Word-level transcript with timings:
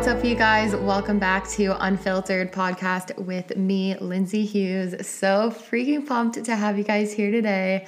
What's 0.00 0.08
up, 0.08 0.24
you 0.24 0.34
guys? 0.34 0.74
Welcome 0.74 1.18
back 1.18 1.46
to 1.50 1.76
Unfiltered 1.84 2.54
Podcast 2.54 3.14
with 3.18 3.54
me, 3.58 3.98
Lindsay 3.98 4.46
Hughes. 4.46 5.06
So 5.06 5.50
freaking 5.50 6.06
pumped 6.06 6.42
to 6.42 6.56
have 6.56 6.78
you 6.78 6.84
guys 6.84 7.12
here 7.12 7.30
today. 7.30 7.86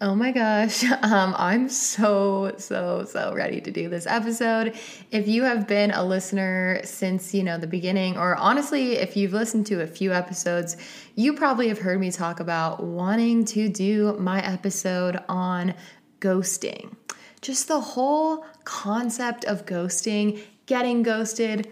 Oh 0.00 0.14
my 0.14 0.32
gosh, 0.32 0.82
um, 1.02 1.34
I'm 1.36 1.68
so, 1.68 2.54
so, 2.56 3.04
so 3.04 3.34
ready 3.34 3.60
to 3.60 3.70
do 3.70 3.90
this 3.90 4.06
episode. 4.06 4.74
If 5.10 5.28
you 5.28 5.42
have 5.42 5.68
been 5.68 5.90
a 5.90 6.02
listener 6.02 6.80
since, 6.84 7.34
you 7.34 7.42
know, 7.42 7.58
the 7.58 7.66
beginning, 7.66 8.16
or 8.16 8.36
honestly, 8.36 8.92
if 8.92 9.14
you've 9.14 9.34
listened 9.34 9.66
to 9.66 9.82
a 9.82 9.86
few 9.86 10.14
episodes, 10.14 10.78
you 11.14 11.34
probably 11.34 11.68
have 11.68 11.80
heard 11.80 12.00
me 12.00 12.10
talk 12.10 12.40
about 12.40 12.82
wanting 12.82 13.44
to 13.44 13.68
do 13.68 14.16
my 14.18 14.42
episode 14.42 15.22
on 15.28 15.74
ghosting. 16.20 16.96
Just 17.42 17.68
the 17.68 17.80
whole 17.80 18.46
concept 18.64 19.44
of 19.44 19.66
ghosting, 19.66 20.40
getting 20.70 21.02
ghosted, 21.02 21.68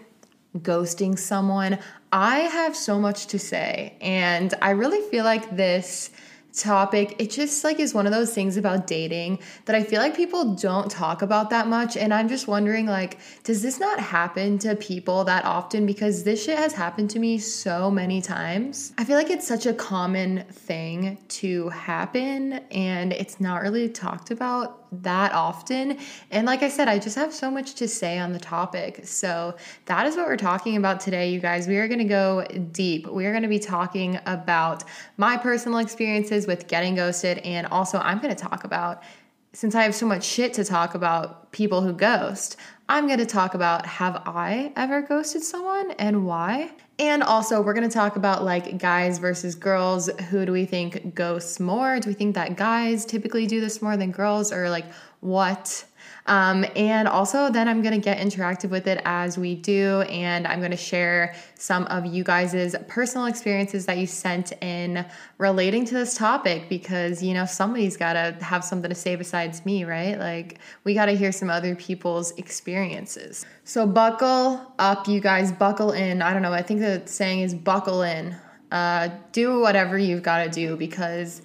ghosting 0.57 1.17
someone. 1.17 1.79
I 2.11 2.39
have 2.39 2.75
so 2.75 2.99
much 2.99 3.27
to 3.27 3.39
say, 3.39 3.95
and 4.01 4.53
I 4.61 4.71
really 4.71 5.09
feel 5.09 5.23
like 5.23 5.55
this 5.55 6.09
topic 6.51 7.15
it 7.19 7.29
just 7.29 7.63
like 7.63 7.79
is 7.79 7.93
one 7.93 8.07
of 8.07 8.11
those 8.11 8.33
things 8.33 8.57
about 8.57 8.87
dating 8.87 9.37
that 9.65 9.75
i 9.75 9.83
feel 9.83 10.01
like 10.01 10.17
people 10.17 10.55
don't 10.55 10.89
talk 10.89 11.21
about 11.21 11.51
that 11.51 11.67
much 11.67 11.95
and 11.95 12.11
i'm 12.11 12.27
just 12.27 12.47
wondering 12.47 12.87
like 12.87 13.19
does 13.43 13.61
this 13.61 13.79
not 13.79 13.99
happen 13.99 14.57
to 14.57 14.75
people 14.75 15.23
that 15.23 15.45
often 15.45 15.85
because 15.85 16.23
this 16.23 16.43
shit 16.43 16.57
has 16.57 16.73
happened 16.73 17.07
to 17.07 17.19
me 17.19 17.37
so 17.37 17.91
many 17.91 18.19
times 18.19 18.93
i 18.97 19.03
feel 19.03 19.15
like 19.15 19.29
it's 19.29 19.47
such 19.47 19.67
a 19.67 19.73
common 19.73 20.43
thing 20.51 21.19
to 21.27 21.69
happen 21.69 22.53
and 22.71 23.13
it's 23.13 23.39
not 23.39 23.61
really 23.61 23.87
talked 23.87 24.31
about 24.31 24.78
that 24.91 25.33
often. 25.33 25.97
And 26.31 26.45
like 26.45 26.63
I 26.63 26.69
said, 26.69 26.87
I 26.87 26.99
just 26.99 27.15
have 27.15 27.33
so 27.33 27.51
much 27.51 27.75
to 27.75 27.87
say 27.87 28.17
on 28.17 28.33
the 28.33 28.39
topic. 28.39 29.01
So 29.05 29.55
that 29.85 30.07
is 30.07 30.15
what 30.15 30.27
we're 30.27 30.37
talking 30.37 30.77
about 30.77 30.99
today, 30.99 31.29
you 31.31 31.39
guys. 31.39 31.67
We 31.67 31.77
are 31.77 31.87
going 31.87 31.99
to 31.99 32.05
go 32.05 32.45
deep. 32.71 33.07
We 33.07 33.25
are 33.25 33.31
going 33.31 33.43
to 33.43 33.49
be 33.49 33.59
talking 33.59 34.19
about 34.25 34.83
my 35.17 35.37
personal 35.37 35.79
experiences 35.79 36.47
with 36.47 36.67
getting 36.67 36.95
ghosted. 36.95 37.39
And 37.39 37.67
also, 37.67 37.99
I'm 37.99 38.19
going 38.19 38.35
to 38.35 38.41
talk 38.41 38.63
about, 38.63 39.03
since 39.53 39.75
I 39.75 39.83
have 39.83 39.95
so 39.95 40.05
much 40.05 40.23
shit 40.23 40.53
to 40.53 40.63
talk 40.63 40.93
about 40.95 41.51
people 41.51 41.81
who 41.81 41.93
ghost, 41.93 42.57
I'm 42.87 43.07
going 43.07 43.19
to 43.19 43.25
talk 43.25 43.53
about 43.53 43.85
have 43.85 44.21
I 44.25 44.71
ever 44.75 45.01
ghosted 45.01 45.43
someone 45.43 45.91
and 45.91 46.25
why? 46.25 46.71
And 46.97 47.23
also, 47.23 47.61
we're 47.61 47.73
going 47.73 47.87
to 47.87 47.93
talk 47.93 48.15
about 48.15 48.43
like 48.43 48.77
guys 48.77 49.19
versus 49.19 49.55
girls. 49.55 50.07
Who 50.29 50.45
do 50.45 50.51
we 50.51 50.65
think 50.65 51.15
ghosts 51.15 51.59
more? 51.59 51.99
Do 51.99 52.09
we 52.09 52.13
think 52.13 52.35
that 52.35 52.57
guys 52.57 53.05
typically 53.05 53.47
do 53.47 53.61
this 53.61 53.81
more 53.81 53.95
than 53.95 54.11
girls, 54.11 54.51
or 54.51 54.69
like 54.69 54.85
what? 55.21 55.85
Um, 56.29 56.63
and 56.75 57.07
also, 57.07 57.49
then 57.49 57.67
I'm 57.67 57.81
going 57.81 57.99
to 57.99 57.99
get 57.99 58.19
interactive 58.19 58.69
with 58.69 58.87
it 58.87 59.01
as 59.03 59.35
we 59.35 59.55
do. 59.55 60.01
And 60.01 60.45
I'm 60.45 60.59
going 60.59 60.69
to 60.69 60.77
share 60.77 61.33
some 61.55 61.85
of 61.85 62.05
you 62.05 62.23
guys' 62.23 62.75
personal 62.87 63.25
experiences 63.25 63.87
that 63.87 63.97
you 63.97 64.05
sent 64.05 64.53
in 64.61 65.05
relating 65.39 65.85
to 65.85 65.95
this 65.95 66.13
topic 66.13 66.69
because, 66.69 67.23
you 67.23 67.33
know, 67.33 67.45
somebody's 67.45 67.97
got 67.97 68.13
to 68.13 68.37
have 68.45 68.63
something 68.63 68.89
to 68.89 68.95
say 68.95 69.15
besides 69.15 69.65
me, 69.65 69.85
right? 69.85 70.19
Like, 70.19 70.59
we 70.83 70.93
got 70.93 71.07
to 71.07 71.13
hear 71.13 71.31
some 71.31 71.49
other 71.49 71.75
people's 71.75 72.31
experiences. 72.37 73.47
So, 73.63 73.87
buckle 73.87 74.73
up, 74.77 75.07
you 75.07 75.21
guys, 75.21 75.51
buckle 75.51 75.93
in. 75.93 76.21
I 76.21 76.31
don't 76.31 76.43
know, 76.43 76.53
I 76.53 76.61
think 76.61 76.81
the 76.81 77.01
saying 77.05 77.39
is 77.39 77.55
buckle 77.55 78.03
in. 78.03 78.35
Uh, 78.71 79.09
do 79.31 79.59
whatever 79.59 79.97
you've 79.97 80.21
got 80.21 80.43
to 80.43 80.49
do 80.51 80.77
because 80.77 81.41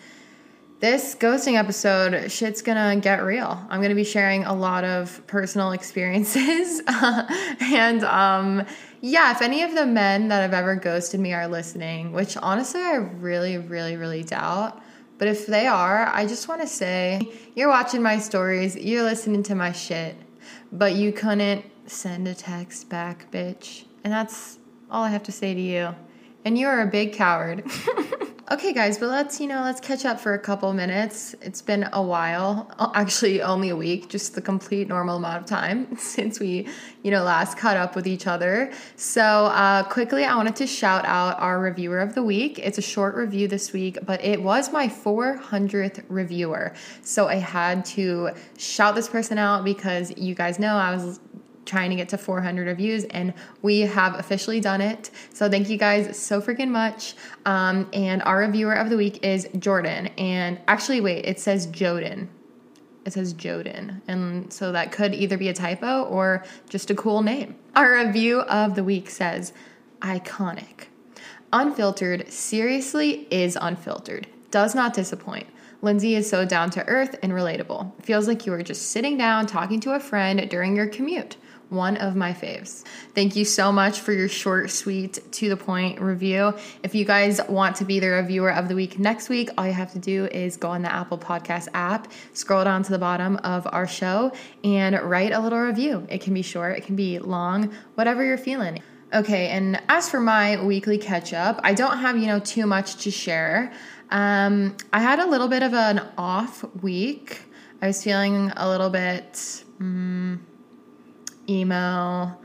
this 0.84 1.14
ghosting 1.14 1.58
episode, 1.58 2.30
shit's 2.30 2.60
gonna 2.60 2.94
get 3.00 3.24
real. 3.24 3.58
I'm 3.70 3.80
gonna 3.80 3.94
be 3.94 4.04
sharing 4.04 4.44
a 4.44 4.52
lot 4.52 4.84
of 4.84 5.27
personal 5.27 5.72
experiences. 5.78 6.83
and 6.89 8.05
um, 8.05 8.67
yeah, 9.00 9.30
if 9.30 9.40
any 9.40 9.62
of 9.62 9.74
the 9.74 9.86
men 9.86 10.28
that 10.28 10.42
have 10.42 10.52
ever 10.52 10.77
ghosted 10.77 11.20
me 11.20 11.33
are 11.33 11.48
listening, 11.48 12.12
which 12.12 12.36
honestly 12.36 12.83
I 12.83 12.96
really, 12.96 13.56
really, 13.56 13.96
really 13.96 14.24
doubt, 14.24 14.83
but 15.17 15.27
if 15.27 15.46
they 15.46 15.67
are, 15.67 16.06
I 16.08 16.27
just 16.27 16.48
wanna 16.48 16.67
say 16.67 17.33
you're 17.55 17.70
watching 17.70 18.02
my 18.02 18.18
stories, 18.18 18.77
you're 18.77 19.05
listening 19.05 19.42
to 19.45 19.55
my 19.55 19.72
shit, 19.72 20.14
but 20.70 20.96
you 20.96 21.14
couldn't 21.14 21.64
send 21.86 22.28
a 22.28 22.34
text 22.34 22.90
back, 22.90 23.30
bitch. 23.33 23.86
And 24.05 24.12
that's 24.12 24.58
all 24.90 25.02
I 25.02 25.08
have 25.08 25.22
to 25.22 25.33
say 25.33 25.55
to 25.55 25.61
you. 25.62 25.95
And 26.45 26.58
you 26.58 26.66
are 26.66 26.83
a 26.83 26.86
big 26.86 27.14
coward. 27.14 27.64
Okay, 28.50 28.74
guys, 28.74 28.98
but 28.98 29.08
let's, 29.08 29.40
you 29.40 29.46
know, 29.46 29.62
let's 29.62 29.80
catch 29.80 30.05
up 30.05 30.20
for 30.20 30.34
a 30.34 30.38
couple 30.38 30.70
minutes. 30.74 31.34
It's 31.40 31.62
been 31.62 31.88
a 31.94 32.02
while, 32.02 32.70
actually, 32.94 33.40
only 33.40 33.70
a 33.70 33.77
week, 33.77 34.10
just 34.10 34.34
the 34.34 34.42
complete 34.42 34.86
normal 34.86 35.16
amount 35.16 35.40
of 35.40 35.46
time 35.46 35.96
since 35.96 36.38
we, 36.38 36.68
you 37.02 37.10
know, 37.10 37.22
last 37.22 37.56
caught 37.56 37.78
up 37.78 37.96
with 37.96 38.06
each 38.06 38.27
other. 38.27 38.70
So, 38.96 39.22
uh, 39.22 39.84
quickly, 39.84 40.24
I 40.27 40.36
wanted 40.36 40.56
to 40.56 40.66
shout 40.66 41.06
out 41.06 41.40
our 41.40 41.58
reviewer 41.58 42.00
of 42.00 42.14
the 42.14 42.22
week. 42.22 42.58
It's 42.58 42.77
a 42.77 42.83
short 42.83 43.14
review 43.14 43.48
this 43.48 43.72
week, 43.72 43.96
but 44.04 44.22
it 44.22 44.42
was 44.42 44.70
my 44.70 44.88
400th 44.88 46.04
reviewer. 46.08 46.74
So, 47.00 47.28
I 47.28 47.36
had 47.36 47.86
to 47.86 48.33
shout 48.58 48.94
this 48.94 49.08
person 49.08 49.38
out 49.38 49.64
because 49.64 50.14
you 50.18 50.34
guys 50.34 50.58
know 50.58 50.77
I 50.77 50.94
was 50.94 51.18
trying 51.64 51.91
to 51.91 51.97
get 51.97 52.08
to 52.11 52.19
400 52.19 52.67
reviews 52.67 53.05
and 53.05 53.33
we 53.63 53.80
have 53.80 54.19
officially 54.19 54.61
done 54.61 54.80
it. 54.80 55.11
So 55.33 55.48
thank 55.48 55.69
you 55.69 55.77
guys 55.77 56.19
so 56.19 56.41
freaking 56.41 56.69
much. 56.69 57.14
Um, 57.47 57.89
and 57.92 58.23
our 58.23 58.39
reviewer 58.39 58.75
of 58.75 58.91
the 58.91 58.97
week 58.97 59.25
is 59.25 59.48
jordan. 59.58 60.08
And 60.19 60.61
actually 60.69 61.01
wait 61.01 61.25
it 61.25 61.41
says 61.41 61.67
joden 61.67 62.29
it 63.05 63.13
says 63.13 63.35
joden 63.35 64.01
and 64.08 64.52
so 64.52 64.73
that 64.73 64.91
could 64.91 65.14
either 65.14 65.36
be 65.36 65.48
a 65.48 65.55
typo 65.55 66.05
or 66.05 66.45
just 66.69 66.91
a 66.91 66.95
cool 66.95 67.23
name. 67.23 67.55
Our 67.75 68.05
review 68.05 68.41
of 68.41 68.75
the 68.75 68.85
week 68.85 69.11
says 69.11 69.52
iconic. 70.01 70.86
Unfiltered 71.52 72.31
seriously 72.33 73.29
is 73.31 73.57
unfiltered. 73.61 74.27
Does 74.51 74.75
not 74.75 74.95
disappoint. 74.95 75.46
Lindsay 75.83 76.14
is 76.14 76.29
so 76.29 76.46
down 76.46 76.70
to 76.70 76.86
earth 76.89 77.17
and 77.23 77.33
relatable. 77.33 77.92
Feels 78.02 78.27
like 78.27 78.46
you 78.46 78.52
are 78.55 78.63
just 78.63 78.91
sitting 78.91 79.19
down 79.19 79.46
talking 79.46 79.81
to 79.81 79.92
a 79.92 80.01
friend 80.01 80.48
during 80.48 80.75
your 80.75 80.86
commute 80.86 81.36
one 81.74 81.96
of 81.96 82.17
my 82.17 82.33
faves. 82.33 82.85
Thank 83.14 83.36
you 83.36 83.45
so 83.45 83.73
much 83.73 84.01
for 84.01 84.12
your 84.12 84.29
short, 84.29 84.70
sweet, 84.70 85.18
to 85.33 85.48
the 85.48 85.57
point 85.57 86.01
review. 86.01 86.55
If 86.83 86.95
you 86.95 87.05
guys 87.05 87.40
want 87.48 87.77
to 87.77 87.85
be 87.85 88.01
the 88.01 88.08
reviewer 88.08 88.52
of 88.52 88.68
the 88.68 88.74
week 88.74 88.98
next 88.98 89.29
week, 89.29 89.51
all 89.58 89.67
you 89.67 89.73
have 89.73 89.92
to 89.92 89.98
do 89.98 90.27
is 90.27 90.57
go 90.57 90.68
on 90.70 90.83
the 90.83 90.92
Apple 90.92 91.18
Podcast 91.18 91.68
app, 91.74 92.11
scroll 92.33 92.64
down 92.64 92.83
to 92.84 92.90
the 92.90 92.98
bottom 92.98 93.36
of 93.39 93.67
our 93.73 93.86
show, 93.86 94.33
and 94.63 95.01
write 95.02 95.33
a 95.33 95.40
little 95.40 95.61
review. 95.61 96.07
It 96.08 96.20
can 96.20 96.34
be 96.34 96.42
short, 96.42 96.79
it 96.79 96.84
can 96.84 96.96
be 96.96 97.18
long, 97.18 97.73
whatever 97.95 98.24
you're 98.24 98.39
feeling. 98.39 98.83
Okay, 99.13 99.48
and 99.48 99.80
as 99.89 100.11
for 100.11 100.18
my 100.18 100.63
weekly 100.64 100.98
catch 100.98 101.33
up, 101.33 101.61
I 101.63 101.74
don't 101.74 101.98
have, 101.98 102.18
you 102.18 102.27
know, 102.27 102.40
too 102.40 102.67
much 102.67 102.96
to 103.05 103.11
share. 103.13 103.73
Um, 104.11 104.77
I 104.92 105.01
had 105.01 105.20
a 105.20 105.27
little 105.27 105.48
bit 105.48 105.63
of 105.63 105.73
an 105.73 106.01
off 106.18 106.64
week. 106.83 107.42
I 107.80 107.86
was 107.86 108.02
feeling 108.02 108.51
a 108.57 108.68
little 108.68 108.90
bit. 108.90 109.64
Um, 109.80 110.45
emo, 111.48 112.36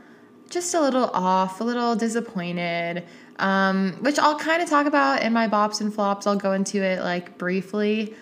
just 0.48 0.74
a 0.74 0.80
little 0.80 1.10
off, 1.14 1.60
a 1.60 1.64
little 1.64 1.94
disappointed, 1.96 3.04
um, 3.38 3.92
which 4.00 4.18
I'll 4.18 4.38
kind 4.38 4.62
of 4.62 4.68
talk 4.68 4.86
about 4.86 5.22
in 5.22 5.32
my 5.32 5.48
bops 5.48 5.80
and 5.80 5.92
flops. 5.92 6.26
I'll 6.26 6.36
go 6.36 6.52
into 6.52 6.82
it 6.82 7.00
like 7.00 7.38
briefly 7.38 8.14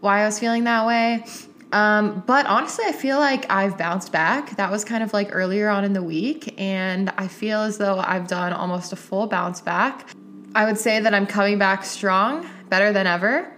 why 0.00 0.22
I 0.22 0.26
was 0.26 0.38
feeling 0.38 0.64
that 0.64 0.86
way. 0.86 1.24
Um, 1.72 2.22
but 2.26 2.46
honestly, 2.46 2.84
I 2.86 2.92
feel 2.92 3.18
like 3.18 3.50
I've 3.50 3.76
bounced 3.76 4.12
back. 4.12 4.56
That 4.56 4.70
was 4.70 4.84
kind 4.84 5.02
of 5.02 5.12
like 5.12 5.30
earlier 5.32 5.68
on 5.68 5.84
in 5.84 5.92
the 5.92 6.02
week, 6.02 6.54
and 6.58 7.12
I 7.18 7.28
feel 7.28 7.60
as 7.60 7.78
though 7.78 7.98
I've 7.98 8.28
done 8.28 8.52
almost 8.52 8.92
a 8.92 8.96
full 8.96 9.26
bounce 9.26 9.60
back. 9.60 10.08
I 10.54 10.64
would 10.64 10.78
say 10.78 11.00
that 11.00 11.12
I'm 11.12 11.26
coming 11.26 11.58
back 11.58 11.84
strong, 11.84 12.48
better 12.68 12.92
than 12.92 13.06
ever. 13.06 13.52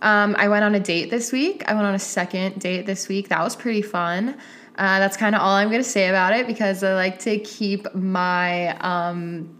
Um, 0.00 0.34
I 0.36 0.48
went 0.48 0.64
on 0.64 0.74
a 0.74 0.80
date 0.80 1.10
this 1.10 1.30
week. 1.30 1.62
I 1.68 1.74
went 1.74 1.86
on 1.86 1.94
a 1.94 1.98
second 1.98 2.58
date 2.58 2.86
this 2.86 3.06
week. 3.08 3.28
That 3.28 3.42
was 3.44 3.54
pretty 3.54 3.82
fun. 3.82 4.36
Uh, 4.82 4.98
that's 4.98 5.16
kind 5.16 5.36
of 5.36 5.40
all 5.40 5.52
I'm 5.52 5.68
going 5.68 5.80
to 5.80 5.88
say 5.88 6.08
about 6.08 6.32
it 6.36 6.48
because 6.48 6.82
I 6.82 6.94
like 6.94 7.20
to 7.20 7.38
keep 7.38 7.94
my 7.94 8.76
um, 8.78 9.56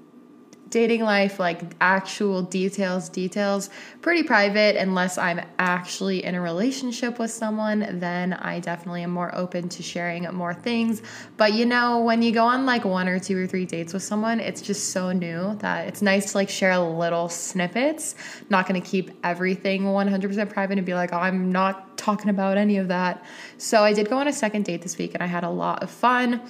dating 0.73 1.03
life, 1.03 1.39
like 1.39 1.61
actual 1.81 2.43
details, 2.43 3.09
details, 3.09 3.71
pretty 4.01 4.25
private 4.25 4.75
unless 4.75 5.19
I'm 5.19 5.41
actually 5.59 6.25
in 6.25 6.35
a 6.35 6.41
relationship 6.41 7.19
with 7.19 7.31
someone. 7.31 8.01
Then 8.01 8.33
I 8.33 8.59
definitely 8.59 9.03
am 9.03 9.11
more 9.11 9.33
open 9.35 9.69
to 9.69 9.83
sharing 9.83 10.25
more 10.35 10.55
things. 10.55 11.03
But 11.37 11.53
you 11.53 11.67
know, 11.67 12.01
when 12.01 12.23
you 12.23 12.33
go 12.33 12.47
on 12.47 12.67
like 12.67 12.85
one 12.85 13.07
or 13.07 13.21
two 13.21 13.39
or 13.41 13.47
three 13.47 13.67
dates 13.67 13.93
with 13.93 14.03
someone, 14.03 14.41
it's 14.41 14.63
just 14.63 14.91
so 14.91 15.13
new 15.13 15.55
that 15.57 15.87
it's 15.87 16.03
nice 16.03 16.33
to 16.33 16.39
like 16.39 16.49
share 16.49 16.77
little 16.79 17.29
snippets. 17.29 18.17
Not 18.49 18.67
going 18.67 18.81
to 18.81 18.89
keep 18.89 19.11
everything 19.23 19.83
100% 19.83 20.51
private 20.51 20.79
and 20.79 20.87
be 20.87 20.95
like, 20.95 21.13
oh, 21.13 21.19
I'm 21.19 21.53
not 21.53 21.99
talking 21.99 22.31
about 22.31 22.57
any 22.57 22.79
of 22.79 22.89
that. 22.89 23.25
So 23.59 23.85
I 23.85 23.93
did 23.93 24.09
go 24.09 24.17
on 24.17 24.27
a 24.27 24.33
second 24.33 24.65
date 24.65 24.81
this 24.81 24.97
week 24.97 25.13
and 25.15 25.23
I 25.23 25.27
had 25.27 25.45
a 25.45 25.51
lot 25.51 25.83
of 25.83 25.91
fun. 25.91 26.41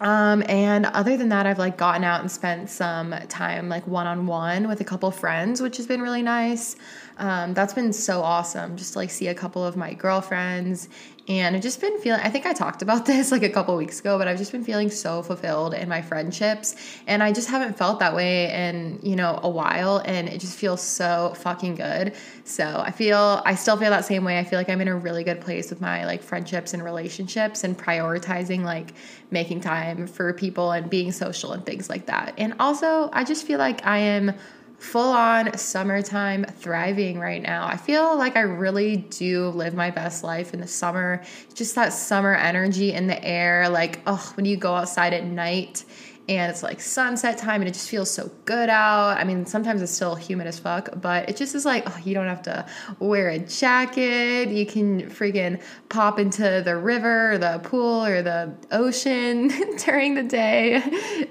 Um, 0.00 0.42
and 0.48 0.86
other 0.86 1.16
than 1.16 1.30
that, 1.30 1.46
I've 1.46 1.58
like 1.58 1.78
gotten 1.78 2.04
out 2.04 2.20
and 2.20 2.30
spent 2.30 2.68
some 2.68 3.14
time 3.28 3.68
like 3.68 3.86
one 3.86 4.06
on 4.06 4.26
one 4.26 4.68
with 4.68 4.80
a 4.80 4.84
couple 4.84 5.10
friends, 5.10 5.62
which 5.62 5.76
has 5.78 5.86
been 5.86 6.02
really 6.02 6.22
nice. 6.22 6.76
Um, 7.18 7.54
that's 7.54 7.72
been 7.72 7.92
so 7.92 8.22
awesome 8.22 8.76
just 8.76 8.92
to 8.92 8.98
like 8.98 9.10
see 9.10 9.28
a 9.28 9.34
couple 9.34 9.64
of 9.64 9.76
my 9.76 9.94
girlfriends 9.94 10.88
And 11.28 11.56
I've 11.56 11.62
just 11.62 11.80
been 11.80 11.98
feeling, 11.98 12.20
I 12.22 12.30
think 12.30 12.46
I 12.46 12.52
talked 12.52 12.82
about 12.82 13.04
this 13.12 13.32
like 13.32 13.42
a 13.42 13.48
couple 13.48 13.76
weeks 13.76 13.98
ago, 14.00 14.16
but 14.18 14.28
I've 14.28 14.38
just 14.38 14.52
been 14.52 14.62
feeling 14.62 14.90
so 14.90 15.22
fulfilled 15.22 15.74
in 15.74 15.88
my 15.88 16.02
friendships. 16.02 16.76
And 17.06 17.22
I 17.22 17.32
just 17.32 17.48
haven't 17.48 17.76
felt 17.76 17.98
that 17.98 18.14
way 18.14 18.52
in, 18.52 19.00
you 19.02 19.16
know, 19.16 19.40
a 19.42 19.48
while. 19.48 20.02
And 20.04 20.28
it 20.28 20.40
just 20.40 20.56
feels 20.56 20.80
so 20.80 21.34
fucking 21.36 21.74
good. 21.76 22.14
So 22.44 22.82
I 22.84 22.92
feel, 22.92 23.42
I 23.44 23.54
still 23.56 23.76
feel 23.76 23.90
that 23.90 24.04
same 24.04 24.24
way. 24.24 24.38
I 24.38 24.44
feel 24.44 24.58
like 24.58 24.68
I'm 24.68 24.80
in 24.80 24.88
a 24.88 24.96
really 24.96 25.24
good 25.24 25.40
place 25.40 25.70
with 25.70 25.80
my 25.80 26.04
like 26.04 26.22
friendships 26.22 26.74
and 26.74 26.84
relationships 26.84 27.64
and 27.64 27.76
prioritizing 27.76 28.62
like 28.62 28.92
making 29.30 29.60
time 29.60 30.06
for 30.06 30.32
people 30.32 30.70
and 30.70 30.88
being 30.88 31.10
social 31.10 31.52
and 31.52 31.66
things 31.66 31.90
like 31.90 32.06
that. 32.06 32.34
And 32.38 32.54
also, 32.60 33.10
I 33.12 33.24
just 33.24 33.46
feel 33.46 33.58
like 33.58 33.84
I 33.84 33.98
am 33.98 34.32
full 34.78 35.10
on 35.10 35.56
summertime 35.56 36.44
thriving 36.44 37.18
right 37.18 37.42
now. 37.42 37.66
I 37.66 37.76
feel 37.76 38.16
like 38.16 38.36
I 38.36 38.40
really 38.40 38.96
do 38.96 39.48
live 39.48 39.74
my 39.74 39.90
best 39.90 40.22
life 40.22 40.52
in 40.52 40.60
the 40.60 40.66
summer. 40.66 41.22
Just 41.54 41.74
that 41.74 41.92
summer 41.92 42.34
energy 42.34 42.92
in 42.92 43.06
the 43.06 43.22
air. 43.24 43.68
Like, 43.68 44.00
oh, 44.06 44.32
when 44.34 44.44
you 44.44 44.56
go 44.56 44.74
outside 44.74 45.12
at 45.12 45.24
night 45.24 45.84
and 46.28 46.50
it's 46.50 46.62
like 46.62 46.80
sunset 46.80 47.38
time 47.38 47.60
and 47.60 47.68
it 47.68 47.72
just 47.72 47.88
feels 47.88 48.10
so 48.10 48.30
good 48.44 48.68
out. 48.68 49.16
I 49.16 49.24
mean, 49.24 49.46
sometimes 49.46 49.80
it's 49.80 49.92
still 49.92 50.16
humid 50.16 50.46
as 50.48 50.58
fuck, 50.58 50.88
but 51.00 51.28
it 51.28 51.36
just 51.36 51.54
is 51.54 51.64
like, 51.64 51.84
oh, 51.86 51.96
you 52.04 52.14
don't 52.14 52.26
have 52.26 52.42
to 52.42 52.66
wear 52.98 53.28
a 53.28 53.38
jacket. 53.38 54.48
You 54.48 54.66
can 54.66 55.08
freaking 55.08 55.62
pop 55.88 56.18
into 56.18 56.62
the 56.64 56.76
river 56.76 57.32
or 57.32 57.38
the 57.38 57.60
pool 57.62 58.04
or 58.04 58.22
the 58.22 58.54
ocean 58.72 59.48
during 59.84 60.14
the 60.14 60.24
day, 60.24 60.82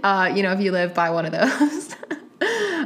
uh, 0.03 0.31
you 0.33 0.43
know, 0.43 0.53
if 0.53 0.61
you 0.61 0.71
live 0.71 0.93
by 0.93 1.09
one 1.09 1.25
of 1.25 1.33
those. 1.33 1.95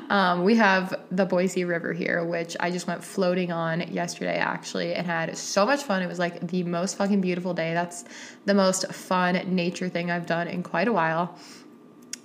um, 0.09 0.43
we 0.43 0.55
have 0.55 0.93
the 1.11 1.25
Boise 1.25 1.65
River 1.65 1.93
here, 1.93 2.23
which 2.23 2.55
I 2.59 2.71
just 2.71 2.87
went 2.87 3.03
floating 3.03 3.51
on 3.51 3.81
yesterday 3.91 4.37
actually 4.37 4.93
and 4.93 5.05
had 5.05 5.35
so 5.37 5.65
much 5.65 5.83
fun. 5.83 6.01
It 6.01 6.07
was 6.07 6.19
like 6.19 6.47
the 6.47 6.63
most 6.63 6.97
fucking 6.97 7.21
beautiful 7.21 7.53
day. 7.53 7.73
That's 7.73 8.05
the 8.45 8.53
most 8.53 8.91
fun 8.91 9.35
nature 9.55 9.89
thing 9.89 10.11
I've 10.11 10.25
done 10.25 10.47
in 10.47 10.63
quite 10.63 10.87
a 10.87 10.93
while. 10.93 11.37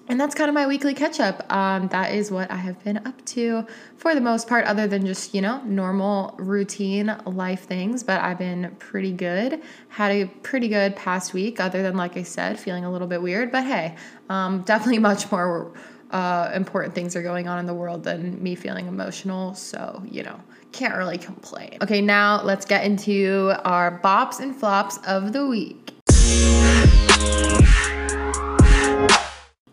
And 0.07 0.21
that's 0.21 0.35
kind 0.35 0.51
of 0.51 0.55
my 0.55 0.67
weekly 0.67 0.93
catch 0.93 1.19
up. 1.19 1.51
Um, 1.51 1.89
that 1.89 2.13
is 2.13 2.31
what 2.31 2.51
I 2.51 2.57
have 2.57 2.83
been 2.85 2.99
up 2.99 3.25
to 3.27 3.67
for 3.97 4.15
the 4.15 4.21
most 4.21 4.47
part, 4.47 4.67
other 4.67 4.87
than 4.87 5.07
just, 5.07 5.35
you 5.35 5.41
know, 5.41 5.63
normal 5.65 6.35
routine 6.39 7.17
life 7.25 7.63
things. 7.63 8.03
But 8.03 8.21
I've 8.21 8.39
been 8.39 8.77
pretty 8.79 9.13
good. 9.13 9.63
Had 9.89 10.13
a 10.13 10.27
pretty 10.43 10.69
good 10.69 10.95
past 10.95 11.33
week, 11.33 11.59
other 11.59 11.83
than, 11.83 11.97
like 11.97 12.19
I 12.19 12.23
said, 12.23 12.61
feeling 12.61 12.85
a 12.85 12.93
little 12.93 13.09
bit 13.09 13.23
weird. 13.23 13.51
But 13.51 13.65
hey, 13.65 13.97
um, 14.29 14.61
definitely 14.63 14.99
much 15.11 15.33
more 15.33 15.73
uh, 16.15 16.53
important 16.55 16.95
things 16.95 17.17
are 17.17 17.23
going 17.23 17.49
on 17.49 17.59
in 17.59 17.67
the 17.67 17.75
world 17.75 18.05
than 18.05 18.41
me 18.41 18.55
feeling 18.55 18.87
emotional. 18.87 19.53
So, 19.55 20.01
you 20.09 20.23
know, 20.23 20.41
can't 20.71 20.95
really 20.95 21.19
complain. 21.19 21.79
Okay, 21.83 22.01
now 22.01 22.41
let's 22.43 22.65
get 22.65 22.85
into 22.85 23.53
our 23.65 24.01
bops 24.01 24.39
and 24.39 24.55
flops 24.55 24.99
of 25.07 25.33
the 25.33 25.47
week. 25.47 25.91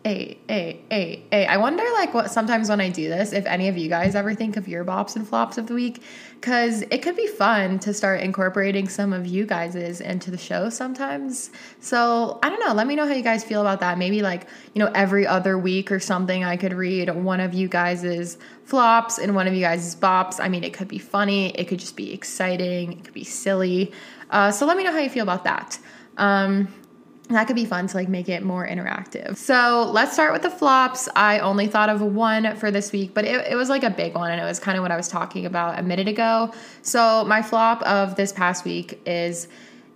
Hey, 0.04 0.38
hey, 0.48 0.80
hey, 0.90 1.22
hey. 1.30 1.46
I 1.46 1.58
wonder, 1.58 1.84
like, 1.92 2.12
what 2.12 2.28
sometimes 2.28 2.68
when 2.68 2.80
I 2.80 2.88
do 2.88 3.08
this, 3.08 3.32
if 3.32 3.46
any 3.46 3.68
of 3.68 3.78
you 3.78 3.88
guys 3.88 4.16
ever 4.16 4.34
think 4.34 4.56
of 4.56 4.66
your 4.66 4.84
bops 4.84 5.14
and 5.14 5.26
flops 5.26 5.58
of 5.58 5.68
the 5.68 5.74
week, 5.74 6.02
because 6.34 6.82
it 6.90 7.02
could 7.02 7.14
be 7.14 7.28
fun 7.28 7.78
to 7.78 7.94
start 7.94 8.20
incorporating 8.20 8.88
some 8.88 9.12
of 9.12 9.28
you 9.28 9.46
guys's 9.46 10.00
into 10.00 10.32
the 10.32 10.38
show 10.38 10.70
sometimes. 10.70 11.52
So 11.78 12.40
I 12.42 12.48
don't 12.48 12.58
know. 12.58 12.74
Let 12.74 12.88
me 12.88 12.96
know 12.96 13.06
how 13.06 13.14
you 13.14 13.22
guys 13.22 13.44
feel 13.44 13.60
about 13.60 13.78
that. 13.78 13.96
Maybe, 13.96 14.22
like, 14.22 14.48
you 14.74 14.80
know, 14.80 14.90
every 14.92 15.24
other 15.24 15.56
week 15.56 15.92
or 15.92 16.00
something, 16.00 16.42
I 16.42 16.56
could 16.56 16.72
read 16.72 17.08
one 17.08 17.38
of 17.38 17.54
you 17.54 17.68
guys's 17.68 18.38
flops 18.64 19.18
and 19.18 19.36
one 19.36 19.46
of 19.46 19.54
you 19.54 19.60
guys's 19.60 19.94
bops. 19.94 20.40
I 20.40 20.48
mean, 20.48 20.64
it 20.64 20.72
could 20.72 20.88
be 20.88 20.98
funny, 20.98 21.50
it 21.50 21.68
could 21.68 21.78
just 21.78 21.94
be 21.94 22.12
exciting, 22.12 22.94
it 22.94 23.04
could 23.04 23.14
be 23.14 23.22
silly. 23.22 23.92
Uh, 24.30 24.50
so 24.50 24.66
let 24.66 24.76
me 24.76 24.82
know 24.82 24.90
how 24.90 24.98
you 24.98 25.10
feel 25.10 25.22
about 25.22 25.44
that. 25.44 25.78
Um, 26.16 26.66
that 27.34 27.46
could 27.46 27.56
be 27.56 27.64
fun 27.64 27.86
to 27.86 27.96
like 27.96 28.08
make 28.08 28.28
it 28.28 28.42
more 28.42 28.66
interactive. 28.66 29.36
So 29.36 29.90
let's 29.92 30.12
start 30.12 30.32
with 30.32 30.42
the 30.42 30.50
flops. 30.50 31.08
I 31.16 31.38
only 31.40 31.66
thought 31.66 31.88
of 31.88 32.00
one 32.00 32.56
for 32.56 32.70
this 32.70 32.92
week, 32.92 33.14
but 33.14 33.24
it, 33.24 33.46
it 33.52 33.56
was 33.56 33.68
like 33.68 33.82
a 33.82 33.90
big 33.90 34.14
one 34.14 34.30
and 34.30 34.40
it 34.40 34.44
was 34.44 34.58
kind 34.58 34.76
of 34.76 34.82
what 34.82 34.90
I 34.90 34.96
was 34.96 35.08
talking 35.08 35.46
about 35.46 35.78
a 35.78 35.82
minute 35.82 36.08
ago. 36.08 36.52
So 36.82 37.24
my 37.24 37.42
flop 37.42 37.82
of 37.82 38.16
this 38.16 38.32
past 38.32 38.64
week 38.64 39.00
is 39.06 39.48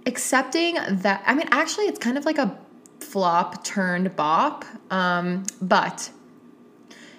accepting 0.06 0.74
that. 0.74 1.22
I 1.26 1.34
mean, 1.34 1.48
actually, 1.50 1.86
it's 1.86 1.98
kind 1.98 2.18
of 2.18 2.24
like 2.24 2.38
a 2.38 2.56
flop 3.00 3.64
turned 3.64 4.14
bop, 4.16 4.64
um, 4.90 5.44
but 5.60 6.10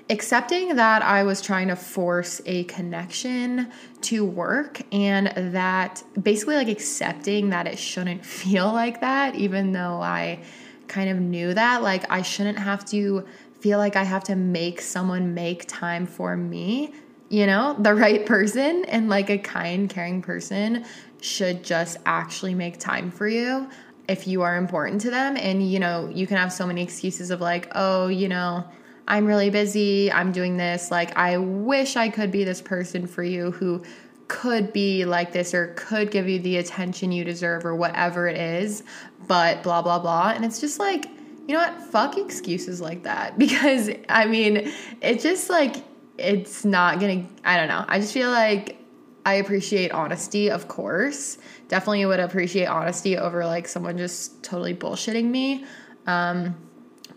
accepting 0.09 0.75
that 0.75 1.01
I 1.01 1.23
was 1.23 1.41
trying 1.41 1.67
to 1.67 1.75
force 1.75 2.41
a 2.45 2.63
connection 2.65 3.71
to 4.01 4.23
work 4.23 4.81
and 4.93 5.27
that 5.53 6.01
basically 6.21 6.55
like 6.55 6.69
accepting 6.69 7.49
that 7.49 7.67
it 7.67 7.77
shouldn't 7.77 8.25
feel 8.43 8.71
like 8.71 9.01
that, 9.01 9.35
even 9.35 9.71
though 9.73 10.01
I 10.01 10.39
kind 10.87 11.09
of 11.09 11.19
knew 11.19 11.53
that. 11.53 11.83
Like, 11.83 12.09
I 12.09 12.21
shouldn't 12.21 12.57
have 12.59 12.85
to 12.85 13.25
feel 13.59 13.77
like 13.77 13.95
I 13.95 14.03
have 14.03 14.23
to 14.25 14.35
make 14.35 14.81
someone 14.81 15.33
make 15.33 15.67
time 15.67 16.05
for 16.05 16.37
me. 16.37 16.93
You 17.29 17.45
know, 17.45 17.75
the 17.77 17.93
right 18.05 18.25
person 18.25 18.85
and 18.85 19.09
like 19.09 19.29
a 19.29 19.37
kind, 19.37 19.89
caring 19.89 20.21
person 20.21 20.85
should 21.21 21.63
just 21.63 21.97
actually 22.05 22.53
make 22.53 22.79
time 22.79 23.11
for 23.11 23.27
you 23.27 23.69
if 24.07 24.27
you 24.27 24.41
are 24.41 24.55
important 24.55 25.01
to 25.01 25.09
them. 25.09 25.35
And, 25.35 25.69
you 25.69 25.79
know, 25.79 26.09
you 26.13 26.27
can 26.27 26.37
have 26.37 26.53
so 26.53 26.65
many 26.65 26.81
excuses 26.81 27.31
of 27.31 27.41
like, 27.41 27.69
oh, 27.75 28.07
you 28.07 28.29
know, 28.29 28.65
I'm 29.07 29.25
really 29.25 29.49
busy, 29.49 30.11
I'm 30.11 30.31
doing 30.31 30.57
this. 30.57 30.91
Like, 30.91 31.15
I 31.17 31.37
wish 31.37 31.95
I 31.95 32.09
could 32.09 32.31
be 32.31 32.43
this 32.43 32.61
person 32.61 33.07
for 33.07 33.23
you 33.23 33.51
who 33.51 33.83
could 34.27 34.73
be 34.73 35.05
like 35.05 35.31
this 35.31 35.53
or 35.53 35.73
could 35.77 36.11
give 36.11 36.27
you 36.27 36.39
the 36.39 36.57
attention 36.57 37.11
you 37.11 37.23
deserve 37.23 37.65
or 37.65 37.75
whatever 37.75 38.27
it 38.27 38.37
is, 38.37 38.83
but 39.27 39.63
blah, 39.63 39.81
blah, 39.81 39.99
blah. 39.99 40.33
And 40.35 40.43
it's 40.43 40.59
just 40.59 40.79
like, 40.79 41.05
you 41.47 41.55
know 41.55 41.59
what? 41.59 41.81
Fuck 41.81 42.17
excuses 42.17 42.81
like 42.81 43.03
that. 43.03 43.37
Because, 43.47 43.89
I 44.09 44.25
mean, 44.25 44.71
it 45.01 45.21
just 45.21 45.49
like, 45.49 45.77
it's 46.17 46.65
not 46.65 46.99
gonna, 46.99 47.25
I 47.45 47.57
don't 47.57 47.69
know. 47.69 47.85
I 47.87 47.99
just 47.99 48.13
feel 48.13 48.31
like 48.31 48.77
I 49.25 49.35
appreciate 49.35 49.91
honesty, 49.91 50.49
of 50.49 50.67
course. 50.67 51.37
Definitely 51.69 52.05
would 52.05 52.19
appreciate 52.19 52.65
honesty 52.65 53.17
over 53.17 53.45
like 53.45 53.67
someone 53.67 53.97
just 53.97 54.43
totally 54.43 54.73
bullshitting 54.73 55.25
me. 55.25 55.63
Um, 56.05 56.55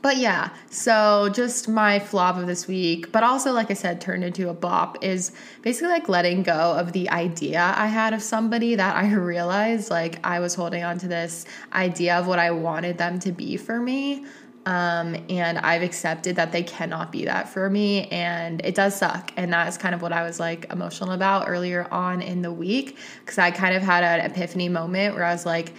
but 0.03 0.17
yeah, 0.17 0.51
so 0.71 1.29
just 1.33 1.69
my 1.69 1.99
flop 1.99 2.37
of 2.37 2.47
this 2.47 2.67
week, 2.67 3.13
but 3.13 3.23
also, 3.23 3.53
like 3.53 3.71
I 3.71 3.75
said, 3.75 4.01
turned 4.01 4.25
into 4.25 4.49
a 4.49 4.55
bop 4.55 5.03
is 5.05 5.33
basically 5.63 5.89
like 5.89 6.09
letting 6.09 6.43
go 6.43 6.53
of 6.53 6.93
the 6.93 7.11
idea 7.11 7.75
I 7.77 7.87
had 7.87 8.15
of 8.15 8.23
somebody 8.23 8.77
that 8.77 8.97
I 8.97 9.13
realized 9.15 9.91
like 9.91 10.19
I 10.25 10.41
was 10.41 10.55
holding 10.55 10.85
on 10.85 10.99
to 10.99 11.09
this 11.09 11.45
idea 11.73 12.19
of 12.19 12.27
what 12.27 12.39
I 12.39 12.51
wanted 12.51 12.97
them 12.97 13.19
to 13.21 13.33
be 13.33 13.57
for 13.57 13.79
me. 13.79 14.25
Um, 14.67 15.17
and 15.29 15.59
I've 15.59 15.83
accepted 15.83 16.37
that 16.37 16.53
they 16.53 16.63
cannot 16.63 17.11
be 17.11 17.25
that 17.25 17.49
for 17.49 17.69
me, 17.71 18.07
and 18.09 18.61
it 18.65 18.75
does 18.75 18.95
suck. 18.95 19.33
And 19.37 19.53
that 19.53 19.69
is 19.69 19.79
kind 19.79 19.95
of 19.95 20.03
what 20.03 20.13
I 20.13 20.23
was 20.23 20.39
like 20.39 20.71
emotional 20.71 21.13
about 21.13 21.49
earlier 21.49 21.89
on 21.91 22.21
in 22.21 22.43
the 22.43 22.53
week 22.53 22.99
because 23.21 23.39
I 23.39 23.51
kind 23.51 23.75
of 23.75 23.83
had 23.83 24.05
an 24.05 24.31
epiphany 24.31 24.69
moment 24.69 25.15
where 25.15 25.25
I 25.25 25.33
was 25.33 25.47
like, 25.47 25.73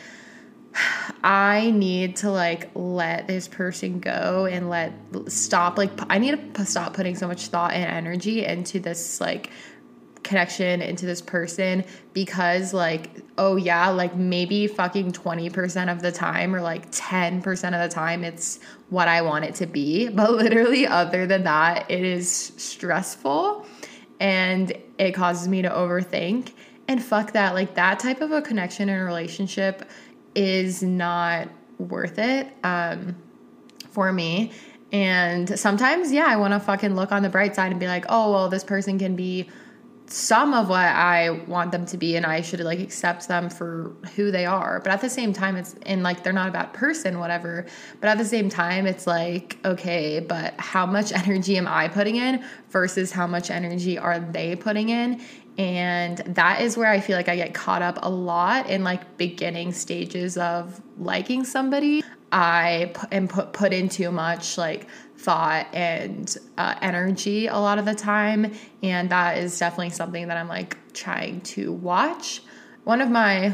I 1.23 1.71
need 1.71 2.17
to 2.17 2.31
like 2.31 2.69
let 2.75 3.27
this 3.27 3.47
person 3.47 3.99
go 3.99 4.45
and 4.45 4.69
let 4.69 4.93
stop 5.27 5.77
like 5.77 5.91
I 6.09 6.17
need 6.17 6.55
to 6.55 6.65
stop 6.65 6.93
putting 6.93 7.15
so 7.15 7.27
much 7.27 7.47
thought 7.47 7.73
and 7.73 7.85
energy 7.85 8.45
into 8.45 8.79
this 8.79 9.19
like 9.19 9.49
connection 10.23 10.81
into 10.81 11.05
this 11.05 11.21
person 11.21 11.83
because 12.13 12.73
like 12.73 13.09
oh 13.37 13.55
yeah 13.55 13.89
like 13.89 14.15
maybe 14.15 14.67
fucking 14.67 15.11
20% 15.11 15.91
of 15.91 16.01
the 16.01 16.11
time 16.11 16.55
or 16.55 16.61
like 16.61 16.91
10% 16.91 17.43
of 17.49 17.89
the 17.89 17.93
time 17.93 18.23
it's 18.23 18.59
what 18.89 19.07
I 19.07 19.21
want 19.23 19.45
it 19.45 19.55
to 19.55 19.65
be. 19.65 20.09
But 20.21 20.31
literally 20.33 20.85
other 20.85 21.25
than 21.25 21.43
that 21.43 21.89
it 21.89 22.03
is 22.03 22.53
stressful 22.57 23.65
and 24.19 24.71
it 24.99 25.13
causes 25.13 25.47
me 25.47 25.63
to 25.63 25.69
overthink. 25.69 26.51
And 26.87 27.03
fuck 27.03 27.31
that 27.33 27.53
like 27.53 27.75
that 27.75 27.99
type 27.99 28.21
of 28.21 28.31
a 28.31 28.41
connection 28.41 28.89
and 28.89 29.05
relationship 29.05 29.83
is 30.35 30.83
not 30.83 31.50
worth 31.77 32.19
it 32.19 32.47
um, 32.63 33.15
for 33.89 34.11
me. 34.11 34.51
And 34.91 35.57
sometimes, 35.57 36.11
yeah, 36.11 36.25
I 36.27 36.35
want 36.35 36.53
to 36.53 36.59
fucking 36.59 36.95
look 36.95 37.11
on 37.11 37.23
the 37.23 37.29
bright 37.29 37.55
side 37.55 37.71
and 37.71 37.79
be 37.79 37.88
like, 37.88 38.05
oh, 38.09 38.31
well, 38.31 38.50
this 38.50 38.63
person 38.63 39.00
can 39.00 39.15
be 39.15 39.50
some 40.11 40.53
of 40.53 40.67
what 40.67 40.79
I 40.79 41.29
want 41.29 41.71
them 41.71 41.85
to 41.85 41.97
be, 41.97 42.17
and 42.17 42.25
I 42.25 42.41
should 42.41 42.59
like 42.59 42.79
accept 42.79 43.29
them 43.29 43.50
for 43.50 43.95
who 44.15 44.29
they 44.29 44.45
are. 44.45 44.81
But 44.81 44.91
at 44.91 45.00
the 45.00 45.09
same 45.09 45.31
time, 45.31 45.55
it's 45.55 45.75
and 45.85 46.03
like 46.03 46.23
they're 46.23 46.33
not 46.33 46.50
a 46.50 46.51
bad 46.51 46.73
person, 46.73 47.19
whatever. 47.19 47.65
But 48.01 48.09
at 48.09 48.17
the 48.17 48.25
same 48.25 48.50
time, 48.50 48.88
it's 48.88 49.07
like, 49.07 49.57
okay, 49.63 50.19
but 50.19 50.53
how 50.59 50.85
much 50.85 51.11
energy 51.27 51.57
am 51.57 51.67
I 51.67 51.88
putting 51.88 52.17
in 52.17 52.43
versus 52.69 53.11
how 53.11 53.25
much 53.25 53.50
energy 53.50 53.97
are 53.97 54.19
they 54.19 54.55
putting 54.55 54.89
in? 54.89 55.21
And 55.62 56.18
that 56.25 56.62
is 56.62 56.75
where 56.75 56.89
I 56.89 57.00
feel 57.00 57.15
like 57.15 57.30
I 57.30 57.36
get 57.36 57.53
caught 57.53 57.84
up 57.84 58.00
a 58.01 58.10
lot 58.10 58.68
in 58.68 58.84
like 58.84 59.15
beginning 59.18 59.74
stages 59.74 60.36
of 60.36 60.82
liking 60.98 61.44
somebody. 61.44 62.03
I 62.32 62.91
am 63.12 63.27
put, 63.27 63.53
put 63.53 63.72
in 63.72 63.88
too 63.88 64.12
much 64.12 64.58
like 64.58 64.88
thought 65.18 65.68
and 65.72 66.36
uh, 66.58 66.74
energy 66.82 67.46
a 67.46 67.60
lot 67.60 67.77
of 67.77 67.86
the 67.86 67.94
time. 67.94 68.51
And 68.82 69.12
that 69.12 69.38
is 69.38 69.60
definitely 69.60 69.91
something 69.91 70.30
that 70.30 70.38
I'm 70.38 70.48
like 70.48 70.77
trying 70.94 71.41
to 71.41 71.72
watch. 71.72 72.41
One 72.84 73.00
of 73.00 73.12
my 73.12 73.53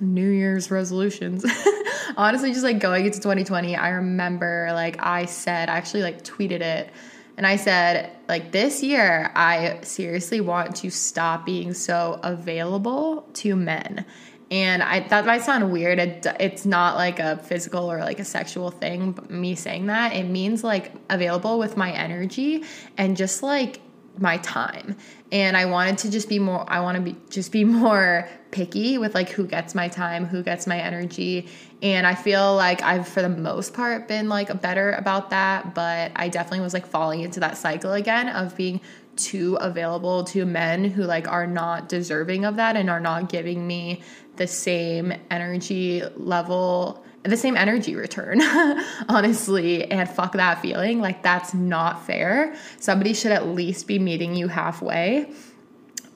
New 0.00 0.28
Year's 0.28 0.72
resolutions. 0.72 1.46
Honestly, 2.16 2.50
just 2.50 2.64
like 2.64 2.80
going 2.80 3.06
into 3.06 3.20
2020, 3.20 3.76
I 3.76 3.90
remember 3.90 4.70
like 4.72 4.96
I 5.00 5.26
said, 5.26 5.68
I 5.68 5.76
actually 5.76 6.02
like 6.02 6.24
tweeted 6.24 6.62
it 6.62 6.90
and 7.36 7.46
I 7.46 7.56
said, 7.56 8.12
like, 8.28 8.52
this 8.52 8.82
year, 8.82 9.32
I 9.34 9.78
seriously 9.82 10.40
want 10.40 10.76
to 10.76 10.90
stop 10.90 11.46
being 11.46 11.72
so 11.72 12.20
available 12.22 13.26
to 13.34 13.56
men. 13.56 14.04
And 14.50 14.82
I 14.82 15.00
that 15.08 15.24
might 15.24 15.40
sound 15.40 15.72
weird. 15.72 15.98
It, 15.98 16.26
it's 16.38 16.66
not 16.66 16.96
like 16.96 17.18
a 17.18 17.38
physical 17.38 17.90
or 17.90 18.00
like 18.00 18.20
a 18.20 18.24
sexual 18.24 18.70
thing. 18.70 19.18
me 19.30 19.54
saying 19.54 19.86
that 19.86 20.14
it 20.14 20.24
means 20.24 20.62
like 20.62 20.92
available 21.08 21.58
with 21.58 21.78
my 21.78 21.90
energy 21.90 22.62
and 22.98 23.16
just 23.16 23.42
like 23.42 23.80
my 24.18 24.36
time 24.38 24.96
and 25.30 25.56
i 25.56 25.64
wanted 25.64 25.96
to 25.96 26.10
just 26.10 26.28
be 26.28 26.38
more 26.38 26.64
i 26.68 26.80
want 26.80 26.96
to 26.96 27.00
be 27.00 27.16
just 27.30 27.50
be 27.50 27.64
more 27.82 28.28
picky 28.50 28.98
with 28.98 29.14
like 29.14 29.30
who 29.30 29.46
gets 29.46 29.74
my 29.74 29.88
time 29.88 30.26
who 30.26 30.42
gets 30.42 30.66
my 30.66 30.78
energy 30.78 31.48
and 31.82 32.06
i 32.06 32.14
feel 32.14 32.54
like 32.54 32.82
i've 32.82 33.06
for 33.06 33.20
the 33.20 33.28
most 33.28 33.74
part 33.74 34.08
been 34.08 34.28
like 34.28 34.60
better 34.62 34.92
about 34.92 35.30
that 35.30 35.74
but 35.74 36.12
i 36.16 36.28
definitely 36.28 36.60
was 36.60 36.72
like 36.72 36.86
falling 36.86 37.20
into 37.20 37.40
that 37.40 37.56
cycle 37.56 37.92
again 37.92 38.28
of 38.28 38.56
being 38.56 38.80
too 39.16 39.56
available 39.56 40.24
to 40.24 40.46
men 40.46 40.84
who 40.84 41.02
like 41.02 41.28
are 41.28 41.46
not 41.46 41.88
deserving 41.88 42.44
of 42.44 42.56
that 42.56 42.76
and 42.76 42.88
are 42.88 43.00
not 43.00 43.28
giving 43.28 43.66
me 43.66 44.00
the 44.36 44.46
same 44.46 45.12
energy 45.30 46.02
level 46.16 47.04
the 47.24 47.36
same 47.36 47.56
energy 47.56 47.94
return, 47.94 48.42
honestly, 49.08 49.88
and 49.90 50.08
fuck 50.08 50.32
that 50.32 50.60
feeling. 50.60 51.00
Like, 51.00 51.22
that's 51.22 51.54
not 51.54 52.04
fair. 52.04 52.54
Somebody 52.80 53.14
should 53.14 53.32
at 53.32 53.46
least 53.46 53.86
be 53.86 53.98
meeting 53.98 54.34
you 54.34 54.48
halfway. 54.48 55.30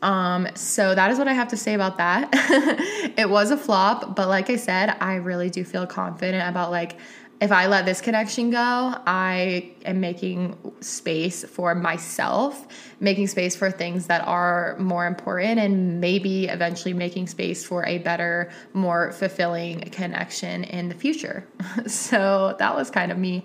Um, 0.03 0.49
so 0.55 0.95
that 0.95 1.11
is 1.11 1.19
what 1.19 1.29
I 1.29 1.33
have 1.33 1.49
to 1.49 1.57
say 1.57 1.75
about 1.75 1.99
that. 1.99 2.29
it 3.17 3.29
was 3.29 3.50
a 3.50 3.57
flop, 3.57 4.15
but 4.15 4.29
like 4.29 4.50
I 4.50 4.57
said, 4.57 4.97
I 5.00 5.15
really 5.17 5.50
do 5.50 5.65
feel 5.65 5.87
confident 5.87 6.49
about 6.49 6.71
like 6.71 6.97
if 7.41 7.53
I 7.53 7.67
let 7.67 7.85
this 7.85 8.00
connection 8.00 8.50
go, 8.50 8.95
I 9.07 9.71
am 9.85 10.00
making 10.00 10.57
space 10.81 11.45
for 11.45 11.75
myself, 11.75 12.67
making 12.99 13.26
space 13.26 13.55
for 13.55 13.71
things 13.71 14.07
that 14.07 14.26
are 14.26 14.76
more 14.79 15.07
important, 15.07 15.59
and 15.59 16.00
maybe 16.00 16.47
eventually 16.47 16.95
making 16.95 17.26
space 17.26 17.65
for 17.65 17.85
a 17.85 17.99
better, 17.99 18.50
more 18.73 19.12
fulfilling 19.12 19.81
connection 19.91 20.65
in 20.65 20.88
the 20.88 20.95
future. 20.95 21.47
so 21.87 22.57
that 22.59 22.75
was 22.75 22.91
kind 22.91 23.12
of 23.12 23.19
me 23.19 23.45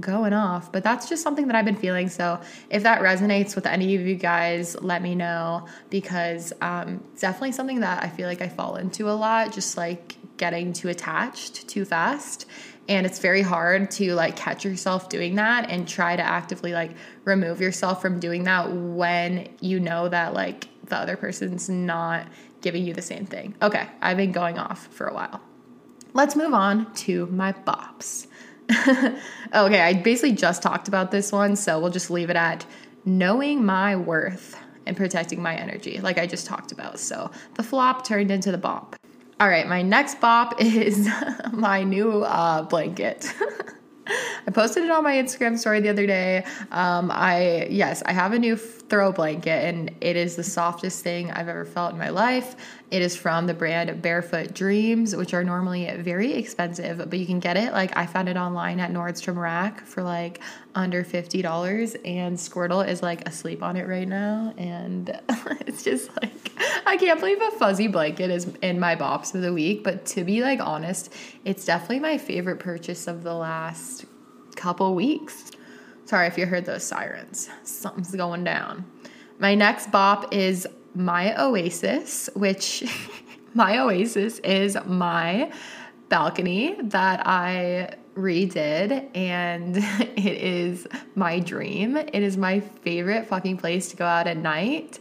going 0.00 0.32
off, 0.32 0.72
but 0.72 0.82
that's 0.82 1.08
just 1.08 1.22
something 1.22 1.46
that 1.48 1.56
I've 1.56 1.64
been 1.64 1.76
feeling. 1.76 2.08
So 2.08 2.40
if 2.70 2.82
that 2.84 3.00
resonates 3.00 3.54
with 3.54 3.66
any 3.66 3.94
of 3.94 4.02
you 4.02 4.14
guys, 4.14 4.76
let 4.80 5.02
me 5.02 5.14
know 5.14 5.66
because 5.90 6.52
um, 6.60 7.02
definitely 7.18 7.52
something 7.52 7.80
that 7.80 8.02
I 8.02 8.08
feel 8.08 8.26
like 8.26 8.40
I 8.40 8.48
fall 8.48 8.76
into 8.76 9.10
a 9.10 9.12
lot, 9.12 9.52
just 9.52 9.76
like 9.76 10.16
getting 10.38 10.72
too 10.72 10.88
attached 10.88 11.68
too 11.68 11.84
fast 11.84 12.46
and 12.88 13.06
it's 13.06 13.20
very 13.20 13.42
hard 13.42 13.90
to 13.92 14.14
like 14.14 14.36
catch 14.36 14.64
yourself 14.64 15.08
doing 15.08 15.36
that 15.36 15.70
and 15.70 15.86
try 15.86 16.16
to 16.16 16.22
actively 16.22 16.72
like 16.72 16.92
remove 17.24 17.60
yourself 17.60 18.02
from 18.02 18.18
doing 18.18 18.44
that 18.44 18.72
when 18.72 19.48
you 19.60 19.78
know 19.78 20.08
that 20.08 20.34
like 20.34 20.68
the 20.86 20.96
other 20.96 21.16
person's 21.16 21.68
not 21.68 22.26
giving 22.60 22.84
you 22.84 22.92
the 22.92 23.02
same 23.02 23.24
thing. 23.24 23.54
Okay, 23.62 23.88
I've 24.00 24.16
been 24.16 24.32
going 24.32 24.58
off 24.58 24.86
for 24.88 25.06
a 25.06 25.14
while. 25.14 25.40
Let's 26.12 26.36
move 26.36 26.52
on 26.52 26.92
to 26.94 27.26
my 27.26 27.52
bops. 27.52 28.26
okay, 29.54 29.80
I 29.80 29.94
basically 29.94 30.32
just 30.32 30.62
talked 30.62 30.88
about 30.88 31.10
this 31.10 31.32
one, 31.32 31.56
so 31.56 31.78
we'll 31.80 31.90
just 31.90 32.10
leave 32.10 32.30
it 32.30 32.36
at 32.36 32.64
knowing 33.04 33.64
my 33.64 33.96
worth 33.96 34.56
and 34.86 34.96
protecting 34.96 35.42
my 35.42 35.54
energy, 35.54 36.00
like 36.00 36.18
I 36.18 36.26
just 36.26 36.46
talked 36.46 36.72
about. 36.72 36.98
So 36.98 37.30
the 37.54 37.62
flop 37.62 38.06
turned 38.06 38.30
into 38.30 38.50
the 38.50 38.58
bop. 38.58 38.96
All 39.40 39.48
right, 39.48 39.66
my 39.66 39.82
next 39.82 40.20
bop 40.20 40.54
is 40.60 41.08
my 41.52 41.82
new 41.82 42.22
uh, 42.22 42.62
blanket. 42.62 43.32
I 44.46 44.50
posted 44.50 44.84
it 44.84 44.90
on 44.90 45.04
my 45.04 45.14
Instagram 45.14 45.56
story 45.58 45.80
the 45.80 45.88
other 45.88 46.06
day. 46.06 46.44
Um, 46.72 47.10
I 47.12 47.66
yes, 47.70 48.02
I 48.04 48.12
have 48.12 48.32
a 48.32 48.38
new 48.38 48.56
throw 48.56 49.12
blanket, 49.12 49.64
and 49.64 49.90
it 50.00 50.16
is 50.16 50.36
the 50.36 50.42
softest 50.42 51.04
thing 51.04 51.30
I've 51.30 51.48
ever 51.48 51.64
felt 51.64 51.92
in 51.92 51.98
my 51.98 52.10
life. 52.10 52.56
It 52.92 53.00
is 53.00 53.16
from 53.16 53.46
the 53.46 53.54
brand 53.54 54.02
Barefoot 54.02 54.52
Dreams, 54.52 55.16
which 55.16 55.32
are 55.32 55.42
normally 55.42 55.90
very 56.00 56.34
expensive, 56.34 56.98
but 57.08 57.18
you 57.18 57.24
can 57.24 57.40
get 57.40 57.56
it. 57.56 57.72
Like 57.72 57.96
I 57.96 58.04
found 58.04 58.28
it 58.28 58.36
online 58.36 58.80
at 58.80 58.90
Nordstrom 58.90 59.38
Rack 59.38 59.86
for 59.86 60.02
like 60.02 60.40
under 60.74 61.02
fifty 61.02 61.40
dollars, 61.40 61.96
and 62.04 62.36
Squirtle 62.36 62.86
is 62.86 63.02
like 63.02 63.26
asleep 63.26 63.62
on 63.62 63.78
it 63.78 63.88
right 63.88 64.06
now, 64.06 64.52
and 64.58 65.08
it's 65.66 65.82
just 65.82 66.10
like 66.20 66.52
I 66.84 66.98
can't 66.98 67.18
believe 67.18 67.40
a 67.40 67.52
fuzzy 67.52 67.88
blanket 67.88 68.30
is 68.30 68.52
in 68.60 68.78
my 68.78 68.94
bops 68.94 69.34
of 69.34 69.40
the 69.40 69.54
week. 69.54 69.82
But 69.82 70.04
to 70.08 70.22
be 70.22 70.42
like 70.42 70.60
honest, 70.60 71.10
it's 71.46 71.64
definitely 71.64 72.00
my 72.00 72.18
favorite 72.18 72.58
purchase 72.58 73.06
of 73.06 73.22
the 73.22 73.32
last 73.32 74.04
couple 74.54 74.94
weeks. 74.94 75.50
Sorry 76.04 76.26
if 76.26 76.36
you 76.36 76.44
heard 76.44 76.66
those 76.66 76.84
sirens. 76.84 77.48
Something's 77.62 78.14
going 78.14 78.44
down. 78.44 78.84
My 79.38 79.54
next 79.54 79.90
bop 79.90 80.34
is 80.34 80.68
My 80.94 81.40
Oasis, 81.40 82.28
which 82.34 82.84
My 83.54 83.78
Oasis 83.78 84.38
is 84.38 84.78
my 84.86 85.52
balcony 86.08 86.76
that 86.82 87.26
I 87.26 87.96
redid 88.14 89.14
and 89.14 89.76
it 90.16 90.18
is 90.18 90.86
my 91.14 91.38
dream. 91.38 91.96
It 91.96 92.14
is 92.14 92.36
my 92.36 92.60
favorite 92.60 93.26
fucking 93.26 93.58
place 93.58 93.88
to 93.88 93.96
go 93.96 94.06
out 94.06 94.26
at 94.26 94.36
night. 94.38 94.98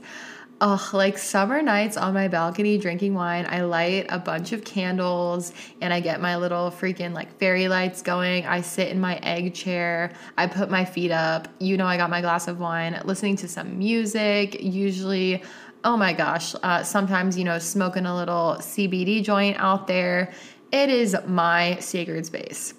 Oh, 0.63 0.89
like 0.93 1.17
summer 1.17 1.61
nights 1.61 1.97
on 1.97 2.13
my 2.13 2.27
balcony 2.27 2.77
drinking 2.77 3.15
wine. 3.15 3.47
I 3.49 3.61
light 3.61 4.05
a 4.09 4.19
bunch 4.19 4.51
of 4.51 4.63
candles 4.63 5.53
and 5.81 5.91
I 5.91 6.01
get 6.01 6.21
my 6.21 6.35
little 6.35 6.69
freaking 6.69 7.13
like 7.13 7.35
fairy 7.39 7.67
lights 7.67 8.03
going. 8.03 8.45
I 8.45 8.61
sit 8.61 8.89
in 8.89 8.99
my 8.99 9.15
egg 9.23 9.55
chair. 9.55 10.11
I 10.37 10.45
put 10.45 10.69
my 10.69 10.85
feet 10.85 11.11
up. 11.11 11.47
You 11.59 11.77
know, 11.77 11.87
I 11.87 11.97
got 11.97 12.11
my 12.11 12.21
glass 12.21 12.47
of 12.47 12.59
wine, 12.59 13.01
listening 13.05 13.37
to 13.37 13.47
some 13.47 13.79
music, 13.79 14.61
usually. 14.61 15.41
Oh 15.83 15.97
my 15.97 16.13
gosh, 16.13 16.53
uh, 16.61 16.83
sometimes, 16.83 17.37
you 17.37 17.43
know, 17.43 17.57
smoking 17.57 18.05
a 18.05 18.15
little 18.15 18.57
CBD 18.59 19.23
joint 19.23 19.57
out 19.59 19.87
there. 19.87 20.31
It 20.71 20.89
is 20.89 21.15
my 21.25 21.77
sacred 21.79 22.25
space. 22.25 22.75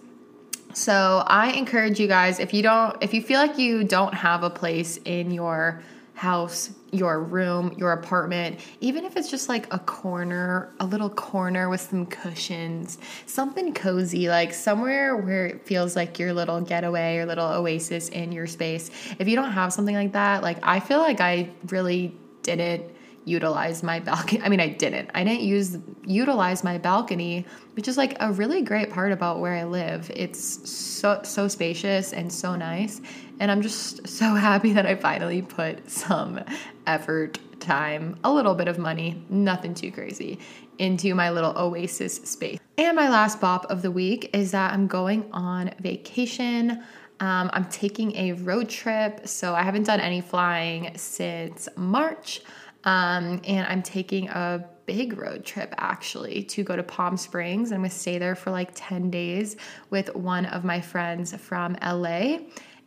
So 0.72 1.24
I 1.26 1.50
encourage 1.50 1.98
you 1.98 2.06
guys 2.06 2.38
if 2.38 2.54
you 2.54 2.62
don't, 2.62 2.96
if 3.02 3.12
you 3.12 3.20
feel 3.20 3.40
like 3.40 3.58
you 3.58 3.82
don't 3.82 4.14
have 4.14 4.44
a 4.44 4.50
place 4.50 4.98
in 5.04 5.32
your 5.32 5.82
house, 6.14 6.70
your 6.92 7.20
room, 7.20 7.74
your 7.76 7.90
apartment, 7.90 8.60
even 8.80 9.04
if 9.04 9.16
it's 9.16 9.28
just 9.28 9.48
like 9.48 9.72
a 9.74 9.78
corner, 9.80 10.72
a 10.78 10.86
little 10.86 11.10
corner 11.10 11.68
with 11.68 11.80
some 11.80 12.06
cushions, 12.06 12.98
something 13.26 13.74
cozy, 13.74 14.28
like 14.28 14.54
somewhere 14.54 15.16
where 15.16 15.46
it 15.46 15.66
feels 15.66 15.96
like 15.96 16.20
your 16.20 16.32
little 16.32 16.60
getaway, 16.60 17.16
or 17.16 17.26
little 17.26 17.48
oasis 17.48 18.08
in 18.10 18.30
your 18.30 18.46
space. 18.46 18.90
If 19.18 19.26
you 19.26 19.34
don't 19.34 19.50
have 19.50 19.72
something 19.72 19.96
like 19.96 20.12
that, 20.12 20.42
like 20.42 20.58
I 20.62 20.78
feel 20.78 20.98
like 20.98 21.20
I 21.20 21.50
really 21.66 22.14
didn't 22.42 22.91
utilize 23.24 23.82
my 23.82 24.00
balcony. 24.00 24.40
I 24.44 24.48
mean, 24.48 24.60
I 24.60 24.68
didn't. 24.68 25.10
I 25.14 25.24
didn't 25.24 25.42
use 25.42 25.78
utilize 26.04 26.64
my 26.64 26.78
balcony, 26.78 27.46
which 27.74 27.88
is 27.88 27.96
like 27.96 28.16
a 28.20 28.32
really 28.32 28.62
great 28.62 28.90
part 28.90 29.12
about 29.12 29.40
where 29.40 29.54
I 29.54 29.64
live. 29.64 30.10
It's 30.14 30.68
so 30.70 31.20
so 31.22 31.48
spacious 31.48 32.12
and 32.12 32.32
so 32.32 32.56
nice. 32.56 33.00
And 33.40 33.50
I'm 33.50 33.62
just 33.62 34.06
so 34.06 34.34
happy 34.34 34.72
that 34.72 34.86
I 34.86 34.94
finally 34.94 35.42
put 35.42 35.90
some 35.90 36.40
effort, 36.86 37.38
time, 37.60 38.18
a 38.24 38.32
little 38.32 38.54
bit 38.54 38.68
of 38.68 38.78
money, 38.78 39.24
nothing 39.30 39.72
too 39.74 39.92
crazy, 39.92 40.38
into 40.78 41.14
my 41.14 41.30
little 41.30 41.56
oasis 41.56 42.16
space. 42.16 42.58
And 42.76 42.96
my 42.96 43.08
last 43.08 43.40
bop 43.40 43.66
of 43.66 43.82
the 43.82 43.90
week 43.90 44.30
is 44.34 44.50
that 44.50 44.72
I'm 44.72 44.86
going 44.86 45.28
on 45.32 45.70
vacation. 45.80 46.82
Um, 47.20 47.50
I'm 47.52 47.66
taking 47.66 48.16
a 48.16 48.32
road 48.32 48.68
trip, 48.68 49.28
so 49.28 49.54
I 49.54 49.62
haven't 49.62 49.84
done 49.84 50.00
any 50.00 50.20
flying 50.20 50.96
since 50.96 51.68
March. 51.76 52.42
Um, 52.84 53.40
and 53.46 53.66
I'm 53.66 53.82
taking 53.82 54.28
a 54.28 54.64
big 54.86 55.16
road 55.16 55.44
trip 55.44 55.74
actually 55.78 56.42
to 56.42 56.62
go 56.62 56.74
to 56.76 56.82
Palm 56.82 57.16
Springs. 57.16 57.72
I'm 57.72 57.78
gonna 57.78 57.90
stay 57.90 58.18
there 58.18 58.34
for 58.34 58.50
like 58.50 58.70
10 58.74 59.10
days 59.10 59.56
with 59.90 60.14
one 60.14 60.46
of 60.46 60.64
my 60.64 60.80
friends 60.80 61.34
from 61.36 61.76
LA 61.82 62.38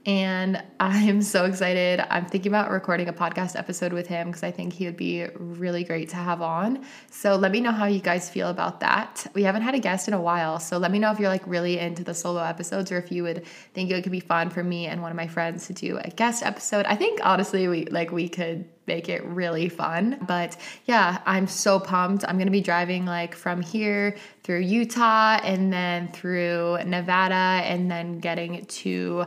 and 0.05 0.61
I'm 0.79 1.21
so 1.23 1.45
excited. 1.45 1.99
I'm 2.09 2.25
thinking 2.27 2.51
about 2.51 2.69
recording 2.69 3.07
a 3.07 3.13
podcast 3.13 3.57
episode 3.57 3.91
with 3.91 4.05
him 4.05 4.27
because 4.27 4.43
I 4.43 4.51
think 4.51 4.73
he 4.73 4.85
would 4.85 4.97
be 4.97 5.25
really 5.35 5.83
great 5.83 6.09
to 6.09 6.15
have 6.15 6.43
on. 6.43 6.85
So 7.09 7.35
let 7.35 7.51
me 7.51 7.59
know 7.59 7.71
how 7.71 7.85
you 7.85 7.99
guys 7.99 8.29
feel 8.29 8.49
about 8.49 8.81
that. 8.81 9.25
We 9.33 9.43
haven't 9.43 9.63
had 9.63 9.73
a 9.73 9.79
guest 9.79 10.07
in 10.07 10.13
a 10.13 10.21
while, 10.21 10.59
so 10.59 10.77
let 10.77 10.91
me 10.91 10.99
know 10.99 11.11
if 11.11 11.19
you're 11.19 11.29
like 11.29 11.45
really 11.47 11.79
into 11.79 12.03
the 12.03 12.13
solo 12.13 12.43
episodes 12.43 12.91
or 12.91 12.99
if 12.99 13.11
you 13.11 13.23
would 13.23 13.45
think 13.73 13.89
it 13.89 14.03
could 14.03 14.11
be 14.11 14.19
fun 14.19 14.51
for 14.51 14.63
me 14.63 14.85
and 14.85 15.01
one 15.01 15.11
of 15.11 15.17
my 15.17 15.27
friends 15.27 15.65
to 15.67 15.73
do 15.73 15.97
a 15.97 16.09
guest 16.09 16.43
episode. 16.43 16.85
I 16.85 16.95
think 16.95 17.19
honestly 17.23 17.67
we 17.67 17.85
like 17.85 18.11
we 18.11 18.29
could 18.29 18.65
make 18.87 19.09
it 19.09 19.23
really 19.25 19.69
fun. 19.69 20.17
But 20.27 20.57
yeah, 20.85 21.21
I'm 21.25 21.47
so 21.47 21.79
pumped. 21.79 22.23
I'm 22.27 22.35
going 22.35 22.47
to 22.47 22.51
be 22.51 22.61
driving 22.61 23.05
like 23.05 23.33
from 23.33 23.61
here 23.61 24.15
through 24.43 24.59
Utah 24.59 25.39
and 25.43 25.73
then 25.73 26.09
through 26.09 26.77
Nevada 26.85 27.33
and 27.65 27.89
then 27.89 28.19
getting 28.19 28.65
to 28.65 29.25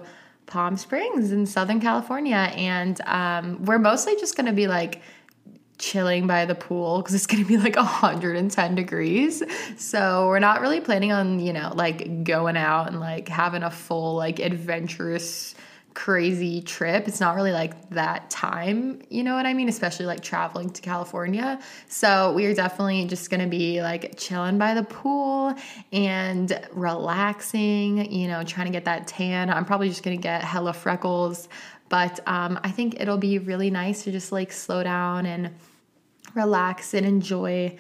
Palm 0.49 0.77
Springs 0.77 1.31
in 1.31 1.47
Southern 1.47 1.81
California. 1.81 2.37
And 2.37 3.01
um, 3.03 3.65
we're 3.65 3.79
mostly 3.79 4.17
just 4.17 4.37
to 4.47 4.53
be 4.53 4.67
like 4.67 5.01
chilling 5.79 6.27
by 6.27 6.45
the 6.45 6.57
pool 6.57 6.99
because 6.99 7.15
it's 7.15 7.27
going 7.27 7.43
to 7.43 7.49
be 7.49 7.57
like 7.57 7.77
110 7.77 8.75
degrees. 8.75 9.43
So 9.77 10.27
we're 10.27 10.41
not 10.41 10.61
really 10.61 10.81
planning 10.81 11.13
on, 11.13 11.39
you 11.39 11.53
know, 11.53 11.73
like 11.75 12.25
going 12.25 12.57
out 12.57 12.89
and 12.89 12.99
like 12.99 13.29
having 13.29 13.63
a 13.63 13.71
full 13.71 14.17
like 14.17 14.41
adventurous 14.41 15.55
crazy 15.99 16.63
trip. 16.63 17.09
It's 17.09 17.19
not 17.19 17.35
really 17.35 17.51
like 17.51 17.91
that 17.91 18.31
time, 18.31 19.03
you 19.11 19.25
know 19.25 19.35
what 19.35 19.47
I 19.47 19.53
mean? 19.53 19.69
Especially 19.69 20.07
like 20.07 20.23
traveling 20.23 20.71
to 20.71 20.81
California. 20.81 21.59
So 21.89 22.33
we 22.35 22.47
are 22.47 22.55
definitely 22.55 23.05
just 23.07 23.29
gonna 23.31 23.49
be 23.49 23.83
like 23.83 24.17
chilling 24.17 24.59
by 24.59 24.75
the 24.75 24.85
pool 24.85 25.57
and 25.93 26.57
relaxing, 26.71 28.13
you 28.13 28.29
know, 28.29 28.45
trying 28.45 28.67
to 28.67 28.73
get 28.73 28.85
that 28.85 29.09
tan. 29.09 29.51
I'm 29.51 29.65
probably 29.65 29.89
just 29.89 30.05
gonna 30.05 30.19
get 30.19 30.45
hella 30.45 30.73
freckles, 30.73 31.49
but 31.89 32.21
um, 32.29 32.61
I 32.63 32.71
think 32.71 33.01
it'll 33.01 33.19
be 33.19 33.41
really 33.41 33.69
nice 33.69 34.05
to 34.05 34.13
just 34.13 34.31
like 34.31 34.53
slow 34.53 34.85
down 34.85 35.27
and 35.27 35.51
relax 36.33 36.95
and 36.95 37.05
enjoy 37.05 37.77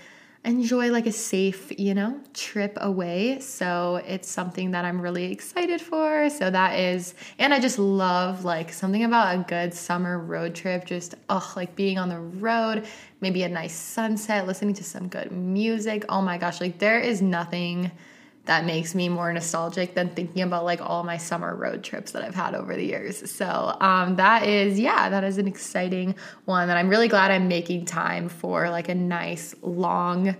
enjoy 0.48 0.90
like 0.90 1.06
a 1.06 1.12
safe, 1.12 1.70
you 1.78 1.92
know, 1.92 2.18
trip 2.32 2.78
away. 2.80 3.38
So 3.40 3.96
it's 4.06 4.28
something 4.28 4.70
that 4.70 4.84
I'm 4.84 5.00
really 5.00 5.30
excited 5.30 5.80
for. 5.80 6.30
So 6.30 6.50
that 6.50 6.78
is, 6.78 7.14
and 7.38 7.52
I 7.52 7.60
just 7.60 7.78
love 7.78 8.44
like 8.44 8.72
something 8.72 9.04
about 9.04 9.34
a 9.34 9.44
good 9.46 9.74
summer 9.74 10.18
road 10.18 10.54
trip, 10.54 10.86
just 10.86 11.14
oh, 11.28 11.52
like 11.54 11.76
being 11.76 11.98
on 11.98 12.08
the 12.08 12.18
road, 12.18 12.86
maybe 13.20 13.42
a 13.42 13.48
nice 13.48 13.74
sunset, 13.74 14.46
listening 14.46 14.74
to 14.74 14.84
some 14.84 15.08
good 15.08 15.30
music. 15.30 16.06
Oh 16.08 16.22
my 16.22 16.38
gosh, 16.38 16.62
like 16.62 16.78
there 16.78 16.98
is 16.98 17.20
nothing 17.20 17.90
that 18.48 18.64
makes 18.64 18.94
me 18.94 19.10
more 19.10 19.30
nostalgic 19.30 19.94
than 19.94 20.08
thinking 20.08 20.40
about 20.40 20.64
like 20.64 20.80
all 20.80 21.04
my 21.04 21.18
summer 21.18 21.54
road 21.54 21.84
trips 21.84 22.12
that 22.12 22.24
I've 22.24 22.34
had 22.34 22.54
over 22.54 22.74
the 22.74 22.82
years. 22.82 23.30
So 23.30 23.76
um, 23.78 24.16
that 24.16 24.46
is, 24.46 24.80
yeah, 24.80 25.10
that 25.10 25.22
is 25.22 25.36
an 25.36 25.46
exciting 25.46 26.14
one 26.46 26.66
that 26.68 26.78
I'm 26.78 26.88
really 26.88 27.08
glad 27.08 27.30
I'm 27.30 27.46
making 27.46 27.84
time 27.84 28.30
for 28.30 28.70
like 28.70 28.88
a 28.88 28.94
nice 28.94 29.54
long 29.60 30.34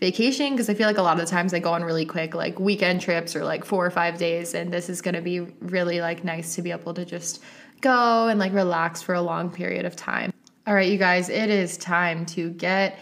vacation 0.00 0.50
because 0.50 0.68
I 0.68 0.74
feel 0.74 0.88
like 0.88 0.98
a 0.98 1.02
lot 1.02 1.20
of 1.20 1.24
the 1.24 1.30
times 1.30 1.54
I 1.54 1.60
go 1.60 1.72
on 1.72 1.84
really 1.84 2.04
quick 2.04 2.34
like 2.34 2.58
weekend 2.58 3.00
trips 3.00 3.36
or 3.36 3.44
like 3.44 3.64
four 3.64 3.86
or 3.86 3.92
five 3.92 4.18
days 4.18 4.54
and 4.54 4.72
this 4.72 4.90
is 4.90 5.00
going 5.00 5.14
to 5.14 5.22
be 5.22 5.38
really 5.60 6.00
like 6.00 6.24
nice 6.24 6.56
to 6.56 6.62
be 6.62 6.72
able 6.72 6.94
to 6.94 7.04
just 7.04 7.44
go 7.80 8.26
and 8.26 8.40
like 8.40 8.52
relax 8.52 9.02
for 9.02 9.14
a 9.14 9.22
long 9.22 9.48
period 9.52 9.84
of 9.84 9.94
time. 9.94 10.32
All 10.66 10.74
right, 10.74 10.90
you 10.90 10.98
guys, 10.98 11.28
it 11.28 11.48
is 11.48 11.76
time 11.76 12.26
to 12.26 12.50
get 12.50 12.98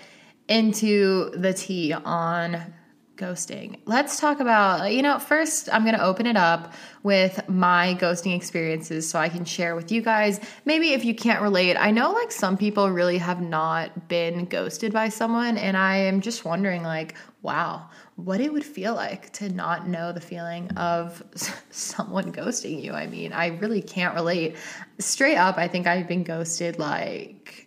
into 0.49 1.31
the 1.31 1.55
tea 1.55 1.95
on 1.95 2.75
ghosting. 3.21 3.79
Let's 3.85 4.19
talk 4.19 4.41
about, 4.41 4.93
you 4.93 5.03
know, 5.03 5.19
first 5.19 5.69
I'm 5.73 5.85
going 5.85 5.95
to 5.95 6.03
open 6.03 6.27
it 6.27 6.37
up 6.37 6.73
with 7.03 7.47
my 7.49 7.97
ghosting 8.01 8.35
experiences 8.35 9.09
so 9.09 9.19
I 9.19 9.29
can 9.29 9.45
share 9.45 9.77
with 9.77 9.93
you 9.93 10.01
guys. 10.01 10.41
Maybe 10.65 10.93
if 10.93 11.05
you 11.05 11.15
can't 11.15 11.43
relate, 11.43 11.77
I 11.77 11.91
know 11.91 12.13
like 12.13 12.33
some 12.33 12.57
people 12.57 12.91
really 12.91 13.19
have 13.19 13.43
not 13.43 14.09
been 14.09 14.47
ghosted 14.47 14.93
by 14.93 15.11
someone, 15.11 15.59
and 15.59 15.77
I 15.77 15.97
am 15.97 16.21
just 16.21 16.45
wondering, 16.45 16.83
like, 16.83 17.15
wow, 17.43 17.89
what 18.17 18.41
it 18.41 18.53
would 18.53 18.65
feel 18.65 18.95
like 18.95 19.33
to 19.35 19.49
not 19.49 19.89
know 19.89 20.13
the 20.13 20.21
feeling 20.21 20.71
of 20.77 21.23
someone 21.71 22.33
ghosting 22.33 22.83
you. 22.83 22.93
I 22.93 23.07
mean, 23.07 23.33
I 23.33 23.49
really 23.49 23.83
can't 23.83 24.15
relate. 24.15 24.57
Straight 24.99 25.37
up, 25.37 25.57
I 25.59 25.69
think 25.69 25.87
I've 25.87 26.09
been 26.09 26.25
ghosted 26.25 26.79
like 26.79 27.67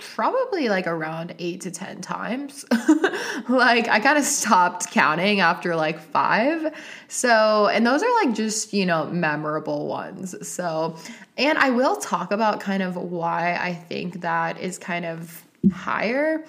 probably 0.00 0.68
like 0.68 0.86
around 0.86 1.34
eight 1.38 1.60
to 1.62 1.70
10 1.70 2.00
times. 2.00 2.64
like 3.48 3.88
I 3.88 4.00
kind 4.00 4.18
of 4.18 4.24
stopped 4.24 4.90
counting 4.90 5.40
after 5.40 5.76
like 5.76 6.00
five. 6.00 6.74
So, 7.08 7.68
and 7.68 7.86
those 7.86 8.02
are 8.02 8.24
like 8.24 8.34
just, 8.34 8.72
you 8.72 8.86
know, 8.86 9.06
memorable 9.06 9.86
ones. 9.86 10.34
So, 10.46 10.96
and 11.38 11.58
I 11.58 11.70
will 11.70 11.96
talk 11.96 12.32
about 12.32 12.60
kind 12.60 12.82
of 12.82 12.96
why 12.96 13.56
I 13.56 13.74
think 13.74 14.20
that 14.20 14.60
is 14.60 14.78
kind 14.78 15.04
of 15.04 15.42
higher 15.72 16.44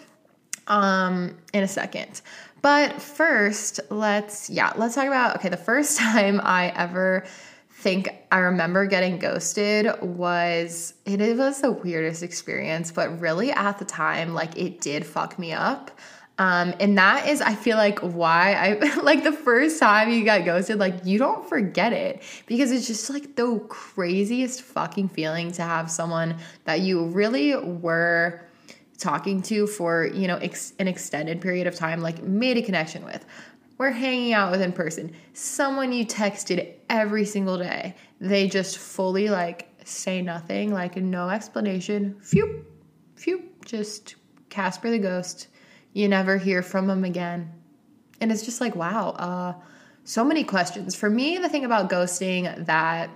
um 0.67 1.35
in 1.53 1.63
a 1.63 1.67
second. 1.67 2.21
But 2.61 3.01
first, 3.01 3.79
let's 3.89 4.49
yeah, 4.49 4.73
let's 4.75 4.95
talk 4.95 5.07
about 5.07 5.37
okay, 5.37 5.49
the 5.49 5.57
first 5.57 5.97
time 5.99 6.39
I 6.43 6.69
ever 6.75 7.25
think 7.81 8.09
I 8.31 8.37
remember 8.37 8.85
getting 8.85 9.17
ghosted 9.17 9.87
was 10.01 10.93
it 11.05 11.37
was 11.37 11.61
the 11.61 11.71
weirdest 11.71 12.21
experience, 12.21 12.91
but 12.91 13.19
really 13.19 13.51
at 13.51 13.79
the 13.79 13.85
time, 13.85 14.33
like 14.33 14.57
it 14.57 14.81
did 14.81 15.05
fuck 15.05 15.39
me 15.39 15.51
up. 15.51 15.91
Um, 16.37 16.73
and 16.79 16.97
that 16.97 17.27
is, 17.27 17.41
I 17.41 17.53
feel 17.55 17.77
like, 17.77 17.99
why 17.99 18.53
I 18.53 18.95
like 19.01 19.23
the 19.23 19.31
first 19.31 19.79
time 19.79 20.09
you 20.09 20.23
got 20.23 20.45
ghosted, 20.45 20.79
like 20.79 21.05
you 21.05 21.17
don't 21.17 21.47
forget 21.47 21.91
it 21.91 22.23
because 22.45 22.71
it's 22.71 22.87
just 22.87 23.09
like 23.09 23.35
the 23.35 23.59
craziest 23.67 24.61
fucking 24.61 25.09
feeling 25.09 25.51
to 25.53 25.63
have 25.63 25.89
someone 25.91 26.37
that 26.65 26.81
you 26.81 27.05
really 27.05 27.55
were 27.55 28.41
talking 28.97 29.41
to 29.41 29.65
for, 29.67 30.05
you 30.05 30.27
know, 30.27 30.37
ex- 30.37 30.73
an 30.79 30.87
extended 30.87 31.41
period 31.41 31.67
of 31.67 31.75
time, 31.75 32.01
like 32.01 32.21
made 32.23 32.57
a 32.57 32.61
connection 32.61 33.03
with 33.03 33.25
we're 33.81 33.89
hanging 33.89 34.31
out 34.31 34.51
with 34.51 34.61
in 34.61 34.71
person. 34.71 35.11
Someone 35.33 35.91
you 35.91 36.05
texted 36.05 36.71
every 36.87 37.25
single 37.25 37.57
day, 37.57 37.95
they 38.19 38.47
just 38.47 38.77
fully 38.77 39.27
like 39.31 39.69
say 39.83 40.21
nothing, 40.21 40.71
like 40.71 40.97
no 40.97 41.29
explanation. 41.29 42.15
Phew, 42.21 42.63
phew, 43.15 43.41
just 43.65 44.17
Casper 44.49 44.91
the 44.91 44.99
ghost. 44.99 45.47
You 45.93 46.07
never 46.07 46.37
hear 46.37 46.61
from 46.61 46.85
them 46.85 47.03
again. 47.03 47.51
And 48.19 48.31
it's 48.31 48.45
just 48.45 48.61
like, 48.61 48.75
wow, 48.75 49.13
uh, 49.13 49.53
so 50.03 50.23
many 50.23 50.43
questions. 50.43 50.93
For 50.93 51.09
me, 51.09 51.39
the 51.39 51.49
thing 51.49 51.65
about 51.65 51.89
ghosting 51.89 52.67
that 52.67 53.09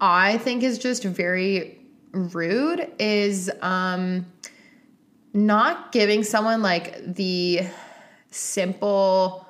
I 0.00 0.38
think 0.38 0.64
is 0.64 0.76
just 0.76 1.04
very 1.04 1.78
rude 2.10 2.90
is 2.98 3.48
um, 3.62 4.26
not 5.32 5.92
giving 5.92 6.24
someone 6.24 6.62
like 6.62 7.14
the 7.14 7.68
simple 8.36 9.46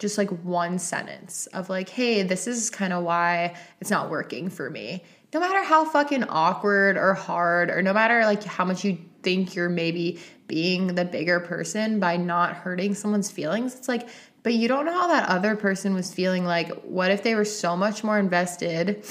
just 0.00 0.16
like 0.16 0.30
one 0.42 0.78
sentence 0.78 1.46
of 1.48 1.68
like, 1.68 1.88
hey, 1.88 2.22
this 2.22 2.46
is 2.46 2.70
kind 2.70 2.92
of 2.92 3.04
why 3.04 3.54
it's 3.80 3.90
not 3.90 4.10
working 4.10 4.48
for 4.48 4.70
me. 4.70 5.04
No 5.32 5.38
matter 5.38 5.62
how 5.62 5.84
fucking 5.84 6.24
awkward 6.24 6.96
or 6.96 7.14
hard, 7.14 7.70
or 7.70 7.82
no 7.82 7.92
matter 7.92 8.24
like 8.24 8.42
how 8.42 8.64
much 8.64 8.84
you 8.84 8.98
think 9.22 9.54
you're 9.54 9.68
maybe 9.68 10.18
being 10.48 10.94
the 10.94 11.04
bigger 11.04 11.38
person 11.38 12.00
by 12.00 12.16
not 12.16 12.56
hurting 12.56 12.94
someone's 12.94 13.30
feelings, 13.30 13.74
it's 13.74 13.88
like, 13.88 14.08
but 14.42 14.54
you 14.54 14.68
don't 14.68 14.86
know 14.86 14.92
how 14.92 15.08
that 15.08 15.28
other 15.28 15.54
person 15.54 15.94
was 15.94 16.12
feeling. 16.12 16.44
Like, 16.44 16.70
what 16.82 17.10
if 17.10 17.22
they 17.22 17.34
were 17.34 17.44
so 17.44 17.76
much 17.76 18.02
more 18.02 18.18
invested 18.18 19.04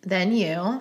than 0.00 0.32
you? 0.32 0.80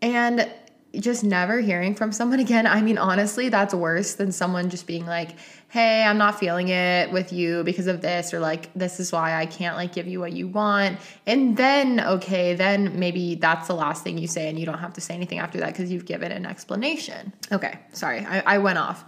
And 0.00 0.50
just 0.98 1.22
never 1.22 1.60
hearing 1.60 1.94
from 1.94 2.12
someone 2.12 2.40
again. 2.46 2.66
I 2.66 2.82
mean, 2.82 2.98
honestly, 2.98 3.48
that's 3.48 3.74
worse 3.74 4.14
than 4.14 4.32
someone 4.32 4.70
just 4.70 4.86
being 4.86 5.06
like, 5.06 5.36
hey, 5.68 6.02
I'm 6.02 6.16
not 6.16 6.38
feeling 6.38 6.68
it 6.68 7.12
with 7.12 7.32
you 7.32 7.62
because 7.62 7.86
of 7.86 8.00
this, 8.00 8.32
or 8.32 8.40
like, 8.40 8.72
this 8.74 9.00
is 9.00 9.12
why 9.12 9.34
I 9.34 9.46
can't 9.46 9.76
like 9.76 9.92
give 9.92 10.06
you 10.06 10.18
what 10.20 10.32
you 10.32 10.48
want. 10.48 10.98
And 11.26 11.56
then, 11.56 12.00
okay, 12.00 12.54
then 12.54 12.98
maybe 12.98 13.34
that's 13.34 13.68
the 13.68 13.74
last 13.74 14.02
thing 14.02 14.16
you 14.18 14.28
say, 14.28 14.48
and 14.48 14.58
you 14.58 14.64
don't 14.64 14.78
have 14.78 14.94
to 14.94 15.00
say 15.00 15.14
anything 15.14 15.38
after 15.38 15.58
that 15.58 15.72
because 15.72 15.92
you've 15.92 16.06
given 16.06 16.32
an 16.32 16.46
explanation. 16.46 17.32
Okay, 17.52 17.78
sorry, 17.92 18.24
I, 18.24 18.40
I 18.54 18.58
went 18.58 18.78
off. 18.78 19.04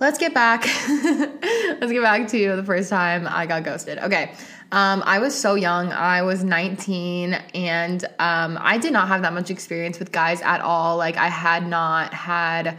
Let's 0.00 0.18
get 0.18 0.32
back. 0.32 0.64
Let's 0.88 1.92
get 1.92 2.02
back 2.02 2.26
to 2.28 2.56
the 2.56 2.64
first 2.64 2.88
time 2.88 3.28
I 3.28 3.44
got 3.44 3.64
ghosted. 3.64 3.98
Okay. 3.98 4.32
Um, 4.72 5.02
I 5.04 5.18
was 5.18 5.34
so 5.34 5.56
young. 5.56 5.92
I 5.92 6.22
was 6.22 6.44
19 6.44 7.34
and 7.34 8.04
um, 8.18 8.56
I 8.60 8.78
did 8.78 8.92
not 8.92 9.08
have 9.08 9.22
that 9.22 9.32
much 9.32 9.50
experience 9.50 9.98
with 9.98 10.12
guys 10.12 10.40
at 10.42 10.60
all. 10.60 10.96
Like 10.96 11.16
I 11.16 11.28
had 11.28 11.66
not 11.66 12.14
had 12.14 12.78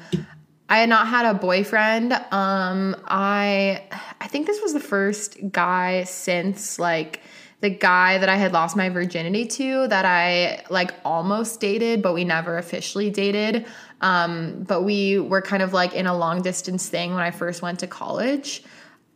I 0.69 0.77
had 0.77 0.88
not 0.88 1.08
had 1.08 1.25
a 1.25 1.34
boyfriend. 1.34 2.13
Um, 2.13 2.95
I 3.06 3.84
I 4.21 4.27
think 4.27 4.47
this 4.47 4.62
was 4.62 4.71
the 4.71 4.80
first 4.80 5.51
guy 5.51 6.06
since 6.06 6.80
like 6.80 7.21
the 7.60 7.69
guy 7.69 8.17
that 8.17 8.30
I 8.30 8.38
had 8.38 8.54
lost 8.54 8.77
my 8.77 8.88
virginity 8.88 9.45
to 9.45 9.88
that 9.89 10.06
I 10.06 10.63
like 10.69 10.93
almost 11.04 11.60
dated, 11.60 12.01
but 12.01 12.13
we 12.13 12.23
never 12.23 12.58
officially 12.58 13.10
dated. 13.10 13.65
Um, 13.99 14.63
but 14.63 14.84
we 14.84 15.19
were 15.19 15.41
kind 15.41 15.62
of 15.62 15.73
like 15.73 15.93
in 15.93 16.08
a 16.08 16.17
long 16.17 16.41
distance 16.41 16.88
thing 16.88 17.13
when 17.13 17.21
I 17.21 17.32
first 17.32 17.62
went 17.62 17.80
to 17.80 17.88
college. 17.88 18.63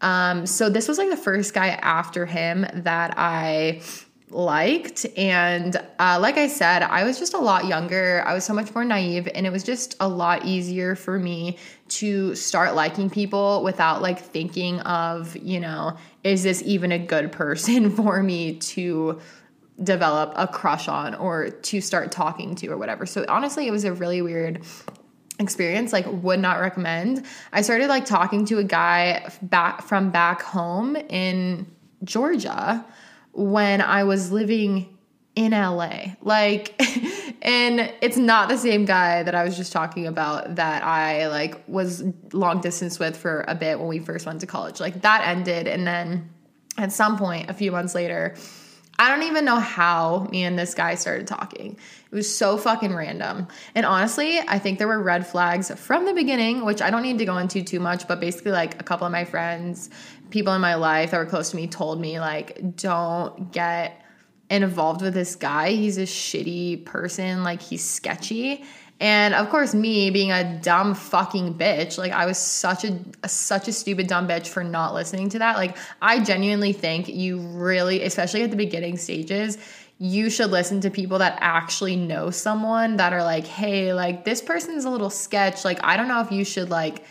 Um, 0.06 0.46
so 0.46 0.70
this 0.70 0.88
was 0.88 1.00
like 1.00 1.10
the 1.10 1.18
first 1.18 1.56
guy 1.56 1.70
after 1.70 2.28
him 2.28 2.68
that 2.74 3.16
I 3.18 3.82
liked. 4.30 5.08
And 5.18 5.76
uh, 5.98 6.20
like 6.22 6.38
I 6.38 6.48
said, 6.48 6.84
I 6.84 7.04
was 7.04 7.18
just 7.18 7.34
a 7.34 7.40
lot 7.40 7.66
younger. 7.66 8.24
I 8.24 8.36
was 8.36 8.46
so 8.46 8.54
much 8.54 8.74
more 8.76 8.86
naive, 8.86 9.28
and 9.34 9.48
it 9.48 9.50
was 9.50 9.64
just 9.64 9.96
a 10.00 10.08
lot 10.08 10.46
easier 10.46 10.96
for 10.96 11.18
me 11.18 11.58
to 11.88 12.36
start 12.36 12.76
liking 12.76 13.10
people 13.10 13.64
without 13.64 14.04
like 14.04 14.20
thinking 14.20 14.80
of, 14.82 15.36
you 15.38 15.60
know, 15.60 15.98
is 16.24 16.44
this 16.44 16.62
even 16.68 16.92
a 16.92 17.00
good 17.00 17.32
person 17.32 17.90
for 17.96 18.22
me 18.22 18.58
to 18.58 19.20
develop 19.84 20.34
a 20.36 20.48
crush 20.48 20.88
on 20.88 21.16
or 21.16 21.50
to 21.50 21.82
start 21.82 22.12
talking 22.12 22.54
to 22.56 22.68
or 22.68 22.78
whatever. 22.78 23.08
So 23.08 23.26
honestly, 23.28 23.68
it 23.68 23.72
was 23.72 23.86
a 23.86 23.92
really 23.92 24.22
weird 24.22 24.64
experience 25.40 25.92
like 25.92 26.06
would 26.24 26.40
not 26.40 26.62
recommend 26.62 27.26
i 27.52 27.62
started 27.62 27.88
like 27.88 28.06
talking 28.06 28.46
to 28.46 28.58
a 28.58 28.64
guy 28.64 29.30
back 29.42 29.82
from 29.82 30.10
back 30.10 30.42
home 30.42 30.96
in 30.96 31.68
georgia 32.04 32.86
when 33.36 33.82
I 33.82 34.06
was 34.06 34.32
living 34.32 34.98
in 35.36 35.52
LA. 35.52 36.16
Like 36.22 36.74
and 37.42 37.94
it's 38.02 38.18
not 38.18 38.50
the 38.50 38.58
same 38.58 38.86
guy 38.86 39.24
that 39.24 39.36
I 39.36 39.44
was 39.44 39.58
just 39.58 39.72
talking 39.72 40.08
about 40.08 40.56
that 40.56 40.84
I 40.84 41.28
like 41.28 41.62
was 41.68 42.04
long 42.32 42.62
distance 42.62 42.98
with 42.98 43.16
for 43.16 43.44
a 43.48 43.56
bit 43.56 43.78
when 43.78 43.88
we 43.88 44.00
first 44.00 44.26
went 44.26 44.40
to 44.42 44.48
college. 44.48 44.80
Like 44.80 45.02
that 45.02 45.28
ended 45.28 45.68
and 45.68 45.86
then 45.86 46.30
at 46.78 46.92
some 46.92 47.18
point 47.18 47.50
a 47.50 47.54
few 47.54 47.72
months 47.72 47.94
later, 47.94 48.36
I 48.98 49.10
don't 49.10 49.28
even 49.28 49.44
know 49.44 49.60
how 49.60 50.28
me 50.32 50.44
and 50.44 50.58
this 50.58 50.74
guy 50.74 50.96
started 50.96 51.28
talking. 51.28 51.78
It 52.16 52.20
was 52.20 52.34
so 52.34 52.58
fucking 52.58 52.96
random. 52.96 53.50
And 53.76 53.86
honestly, 53.86 54.40
I 54.40 54.58
think 54.58 54.80
there 54.80 54.88
were 54.88 55.04
red 55.04 55.28
flags 55.28 55.70
from 55.78 56.06
the 56.06 56.14
beginning, 56.14 56.64
which 56.64 56.82
I 56.82 56.90
don't 56.90 57.02
need 57.02 57.18
to 57.18 57.26
go 57.26 57.38
into 57.38 57.62
too 57.62 57.82
much, 57.82 58.08
but 58.08 58.22
basically, 58.22 58.54
like 58.54 58.80
a 58.80 58.86
couple 58.86 59.06
of 59.06 59.12
my 59.12 59.26
friends, 59.26 59.90
people 60.30 60.54
in 60.54 60.62
my 60.62 60.76
life 60.76 61.12
that 61.12 61.18
were 61.18 61.26
close 61.26 61.50
to 61.50 61.58
me 61.58 61.68
told 61.68 62.00
me, 62.00 62.22
like, 62.22 62.78
don't 62.78 63.52
get 63.52 64.02
involved 64.50 65.02
with 65.02 65.14
this 65.14 65.36
guy. 65.36 65.72
He's 65.72 65.98
a 65.98 66.04
shitty 66.04 66.86
person, 66.86 67.44
like, 67.44 67.62
he's 67.62 67.84
sketchy. 67.84 68.64
And 69.02 69.34
of 69.34 69.50
course, 69.50 69.76
me 69.76 70.10
being 70.10 70.32
a 70.32 70.58
dumb 70.62 70.96
fucking 70.96 71.56
bitch, 71.56 71.98
like 71.98 72.14
I 72.14 72.26
was 72.26 72.38
such 72.38 72.86
a, 72.86 72.98
a, 73.24 73.28
such 73.28 73.68
a 73.68 73.74
stupid 73.74 74.08
dumb 74.08 74.26
bitch 74.26 74.48
for 74.48 74.64
not 74.64 74.94
listening 74.94 75.28
to 75.32 75.40
that. 75.40 75.58
Like 75.58 75.76
I 76.02 76.24
genuinely 76.24 76.72
think 76.72 77.10
you 77.10 77.40
really, 77.40 78.04
especially 78.04 78.44
at 78.44 78.52
the 78.52 78.56
beginning 78.56 78.96
stages, 78.96 79.58
you 79.98 80.30
should 80.30 80.52
listen 80.52 80.82
to 80.82 80.90
people 80.90 81.20
that 81.20 81.38
actually 81.40 81.96
know 81.96 82.30
someone 82.30 82.98
that 82.98 83.14
are 83.14 83.24
like, 83.24 83.48
"Hey, 83.48 83.94
like 83.94 84.26
this 84.26 84.42
person's 84.42 84.86
a 84.86 84.90
little 84.90 85.10
sketch. 85.10 85.64
Like 85.64 85.80
I 85.84 85.98
don't 85.98 86.08
know 86.08 86.22
if 86.22 86.32
you 86.32 86.44
should 86.44 86.70
like 86.70 87.04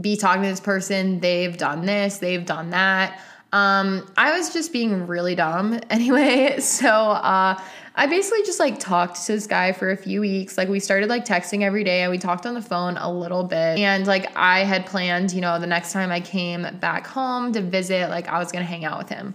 be 0.00 0.16
talking 0.16 0.42
to 0.42 0.48
this 0.48 0.60
person. 0.60 1.20
They've 1.20 1.56
done 1.56 1.86
this, 1.86 2.18
they've 2.18 2.44
done 2.44 2.70
that." 2.70 3.20
Um, 3.52 4.10
I 4.16 4.36
was 4.36 4.52
just 4.52 4.72
being 4.72 5.06
really 5.06 5.34
dumb 5.34 5.80
anyway. 5.90 6.58
So 6.60 6.88
uh, 6.88 7.60
I 7.94 8.06
basically 8.06 8.42
just 8.42 8.60
like 8.60 8.78
talked 8.78 9.24
to 9.24 9.32
this 9.32 9.46
guy 9.46 9.72
for 9.72 9.90
a 9.90 9.96
few 9.96 10.20
weeks. 10.20 10.58
Like 10.58 10.68
we 10.68 10.80
started 10.80 11.08
like 11.08 11.24
texting 11.24 11.62
every 11.62 11.84
day 11.84 12.02
and 12.02 12.10
we 12.10 12.18
talked 12.18 12.44
on 12.44 12.54
the 12.54 12.62
phone 12.62 12.96
a 12.98 13.10
little 13.10 13.44
bit. 13.44 13.78
And 13.78 14.06
like 14.06 14.36
I 14.36 14.64
had 14.64 14.84
planned, 14.84 15.32
you 15.32 15.40
know, 15.40 15.58
the 15.58 15.66
next 15.66 15.92
time 15.92 16.10
I 16.10 16.20
came 16.20 16.66
back 16.80 17.06
home 17.06 17.52
to 17.52 17.62
visit, 17.62 18.10
like 18.10 18.28
I 18.28 18.38
was 18.38 18.52
gonna 18.52 18.64
hang 18.64 18.84
out 18.84 18.98
with 18.98 19.08
him. 19.08 19.34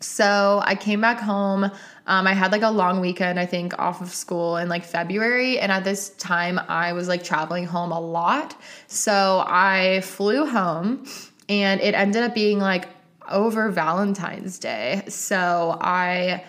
So 0.00 0.60
I 0.64 0.74
came 0.74 1.00
back 1.00 1.18
home. 1.18 1.70
Um, 2.06 2.26
I 2.26 2.32
had 2.32 2.52
like 2.52 2.62
a 2.62 2.70
long 2.70 3.00
weekend, 3.00 3.38
I 3.38 3.46
think, 3.46 3.78
off 3.78 4.00
of 4.00 4.08
school 4.08 4.56
in 4.56 4.68
like 4.68 4.84
February. 4.84 5.58
And 5.58 5.70
at 5.70 5.84
this 5.84 6.10
time, 6.10 6.58
I 6.68 6.92
was 6.92 7.08
like 7.08 7.22
traveling 7.22 7.64
home 7.64 7.92
a 7.92 8.00
lot. 8.00 8.56
So 8.86 9.44
I 9.46 10.00
flew 10.02 10.46
home 10.46 11.06
and 11.48 11.80
it 11.80 11.94
ended 11.94 12.22
up 12.22 12.34
being 12.34 12.58
like 12.58 12.88
over 13.30 13.70
Valentine's 13.70 14.58
Day. 14.58 15.02
So 15.08 15.78
I 15.80 16.44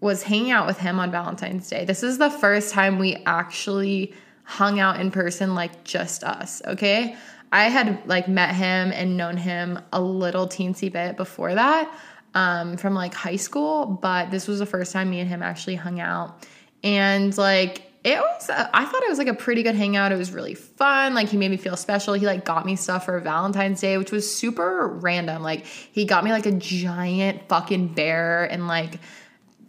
was 0.00 0.22
hanging 0.22 0.50
out 0.50 0.66
with 0.66 0.78
him 0.78 0.98
on 0.98 1.10
Valentine's 1.10 1.68
Day. 1.68 1.84
This 1.84 2.02
is 2.02 2.18
the 2.18 2.30
first 2.30 2.72
time 2.72 2.98
we 2.98 3.16
actually 3.26 4.12
hung 4.44 4.80
out 4.80 5.00
in 5.00 5.10
person, 5.10 5.54
like 5.54 5.84
just 5.84 6.24
us, 6.24 6.62
okay? 6.66 7.16
I 7.50 7.64
had 7.64 8.06
like 8.06 8.28
met 8.28 8.54
him 8.54 8.92
and 8.92 9.16
known 9.16 9.36
him 9.36 9.78
a 9.92 10.00
little 10.00 10.46
teensy 10.46 10.92
bit 10.92 11.16
before 11.16 11.54
that 11.54 11.90
um, 12.34 12.76
from 12.76 12.94
like 12.94 13.14
high 13.14 13.36
school, 13.36 13.86
but 13.86 14.30
this 14.30 14.46
was 14.46 14.58
the 14.58 14.66
first 14.66 14.92
time 14.92 15.10
me 15.10 15.20
and 15.20 15.28
him 15.28 15.42
actually 15.42 15.76
hung 15.76 16.00
out. 16.00 16.46
And 16.82 17.36
like, 17.36 17.82
it 18.04 18.18
was, 18.18 18.48
I 18.50 18.84
thought 18.84 19.02
it 19.02 19.08
was 19.08 19.18
like 19.18 19.28
a 19.28 19.34
pretty 19.34 19.62
good 19.62 19.74
hangout. 19.74 20.12
It 20.12 20.16
was 20.16 20.32
really 20.32 20.54
fun. 20.54 21.14
Like, 21.14 21.28
he 21.28 21.36
made 21.36 21.50
me 21.50 21.56
feel 21.56 21.76
special. 21.76 22.14
He 22.14 22.26
like 22.26 22.44
got 22.44 22.64
me 22.64 22.76
stuff 22.76 23.06
for 23.06 23.18
Valentine's 23.20 23.80
Day, 23.80 23.98
which 23.98 24.12
was 24.12 24.32
super 24.32 24.86
random. 24.86 25.42
Like, 25.42 25.66
he 25.66 26.04
got 26.04 26.22
me 26.22 26.30
like 26.30 26.46
a 26.46 26.52
giant 26.52 27.48
fucking 27.48 27.88
bear 27.88 28.44
and 28.44 28.68
like, 28.68 29.00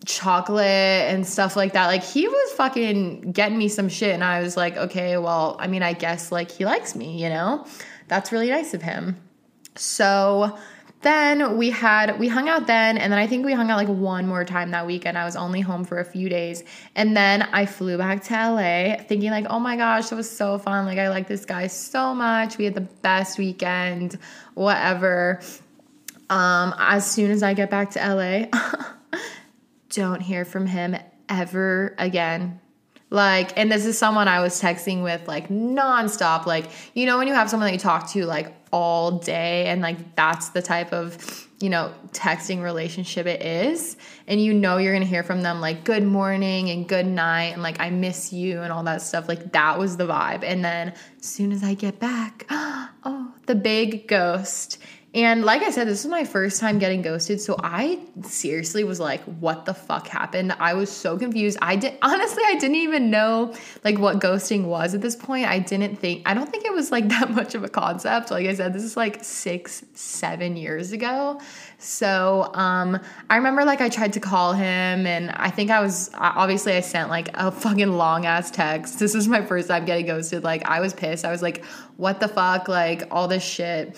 chocolate 0.05 0.65
and 0.65 1.27
stuff 1.27 1.55
like 1.55 1.73
that. 1.73 1.87
Like 1.87 2.03
he 2.03 2.27
was 2.27 2.51
fucking 2.53 3.31
getting 3.31 3.57
me 3.57 3.67
some 3.67 3.89
shit 3.89 4.13
and 4.13 4.23
I 4.23 4.41
was 4.41 4.55
like, 4.55 4.77
okay, 4.77 5.17
well, 5.17 5.57
I 5.59 5.67
mean, 5.67 5.83
I 5.83 5.93
guess 5.93 6.31
like 6.31 6.51
he 6.51 6.65
likes 6.65 6.95
me, 6.95 7.21
you 7.21 7.29
know? 7.29 7.65
That's 8.07 8.31
really 8.31 8.49
nice 8.49 8.73
of 8.73 8.81
him. 8.81 9.17
So 9.75 10.57
then 11.01 11.57
we 11.57 11.69
had 11.69 12.19
we 12.19 12.27
hung 12.27 12.49
out 12.49 12.67
then 12.67 12.97
and 12.97 13.11
then 13.11 13.19
I 13.19 13.25
think 13.25 13.45
we 13.45 13.53
hung 13.53 13.69
out 13.71 13.77
like 13.77 13.87
one 13.87 14.27
more 14.27 14.43
time 14.43 14.71
that 14.71 14.85
weekend. 14.85 15.17
I 15.17 15.23
was 15.23 15.37
only 15.37 15.61
home 15.61 15.85
for 15.85 15.99
a 15.99 16.05
few 16.05 16.27
days. 16.27 16.63
And 16.95 17.15
then 17.15 17.43
I 17.53 17.65
flew 17.65 17.97
back 17.97 18.23
to 18.25 18.33
LA 18.33 18.97
thinking 19.03 19.31
like, 19.31 19.45
"Oh 19.49 19.59
my 19.59 19.77
gosh, 19.77 20.11
it 20.11 20.15
was 20.15 20.29
so 20.29 20.57
fun. 20.57 20.85
Like 20.85 20.99
I 20.99 21.09
like 21.09 21.27
this 21.27 21.45
guy 21.45 21.67
so 21.67 22.13
much. 22.13 22.57
We 22.57 22.65
had 22.65 22.75
the 22.75 22.81
best 22.81 23.37
weekend, 23.37 24.17
whatever." 24.55 25.39
Um 26.29 26.75
as 26.77 27.09
soon 27.09 27.31
as 27.31 27.43
I 27.43 27.53
get 27.53 27.69
back 27.69 27.91
to 27.91 27.99
LA, 27.99 28.47
don't 29.89 30.21
hear 30.21 30.43
from 30.43 30.65
him 30.65 30.97
ever 31.29 31.95
again. 31.97 32.59
Like, 33.11 33.57
and 33.57 33.71
this 33.71 33.85
is 33.85 33.97
someone 33.97 34.27
I 34.27 34.39
was 34.39 34.61
texting 34.61 35.01
with 35.01 35.27
like 35.27 35.49
nonstop. 35.49 36.45
Like, 36.45 36.69
you 36.93 37.05
know, 37.05 37.17
when 37.17 37.27
you 37.27 37.33
have 37.33 37.49
someone 37.49 37.67
that 37.67 37.73
you 37.73 37.79
talk 37.79 38.09
to 38.11 38.25
like 38.25 38.53
all 38.71 39.17
day, 39.17 39.65
and 39.65 39.81
like 39.81 40.15
that's 40.15 40.49
the 40.49 40.61
type 40.61 40.93
of, 40.93 41.47
you 41.59 41.69
know, 41.69 41.91
texting 42.11 42.61
relationship 42.61 43.25
it 43.25 43.41
is. 43.41 43.97
And 44.27 44.39
you 44.39 44.53
know, 44.53 44.77
you're 44.77 44.93
gonna 44.93 45.05
hear 45.05 45.23
from 45.23 45.41
them 45.41 45.59
like 45.59 45.83
good 45.83 46.03
morning 46.03 46.69
and 46.69 46.87
good 46.87 47.07
night, 47.07 47.53
and 47.53 47.63
like 47.63 47.79
I 47.79 47.89
miss 47.89 48.31
you 48.31 48.61
and 48.61 48.71
all 48.71 48.83
that 48.83 49.01
stuff. 49.01 49.27
Like, 49.27 49.53
that 49.53 49.79
was 49.79 49.97
the 49.97 50.05
vibe. 50.05 50.43
And 50.43 50.63
then 50.63 50.93
as 51.19 51.25
soon 51.25 51.51
as 51.51 51.63
I 51.63 51.73
get 51.73 51.99
back, 51.99 52.45
oh, 52.51 53.33
the 53.47 53.55
big 53.55 54.07
ghost. 54.07 54.77
And 55.11 55.43
like 55.43 55.63
I 55.63 55.71
said, 55.71 55.87
this 55.87 56.03
was 56.03 56.11
my 56.11 56.23
first 56.23 56.59
time 56.59 56.77
getting 56.77 57.01
ghosted. 57.01 57.41
So 57.41 57.55
I 57.63 57.99
seriously 58.21 58.83
was 58.83 58.99
like, 58.99 59.21
what 59.23 59.65
the 59.65 59.73
fuck 59.73 60.07
happened? 60.07 60.53
I 60.59 60.75
was 60.75 60.91
so 60.91 61.17
confused. 61.17 61.57
I 61.63 61.77
did 61.77 61.97
honestly, 62.03 62.43
I 62.45 62.55
didn't 62.55 62.75
even 62.75 63.09
know 63.09 63.55
like 63.83 63.97
what 63.97 64.19
ghosting 64.19 64.65
was 64.65 64.93
at 64.93 65.01
this 65.01 65.15
point. 65.15 65.47
I 65.47 65.57
didn't 65.57 65.95
think, 65.95 66.29
I 66.29 66.35
don't 66.35 66.47
think 66.47 66.65
it 66.65 66.73
was 66.73 66.91
like 66.91 67.09
that 67.09 67.31
much 67.31 67.55
of 67.55 67.63
a 67.63 67.69
concept. 67.69 68.29
Like 68.29 68.45
I 68.45 68.53
said, 68.53 68.71
this 68.71 68.83
is 68.83 68.95
like 68.95 69.23
six, 69.23 69.83
seven 69.95 70.55
years 70.55 70.91
ago. 70.91 71.41
So 71.79 72.51
um, 72.53 72.99
I 73.31 73.37
remember 73.37 73.65
like 73.65 73.81
I 73.81 73.89
tried 73.89 74.13
to 74.13 74.19
call 74.19 74.53
him 74.53 75.07
and 75.07 75.31
I 75.31 75.49
think 75.49 75.71
I 75.71 75.79
was 75.81 76.11
obviously 76.13 76.73
I 76.73 76.81
sent 76.81 77.09
like 77.09 77.29
a 77.33 77.51
fucking 77.51 77.93
long 77.93 78.27
ass 78.27 78.51
text. 78.51 78.99
This 78.99 79.15
was 79.15 79.27
my 79.27 79.43
first 79.43 79.69
time 79.69 79.85
getting 79.85 80.05
ghosted. 80.05 80.43
Like 80.43 80.67
I 80.67 80.81
was 80.81 80.93
pissed. 80.93 81.25
I 81.25 81.31
was 81.31 81.41
like, 81.41 81.65
what 81.97 82.19
the 82.19 82.27
fuck? 82.27 82.67
Like 82.67 83.07
all 83.09 83.27
this 83.27 83.43
shit. 83.43 83.97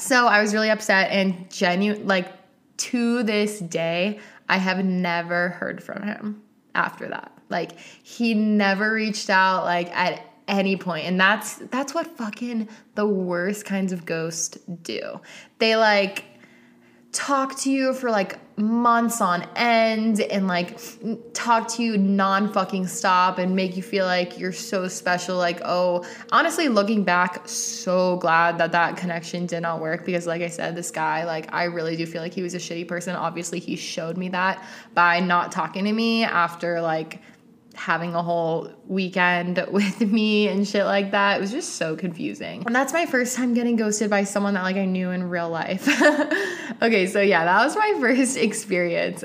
So 0.00 0.26
I 0.26 0.40
was 0.40 0.54
really 0.54 0.70
upset 0.70 1.10
and 1.10 1.50
genuine 1.50 2.06
like 2.06 2.32
to 2.78 3.22
this 3.22 3.58
day, 3.58 4.18
I 4.48 4.56
have 4.56 4.82
never 4.84 5.50
heard 5.50 5.82
from 5.82 6.02
him 6.02 6.42
after 6.74 7.06
that. 7.08 7.32
Like 7.50 7.78
he 7.78 8.32
never 8.34 8.92
reached 8.92 9.28
out 9.28 9.64
like 9.64 9.94
at 9.94 10.22
any 10.48 10.76
point 10.76 11.04
and 11.04 11.20
that's 11.20 11.56
that's 11.70 11.94
what 11.94 12.06
fucking 12.16 12.68
the 12.94 13.06
worst 13.06 13.66
kinds 13.66 13.92
of 13.92 14.06
ghosts 14.06 14.58
do. 14.82 15.20
They 15.58 15.76
like 15.76 16.24
talk 17.12 17.58
to 17.58 17.70
you 17.70 17.92
for 17.92 18.10
like 18.10 18.38
months 18.56 19.20
on 19.20 19.42
end 19.56 20.20
and 20.20 20.46
like 20.46 20.78
talk 21.32 21.66
to 21.66 21.82
you 21.82 21.98
non 21.98 22.52
fucking 22.52 22.86
stop 22.86 23.38
and 23.38 23.56
make 23.56 23.76
you 23.76 23.82
feel 23.82 24.06
like 24.06 24.38
you're 24.38 24.52
so 24.52 24.86
special. 24.86 25.36
Like, 25.36 25.60
oh, 25.64 26.04
honestly, 26.30 26.68
looking 26.68 27.02
back, 27.02 27.48
so 27.48 28.16
glad 28.18 28.58
that 28.58 28.72
that 28.72 28.96
connection 28.96 29.46
did 29.46 29.60
not 29.60 29.80
work 29.80 30.04
because, 30.04 30.26
like 30.26 30.42
I 30.42 30.48
said, 30.48 30.76
this 30.76 30.90
guy, 30.90 31.24
like, 31.24 31.52
I 31.52 31.64
really 31.64 31.96
do 31.96 32.06
feel 32.06 32.22
like 32.22 32.34
he 32.34 32.42
was 32.42 32.54
a 32.54 32.58
shitty 32.58 32.86
person. 32.86 33.16
Obviously, 33.16 33.58
he 33.58 33.76
showed 33.76 34.16
me 34.16 34.28
that 34.28 34.64
by 34.94 35.20
not 35.20 35.50
talking 35.50 35.84
to 35.84 35.92
me 35.92 36.24
after 36.24 36.80
like 36.80 37.20
having 37.74 38.14
a 38.14 38.22
whole 38.22 38.70
weekend 38.86 39.64
with 39.70 40.00
me 40.00 40.48
and 40.48 40.66
shit 40.66 40.84
like 40.84 41.10
that. 41.12 41.38
It 41.38 41.40
was 41.40 41.50
just 41.50 41.76
so 41.76 41.96
confusing. 41.96 42.64
And 42.66 42.74
that's 42.74 42.92
my 42.92 43.06
first 43.06 43.36
time 43.36 43.54
getting 43.54 43.76
ghosted 43.76 44.10
by 44.10 44.24
someone 44.24 44.54
that 44.54 44.62
like 44.62 44.76
I 44.76 44.84
knew 44.84 45.10
in 45.10 45.28
real 45.28 45.48
life. 45.48 45.88
okay, 46.82 47.06
so 47.06 47.20
yeah, 47.20 47.44
that 47.44 47.64
was 47.64 47.76
my 47.76 47.96
first 48.00 48.36
experience. 48.36 49.24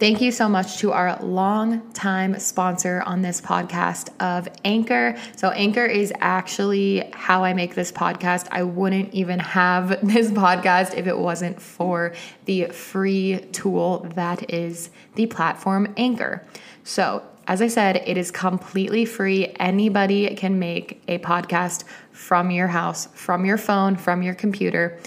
Thank 0.00 0.20
you 0.20 0.32
so 0.32 0.48
much 0.48 0.78
to 0.78 0.90
our 0.92 1.22
long-time 1.22 2.40
sponsor 2.40 3.02
on 3.06 3.22
this 3.22 3.40
podcast 3.40 4.10
of 4.20 4.48
Anchor. 4.64 5.16
So, 5.36 5.50
Anchor 5.50 5.86
is 5.86 6.12
actually 6.20 7.08
how 7.14 7.44
I 7.44 7.54
make 7.54 7.76
this 7.76 7.92
podcast. 7.92 8.48
I 8.50 8.64
wouldn't 8.64 9.14
even 9.14 9.38
have 9.38 10.06
this 10.06 10.32
podcast 10.32 10.94
if 10.94 11.06
it 11.06 11.16
wasn't 11.16 11.62
for 11.62 12.12
the 12.44 12.66
free 12.66 13.46
tool 13.52 14.08
that 14.16 14.52
is 14.52 14.90
the 15.14 15.26
platform 15.26 15.94
Anchor. 15.96 16.44
So, 16.84 17.22
as 17.46 17.60
I 17.60 17.68
said, 17.68 18.02
it 18.06 18.16
is 18.16 18.30
completely 18.30 19.04
free. 19.04 19.54
Anybody 19.58 20.34
can 20.34 20.58
make 20.58 21.02
a 21.08 21.18
podcast 21.18 21.84
from 22.12 22.50
your 22.50 22.68
house, 22.68 23.08
from 23.14 23.44
your 23.44 23.58
phone, 23.58 23.96
from 23.96 24.22
your 24.22 24.34
computer. 24.34 24.98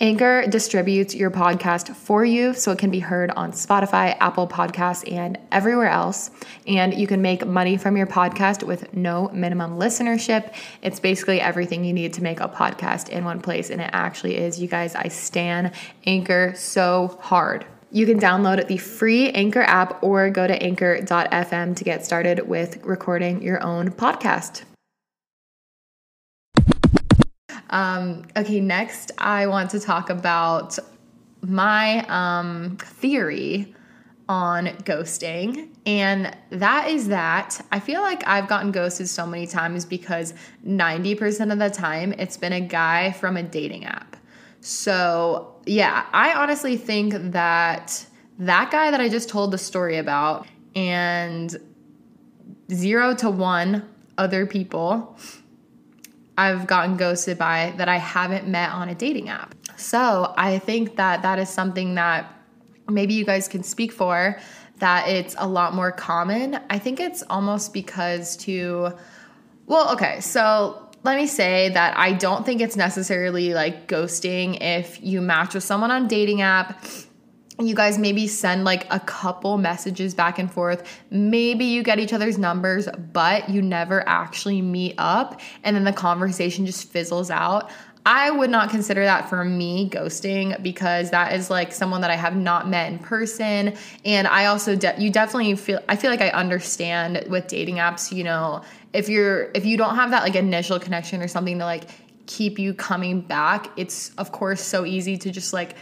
Anchor 0.00 0.44
distributes 0.48 1.14
your 1.14 1.30
podcast 1.30 1.94
for 1.94 2.24
you 2.24 2.52
so 2.52 2.72
it 2.72 2.78
can 2.78 2.90
be 2.90 2.98
heard 2.98 3.30
on 3.30 3.52
Spotify, 3.52 4.16
Apple 4.18 4.48
Podcasts, 4.48 5.10
and 5.10 5.38
everywhere 5.52 5.88
else. 5.88 6.32
And 6.66 6.92
you 6.94 7.06
can 7.06 7.22
make 7.22 7.46
money 7.46 7.76
from 7.76 7.96
your 7.96 8.08
podcast 8.08 8.64
with 8.64 8.92
no 8.92 9.28
minimum 9.28 9.78
listenership. 9.78 10.52
It's 10.82 10.98
basically 10.98 11.40
everything 11.40 11.84
you 11.84 11.92
need 11.92 12.12
to 12.14 12.24
make 12.24 12.40
a 12.40 12.48
podcast 12.48 13.08
in 13.08 13.24
one 13.24 13.40
place. 13.40 13.70
And 13.70 13.80
it 13.80 13.90
actually 13.92 14.36
is. 14.36 14.60
You 14.60 14.66
guys, 14.66 14.96
I 14.96 15.06
stan 15.06 15.72
Anchor 16.06 16.54
so 16.56 17.16
hard 17.20 17.64
You 17.94 18.06
can 18.06 18.18
download 18.18 18.66
the 18.66 18.76
free 18.76 19.30
Anchor 19.30 19.62
app 19.62 20.02
or 20.02 20.28
go 20.28 20.48
to 20.48 20.60
anchor.fm 20.60 21.76
to 21.76 21.84
get 21.84 22.04
started 22.04 22.48
with 22.48 22.82
recording 22.82 23.40
your 23.40 23.62
own 23.62 23.92
podcast. 23.92 24.64
Um, 27.70 28.24
okay, 28.36 28.60
next, 28.60 29.12
I 29.16 29.46
want 29.46 29.70
to 29.70 29.78
talk 29.78 30.10
about 30.10 30.76
my 31.40 32.04
um, 32.08 32.78
theory 32.78 33.72
on 34.28 34.66
ghosting. 34.82 35.68
And 35.86 36.36
that 36.50 36.88
is 36.88 37.06
that 37.08 37.64
I 37.70 37.78
feel 37.78 38.00
like 38.00 38.26
I've 38.26 38.48
gotten 38.48 38.72
ghosted 38.72 39.08
so 39.08 39.24
many 39.24 39.46
times 39.46 39.84
because 39.84 40.34
90% 40.66 41.52
of 41.52 41.60
the 41.60 41.70
time 41.70 42.12
it's 42.14 42.36
been 42.36 42.54
a 42.54 42.60
guy 42.60 43.12
from 43.12 43.36
a 43.36 43.44
dating 43.44 43.84
app. 43.84 44.16
So, 44.62 45.53
yeah, 45.66 46.06
I 46.12 46.34
honestly 46.34 46.76
think 46.76 47.14
that 47.32 48.06
that 48.38 48.70
guy 48.70 48.90
that 48.90 49.00
I 49.00 49.08
just 49.08 49.28
told 49.28 49.50
the 49.50 49.58
story 49.58 49.96
about 49.96 50.46
and 50.74 51.56
zero 52.72 53.14
to 53.16 53.30
one 53.30 53.88
other 54.18 54.46
people 54.46 55.16
I've 56.36 56.66
gotten 56.66 56.96
ghosted 56.96 57.38
by 57.38 57.74
that 57.76 57.88
I 57.88 57.98
haven't 57.98 58.48
met 58.48 58.70
on 58.70 58.88
a 58.88 58.94
dating 58.94 59.28
app. 59.28 59.54
So 59.76 60.34
I 60.36 60.58
think 60.58 60.96
that 60.96 61.22
that 61.22 61.38
is 61.38 61.48
something 61.48 61.94
that 61.94 62.32
maybe 62.88 63.14
you 63.14 63.24
guys 63.24 63.48
can 63.48 63.62
speak 63.62 63.92
for 63.92 64.38
that 64.78 65.08
it's 65.08 65.36
a 65.38 65.46
lot 65.46 65.74
more 65.74 65.92
common. 65.92 66.58
I 66.68 66.78
think 66.78 66.98
it's 66.98 67.22
almost 67.30 67.72
because 67.72 68.36
to, 68.38 68.92
well, 69.66 69.92
okay, 69.92 70.20
so 70.20 70.83
let 71.04 71.16
me 71.16 71.26
say 71.26 71.68
that 71.68 71.96
I 71.96 72.12
don't 72.12 72.44
think 72.44 72.60
it's 72.60 72.76
necessarily 72.76 73.54
like 73.54 73.86
ghosting 73.86 74.58
if 74.60 75.02
you 75.02 75.20
match 75.20 75.54
with 75.54 75.62
someone 75.62 75.90
on 75.90 76.08
dating 76.08 76.40
app 76.40 76.84
you 77.60 77.74
guys 77.74 77.98
maybe 77.98 78.26
send 78.26 78.64
like 78.64 78.86
a 78.92 78.98
couple 79.00 79.58
messages 79.58 80.12
back 80.12 80.38
and 80.38 80.50
forth. 80.52 81.02
Maybe 81.10 81.66
you 81.66 81.84
get 81.84 82.00
each 82.00 82.12
other's 82.12 82.36
numbers, 82.36 82.88
but 83.12 83.48
you 83.48 83.62
never 83.62 84.06
actually 84.08 84.60
meet 84.60 84.96
up 84.98 85.40
and 85.62 85.76
then 85.76 85.84
the 85.84 85.92
conversation 85.92 86.66
just 86.66 86.90
fizzles 86.90 87.30
out. 87.30 87.70
I 88.06 88.30
would 88.30 88.50
not 88.50 88.68
consider 88.68 89.04
that 89.04 89.30
for 89.30 89.44
me 89.44 89.88
ghosting 89.88 90.62
because 90.62 91.10
that 91.10 91.32
is 91.32 91.48
like 91.48 91.72
someone 91.72 92.02
that 92.02 92.10
I 92.10 92.16
have 92.16 92.36
not 92.36 92.68
met 92.68 92.92
in 92.92 92.98
person 92.98 93.74
and 94.04 94.26
I 94.26 94.46
also 94.46 94.76
de- 94.76 94.94
you 94.98 95.10
definitely 95.10 95.54
feel 95.56 95.80
I 95.88 95.96
feel 95.96 96.10
like 96.10 96.20
I 96.20 96.28
understand 96.28 97.24
with 97.30 97.46
dating 97.46 97.76
apps, 97.76 98.14
you 98.14 98.22
know, 98.22 98.62
if 98.92 99.08
you're 99.08 99.50
if 99.54 99.64
you 99.64 99.78
don't 99.78 99.94
have 99.94 100.10
that 100.10 100.22
like 100.22 100.34
initial 100.34 100.78
connection 100.78 101.22
or 101.22 101.28
something 101.28 101.58
to 101.58 101.64
like 101.64 101.84
keep 102.26 102.58
you 102.58 102.74
coming 102.74 103.22
back, 103.22 103.70
it's 103.76 104.10
of 104.16 104.32
course 104.32 104.60
so 104.60 104.84
easy 104.84 105.16
to 105.18 105.30
just 105.30 105.54
like 105.54 105.74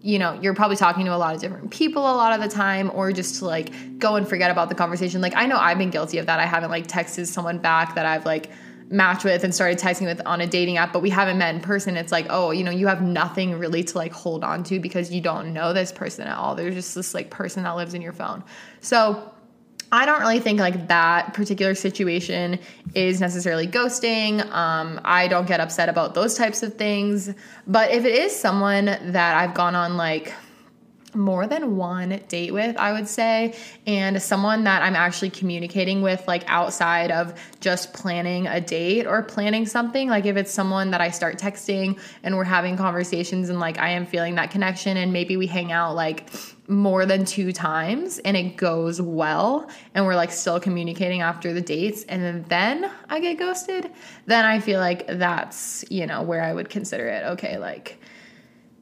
you 0.00 0.18
know, 0.20 0.38
you're 0.40 0.54
probably 0.54 0.76
talking 0.76 1.04
to 1.06 1.14
a 1.14 1.18
lot 1.18 1.34
of 1.34 1.40
different 1.40 1.72
people 1.72 2.02
a 2.02 2.14
lot 2.14 2.32
of 2.32 2.40
the 2.40 2.48
time, 2.48 2.88
or 2.94 3.10
just 3.10 3.40
to 3.40 3.46
like 3.46 3.98
go 3.98 4.14
and 4.14 4.28
forget 4.28 4.48
about 4.48 4.68
the 4.68 4.74
conversation. 4.76 5.20
Like, 5.20 5.34
I 5.34 5.46
know 5.46 5.58
I've 5.58 5.76
been 5.76 5.90
guilty 5.90 6.18
of 6.18 6.26
that. 6.26 6.38
I 6.38 6.46
haven't 6.46 6.70
like 6.70 6.86
texted 6.86 7.26
someone 7.26 7.58
back 7.58 7.96
that 7.96 8.06
I've 8.06 8.24
like 8.24 8.48
matched 8.90 9.24
with 9.24 9.44
and 9.44 9.54
started 9.54 9.78
texting 9.78 10.06
with 10.06 10.20
on 10.26 10.40
a 10.40 10.46
dating 10.46 10.78
app, 10.78 10.92
but 10.92 11.00
we 11.02 11.10
haven't 11.10 11.38
met 11.38 11.54
in 11.54 11.60
person. 11.60 11.96
It's 11.96 12.12
like, 12.12 12.26
oh, 12.30 12.50
you 12.50 12.64
know, 12.64 12.70
you 12.70 12.86
have 12.86 13.02
nothing 13.02 13.58
really 13.58 13.84
to 13.84 13.98
like 13.98 14.12
hold 14.12 14.44
on 14.44 14.64
to 14.64 14.80
because 14.80 15.12
you 15.12 15.20
don't 15.20 15.52
know 15.52 15.72
this 15.72 15.92
person 15.92 16.26
at 16.26 16.36
all. 16.36 16.54
There's 16.54 16.74
just 16.74 16.94
this 16.94 17.14
like 17.14 17.30
person 17.30 17.62
that 17.64 17.76
lives 17.76 17.94
in 17.94 18.02
your 18.02 18.12
phone. 18.12 18.42
So, 18.80 19.32
I 19.90 20.04
don't 20.04 20.20
really 20.20 20.38
think 20.38 20.60
like 20.60 20.88
that 20.88 21.32
particular 21.32 21.74
situation 21.74 22.58
is 22.94 23.22
necessarily 23.22 23.66
ghosting. 23.66 24.44
Um, 24.52 25.00
I 25.02 25.28
don't 25.28 25.48
get 25.48 25.60
upset 25.60 25.88
about 25.88 26.12
those 26.12 26.36
types 26.36 26.62
of 26.62 26.74
things. 26.74 27.32
But 27.66 27.90
if 27.90 28.04
it 28.04 28.14
is 28.14 28.38
someone 28.38 28.84
that 28.84 29.36
I've 29.36 29.54
gone 29.54 29.74
on 29.74 29.96
like 29.96 30.34
more 31.14 31.46
than 31.46 31.76
one 31.76 32.20
date 32.28 32.52
with, 32.52 32.76
I 32.76 32.92
would 32.92 33.08
say, 33.08 33.54
and 33.86 34.20
someone 34.20 34.64
that 34.64 34.82
I'm 34.82 34.94
actually 34.94 35.30
communicating 35.30 36.02
with, 36.02 36.26
like 36.28 36.44
outside 36.48 37.10
of 37.10 37.38
just 37.60 37.94
planning 37.94 38.46
a 38.46 38.60
date 38.60 39.06
or 39.06 39.22
planning 39.22 39.66
something. 39.66 40.08
Like 40.08 40.26
if 40.26 40.36
it's 40.36 40.52
someone 40.52 40.90
that 40.90 41.00
I 41.00 41.10
start 41.10 41.38
texting 41.38 41.98
and 42.22 42.36
we're 42.36 42.44
having 42.44 42.76
conversations 42.76 43.48
and 43.48 43.58
like 43.58 43.78
I 43.78 43.90
am 43.90 44.04
feeling 44.04 44.34
that 44.34 44.50
connection, 44.50 44.96
and 44.96 45.12
maybe 45.12 45.36
we 45.36 45.46
hang 45.46 45.72
out 45.72 45.94
like 45.94 46.28
more 46.68 47.06
than 47.06 47.24
two 47.24 47.50
times 47.50 48.18
and 48.18 48.36
it 48.36 48.58
goes 48.58 49.00
well 49.00 49.70
and 49.94 50.04
we're 50.04 50.14
like 50.14 50.30
still 50.30 50.60
communicating 50.60 51.22
after 51.22 51.54
the 51.54 51.62
dates 51.62 52.04
and 52.04 52.44
then, 52.46 52.90
I 53.08 53.20
get 53.20 53.38
ghosted, 53.38 53.90
then 54.26 54.44
I 54.44 54.60
feel 54.60 54.78
like 54.78 55.06
that's, 55.06 55.84
you 55.88 56.06
know, 56.06 56.20
where 56.20 56.42
I 56.42 56.52
would 56.52 56.68
consider 56.68 57.08
it 57.08 57.24
okay, 57.24 57.56
like 57.56 57.98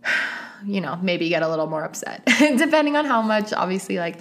you 0.65 0.81
know, 0.81 0.99
maybe 1.03 1.29
get 1.29 1.43
a 1.43 1.49
little 1.49 1.67
more 1.67 1.85
upset, 1.85 2.25
depending 2.39 2.97
on 2.97 3.05
how 3.05 3.23
much, 3.23 3.53
obviously, 3.53 3.99
like 3.99 4.21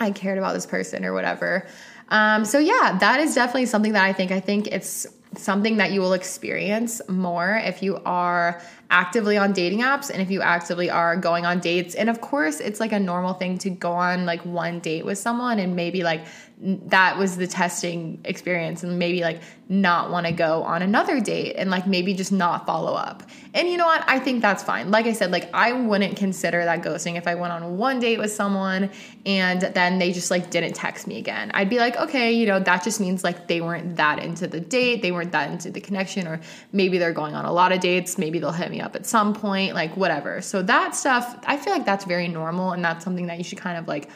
I 0.00 0.10
cared 0.10 0.38
about 0.38 0.54
this 0.54 0.66
person 0.66 1.04
or 1.04 1.12
whatever. 1.12 1.66
Um, 2.08 2.44
so 2.44 2.58
yeah, 2.58 2.98
that 3.00 3.20
is 3.20 3.34
definitely 3.34 3.66
something 3.66 3.92
that 3.92 4.04
I 4.04 4.12
think. 4.12 4.32
I 4.32 4.40
think 4.40 4.66
it's 4.66 5.06
something 5.36 5.78
that 5.78 5.92
you 5.92 6.00
will 6.00 6.12
experience 6.12 7.00
more 7.08 7.60
if 7.64 7.82
you 7.82 7.96
are 8.04 8.60
actively 8.92 9.38
on 9.38 9.52
dating 9.52 9.80
apps 9.80 10.10
and 10.10 10.20
if 10.20 10.30
you 10.30 10.42
actively 10.42 10.90
are 10.90 11.16
going 11.16 11.46
on 11.46 11.58
dates. 11.58 11.94
And 11.94 12.10
of 12.10 12.20
course, 12.20 12.60
it's 12.60 12.78
like 12.78 12.92
a 12.92 13.00
normal 13.00 13.32
thing 13.32 13.56
to 13.58 13.70
go 13.70 13.92
on 13.92 14.26
like 14.26 14.44
one 14.44 14.80
date 14.80 15.04
with 15.04 15.18
someone 15.18 15.58
and 15.58 15.74
maybe 15.74 16.04
like 16.04 16.26
that 16.62 17.18
was 17.18 17.36
the 17.38 17.46
testing 17.46 18.20
experience 18.24 18.84
and 18.84 18.96
maybe 18.96 19.22
like 19.22 19.40
not 19.68 20.10
want 20.10 20.26
to 20.26 20.32
go 20.32 20.62
on 20.62 20.82
another 20.82 21.18
date 21.18 21.54
and 21.56 21.70
like 21.70 21.86
maybe 21.88 22.14
just 22.14 22.30
not 22.30 22.66
follow 22.66 22.92
up. 22.92 23.24
And 23.54 23.68
you 23.68 23.76
know 23.76 23.86
what? 23.86 24.04
I 24.06 24.20
think 24.20 24.42
that's 24.42 24.62
fine. 24.62 24.90
Like 24.90 25.06
I 25.06 25.12
said, 25.12 25.32
like 25.32 25.52
I 25.52 25.72
wouldn't 25.72 26.16
consider 26.16 26.64
that 26.64 26.82
ghosting 26.82 27.16
if 27.16 27.26
I 27.26 27.34
went 27.34 27.52
on 27.52 27.78
one 27.78 27.98
date 27.98 28.18
with 28.18 28.30
someone 28.30 28.90
and 29.26 29.62
then 29.62 29.98
they 29.98 30.12
just 30.12 30.30
like 30.30 30.50
didn't 30.50 30.74
text 30.74 31.06
me 31.06 31.18
again. 31.18 31.50
I'd 31.54 31.70
be 31.70 31.78
like, 31.78 31.96
okay, 31.96 32.32
you 32.32 32.46
know, 32.46 32.60
that 32.60 32.84
just 32.84 33.00
means 33.00 33.24
like 33.24 33.48
they 33.48 33.60
weren't 33.60 33.96
that 33.96 34.22
into 34.22 34.46
the 34.46 34.60
date, 34.60 35.02
they 35.02 35.10
weren't 35.10 35.32
that 35.32 35.50
into 35.50 35.70
the 35.70 35.80
connection, 35.80 36.28
or 36.28 36.40
maybe 36.72 36.98
they're 36.98 37.12
going 37.12 37.34
on 37.34 37.44
a 37.44 37.52
lot 37.52 37.72
of 37.72 37.80
dates, 37.80 38.18
maybe 38.18 38.38
they'll 38.38 38.52
hit 38.52 38.70
me 38.70 38.81
up 38.82 38.96
at 38.96 39.06
some 39.06 39.32
point, 39.34 39.74
like 39.74 39.96
whatever. 39.96 40.40
So 40.40 40.62
that 40.62 40.94
stuff, 40.94 41.38
I 41.46 41.56
feel 41.56 41.72
like 41.72 41.86
that's 41.86 42.04
very 42.04 42.28
normal 42.28 42.72
and 42.72 42.84
that's 42.84 43.04
something 43.04 43.26
that 43.26 43.38
you 43.38 43.44
should 43.44 43.58
kind 43.58 43.78
of 43.78 43.88
like 43.88 44.10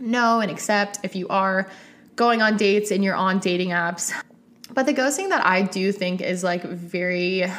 know 0.00 0.40
and 0.40 0.50
accept 0.50 1.00
if 1.02 1.16
you 1.16 1.28
are 1.28 1.68
going 2.16 2.42
on 2.42 2.56
dates 2.56 2.90
and 2.90 3.04
you're 3.04 3.16
on 3.16 3.38
dating 3.38 3.70
apps. 3.70 4.12
But 4.72 4.86
the 4.86 4.94
ghosting 4.94 5.30
that 5.30 5.44
I 5.44 5.62
do 5.62 5.92
think 5.92 6.20
is 6.20 6.44
like 6.44 6.62
very 6.62 7.50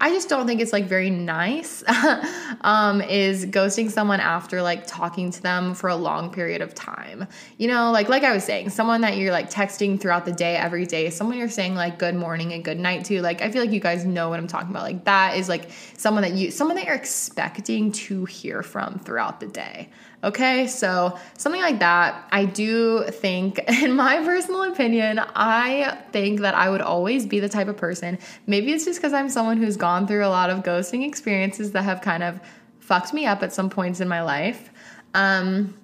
I 0.00 0.10
just 0.10 0.28
don't 0.28 0.46
think 0.46 0.60
it's 0.60 0.72
like 0.72 0.84
very 0.84 1.10
nice 1.10 1.82
um, 2.60 3.00
is 3.00 3.46
ghosting 3.46 3.90
someone 3.90 4.20
after 4.20 4.62
like 4.62 4.86
talking 4.86 5.30
to 5.32 5.42
them 5.42 5.74
for 5.74 5.88
a 5.88 5.96
long 5.96 6.30
period 6.30 6.62
of 6.62 6.72
time. 6.72 7.26
You 7.56 7.66
know, 7.66 7.90
like 7.90 8.08
like 8.08 8.22
I 8.22 8.32
was 8.32 8.44
saying, 8.44 8.70
someone 8.70 9.00
that 9.00 9.16
you're 9.16 9.32
like 9.32 9.50
texting 9.50 10.00
throughout 10.00 10.24
the 10.24 10.32
day 10.32 10.56
every 10.56 10.86
day, 10.86 11.10
someone 11.10 11.36
you're 11.36 11.48
saying 11.48 11.74
like 11.74 11.98
good 11.98 12.14
morning 12.14 12.52
and 12.52 12.64
good 12.64 12.78
night 12.78 13.06
to. 13.06 13.20
Like 13.20 13.42
I 13.42 13.50
feel 13.50 13.60
like 13.60 13.72
you 13.72 13.80
guys 13.80 14.04
know 14.04 14.28
what 14.28 14.38
I'm 14.38 14.46
talking 14.46 14.70
about. 14.70 14.84
Like 14.84 15.04
that 15.04 15.36
is 15.36 15.48
like 15.48 15.68
someone 15.96 16.22
that 16.22 16.32
you 16.32 16.52
someone 16.52 16.76
that 16.76 16.86
you're 16.86 16.94
expecting 16.94 17.90
to 17.92 18.24
hear 18.24 18.62
from 18.62 19.00
throughout 19.00 19.40
the 19.40 19.48
day. 19.48 19.90
Okay, 20.24 20.66
so 20.66 21.16
something 21.36 21.60
like 21.60 21.78
that, 21.78 22.26
I 22.32 22.44
do 22.44 23.04
think, 23.04 23.60
in 23.82 23.94
my 23.94 24.16
personal 24.24 24.64
opinion, 24.64 25.20
I 25.34 25.96
think 26.10 26.40
that 26.40 26.54
I 26.54 26.68
would 26.68 26.80
always 26.80 27.24
be 27.24 27.38
the 27.38 27.48
type 27.48 27.68
of 27.68 27.76
person. 27.76 28.18
Maybe 28.46 28.72
it's 28.72 28.84
just 28.84 28.98
because 28.98 29.12
I'm 29.12 29.28
someone 29.28 29.58
who's 29.58 29.76
gone 29.76 30.08
through 30.08 30.24
a 30.24 30.28
lot 30.28 30.50
of 30.50 30.64
ghosting 30.64 31.06
experiences 31.06 31.70
that 31.72 31.82
have 31.82 32.00
kind 32.00 32.24
of 32.24 32.40
fucked 32.80 33.12
me 33.12 33.26
up 33.26 33.44
at 33.44 33.52
some 33.52 33.70
points 33.70 34.00
in 34.00 34.08
my 34.08 34.22
life. 34.22 34.70
Um, 35.14 35.74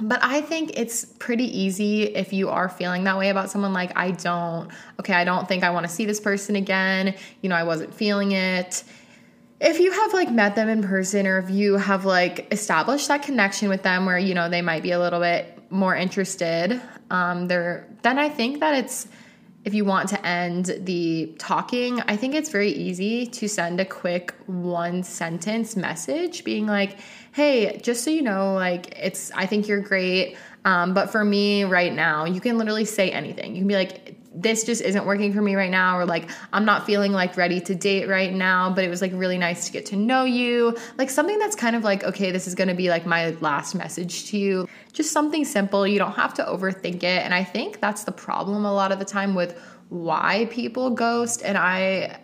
but 0.00 0.18
I 0.22 0.40
think 0.40 0.72
it's 0.74 1.04
pretty 1.04 1.44
easy 1.44 2.02
if 2.02 2.32
you 2.32 2.48
are 2.50 2.68
feeling 2.68 3.04
that 3.04 3.16
way 3.16 3.30
about 3.30 3.50
someone 3.50 3.72
like, 3.72 3.96
I 3.96 4.10
don't, 4.10 4.68
okay, 4.98 5.14
I 5.14 5.24
don't 5.24 5.46
think 5.46 5.62
I 5.62 5.70
want 5.70 5.86
to 5.86 5.92
see 5.92 6.04
this 6.04 6.20
person 6.20 6.56
again. 6.56 7.14
You 7.40 7.48
know, 7.48 7.56
I 7.56 7.62
wasn't 7.62 7.94
feeling 7.94 8.32
it 8.32 8.82
if 9.60 9.80
you 9.80 9.90
have 9.90 10.12
like 10.12 10.30
met 10.30 10.54
them 10.54 10.68
in 10.68 10.82
person 10.82 11.26
or 11.26 11.38
if 11.38 11.50
you 11.50 11.76
have 11.76 12.04
like 12.04 12.52
established 12.52 13.08
that 13.08 13.22
connection 13.22 13.68
with 13.68 13.82
them 13.82 14.06
where 14.06 14.18
you 14.18 14.34
know 14.34 14.48
they 14.48 14.62
might 14.62 14.82
be 14.82 14.92
a 14.92 14.98
little 14.98 15.20
bit 15.20 15.58
more 15.70 15.94
interested 15.96 16.80
um 17.10 17.48
there 17.48 17.88
then 18.02 18.18
i 18.18 18.28
think 18.28 18.60
that 18.60 18.74
it's 18.74 19.08
if 19.64 19.74
you 19.74 19.84
want 19.84 20.08
to 20.08 20.26
end 20.26 20.66
the 20.80 21.34
talking 21.38 22.00
i 22.02 22.16
think 22.16 22.34
it's 22.34 22.50
very 22.50 22.70
easy 22.70 23.26
to 23.26 23.48
send 23.48 23.80
a 23.80 23.84
quick 23.84 24.34
one 24.46 25.02
sentence 25.02 25.74
message 25.74 26.44
being 26.44 26.66
like 26.66 26.98
hey 27.32 27.78
just 27.82 28.04
so 28.04 28.10
you 28.10 28.22
know 28.22 28.54
like 28.54 28.92
it's 28.96 29.32
i 29.32 29.46
think 29.46 29.66
you're 29.66 29.80
great 29.80 30.36
um, 30.66 30.94
but 30.94 31.10
for 31.10 31.24
me 31.24 31.62
right 31.62 31.92
now 31.92 32.24
you 32.24 32.40
can 32.40 32.58
literally 32.58 32.84
say 32.84 33.10
anything. 33.12 33.54
You 33.54 33.60
can 33.60 33.68
be 33.68 33.76
like 33.76 34.15
this 34.36 34.64
just 34.64 34.82
isn't 34.82 35.06
working 35.06 35.32
for 35.32 35.40
me 35.40 35.54
right 35.54 35.70
now 35.70 35.98
or 35.98 36.04
like 36.04 36.30
I'm 36.52 36.64
not 36.64 36.84
feeling 36.84 37.12
like 37.12 37.36
ready 37.36 37.60
to 37.62 37.74
date 37.74 38.08
right 38.08 38.32
now 38.32 38.70
but 38.70 38.84
it 38.84 38.88
was 38.88 39.00
like 39.00 39.12
really 39.14 39.38
nice 39.38 39.66
to 39.66 39.72
get 39.72 39.86
to 39.86 39.96
know 39.96 40.24
you. 40.24 40.76
Like 40.98 41.10
something 41.10 41.38
that's 41.38 41.56
kind 41.56 41.74
of 41.74 41.82
like 41.84 42.04
okay 42.04 42.30
this 42.30 42.46
is 42.46 42.54
going 42.54 42.68
to 42.68 42.74
be 42.74 42.90
like 42.90 43.06
my 43.06 43.30
last 43.40 43.74
message 43.74 44.26
to 44.30 44.38
you. 44.38 44.68
Just 44.92 45.12
something 45.12 45.44
simple. 45.44 45.86
You 45.86 45.98
don't 45.98 46.12
have 46.12 46.34
to 46.34 46.44
overthink 46.44 46.96
it. 46.96 47.22
And 47.22 47.34
I 47.34 47.44
think 47.44 47.80
that's 47.80 48.04
the 48.04 48.12
problem 48.12 48.64
a 48.64 48.72
lot 48.72 48.92
of 48.92 48.98
the 48.98 49.04
time 49.04 49.34
with 49.34 49.58
why 49.88 50.48
people 50.50 50.90
ghost. 50.90 51.42
And 51.42 51.56
I 51.56 52.20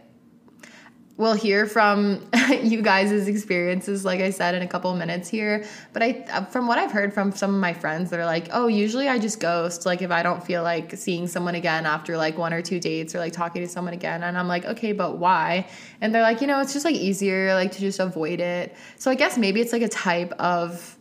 we'll 1.16 1.34
hear 1.34 1.66
from 1.66 2.26
you 2.62 2.82
guys' 2.82 3.28
experiences, 3.28 4.04
like 4.04 4.20
I 4.20 4.30
said, 4.30 4.54
in 4.54 4.62
a 4.62 4.66
couple 4.66 4.94
minutes 4.94 5.28
here. 5.28 5.64
But 5.92 6.02
I, 6.02 6.44
from 6.46 6.66
what 6.66 6.78
I've 6.78 6.90
heard 6.90 7.12
from 7.12 7.32
some 7.32 7.54
of 7.54 7.60
my 7.60 7.74
friends, 7.74 8.10
they're 8.10 8.26
like, 8.26 8.48
oh, 8.52 8.66
usually 8.66 9.08
I 9.08 9.18
just 9.18 9.38
ghost. 9.38 9.84
Like 9.86 10.02
if 10.02 10.10
I 10.10 10.22
don't 10.22 10.42
feel 10.42 10.62
like 10.62 10.96
seeing 10.96 11.26
someone 11.26 11.54
again 11.54 11.86
after 11.86 12.16
like 12.16 12.38
one 12.38 12.52
or 12.52 12.62
two 12.62 12.80
dates 12.80 13.14
or 13.14 13.18
like 13.18 13.32
talking 13.32 13.62
to 13.62 13.68
someone 13.68 13.94
again. 13.94 14.22
And 14.22 14.38
I'm 14.38 14.48
like, 14.48 14.64
okay, 14.64 14.92
but 14.92 15.18
why? 15.18 15.68
And 16.00 16.14
they're 16.14 16.22
like, 16.22 16.40
you 16.40 16.46
know, 16.46 16.60
it's 16.60 16.72
just 16.72 16.84
like 16.84 16.96
easier 16.96 17.54
like 17.54 17.72
to 17.72 17.80
just 17.80 18.00
avoid 18.00 18.40
it. 18.40 18.74
So 18.96 19.10
I 19.10 19.14
guess 19.14 19.36
maybe 19.36 19.60
it's 19.60 19.72
like 19.72 19.82
a 19.82 19.88
type 19.88 20.32
of 20.32 20.96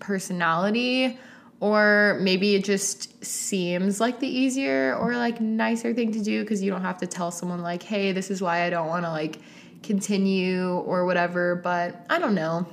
personality 0.00 1.18
or 1.62 2.18
maybe 2.20 2.56
it 2.56 2.64
just 2.64 3.24
seems 3.24 4.00
like 4.00 4.18
the 4.18 4.26
easier 4.26 4.96
or 4.96 5.16
like 5.16 5.40
nicer 5.40 5.94
thing 5.94 6.10
to 6.10 6.20
do 6.20 6.42
because 6.42 6.60
you 6.60 6.72
don't 6.72 6.82
have 6.82 6.98
to 6.98 7.06
tell 7.06 7.30
someone 7.30 7.62
like 7.62 7.84
hey 7.84 8.10
this 8.10 8.32
is 8.32 8.42
why 8.42 8.64
i 8.64 8.70
don't 8.70 8.88
want 8.88 9.04
to 9.04 9.10
like 9.10 9.38
continue 9.82 10.76
or 10.78 11.06
whatever. 11.06 11.56
But 11.56 12.04
i 12.10 12.18
don't 12.18 12.34
know. 12.34 12.66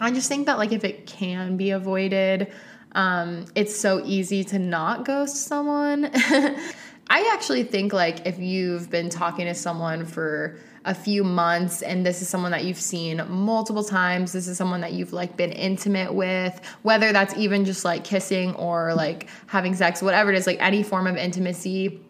I 0.00 0.10
just 0.10 0.28
think 0.28 0.46
that 0.46 0.56
like 0.58 0.72
if 0.72 0.82
it 0.82 1.06
can 1.06 1.56
be 1.56 1.70
avoided 1.70 2.52
um, 2.94 3.46
it's 3.54 3.74
so 3.74 4.02
easy 4.04 4.44
to 4.44 4.58
not 4.58 5.06
ghost 5.06 5.46
someone. 5.46 6.10
I 6.14 7.30
actually 7.32 7.64
think 7.64 7.92
like 7.92 8.26
if 8.26 8.38
you've 8.38 8.90
been 8.90 9.08
talking 9.08 9.46
to 9.46 9.54
someone 9.54 10.04
for 10.04 10.58
a 10.84 10.94
few 10.94 11.22
months 11.22 11.82
and 11.82 12.04
this 12.04 12.22
is 12.22 12.28
someone 12.28 12.50
that 12.50 12.64
you've 12.64 12.80
seen 12.80 13.22
multiple 13.28 13.84
times. 13.84 14.32
This 14.32 14.48
is 14.48 14.56
someone 14.56 14.80
that 14.80 14.92
you've 14.92 15.12
like 15.12 15.36
been 15.36 15.52
intimate 15.52 16.12
with 16.12 16.60
whether 16.82 17.12
that's 17.12 17.36
even 17.36 17.64
just 17.64 17.84
like 17.84 18.04
kissing 18.04 18.54
or 18.56 18.94
like 18.94 19.28
having 19.46 19.74
sex 19.74 20.02
whatever 20.02 20.32
it 20.32 20.36
is 20.36 20.46
like 20.46 20.60
any 20.60 20.82
form 20.82 21.06
of 21.06 21.16
intimacy. 21.16 22.00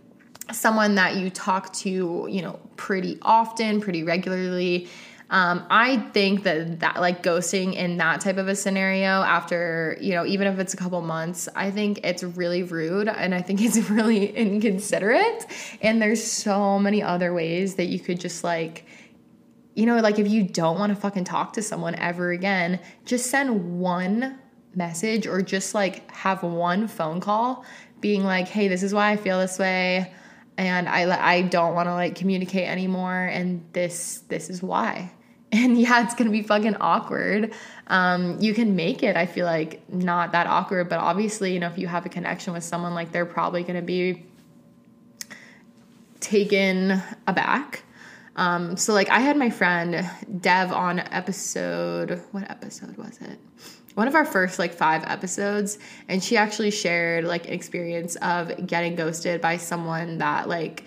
Someone 0.52 0.94
that 0.96 1.16
you 1.16 1.30
talk 1.30 1.72
to 1.74 2.26
you 2.30 2.42
know 2.42 2.58
pretty 2.76 3.18
often 3.22 3.80
pretty 3.80 4.02
regularly 4.02 4.88
um, 5.32 5.64
I 5.70 5.96
think 6.12 6.42
that 6.42 6.80
that 6.80 7.00
like 7.00 7.22
ghosting 7.22 7.74
in 7.74 7.96
that 7.96 8.20
type 8.20 8.36
of 8.36 8.48
a 8.48 8.54
scenario 8.54 9.06
after 9.06 9.96
you 9.98 10.12
know 10.12 10.26
even 10.26 10.46
if 10.46 10.58
it's 10.58 10.74
a 10.74 10.76
couple 10.76 11.00
months, 11.00 11.48
I 11.56 11.70
think 11.70 12.00
it's 12.04 12.22
really 12.22 12.62
rude 12.62 13.08
and 13.08 13.34
I 13.34 13.40
think 13.40 13.62
it's 13.62 13.78
really 13.90 14.26
inconsiderate. 14.36 15.46
And 15.80 16.02
there's 16.02 16.22
so 16.22 16.78
many 16.78 17.02
other 17.02 17.32
ways 17.32 17.76
that 17.76 17.86
you 17.86 17.98
could 17.98 18.20
just 18.20 18.44
like 18.44 18.84
you 19.74 19.86
know 19.86 19.98
like 20.00 20.18
if 20.18 20.28
you 20.28 20.42
don't 20.42 20.78
want 20.78 20.94
to 20.94 21.00
fucking 21.00 21.24
talk 21.24 21.54
to 21.54 21.62
someone 21.62 21.94
ever 21.94 22.30
again, 22.30 22.78
just 23.06 23.30
send 23.30 23.80
one 23.80 24.38
message 24.74 25.26
or 25.26 25.40
just 25.40 25.74
like 25.74 26.10
have 26.10 26.42
one 26.42 26.86
phone 26.86 27.20
call 27.20 27.64
being 28.02 28.22
like, 28.22 28.48
"Hey, 28.48 28.68
this 28.68 28.82
is 28.82 28.92
why 28.92 29.12
I 29.12 29.16
feel 29.16 29.40
this 29.40 29.58
way." 29.58 30.12
and 30.58 30.86
I 30.86 31.36
I 31.36 31.40
don't 31.40 31.74
want 31.74 31.86
to 31.86 31.94
like 31.94 32.14
communicate 32.14 32.68
anymore 32.68 33.24
and 33.24 33.64
this 33.72 34.18
this 34.28 34.50
is 34.50 34.62
why 34.62 35.10
and 35.54 35.78
yeah, 35.78 36.02
it's 36.02 36.14
gonna 36.14 36.30
be 36.30 36.42
fucking 36.42 36.76
awkward. 36.80 37.52
Um, 37.88 38.40
you 38.40 38.54
can 38.54 38.74
make 38.74 39.02
it, 39.02 39.16
I 39.16 39.26
feel 39.26 39.44
like, 39.44 39.88
not 39.92 40.32
that 40.32 40.46
awkward, 40.46 40.88
but 40.88 40.98
obviously, 40.98 41.52
you 41.52 41.60
know, 41.60 41.66
if 41.66 41.76
you 41.76 41.86
have 41.86 42.06
a 42.06 42.08
connection 42.08 42.54
with 42.54 42.64
someone, 42.64 42.94
like 42.94 43.12
they're 43.12 43.26
probably 43.26 43.62
gonna 43.62 43.82
be 43.82 44.24
taken 46.20 47.02
aback. 47.26 47.82
Um, 48.34 48.78
so 48.78 48.94
like 48.94 49.10
I 49.10 49.20
had 49.20 49.36
my 49.36 49.50
friend 49.50 50.08
Dev 50.40 50.72
on 50.72 51.00
episode 51.00 52.22
what 52.30 52.50
episode 52.50 52.96
was 52.96 53.18
it? 53.20 53.38
One 53.94 54.08
of 54.08 54.14
our 54.14 54.24
first 54.24 54.58
like 54.58 54.72
five 54.72 55.04
episodes, 55.04 55.78
and 56.08 56.24
she 56.24 56.38
actually 56.38 56.70
shared 56.70 57.24
like 57.24 57.46
an 57.46 57.52
experience 57.52 58.16
of 58.16 58.66
getting 58.66 58.94
ghosted 58.94 59.42
by 59.42 59.58
someone 59.58 60.16
that 60.18 60.48
like 60.48 60.84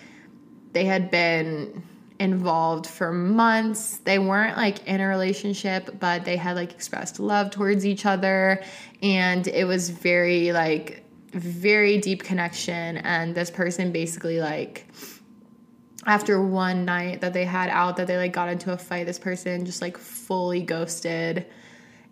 they 0.72 0.84
had 0.84 1.08
been 1.08 1.84
involved 2.18 2.86
for 2.86 3.12
months. 3.12 3.98
They 3.98 4.18
weren't 4.18 4.56
like 4.56 4.86
in 4.86 5.00
a 5.00 5.06
relationship, 5.06 5.98
but 5.98 6.24
they 6.24 6.36
had 6.36 6.56
like 6.56 6.72
expressed 6.72 7.20
love 7.20 7.50
towards 7.50 7.84
each 7.84 8.06
other. 8.06 8.62
And 9.02 9.46
it 9.46 9.66
was 9.66 9.90
very 9.90 10.52
like, 10.52 11.04
very 11.32 11.98
deep 11.98 12.22
connection. 12.22 12.98
And 12.98 13.34
this 13.34 13.50
person 13.50 13.92
basically 13.92 14.40
like, 14.40 14.86
after 16.06 16.40
one 16.40 16.84
night 16.84 17.20
that 17.20 17.32
they 17.32 17.44
had 17.44 17.68
out 17.68 17.96
that 17.96 18.06
they 18.06 18.16
like 18.16 18.32
got 18.32 18.48
into 18.48 18.72
a 18.72 18.78
fight 18.78 19.06
this 19.06 19.18
person 19.18 19.66
just 19.66 19.82
like 19.82 19.98
fully 19.98 20.62
ghosted 20.62 21.44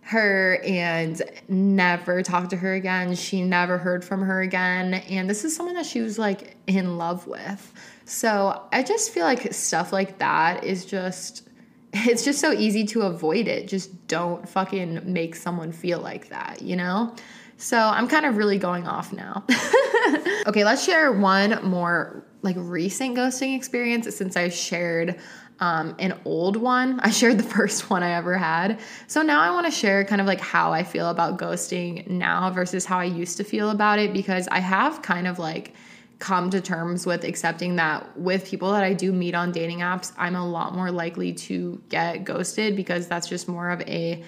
her 0.01 0.61
and 0.63 1.21
never 1.47 2.21
talked 2.21 2.49
to 2.49 2.57
her 2.57 2.73
again 2.73 3.15
she 3.15 3.41
never 3.41 3.77
heard 3.77 4.03
from 4.03 4.21
her 4.21 4.41
again 4.41 4.93
and 4.93 5.29
this 5.29 5.45
is 5.45 5.55
someone 5.55 5.75
that 5.75 5.85
she 5.85 6.01
was 6.01 6.19
like 6.19 6.57
in 6.67 6.97
love 6.97 7.25
with 7.25 7.73
so 8.05 8.67
I 8.71 8.83
just 8.83 9.11
feel 9.11 9.23
like 9.23 9.51
stuff 9.53 9.91
like 9.91 10.19
that 10.19 10.63
is 10.63 10.85
just, 10.85 11.49
it's 11.93 12.23
just 12.23 12.39
so 12.39 12.51
easy 12.51 12.85
to 12.87 13.01
avoid 13.01 13.47
it. 13.47 13.67
Just 13.67 14.07
don't 14.07 14.47
fucking 14.47 15.11
make 15.11 15.35
someone 15.35 15.71
feel 15.71 15.99
like 15.99 16.29
that, 16.29 16.61
you 16.61 16.75
know? 16.75 17.13
So 17.57 17.77
I'm 17.77 18.07
kind 18.07 18.25
of 18.25 18.37
really 18.37 18.57
going 18.57 18.87
off 18.87 19.13
now. 19.13 19.43
okay, 20.47 20.63
let's 20.63 20.83
share 20.83 21.11
one 21.11 21.63
more 21.63 22.23
like 22.41 22.55
recent 22.59 23.17
ghosting 23.17 23.55
experience 23.55 24.13
since 24.15 24.37
I 24.37 24.49
shared 24.49 25.19
um, 25.59 25.95
an 25.99 26.19
old 26.25 26.57
one. 26.57 26.99
I 27.03 27.09
shared 27.09 27.37
the 27.37 27.43
first 27.43 27.89
one 27.89 28.03
I 28.03 28.11
ever 28.11 28.37
had. 28.37 28.79
So 29.07 29.21
now 29.21 29.41
I 29.41 29.49
want 29.51 29.65
to 29.65 29.71
share 29.71 30.03
kind 30.03 30.21
of 30.21 30.27
like 30.27 30.41
how 30.41 30.73
I 30.73 30.83
feel 30.83 31.09
about 31.09 31.39
ghosting 31.39 32.07
now 32.07 32.49
versus 32.51 32.85
how 32.85 32.99
I 32.99 33.05
used 33.05 33.37
to 33.37 33.43
feel 33.43 33.69
about 33.69 33.99
it 33.99 34.13
because 34.13 34.47
I 34.49 34.59
have 34.59 35.01
kind 35.01 35.27
of 35.27 35.39
like 35.39 35.73
come 36.19 36.49
to 36.49 36.61
terms 36.61 37.05
with 37.05 37.23
accepting 37.23 37.75
that 37.75 38.17
with 38.17 38.45
people 38.45 38.71
that 38.71 38.83
I 38.83 38.93
do 38.93 39.11
meet 39.11 39.35
on 39.35 39.51
dating 39.51 39.79
apps, 39.79 40.13
I'm 40.17 40.35
a 40.35 40.47
lot 40.47 40.73
more 40.73 40.91
likely 40.91 41.33
to 41.33 41.81
get 41.89 42.23
ghosted 42.23 42.75
because 42.75 43.07
that's 43.07 43.27
just 43.27 43.47
more 43.47 43.69
of 43.69 43.81
a 43.81 44.23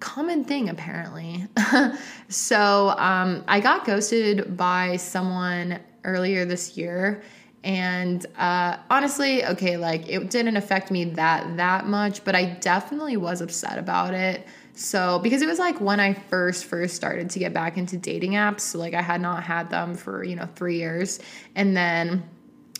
common 0.00 0.44
thing 0.44 0.68
apparently. 0.68 1.46
so 2.28 2.90
um, 2.98 3.44
I 3.48 3.60
got 3.60 3.84
ghosted 3.84 4.56
by 4.56 4.96
someone 4.96 5.80
earlier 6.04 6.44
this 6.44 6.76
year 6.76 7.22
and 7.62 8.24
uh, 8.38 8.78
honestly 8.88 9.44
okay 9.44 9.76
like 9.76 10.08
it 10.08 10.30
didn't 10.30 10.56
affect 10.56 10.90
me 10.90 11.04
that 11.04 11.58
that 11.58 11.86
much 11.86 12.24
but 12.24 12.34
i 12.34 12.44
definitely 12.44 13.18
was 13.18 13.42
upset 13.42 13.78
about 13.78 14.14
it 14.14 14.46
so, 14.80 15.18
because 15.18 15.42
it 15.42 15.46
was 15.46 15.58
like 15.58 15.78
when 15.78 16.00
I 16.00 16.14
first 16.14 16.64
first 16.64 16.96
started 16.96 17.28
to 17.30 17.38
get 17.38 17.52
back 17.52 17.76
into 17.76 17.98
dating 17.98 18.32
apps, 18.32 18.60
so 18.60 18.78
like 18.78 18.94
I 18.94 19.02
had 19.02 19.20
not 19.20 19.42
had 19.42 19.68
them 19.68 19.94
for, 19.94 20.24
you 20.24 20.34
know, 20.34 20.48
3 20.56 20.78
years. 20.78 21.20
And 21.54 21.76
then 21.76 22.22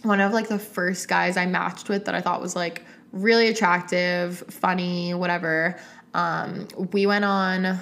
one 0.02 0.18
of 0.22 0.32
like 0.32 0.48
the 0.48 0.58
first 0.58 1.08
guys 1.08 1.36
I 1.36 1.44
matched 1.44 1.90
with 1.90 2.06
that 2.06 2.14
I 2.14 2.22
thought 2.22 2.40
was 2.40 2.56
like 2.56 2.86
really 3.12 3.48
attractive, 3.48 4.38
funny, 4.48 5.12
whatever. 5.12 5.78
Um, 6.14 6.68
we 6.92 7.04
went 7.04 7.26
on 7.26 7.78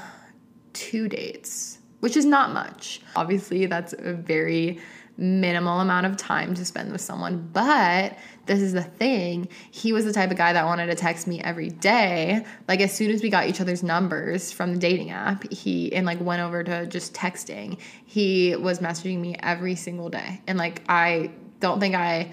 two 0.72 1.08
dates, 1.08 1.78
which 2.00 2.16
is 2.16 2.24
not 2.24 2.52
much. 2.52 3.00
Obviously, 3.14 3.66
that's 3.66 3.94
a 3.96 4.14
very 4.14 4.80
minimal 5.16 5.78
amount 5.78 6.06
of 6.06 6.16
time 6.16 6.54
to 6.54 6.64
spend 6.64 6.90
with 6.90 7.00
someone. 7.00 7.48
But 7.52 8.18
this 8.48 8.60
is 8.60 8.72
the 8.72 8.82
thing. 8.82 9.48
He 9.70 9.92
was 9.92 10.04
the 10.04 10.12
type 10.12 10.32
of 10.32 10.36
guy 10.36 10.52
that 10.52 10.64
wanted 10.64 10.86
to 10.86 10.96
text 10.96 11.28
me 11.28 11.40
every 11.40 11.70
day. 11.70 12.44
Like 12.66 12.80
as 12.80 12.92
soon 12.92 13.12
as 13.12 13.22
we 13.22 13.30
got 13.30 13.46
each 13.46 13.60
other's 13.60 13.84
numbers 13.84 14.50
from 14.50 14.72
the 14.74 14.80
dating 14.80 15.10
app, 15.10 15.50
he 15.52 15.92
and 15.92 16.04
like 16.04 16.20
went 16.20 16.42
over 16.42 16.64
to 16.64 16.86
just 16.86 17.14
texting. 17.14 17.78
He 18.04 18.56
was 18.56 18.80
messaging 18.80 19.20
me 19.20 19.36
every 19.40 19.76
single 19.76 20.08
day. 20.08 20.40
And 20.48 20.58
like 20.58 20.82
I 20.88 21.30
don't 21.60 21.78
think 21.78 21.94
I 21.94 22.32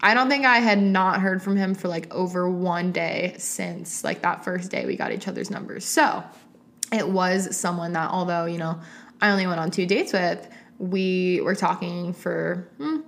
I 0.00 0.14
don't 0.14 0.28
think 0.28 0.44
I 0.44 0.58
had 0.58 0.80
not 0.80 1.20
heard 1.20 1.42
from 1.42 1.56
him 1.56 1.74
for 1.74 1.88
like 1.88 2.12
over 2.14 2.48
one 2.48 2.92
day 2.92 3.34
since 3.38 4.04
like 4.04 4.22
that 4.22 4.44
first 4.44 4.70
day 4.70 4.86
we 4.86 4.96
got 4.96 5.12
each 5.12 5.28
other's 5.28 5.50
numbers. 5.50 5.84
So, 5.84 6.22
it 6.92 7.08
was 7.08 7.56
someone 7.56 7.92
that 7.94 8.10
although, 8.10 8.44
you 8.44 8.58
know, 8.58 8.80
I 9.20 9.30
only 9.30 9.46
went 9.46 9.58
on 9.58 9.70
two 9.70 9.86
dates 9.86 10.12
with, 10.12 10.48
we 10.78 11.40
were 11.40 11.54
talking 11.54 12.12
for 12.12 12.68
hmm, 12.78 13.00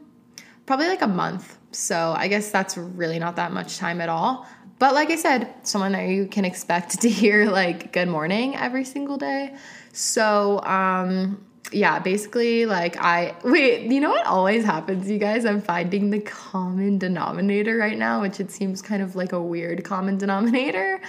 probably 0.66 0.88
like 0.88 1.02
a 1.02 1.06
month. 1.08 1.57
So 1.70 2.14
I 2.16 2.28
guess 2.28 2.50
that's 2.50 2.76
really 2.76 3.18
not 3.18 3.36
that 3.36 3.52
much 3.52 3.78
time 3.78 4.00
at 4.00 4.08
all. 4.08 4.46
But 4.78 4.94
like 4.94 5.10
I 5.10 5.16
said, 5.16 5.52
someone 5.62 5.92
that 5.92 6.08
you 6.08 6.26
can 6.26 6.44
expect 6.44 7.00
to 7.02 7.08
hear 7.08 7.50
like 7.50 7.92
good 7.92 8.08
morning 8.08 8.56
every 8.56 8.84
single 8.84 9.16
day. 9.16 9.54
So 9.92 10.62
um 10.64 11.44
yeah, 11.70 11.98
basically 11.98 12.64
like 12.64 12.96
I 12.96 13.34
wait, 13.44 13.90
you 13.90 14.00
know 14.00 14.10
what 14.10 14.26
always 14.26 14.64
happens, 14.64 15.10
you 15.10 15.18
guys? 15.18 15.44
I'm 15.44 15.60
finding 15.60 16.10
the 16.10 16.20
common 16.20 16.98
denominator 16.98 17.76
right 17.76 17.98
now, 17.98 18.22
which 18.22 18.40
it 18.40 18.50
seems 18.50 18.80
kind 18.80 19.02
of 19.02 19.16
like 19.16 19.32
a 19.32 19.42
weird 19.42 19.84
common 19.84 20.16
denominator. 20.16 21.00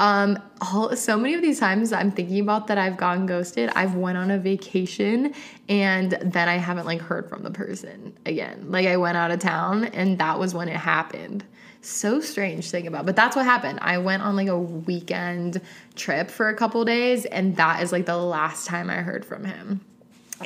Um, 0.00 0.38
all, 0.62 0.96
so 0.96 1.18
many 1.18 1.34
of 1.34 1.42
these 1.42 1.60
times 1.60 1.92
I'm 1.92 2.10
thinking 2.10 2.40
about 2.40 2.68
that 2.68 2.78
I've 2.78 2.96
gone 2.96 3.26
ghosted. 3.26 3.70
I've 3.76 3.94
went 3.94 4.16
on 4.16 4.30
a 4.30 4.38
vacation 4.38 5.34
and 5.68 6.12
then 6.22 6.48
I 6.48 6.56
haven't 6.56 6.86
like 6.86 7.02
heard 7.02 7.28
from 7.28 7.42
the 7.42 7.50
person 7.50 8.16
again. 8.24 8.64
Like 8.70 8.86
I 8.86 8.96
went 8.96 9.18
out 9.18 9.30
of 9.30 9.40
town 9.40 9.84
and 9.84 10.18
that 10.18 10.38
was 10.38 10.54
when 10.54 10.68
it 10.68 10.76
happened. 10.76 11.44
So 11.82 12.20
strange 12.20 12.64
to 12.64 12.70
think 12.70 12.86
about, 12.86 13.04
but 13.04 13.14
that's 13.14 13.36
what 13.36 13.44
happened. 13.44 13.78
I 13.82 13.98
went 13.98 14.22
on 14.22 14.36
like 14.36 14.48
a 14.48 14.58
weekend 14.58 15.60
trip 15.96 16.30
for 16.30 16.48
a 16.48 16.56
couple 16.56 16.82
days 16.86 17.26
and 17.26 17.54
that 17.56 17.82
is 17.82 17.92
like 17.92 18.06
the 18.06 18.16
last 18.16 18.66
time 18.66 18.88
I 18.88 19.02
heard 19.02 19.24
from 19.26 19.44
him. 19.44 19.82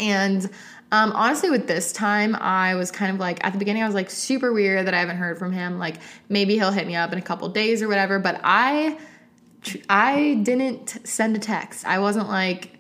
And 0.01 0.51
Um, 0.93 1.11
honestly, 1.13 1.51
with 1.51 1.67
this 1.67 1.93
time, 1.93 2.37
I 2.37 2.77
was 2.77 2.93
kind 2.93 3.13
of 3.13 3.19
like 3.19 3.45
at 3.45 3.53
the 3.53 3.59
beginning, 3.59 3.83
I 3.83 3.87
was 3.87 3.97
like 3.97 4.11
super 4.11 4.53
weird 4.53 4.87
that 4.87 4.95
I 4.95 5.01
haven't 5.01 5.17
heard 5.17 5.39
from 5.39 5.51
him. 5.51 5.79
Like 5.79 5.97
maybe 6.29 6.55
he'll 6.55 6.71
hit 6.71 6.87
me 6.87 6.95
up 6.95 7.13
in 7.13 7.19
a 7.19 7.23
couple 7.23 7.49
days 7.49 7.83
or 7.83 7.89
whatever. 7.89 8.21
But 8.21 8.41
I, 8.45 8.97
I 9.89 10.41
didn't 10.43 10.99
send 11.05 11.37
a 11.37 11.41
text. 11.41 11.87
I 11.87 11.99
wasn't 11.99 12.29
like, 12.29 12.71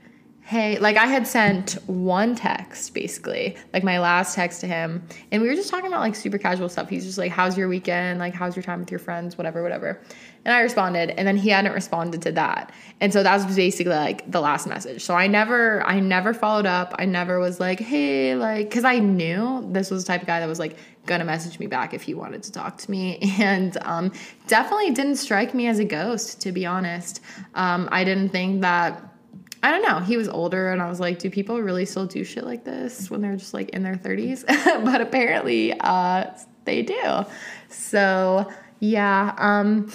hey, 0.47 0.79
like 0.79 0.99
I 0.99 1.07
had 1.07 1.27
sent 1.27 1.73
one 1.87 2.35
text 2.35 2.93
basically, 2.93 3.57
like 3.73 3.83
my 3.83 3.99
last 3.99 4.35
text 4.35 4.61
to 4.61 4.67
him, 4.67 5.03
and 5.33 5.41
we 5.41 5.49
were 5.49 5.55
just 5.55 5.71
talking 5.71 5.87
about 5.87 6.01
like 6.01 6.15
super 6.15 6.37
casual 6.37 6.69
stuff. 6.69 6.91
He's 6.91 7.07
just 7.07 7.17
like, 7.17 7.33
how's 7.33 7.57
your 7.57 7.67
weekend? 7.67 8.19
Like, 8.19 8.35
how's 8.35 8.55
your 8.55 8.63
time 8.63 8.81
with 8.81 8.91
your 8.91 9.01
friends? 9.01 9.39
Whatever, 9.39 9.63
whatever. 9.63 10.01
And 10.45 10.53
I 10.53 10.61
responded, 10.61 11.11
and 11.19 11.27
then 11.27 11.39
he 11.39 11.49
hadn't 11.49 11.73
responded 11.73 12.21
to 12.23 12.33
that. 12.33 12.73
And 13.01 13.11
so 13.11 13.23
that 13.23 13.35
was 13.35 13.57
basically 13.57 13.95
like 13.95 14.31
the 14.31 14.43
last 14.43 14.67
message. 14.67 15.03
So 15.03 15.15
I 15.15 15.27
never, 15.27 15.83
I 15.87 16.01
never 16.01 16.35
followed 16.35 16.67
up. 16.67 16.95
I 16.99 17.07
never 17.07 17.41
was 17.41 17.59
like, 17.59 17.81
hey, 17.81 18.35
like, 18.35 18.71
cause 18.71 18.85
I 18.85 18.99
knew 18.99 19.67
this 19.73 19.91
was 19.91 20.05
the 20.05 20.09
type 20.09 20.21
of 20.21 20.27
guy 20.27 20.41
that 20.41 20.49
was 20.49 20.59
like 20.59 20.77
gonna 21.07 21.25
message 21.25 21.59
me 21.59 21.67
back 21.67 21.95
if 21.95 22.03
he 22.03 22.15
wanted 22.15 22.43
to 22.45 22.53
talk 22.53 22.79
to 22.79 22.91
me. 22.91 23.19
And 23.45 23.77
um, 23.83 24.13
definitely 24.47 24.93
didn't 24.93 25.17
strike 25.17 25.55
me 25.55 25.67
as 25.67 25.79
a 25.79 25.85
ghost, 25.85 26.41
to 26.43 26.53
be 26.53 26.65
honest. 26.65 27.21
Um, 27.55 27.89
I 27.93 28.05
didn't 28.05 28.31
think 28.31 28.63
that. 28.63 29.03
I 29.63 29.71
don't 29.71 29.83
know. 29.83 29.99
He 29.99 30.19
was 30.19 30.29
older, 30.29 30.73
and 30.73 30.83
I 30.83 30.89
was 30.91 31.01
like, 31.01 31.19
do 31.19 31.31
people 31.31 31.61
really 31.61 31.87
still 31.87 32.05
do 32.07 32.23
shit 32.23 32.45
like 32.45 32.65
this 32.65 33.11
when 33.11 33.23
they're 33.23 33.37
just 33.37 33.55
like 33.55 33.71
in 33.71 33.83
their 33.83 33.97
30s? 33.97 34.45
but 34.85 35.01
apparently, 35.01 35.73
uh, 35.81 36.31
they 36.67 36.83
do. 36.83 37.25
So, 37.71 38.53
yeah. 38.81 39.35
Um, 39.39 39.91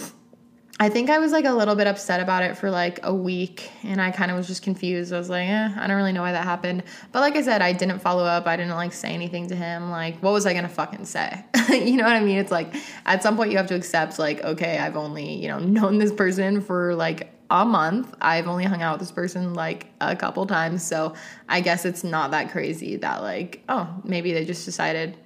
I 0.82 0.88
think 0.88 1.10
I 1.10 1.20
was 1.20 1.34
like 1.34 1.44
a 1.44 1.52
little 1.52 1.76
bit 1.76 1.88
upset 1.88 2.22
about 2.22 2.42
it 2.42 2.58
for 2.58 2.72
like 2.72 3.02
a 3.04 3.14
week 3.14 3.70
and 3.84 4.02
I 4.02 4.12
kind 4.12 4.32
of 4.32 4.38
was 4.38 4.48
just 4.48 4.64
confused. 4.64 5.12
I 5.12 5.18
was 5.18 5.30
like, 5.30 5.50
eh, 5.50 5.70
I 5.78 5.88
don't 5.88 5.98
really 5.98 6.14
know 6.14 6.22
why 6.22 6.32
that 6.32 6.46
happened. 6.46 6.84
But 7.12 7.20
like 7.20 7.36
I 7.36 7.42
said, 7.42 7.62
I 7.62 7.74
didn't 7.74 8.00
follow 8.00 8.24
up. 8.24 8.48
I 8.48 8.56
didn't 8.56 8.76
like 8.76 8.94
say 8.94 9.10
anything 9.10 9.48
to 9.50 9.56
him. 9.56 9.92
Like, 9.92 10.24
what 10.24 10.32
was 10.32 10.46
I 10.46 10.54
gonna 10.54 10.70
fucking 10.70 11.04
say? 11.04 11.44
you 11.70 11.98
know 11.98 12.06
what 12.06 12.14
I 12.14 12.22
mean? 12.22 12.38
It's 12.38 12.52
like 12.52 12.74
at 13.06 13.22
some 13.22 13.36
point 13.36 13.52
you 13.52 13.58
have 13.58 13.68
to 13.68 13.76
accept, 13.76 14.20
like, 14.20 14.42
okay, 14.42 14.78
I've 14.78 14.96
only, 14.96 15.34
you 15.34 15.50
know, 15.50 15.60
known 15.60 15.98
this 15.98 16.14
person 16.14 16.62
for 16.62 16.96
like 16.96 17.30
a 17.52 17.66
month. 17.66 18.16
I've 18.22 18.48
only 18.48 18.64
hung 18.64 18.82
out 18.82 18.94
with 18.94 19.02
this 19.02 19.12
person 19.12 19.54
like 19.54 19.88
a 20.00 20.16
couple 20.16 20.46
times. 20.46 20.82
So 20.82 21.14
I 21.50 21.60
guess 21.60 21.84
it's 21.84 22.06
not 22.06 22.32
that 22.32 22.52
crazy 22.52 22.96
that 22.98 23.22
like, 23.22 23.64
oh, 23.68 23.94
maybe 24.06 24.32
they 24.32 24.46
just 24.46 24.64
decided 24.64 25.18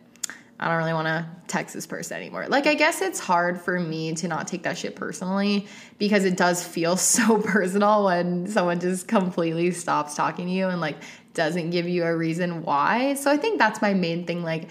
I 0.60 0.68
don't 0.68 0.78
really 0.78 0.94
want 0.94 1.08
to 1.08 1.28
text 1.48 1.74
this 1.74 1.86
person 1.88 2.18
anymore. 2.18 2.48
Like, 2.48 2.68
I 2.68 2.76
guess 2.76 3.02
it's 3.02 3.20
hard 3.20 3.60
for 3.60 3.80
me 3.80 4.14
to 4.16 4.28
not 4.28 4.48
take 4.48 4.64
that 4.64 4.78
shit 4.78 4.96
personally 4.96 5.68
because 5.98 6.26
it 6.26 6.38
does 6.38 6.66
feel 6.66 6.96
so 6.98 7.40
personal 7.40 8.06
when 8.06 8.48
someone 8.48 8.80
just 8.80 9.08
completely 9.08 9.72
stops 9.72 10.16
talking 10.16 10.48
to 10.48 10.52
you 10.52 10.68
and 10.68 10.80
like 10.80 10.98
doesn't 11.34 11.72
give 11.72 11.88
you 11.88 12.04
a 12.04 12.16
reason 12.16 12.64
why. 12.64 13.16
So 13.16 13.32
I 13.32 13.38
think 13.38 13.60
that's 13.60 13.82
my 13.82 13.94
main 13.94 14.26
thing. 14.26 14.44
Like, 14.44 14.70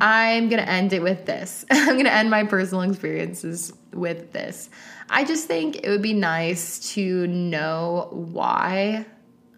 I'm 0.00 0.48
going 0.48 0.62
to 0.62 0.68
end 0.68 0.92
it 0.92 1.02
with 1.02 1.26
this. 1.26 1.64
I'm 1.70 1.94
going 1.94 2.04
to 2.04 2.12
end 2.12 2.30
my 2.30 2.44
personal 2.44 2.82
experiences 2.82 3.72
with 3.92 4.32
this. 4.32 4.70
I 5.10 5.24
just 5.24 5.46
think 5.46 5.76
it 5.76 5.88
would 5.88 6.02
be 6.02 6.14
nice 6.14 6.92
to 6.94 7.26
know 7.26 8.08
why 8.12 9.06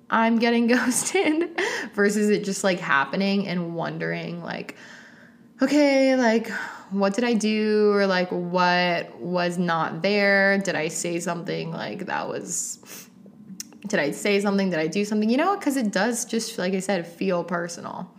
I'm 0.09 0.39
getting 0.39 0.67
ghosted 0.69 1.61
versus 1.95 2.31
it 2.31 2.45
just 2.45 2.65
like 2.65 2.81
happening 2.81 3.47
and 3.47 3.75
wondering, 3.75 4.43
like, 4.43 4.77
okay, 5.63 6.17
like, 6.17 6.49
what 6.91 7.15
did 7.15 7.25
I 7.25 7.35
do? 7.35 7.93
Or 7.93 8.07
like, 8.07 8.31
what 8.31 9.15
was 9.21 9.59
not 9.59 10.03
there? 10.03 10.59
Did 10.59 10.75
I 10.75 10.89
say 10.89 11.21
something 11.21 11.71
like 11.71 12.07
that 12.07 12.29
was, 12.29 13.09
did 13.87 14.01
I 14.01 14.11
say 14.11 14.41
something? 14.41 14.71
Did 14.71 14.79
I 14.79 14.87
do 14.87 15.05
something? 15.05 15.31
You 15.31 15.37
know, 15.37 15.57
because 15.57 15.77
it 15.77 15.93
does 15.93 16.25
just, 16.25 16.59
like 16.59 16.75
I 16.75 16.81
said, 16.81 17.07
feel 17.07 17.45
personal. 17.45 18.11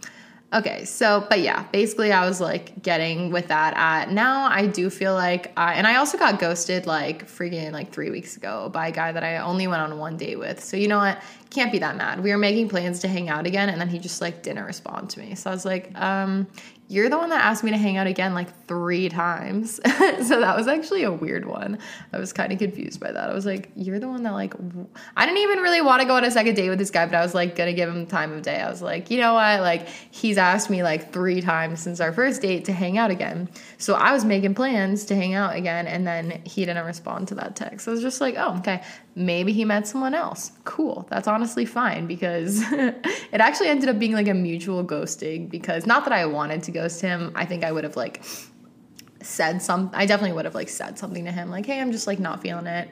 Okay, 0.54 0.84
so, 0.84 1.26
but 1.30 1.40
yeah, 1.40 1.64
basically, 1.72 2.12
I 2.12 2.28
was 2.28 2.42
like 2.42 2.84
getting 2.84 3.32
with 3.32 3.48
that 3.48 3.74
at 3.78 4.12
now. 4.12 4.44
I 4.44 4.68
do 4.68 4.90
feel 4.90 5.14
like, 5.14 5.54
I, 5.58 5.76
and 5.76 5.88
I 5.88 5.96
also 5.96 6.18
got 6.18 6.40
ghosted 6.40 6.86
like 6.86 7.26
freaking 7.26 7.72
like 7.72 7.94
three 7.94 8.10
weeks 8.10 8.36
ago 8.36 8.68
by 8.68 8.90
a 8.90 8.92
guy 8.92 9.14
that 9.14 9.24
I 9.24 9.38
only 9.38 9.68
went 9.68 9.82
on 9.82 9.98
one 9.98 10.18
date 10.18 10.38
with. 10.38 10.62
So, 10.62 10.76
you 10.76 10.90
know 10.90 10.98
what? 10.98 11.22
Can't 11.52 11.72
be 11.72 11.80
that 11.80 11.96
mad. 11.96 12.22
We 12.22 12.32
were 12.32 12.38
making 12.38 12.68
plans 12.68 13.00
to 13.00 13.08
hang 13.08 13.30
out 13.30 13.48
again, 13.48 13.70
and 13.70 13.80
then 13.80 13.88
he 13.88 13.98
just 13.98 14.20
like 14.20 14.44
didn't 14.44 14.66
respond 14.66 15.10
to 15.12 15.22
me. 15.22 15.36
So 15.36 15.50
I 15.50 15.54
was 15.54 15.64
like, 15.64 15.98
um, 15.98 16.48
you're 16.92 17.08
the 17.08 17.18
one 17.18 17.30
that 17.30 17.42
asked 17.42 17.64
me 17.64 17.72
to 17.72 17.78
hang 17.78 17.96
out 17.96 18.06
again 18.06 18.34
like 18.34 18.68
three 18.68 19.08
times. 19.08 19.76
so 19.86 20.42
that 20.42 20.58
was 20.58 20.68
actually 20.68 21.04
a 21.04 21.12
weird 21.12 21.46
one. 21.46 21.80
I 22.12 22.20
was 22.20 22.34
kind 22.34 22.52
of 22.52 22.60
confused 22.60 23.00
by 23.00 23.14
that. 23.14 23.30
I 23.30 23.34
was 23.34 23.46
like, 23.46 23.72
you're 23.78 23.98
the 23.98 24.10
one 24.10 24.24
that 24.24 24.34
like, 24.34 24.54
I 25.16 25.26
didn't 25.26 25.38
even 25.38 25.60
really 25.60 25.80
want 25.80 26.02
to 26.02 26.08
go 26.08 26.16
on 26.18 26.26
a 26.26 26.32
second 26.32 26.56
date 26.56 26.70
with 26.70 26.80
this 26.80 26.92
guy, 26.92 27.06
but 27.06 27.16
I 27.16 27.22
was 27.22 27.34
like, 27.34 27.56
gonna 27.56 27.72
give 27.72 27.88
him 27.88 28.06
time 28.08 28.34
of 28.34 28.42
day. 28.42 28.60
I 28.60 28.70
was 28.70 28.82
like, 28.82 29.10
you 29.10 29.20
know 29.20 29.36
what? 29.36 29.62
Like, 29.62 29.88
he's 29.88 30.38
asked 30.38 30.70
me 30.70 30.84
like 30.84 31.14
three 31.14 31.40
times 31.40 31.80
since 31.80 32.02
our 32.02 32.12
first 32.12 32.42
date 32.42 32.66
to 32.66 32.74
hang 32.74 32.98
out 32.98 33.10
again. 33.10 33.48
So 33.78 33.94
I 33.94 34.12
was 34.12 34.26
making 34.26 34.56
plans 34.56 35.06
to 35.06 35.16
hang 35.16 35.34
out 35.34 35.56
again, 35.56 35.88
and 35.88 36.06
then 36.06 36.42
he 36.44 36.66
didn't 36.66 36.86
respond 36.86 37.30
to 37.30 37.36
that 37.36 37.56
text. 37.56 37.88
I 37.88 37.92
was 37.92 38.02
just 38.02 38.20
like, 38.20 38.36
oh, 38.38 38.58
okay, 38.58 38.84
maybe 39.16 39.52
he 39.52 39.66
met 39.66 39.88
someone 39.88 40.14
else. 40.14 40.52
Cool. 40.64 41.06
That's 41.10 41.28
honestly 41.28 41.66
fine 41.66 42.08
because 42.08 42.62
it 42.72 43.40
actually 43.42 43.68
ended 43.68 43.90
up 43.90 44.00
being 44.00 44.14
like 44.14 44.28
a 44.28 44.34
mutual 44.34 44.84
ghosting 44.86 45.50
because 45.50 45.86
not 45.86 46.06
that 46.06 46.14
I 46.14 46.26
wanted 46.26 46.64
to 46.64 46.72
ghost 46.72 47.02
him. 47.02 47.32
I 47.36 47.46
think 47.46 47.64
I 47.64 47.72
would 47.72 47.84
have 47.84 47.96
like 47.96 48.24
said 49.22 49.62
some 49.62 49.92
I 49.94 50.06
definitely 50.06 50.36
would 50.36 50.46
have 50.46 50.56
like 50.56 50.70
said 50.70 50.98
something 50.98 51.26
to 51.26 51.32
him 51.32 51.52
like, 51.52 51.66
"Hey, 51.66 51.80
I'm 51.80 51.92
just 51.92 52.08
like 52.08 52.20
not 52.20 52.42
feeling 52.42 52.68
it." 52.68 52.90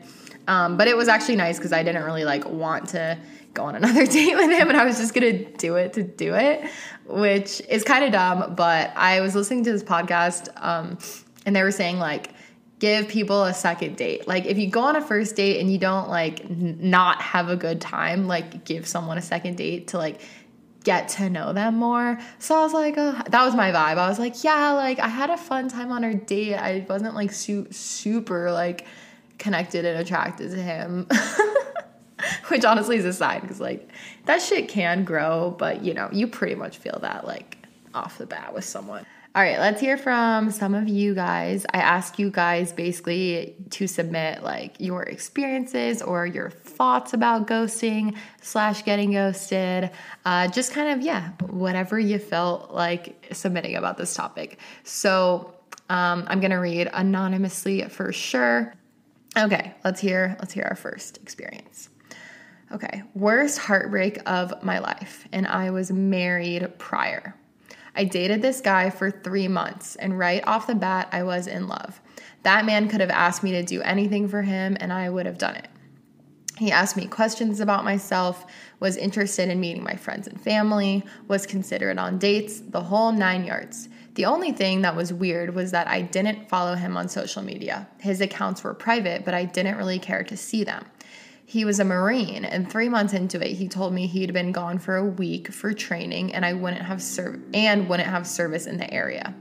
Um, 0.48 0.78
but 0.78 0.88
it 0.88 0.98
was 0.98 1.08
actually 1.08 1.36
nice 1.36 1.60
cuz 1.60 1.72
I 1.72 1.84
didn't 1.84 2.04
really 2.04 2.26
like 2.26 2.48
want 2.48 2.90
to 2.90 3.18
go 3.54 3.66
on 3.66 3.76
another 3.82 4.06
date 4.06 4.36
with 4.36 4.52
him 4.52 4.70
and 4.70 4.78
I 4.78 4.86
was 4.86 4.98
just 4.98 5.14
to 5.14 5.46
do 5.58 5.76
it 5.76 5.94
to 5.94 6.04
do 6.04 6.36
it, 6.36 6.70
which 7.06 7.62
is 7.70 7.84
kind 7.84 8.04
of 8.04 8.12
dumb, 8.12 8.56
but 8.56 8.92
I 8.96 9.22
was 9.22 9.36
listening 9.36 9.64
to 9.66 9.72
this 9.72 9.84
podcast 9.84 10.50
um, 10.64 10.98
and 11.46 11.56
they 11.56 11.64
were 11.64 11.72
saying 11.72 11.98
like 11.98 12.34
give 12.80 13.10
people 13.10 13.44
a 13.44 13.54
second 13.54 13.98
date. 13.98 14.28
Like 14.28 14.46
if 14.46 14.58
you 14.58 14.70
go 14.70 14.82
on 14.82 14.96
a 14.96 15.02
first 15.02 15.36
date 15.36 15.60
and 15.60 15.72
you 15.72 15.78
don't 15.78 16.10
like 16.10 16.46
n- 16.46 16.78
not 16.80 17.22
have 17.22 17.50
a 17.50 17.56
good 17.56 17.82
time, 17.82 18.28
like 18.28 18.66
give 18.66 18.88
someone 18.88 19.18
a 19.18 19.22
second 19.22 19.58
date 19.58 19.90
to 19.90 19.98
like 19.98 20.22
get 20.84 21.10
to 21.10 21.30
know 21.30 21.52
them 21.52 21.76
more. 21.76 22.20
So 22.40 22.58
I 22.58 22.64
was 22.64 22.74
like, 22.74 22.96
oh, 22.98 23.22
that 23.30 23.46
was 23.46 23.54
my 23.54 23.72
vibe. 23.72 23.98
I 23.98 24.08
was 24.08 24.18
like, 24.18 24.44
yeah, 24.44 24.72
like 24.72 25.00
I 25.00 25.10
had 25.10 25.30
a 25.30 25.38
fun 25.38 25.68
time 25.68 25.92
on 25.92 26.06
our 26.06 26.14
date. 26.14 26.56
I 26.56 26.86
wasn't 26.88 27.16
like 27.16 27.34
su- 27.34 27.68
super 27.70 28.52
like 28.52 28.88
connected 29.38 29.86
and 29.86 30.00
attracted 30.00 30.52
to 30.52 30.62
him. 30.62 31.08
Which 32.48 32.66
honestly 32.66 32.98
is 32.98 33.06
a 33.06 33.14
sign 33.14 33.42
because 33.42 33.60
like 33.60 33.90
that 34.26 34.42
shit 34.42 34.70
can 34.70 35.04
grow, 35.04 35.56
but 35.58 35.84
you 35.84 35.94
know, 35.94 36.10
you 36.12 36.28
pretty 36.28 36.56
much 36.56 36.78
feel 36.78 37.00
that 37.02 37.28
like 37.28 37.58
off 37.94 38.18
the 38.18 38.26
bat 38.26 38.54
with 38.54 38.66
someone. 38.66 39.06
All 39.36 39.44
right, 39.44 39.60
let's 39.60 39.80
hear 39.80 39.96
from 39.96 40.50
some 40.50 40.74
of 40.74 40.88
you 40.88 41.14
guys. 41.14 41.64
I 41.72 41.78
ask 41.78 42.18
you 42.18 42.32
guys 42.32 42.74
basically 42.74 43.56
to 43.70 43.86
submit 43.86 44.42
like 44.42 44.80
your 44.80 45.04
experiences 45.04 46.02
or 46.02 46.26
your 46.26 46.50
thoughts 46.50 47.14
about 47.14 47.46
ghosting 47.46 48.18
slash 48.42 48.84
getting 48.84 49.12
ghosted. 49.12 49.92
Uh, 50.26 50.48
just 50.48 50.74
kind 50.74 50.90
of, 50.90 51.06
yeah, 51.06 51.30
whatever 51.48 52.00
you 52.00 52.18
felt 52.18 52.72
like 52.72 53.28
submitting 53.32 53.76
about 53.76 54.00
this 54.00 54.16
topic. 54.16 54.58
So 54.84 55.54
um, 55.90 56.26
I'm 56.28 56.40
gonna 56.40 56.60
read 56.60 56.90
anonymously 56.92 57.84
for 57.84 58.12
sure. 58.12 58.74
Okay, 59.38 59.76
let's 59.84 60.00
hear 60.00 60.38
let's 60.40 60.54
hear 60.54 60.66
our 60.68 60.76
first 60.76 61.18
experience. 61.18 61.90
Okay, 62.72 63.04
worst 63.14 63.60
heartbreak 63.60 64.20
of 64.26 64.64
my 64.64 64.80
life, 64.80 65.28
and 65.32 65.46
I 65.46 65.70
was 65.70 65.92
married 65.92 66.80
prior. 66.80 67.36
I 67.96 68.04
dated 68.04 68.42
this 68.42 68.62
guy 68.62 68.90
for 68.90 69.12
three 69.12 69.48
months, 69.48 69.96
and 69.96 70.18
right 70.18 70.44
off 70.48 70.68
the 70.68 70.76
bat, 70.76 71.10
I 71.12 71.24
was 71.24 71.48
in 71.48 71.68
love. 71.68 72.02
That 72.44 72.66
man 72.66 72.88
could 72.88 73.02
have 73.02 73.10
asked 73.10 73.44
me 73.44 73.52
to 73.52 73.64
do 73.64 73.82
anything 73.82 74.28
for 74.28 74.42
him, 74.42 74.78
and 74.80 74.94
I 74.94 75.10
would 75.10 75.26
have 75.26 75.38
done 75.38 75.56
it. 75.56 75.68
He 76.58 76.72
asked 76.72 76.98
me 76.98 77.08
questions 77.08 77.60
about 77.60 77.86
myself, 77.86 78.46
was 78.80 78.98
interested 78.98 79.50
in 79.50 79.62
meeting 79.62 79.84
my 79.84 79.96
friends 79.96 80.28
and 80.28 80.40
family, 80.40 81.06
was 81.28 81.46
considerate 81.46 81.98
on 81.98 82.18
dates, 82.18 82.60
the 82.60 82.82
whole 82.82 83.12
nine 83.12 83.46
yards. 83.46 83.88
The 84.16 84.26
only 84.26 84.52
thing 84.52 84.82
that 84.82 84.96
was 84.96 85.14
weird 85.14 85.56
was 85.56 85.72
that 85.72 85.88
I 85.88 86.02
didn't 86.02 86.50
follow 86.50 86.76
him 86.76 86.98
on 86.98 87.08
social 87.08 87.42
media. 87.42 87.88
His 88.00 88.20
accounts 88.20 88.64
were 88.64 88.74
private, 88.74 89.24
but 89.24 89.34
I 89.34 89.46
didn't 89.46 89.78
really 89.78 90.00
care 90.00 90.24
to 90.26 90.36
see 90.36 90.66
them 90.66 90.86
he 91.50 91.66
was 91.66 91.80
a 91.80 91.84
Marine, 91.84 92.46
and 92.46 92.70
three 92.70 92.90
months 92.90 93.12
into 93.12 93.44
it, 93.44 93.56
he 93.56 93.68
told 93.68 93.92
me 93.92 94.06
he'd 94.06 94.34
been 94.34 94.52
gone 94.52 94.78
for 94.78 94.98
a 94.98 95.04
week 95.04 95.52
for 95.52 95.74
training, 95.74 96.32
and 96.36 96.46
I 96.46 96.54
wouldn't 96.54 96.84
have 96.84 97.02
serv- 97.02 97.42
and 97.56 97.90
wouldn't 97.90 98.08
have 98.08 98.28
service 98.28 98.68
in 98.68 98.78
the 98.78 98.94
area. 98.94 99.34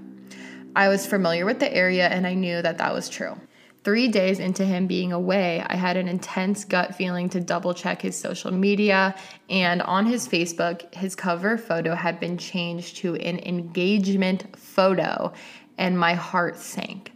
I 0.74 0.88
was 0.88 1.06
familiar 1.06 1.44
with 1.44 1.60
the 1.60 1.70
area, 1.70 2.08
and 2.08 2.26
I 2.26 2.32
knew 2.32 2.62
that 2.62 2.78
that 2.78 2.94
was 2.94 3.10
true. 3.10 3.38
Three 3.84 4.08
days 4.08 4.38
into 4.38 4.64
him 4.64 4.86
being 4.86 5.12
away, 5.12 5.62
I 5.66 5.76
had 5.76 5.98
an 5.98 6.08
intense 6.08 6.64
gut 6.64 6.94
feeling 6.94 7.28
to 7.28 7.42
double 7.42 7.74
check 7.74 8.00
his 8.00 8.16
social 8.16 8.52
media, 8.52 9.14
and 9.50 9.82
on 9.82 10.06
his 10.06 10.26
Facebook, 10.26 10.94
his 10.94 11.14
cover 11.14 11.58
photo 11.58 11.94
had 11.94 12.18
been 12.18 12.38
changed 12.38 12.96
to 12.98 13.16
an 13.16 13.38
engagement 13.40 14.56
photo, 14.56 15.30
and 15.76 15.98
my 15.98 16.14
heart 16.14 16.56
sank. 16.56 17.12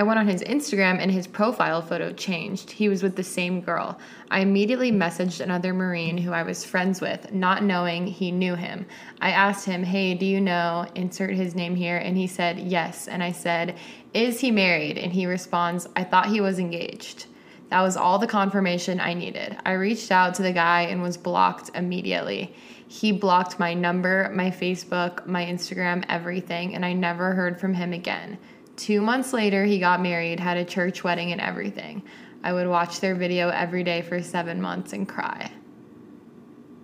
I 0.00 0.02
went 0.02 0.18
on 0.18 0.26
his 0.26 0.42
Instagram 0.44 0.98
and 0.98 1.10
his 1.12 1.26
profile 1.26 1.82
photo 1.82 2.10
changed. 2.10 2.70
He 2.70 2.88
was 2.88 3.02
with 3.02 3.16
the 3.16 3.22
same 3.22 3.60
girl. 3.60 3.98
I 4.30 4.40
immediately 4.40 4.90
messaged 4.90 5.42
another 5.42 5.74
Marine 5.74 6.16
who 6.16 6.32
I 6.32 6.42
was 6.42 6.64
friends 6.64 7.02
with, 7.02 7.30
not 7.34 7.64
knowing 7.64 8.06
he 8.06 8.32
knew 8.32 8.54
him. 8.54 8.86
I 9.20 9.32
asked 9.32 9.66
him, 9.66 9.82
Hey, 9.82 10.14
do 10.14 10.24
you 10.24 10.40
know? 10.40 10.86
Insert 10.94 11.34
his 11.34 11.54
name 11.54 11.76
here. 11.76 11.98
And 11.98 12.16
he 12.16 12.26
said, 12.26 12.58
Yes. 12.58 13.08
And 13.08 13.22
I 13.22 13.32
said, 13.32 13.76
Is 14.14 14.40
he 14.40 14.50
married? 14.50 14.96
And 14.96 15.12
he 15.12 15.26
responds, 15.26 15.86
I 15.94 16.04
thought 16.04 16.30
he 16.30 16.40
was 16.40 16.58
engaged. 16.58 17.26
That 17.68 17.82
was 17.82 17.98
all 17.98 18.18
the 18.18 18.26
confirmation 18.26 19.00
I 19.00 19.12
needed. 19.12 19.58
I 19.66 19.72
reached 19.72 20.10
out 20.10 20.34
to 20.36 20.42
the 20.42 20.52
guy 20.52 20.84
and 20.84 21.02
was 21.02 21.18
blocked 21.18 21.72
immediately. 21.74 22.54
He 22.88 23.12
blocked 23.12 23.60
my 23.60 23.74
number, 23.74 24.30
my 24.34 24.50
Facebook, 24.50 25.26
my 25.26 25.44
Instagram, 25.44 26.06
everything, 26.08 26.74
and 26.74 26.86
I 26.86 26.94
never 26.94 27.34
heard 27.34 27.60
from 27.60 27.74
him 27.74 27.92
again. 27.92 28.38
Two 28.80 29.02
months 29.02 29.34
later, 29.34 29.66
he 29.66 29.78
got 29.78 30.00
married, 30.00 30.40
had 30.40 30.56
a 30.56 30.64
church 30.64 31.04
wedding, 31.04 31.32
and 31.32 31.40
everything. 31.40 32.02
I 32.42 32.54
would 32.54 32.66
watch 32.66 33.00
their 33.00 33.14
video 33.14 33.50
every 33.50 33.84
day 33.84 34.00
for 34.00 34.22
seven 34.22 34.58
months 34.58 34.94
and 34.94 35.06
cry. 35.06 35.52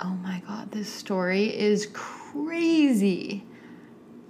Oh 0.01 0.11
my 0.22 0.42
God, 0.47 0.70
this 0.70 0.92
story 0.92 1.59
is 1.59 1.88
crazy. 1.94 3.47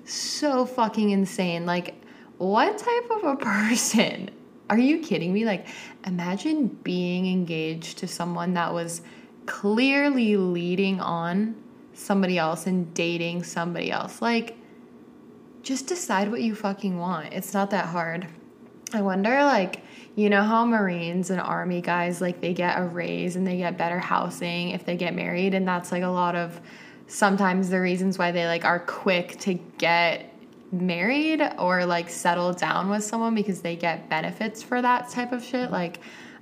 So 0.05 0.64
fucking 0.64 1.11
insane. 1.11 1.67
Like, 1.67 1.97
what 2.39 2.79
type 2.79 3.11
of 3.11 3.25
a 3.25 3.35
person 3.35 4.31
are 4.71 4.79
you 4.79 5.01
kidding 5.01 5.33
me? 5.33 5.45
Like, 5.45 5.67
imagine 6.07 6.69
being 6.69 7.27
engaged 7.27 7.99
to 7.99 8.07
someone 8.07 8.55
that 8.55 8.73
was 8.73 9.03
clearly 9.47 10.37
leading 10.37 11.01
on 11.01 11.57
somebody 11.95 12.39
else 12.39 12.69
and 12.69 12.95
dating 12.95 13.43
somebody 13.43 13.91
else. 13.91 14.23
Like, 14.23 14.57
just 15.67 15.89
decide 15.89 16.31
what 16.31 16.41
you 16.43 16.55
fucking 16.55 16.97
want. 16.97 17.33
It's 17.33 17.53
not 17.53 17.71
that 17.71 17.87
hard. 17.87 18.29
I 18.93 19.03
wonder, 19.03 19.43
like, 19.43 19.83
you 20.14 20.31
know 20.31 20.45
how 20.45 20.64
Marines 20.64 21.31
and 21.31 21.41
Army 21.41 21.81
guys, 21.81 22.21
like, 22.21 22.41
they 22.41 22.55
get 22.55 22.79
a 22.79 22.85
raise 22.85 23.35
and 23.35 23.45
they 23.45 23.57
get 23.57 23.77
better 23.77 23.99
housing 23.99 24.71
if 24.71 24.87
they 24.87 24.97
get 24.97 25.12
married. 25.12 25.55
And 25.55 25.67
that's, 25.67 25.91
like, 25.91 26.05
a 26.05 26.09
lot 26.09 26.37
of 26.37 26.61
sometimes 27.09 27.69
the 27.69 27.81
reasons 27.81 28.17
why 28.17 28.31
they, 28.31 28.47
like, 28.47 28.64
are 28.64 28.79
quick 28.79 29.39
to 29.41 29.55
get 29.55 30.33
married 30.73 31.43
or 31.59 31.87
like 31.87 32.11
settle 32.11 32.53
down 32.53 32.91
with 32.91 33.05
someone 33.05 33.35
because 33.35 33.62
they 33.62 33.77
get 33.77 34.09
benefits 34.09 34.62
for 34.62 34.83
that 34.83 35.09
type 35.09 35.33
of 35.33 35.43
shit. 35.45 35.71
Like, 35.71 36.01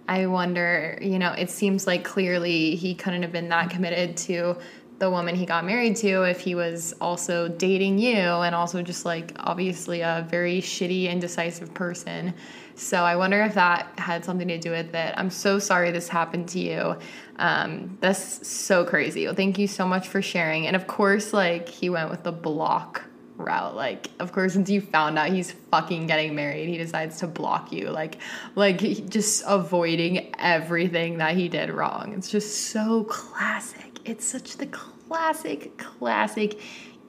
I 0.08 0.26
wonder, 0.26 0.98
you 1.00 1.18
know, 1.18 1.32
it 1.32 1.50
seems 1.50 1.86
like 1.86 2.04
clearly 2.04 2.74
he 2.76 2.94
couldn't 2.94 3.22
have 3.22 3.32
been 3.32 3.48
that 3.48 3.70
committed 3.70 4.16
to 4.18 4.56
the 4.98 5.10
woman 5.10 5.34
he 5.34 5.44
got 5.44 5.64
married 5.64 5.96
to 5.96 6.22
if 6.22 6.40
he 6.40 6.54
was 6.54 6.94
also 7.00 7.48
dating 7.48 7.98
you 7.98 8.16
and 8.16 8.54
also 8.54 8.80
just 8.82 9.04
like 9.04 9.32
obviously 9.38 10.00
a 10.00 10.26
very 10.30 10.60
shitty, 10.60 11.08
indecisive 11.10 11.74
person. 11.74 12.32
So 12.76 12.98
I 12.98 13.16
wonder 13.16 13.42
if 13.42 13.54
that 13.54 13.98
had 13.98 14.24
something 14.24 14.48
to 14.48 14.58
do 14.58 14.70
with 14.70 14.94
it. 14.94 15.14
I'm 15.16 15.30
so 15.30 15.58
sorry 15.58 15.90
this 15.90 16.08
happened 16.08 16.48
to 16.50 16.60
you. 16.60 16.96
Um, 17.36 17.98
that's 18.00 18.46
so 18.46 18.84
crazy. 18.84 19.26
Well, 19.26 19.34
thank 19.34 19.58
you 19.58 19.66
so 19.66 19.86
much 19.86 20.08
for 20.08 20.22
sharing. 20.22 20.66
And 20.66 20.76
of 20.76 20.86
course, 20.86 21.32
like 21.32 21.68
he 21.68 21.90
went 21.90 22.10
with 22.10 22.22
the 22.22 22.32
block 22.32 23.04
route 23.36 23.74
like 23.74 24.10
of 24.20 24.30
course 24.30 24.52
since 24.52 24.70
you 24.70 24.80
found 24.80 25.18
out 25.18 25.28
he's 25.28 25.50
fucking 25.50 26.06
getting 26.06 26.36
married 26.36 26.68
he 26.68 26.78
decides 26.78 27.18
to 27.18 27.26
block 27.26 27.72
you 27.72 27.90
like 27.90 28.18
like 28.54 28.78
just 29.08 29.42
avoiding 29.46 30.32
everything 30.38 31.18
that 31.18 31.36
he 31.36 31.48
did 31.48 31.68
wrong 31.68 32.14
it's 32.16 32.30
just 32.30 32.68
so 32.68 33.02
classic 33.04 33.93
it's 34.04 34.24
such 34.24 34.56
the 34.56 34.66
classic 34.66 35.76
classic 35.78 36.60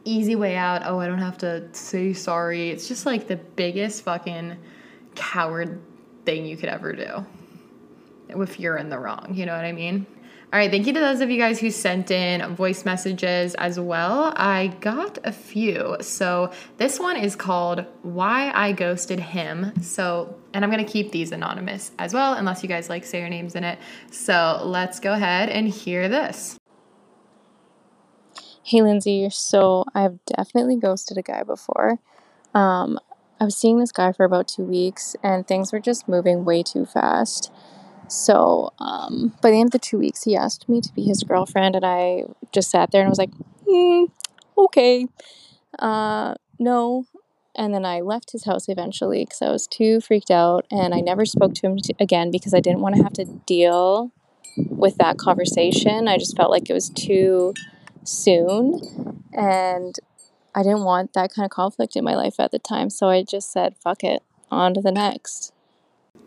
easy 0.03 0.35
way 0.35 0.55
out 0.55 0.81
oh 0.85 0.99
i 0.99 1.07
don't 1.07 1.19
have 1.19 1.37
to 1.37 1.67
say 1.73 2.13
sorry 2.13 2.69
it's 2.69 2.87
just 2.87 3.05
like 3.05 3.27
the 3.27 3.35
biggest 3.35 4.03
fucking 4.03 4.55
coward 5.15 5.81
thing 6.25 6.45
you 6.45 6.55
could 6.57 6.69
ever 6.69 6.93
do 6.93 7.25
if 8.29 8.59
you're 8.59 8.77
in 8.77 8.89
the 8.89 8.97
wrong 8.97 9.27
you 9.33 9.45
know 9.45 9.55
what 9.55 9.65
i 9.65 9.71
mean 9.71 10.05
all 10.53 10.59
right, 10.59 10.71
thank 10.71 10.87
you 10.87 10.93
to 10.93 10.99
those 11.01 11.19
of 11.19 11.29
you 11.29 11.37
guys 11.37 11.59
who 11.59 11.69
sent 11.69 12.11
in 12.11 12.55
voice 12.55 12.85
messages 12.85 13.55
as 13.55 13.77
well. 13.77 14.31
I 14.37 14.67
got 14.79 15.17
a 15.25 15.31
few. 15.33 15.97
So 15.99 16.51
this 16.77 16.97
one 16.97 17.17
is 17.17 17.35
called 17.35 17.83
Why 18.03 18.51
I 18.53 18.71
Ghosted 18.71 19.19
Him. 19.19 19.73
So, 19.81 20.33
and 20.53 20.63
I'm 20.63 20.71
going 20.71 20.85
to 20.85 20.89
keep 20.89 21.11
these 21.11 21.33
anonymous 21.33 21.91
as 21.99 22.13
well, 22.13 22.35
unless 22.35 22.63
you 22.63 22.69
guys 22.69 22.89
like 22.89 23.03
say 23.03 23.19
your 23.19 23.27
names 23.27 23.55
in 23.55 23.65
it. 23.65 23.79
So 24.11 24.61
let's 24.63 25.01
go 25.01 25.11
ahead 25.11 25.49
and 25.49 25.67
hear 25.67 26.07
this. 26.07 26.57
Hey, 28.67 28.81
Lindsay. 28.81 29.29
So 29.29 29.85
I've 29.93 30.17
definitely 30.25 30.77
ghosted 30.77 31.19
a 31.19 31.21
guy 31.21 31.43
before. 31.43 31.99
Um, 32.55 32.97
I 33.39 33.43
was 33.45 33.55
seeing 33.55 33.79
this 33.79 33.91
guy 33.91 34.11
for 34.11 34.23
about 34.23 34.47
two 34.47 34.63
weeks, 34.63 35.15
and 35.21 35.47
things 35.47 35.71
were 35.71 35.79
just 35.79 36.07
moving 36.07 36.45
way 36.45 36.63
too 36.63 36.87
fast. 36.87 37.51
So 38.07 38.73
um, 38.79 39.35
by 39.39 39.51
the 39.51 39.59
end 39.59 39.67
of 39.67 39.71
the 39.73 39.77
two 39.79 39.99
weeks, 39.99 40.23
he 40.23 40.35
asked 40.35 40.67
me 40.67 40.81
to 40.81 40.91
be 40.95 41.03
his 41.03 41.21
girlfriend, 41.21 41.75
and 41.75 41.85
I 41.85 42.23
just 42.51 42.71
sat 42.71 42.89
there 42.89 43.01
and 43.01 43.09
was 43.11 43.19
like, 43.19 43.29
mm, 43.69 44.09
okay, 44.57 45.05
uh, 45.77 46.33
no. 46.57 47.05
And 47.55 47.71
then 47.71 47.85
I 47.85 48.01
left 48.01 48.31
his 48.31 48.45
house 48.45 48.67
eventually 48.67 49.25
because 49.25 49.43
I 49.43 49.51
was 49.51 49.67
too 49.67 50.01
freaked 50.01 50.31
out, 50.31 50.65
and 50.71 50.95
I 50.95 51.01
never 51.01 51.23
spoke 51.25 51.53
to 51.53 51.67
him 51.67 51.77
t- 51.77 51.95
again 51.99 52.31
because 52.31 52.55
I 52.55 52.61
didn't 52.61 52.81
want 52.81 52.95
to 52.95 53.03
have 53.03 53.13
to 53.13 53.25
deal 53.45 54.11
with 54.57 54.97
that 54.97 55.17
conversation. 55.19 56.07
I 56.07 56.17
just 56.17 56.35
felt 56.35 56.49
like 56.49 56.67
it 56.67 56.73
was 56.73 56.89
too 56.89 57.53
soon, 58.07 59.23
and 59.33 59.95
I 60.53 60.63
didn't 60.63 60.83
want 60.83 61.13
that 61.13 61.33
kind 61.33 61.45
of 61.45 61.51
conflict 61.51 61.95
in 61.95 62.03
my 62.03 62.15
life 62.15 62.39
at 62.39 62.51
the 62.51 62.59
time. 62.59 62.89
So 62.89 63.09
I 63.09 63.23
just 63.23 63.51
said, 63.51 63.75
fuck 63.77 64.03
it, 64.03 64.23
on 64.49 64.73
to 64.73 64.81
the 64.81 64.91
next. 64.91 65.53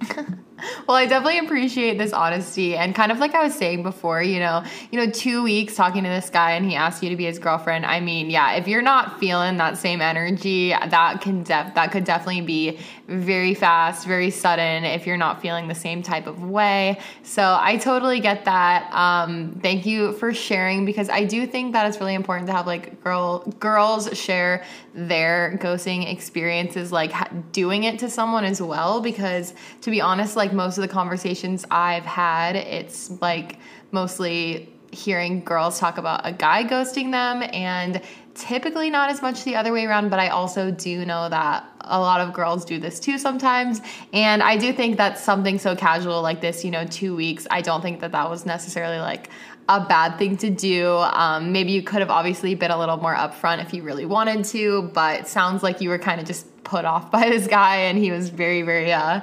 well, 0.87 0.97
I 0.97 1.07
definitely 1.07 1.39
appreciate 1.39 1.99
this 1.99 2.13
honesty 2.13 2.77
and 2.77 2.95
kind 2.95 3.13
of 3.13 3.19
like 3.19 3.35
I 3.35 3.45
was 3.45 3.55
saying 3.55 3.83
before, 3.83 4.23
you 4.23 4.41
know, 4.41 4.65
you 4.91 4.99
know, 4.99 5.11
two 5.11 5.43
weeks 5.43 5.75
talking 5.75 6.03
to 6.05 6.09
this 6.09 6.31
guy 6.31 6.53
and 6.53 6.65
he 6.65 6.77
asked 6.77 7.03
you 7.03 7.11
to 7.11 7.17
be 7.17 7.25
his 7.25 7.39
girlfriend. 7.39 7.87
I 7.87 8.01
mean, 8.01 8.31
yeah, 8.31 8.55
if 8.55 8.67
you're 8.67 8.83
not 8.83 9.19
feeling 9.21 9.57
that 9.59 9.79
same 9.79 10.01
energy, 10.01 10.71
that 10.71 11.21
can 11.21 11.43
def- 11.43 11.75
that 11.75 11.93
could 11.93 12.05
definitely 12.05 12.43
be 12.43 12.79
very 13.07 13.55
fast, 13.55 14.07
very 14.07 14.31
sudden 14.31 14.85
if 14.85 15.07
you're 15.07 15.17
not 15.17 15.41
feeling 15.41 15.69
the 15.69 15.75
same 15.75 16.03
type 16.03 16.27
of 16.27 16.43
way. 16.43 16.99
So 17.23 17.59
I 17.61 17.77
totally 17.77 18.21
get 18.21 18.45
that. 18.45 18.93
Um, 18.93 19.59
thank 19.63 19.87
you 19.87 20.13
for 20.15 20.35
sharing 20.35 20.85
because 20.85 21.09
I 21.09 21.25
do 21.25 21.47
think 21.47 21.73
that 21.73 21.87
it's 21.87 22.01
really 22.01 22.15
important 22.15 22.47
to 22.49 22.53
have 22.53 22.67
like 22.67 23.03
girl 23.03 23.41
girls 23.61 24.17
share 24.19 24.65
their 24.95 25.59
ghosting 25.61 26.11
experiences, 26.11 26.93
like 26.93 27.13
ha- 27.13 27.29
doing 27.53 27.85
it 27.85 27.99
to 28.01 28.11
someone 28.11 28.45
as 28.45 28.61
well. 28.61 29.01
Because 29.01 29.55
to 29.83 29.91
be 29.91 30.01
honest, 30.01 30.37
like 30.37 30.48
most 30.53 30.79
of 30.79 30.83
the 30.83 30.89
conversations 30.89 31.65
I've 31.71 32.05
had, 32.05 32.57
it's 32.57 33.11
like 33.21 33.59
mostly 33.93 34.73
hearing 34.91 35.45
girls 35.45 35.79
talk 35.79 35.99
about 35.99 36.23
a 36.25 36.33
guy 36.33 36.65
ghosting 36.65 37.11
them 37.11 37.49
and 37.53 38.01
typically 38.35 38.89
not 38.89 39.11
as 39.11 39.21
much 39.21 39.45
the 39.45 39.57
other 39.57 39.73
way 39.73 39.85
around, 39.85 40.09
but 40.09 40.19
I 40.19 40.29
also 40.29 40.71
do 40.71 41.05
know 41.05 41.29
that 41.29 41.65
a 41.81 41.99
lot 41.99 42.21
of 42.21 42.33
girls 42.33 42.65
do 42.65 42.79
this 42.79 43.01
too 43.01 43.19
sometimes. 43.19 43.81
And 44.13 44.43
I 44.43 44.57
do 44.57 44.73
think 44.73 44.97
that 44.99 45.19
something 45.19 45.59
so 45.59 45.75
casual 45.75 46.23
like 46.23 46.41
this, 46.41 46.65
you 46.65 46.71
know, 46.71 46.85
two 46.85 47.17
weeks, 47.17 47.47
I 47.51 47.61
don't 47.61 47.83
think 47.83 48.01
that 48.01 48.13
that 48.13 48.31
was 48.31 48.47
necessarily 48.47 48.99
like 48.99 49.29
a 49.69 49.85
bad 49.85 50.19
thing 50.19 50.37
to 50.39 50.51
do. 50.51 50.97
Um, 50.97 51.53
maybe 51.53 51.73
you 51.73 51.83
could 51.83 52.01
have 52.01 52.11
obviously 52.11 52.55
been 52.55 52.71
a 52.71 52.79
little 52.79 52.97
more 52.97 53.15
upfront 53.15 53.63
if 53.63 53.75
you 53.75 53.83
really 53.83 54.07
wanted 54.07 54.45
to, 54.47 54.83
but 54.95 55.29
sounds 55.29 55.63
like 55.63 55.81
you 55.81 55.91
were 55.91 55.99
kind 55.99 56.21
of 56.21 56.27
just 56.27 56.47
put 56.65 56.85
off 56.85 57.11
by 57.19 57.29
this 57.29 57.47
guy 57.47 57.77
and 57.77 57.99
he 57.99 58.11
was 58.11 58.31
very, 58.31 58.63
very, 58.63 58.93
uh, 58.93 59.21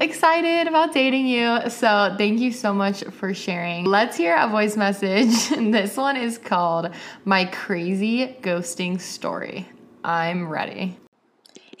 excited 0.00 0.68
about 0.68 0.92
dating 0.92 1.26
you. 1.26 1.68
So, 1.70 2.14
thank 2.16 2.40
you 2.40 2.52
so 2.52 2.72
much 2.72 3.04
for 3.04 3.34
sharing. 3.34 3.84
Let's 3.84 4.16
hear 4.16 4.36
a 4.36 4.48
voice 4.48 4.76
message. 4.76 5.48
this 5.50 5.96
one 5.96 6.16
is 6.16 6.38
called 6.38 6.90
My 7.24 7.44
Crazy 7.46 8.36
Ghosting 8.42 9.00
Story. 9.00 9.68
I'm 10.04 10.48
ready. 10.48 10.96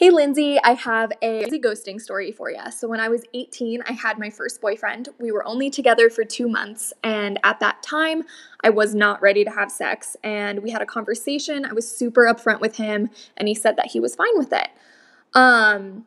Hey 0.00 0.08
Lindsay, 0.08 0.58
I 0.64 0.72
have 0.72 1.12
a 1.20 1.42
crazy 1.42 1.60
ghosting 1.60 2.00
story 2.00 2.32
for 2.32 2.50
you. 2.50 2.70
So, 2.70 2.88
when 2.88 3.00
I 3.00 3.08
was 3.08 3.22
18, 3.34 3.82
I 3.86 3.92
had 3.92 4.18
my 4.18 4.30
first 4.30 4.60
boyfriend. 4.60 5.10
We 5.18 5.30
were 5.30 5.46
only 5.46 5.68
together 5.68 6.08
for 6.08 6.24
two 6.24 6.48
months, 6.48 6.94
and 7.02 7.38
at 7.44 7.60
that 7.60 7.82
time, 7.82 8.24
I 8.64 8.70
was 8.70 8.94
not 8.94 9.20
ready 9.20 9.44
to 9.44 9.50
have 9.50 9.70
sex. 9.70 10.16
And 10.24 10.62
we 10.62 10.70
had 10.70 10.80
a 10.80 10.86
conversation. 10.86 11.66
I 11.66 11.74
was 11.74 11.86
super 11.86 12.22
upfront 12.24 12.60
with 12.60 12.76
him, 12.76 13.10
and 13.36 13.46
he 13.46 13.54
said 13.54 13.76
that 13.76 13.88
he 13.88 14.00
was 14.00 14.14
fine 14.14 14.38
with 14.38 14.52
it. 14.52 14.68
Um, 15.34 16.06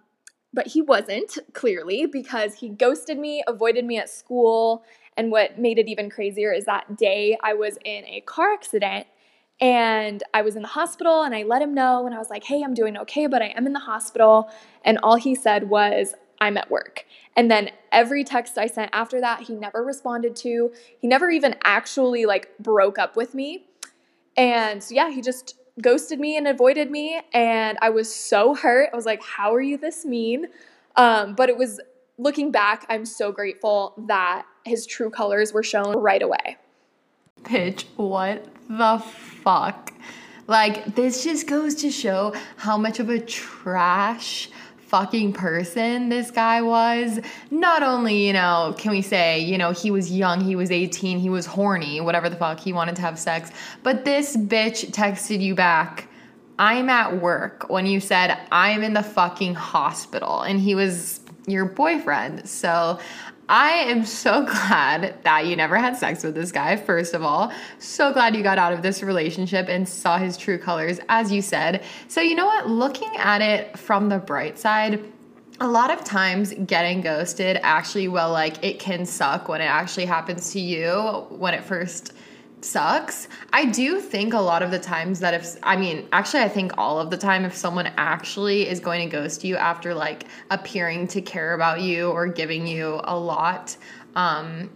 but 0.54 0.68
he 0.68 0.82
wasn't, 0.82 1.38
clearly, 1.54 2.06
because 2.06 2.56
he 2.56 2.70
ghosted 2.70 3.18
me, 3.18 3.43
avoided 3.47 3.86
me 3.86 3.97
at 3.97 4.10
school. 4.10 4.84
And 5.18 5.32
what 5.32 5.60
made 5.60 5.80
it 5.80 5.88
even 5.88 6.10
crazier 6.10 6.54
is 6.54 6.66
that 6.66 6.97
day 6.97 7.38
I 7.41 7.54
was 7.54 7.78
in 7.84 8.06
a 8.06 8.22
car 8.22 8.54
accident 8.54 9.08
and 9.60 10.24
I 10.34 10.41
was 10.41 10.56
in 10.56 10.62
the 10.62 10.68
hospital 10.68 11.24
and 11.24 11.34
I 11.36 11.43
let 11.43 11.62
him 11.62 11.74
know 11.74 12.06
and 12.06 12.16
I 12.16 12.18
was 12.18 12.30
like, 12.30 12.43
hey, 12.43 12.62
I'm 12.64 12.74
doing 12.74 12.97
okay, 12.97 13.28
but 13.28 13.41
I 13.41 13.47
am 13.56 13.66
in 13.66 13.74
the 13.74 13.80
hospital. 13.80 14.49
And 14.84 14.97
all 15.04 15.16
he 15.16 15.36
said 15.36 15.70
was, 15.70 16.16
I'm 16.41 16.58
at 16.58 16.70
work. 16.70 17.06
And 17.36 17.49
then 17.49 17.70
every 17.91 18.24
text 18.24 18.58
I 18.58 18.68
sent 18.68 18.91
after 18.93 19.22
that, 19.22 19.43
he 19.43 19.56
never 19.56 19.84
responded 19.84 20.36
to. 20.38 20.74
He 20.99 21.08
never 21.08 21.30
even 21.30 21.56
actually 21.64 22.26
like 22.26 22.49
broke 22.60 22.99
up 22.99 23.16
with 23.16 23.34
me. 23.34 23.66
And 24.36 24.84
yeah, 24.89 25.10
he 25.10 25.22
just 25.22 25.56
ghosted 25.82 26.19
me 26.19 26.38
and 26.38 26.47
avoided 26.47 26.91
me. 26.91 27.21
And 27.34 27.78
I 27.82 27.89
was 27.89 28.13
so 28.13 28.55
hurt. 28.55 28.89
I 28.93 28.95
was 28.95 29.05
like, 29.05 29.24
how 29.24 29.53
are 29.53 29.61
you 29.61 29.78
this 29.78 30.05
mean? 30.05 30.47
Um, 30.95 31.36
but 31.36 31.49
it 31.49 31.57
was 31.57 31.80
looking 32.17 32.51
back, 32.51 32.86
I'm 32.89 33.05
so 33.05 33.32
grateful 33.32 33.93
that 34.07 34.45
his 34.65 34.86
true 34.86 35.09
colors 35.09 35.53
were 35.53 35.63
shown 35.63 35.97
right 35.97 36.21
away. 36.21 36.57
Pitch, 37.43 37.88
what 37.95 38.45
the 38.69 38.99
fuck? 38.99 39.91
Like, 40.45 40.95
this 40.95 41.24
just 41.24 41.47
goes 41.47 41.76
to 41.76 41.89
show 41.89 42.34
how 42.57 42.78
much 42.78 42.99
of 42.99 43.09
a 43.09 43.19
trash 43.19 44.49
fucking 44.94 45.34
person 45.34 46.10
this 46.10 46.30
guy 46.30 46.62
was. 46.62 47.20
Not 47.50 47.82
only, 47.82 48.28
you 48.28 48.32
know, 48.32 48.76
can 48.78 48.91
we 48.91 49.02
say, 49.02 49.39
you 49.39 49.58
know, 49.58 49.72
he 49.72 49.89
was 49.89 50.12
young, 50.12 50.39
he 50.39 50.56
was 50.56 50.70
18, 50.70 51.18
he 51.18 51.32
was 51.32 51.48
horny, 51.48 52.00
whatever 52.00 52.30
the 52.30 52.36
fuck, 52.36 52.60
he 52.60 52.74
wanted 52.74 52.96
to 52.98 53.02
have 53.02 53.18
sex, 53.18 53.50
but 53.82 54.06
this 54.06 54.38
bitch 54.38 54.91
texted 54.91 55.41
you 55.41 55.56
back. 55.56 56.08
I'm 56.60 56.91
at 56.91 57.20
work 57.20 57.72
when 57.72 57.88
you 57.88 58.00
said 58.00 58.38
I'm 58.52 58.84
in 58.84 58.94
the 58.94 59.02
fucking 59.02 59.56
hospital 59.56 60.41
and 60.41 60.60
he 60.60 60.76
was 60.76 61.22
your 61.48 61.66
boyfriend. 61.66 62.48
So 62.48 63.00
I 63.50 63.72
am 63.72 64.06
so 64.06 64.46
glad 64.46 65.16
that 65.24 65.46
you 65.46 65.56
never 65.56 65.78
had 65.78 65.98
sex 65.98 66.24
with 66.24 66.36
this 66.36 66.52
guy, 66.52 66.76
first 66.76 67.14
of 67.14 67.24
all. 67.24 67.52
So 67.80 68.14
glad 68.14 68.36
you 68.36 68.44
got 68.44 68.58
out 68.58 68.74
of 68.74 68.82
this 68.82 69.04
relationship 69.04 69.68
and 69.70 69.88
saw 69.88 70.18
his 70.18 70.38
true 70.38 70.58
colors, 70.58 71.00
as 71.10 71.32
you 71.32 71.41
said. 71.41 71.84
So, 72.08 72.22
you 72.22 72.36
know 72.36 72.46
what? 72.46 72.70
Looking 72.70 73.16
at 73.18 73.41
it 73.41 73.78
from 73.78 74.10
the 74.10 74.20
bright 74.20 74.58
side, 74.58 75.04
a 75.60 75.68
lot 75.68 75.91
of 75.91 76.04
times 76.04 76.54
getting 76.66 77.02
ghosted 77.02 77.60
actually, 77.62 78.08
well, 78.08 78.32
like 78.32 78.64
it 78.64 78.80
can 78.80 79.06
suck 79.06 79.48
when 79.48 79.62
it 79.62 79.66
actually 79.66 80.06
happens 80.06 80.52
to 80.52 80.60
you 80.60 81.26
when 81.30 81.54
it 81.54 81.64
first 81.64 82.14
sucks. 82.64 83.28
I 83.51 83.66
do 83.66 83.99
think 83.99 84.34
a 84.34 84.39
lot 84.39 84.64
of 84.64 84.72
the 84.72 84.80
times 84.80 85.20
that 85.20 85.34
if 85.34 85.55
I 85.64 85.76
mean, 85.76 86.07
actually 86.11 86.43
I 86.43 86.49
think 86.49 86.72
all 86.78 86.99
of 86.99 87.09
the 87.09 87.18
time 87.18 87.45
if 87.45 87.55
someone 87.55 87.91
actually 87.97 88.68
is 88.68 88.80
going 88.80 89.07
to 89.07 89.11
ghost 89.11 89.43
you 89.43 89.55
after 89.57 89.93
like 89.93 90.26
appearing 90.49 91.07
to 91.09 91.22
care 91.22 91.53
about 91.53 91.82
you 91.82 92.09
or 92.09 92.28
giving 92.28 92.68
you 92.68 93.01
a 93.03 93.18
lot 93.18 93.76
um 94.16 94.70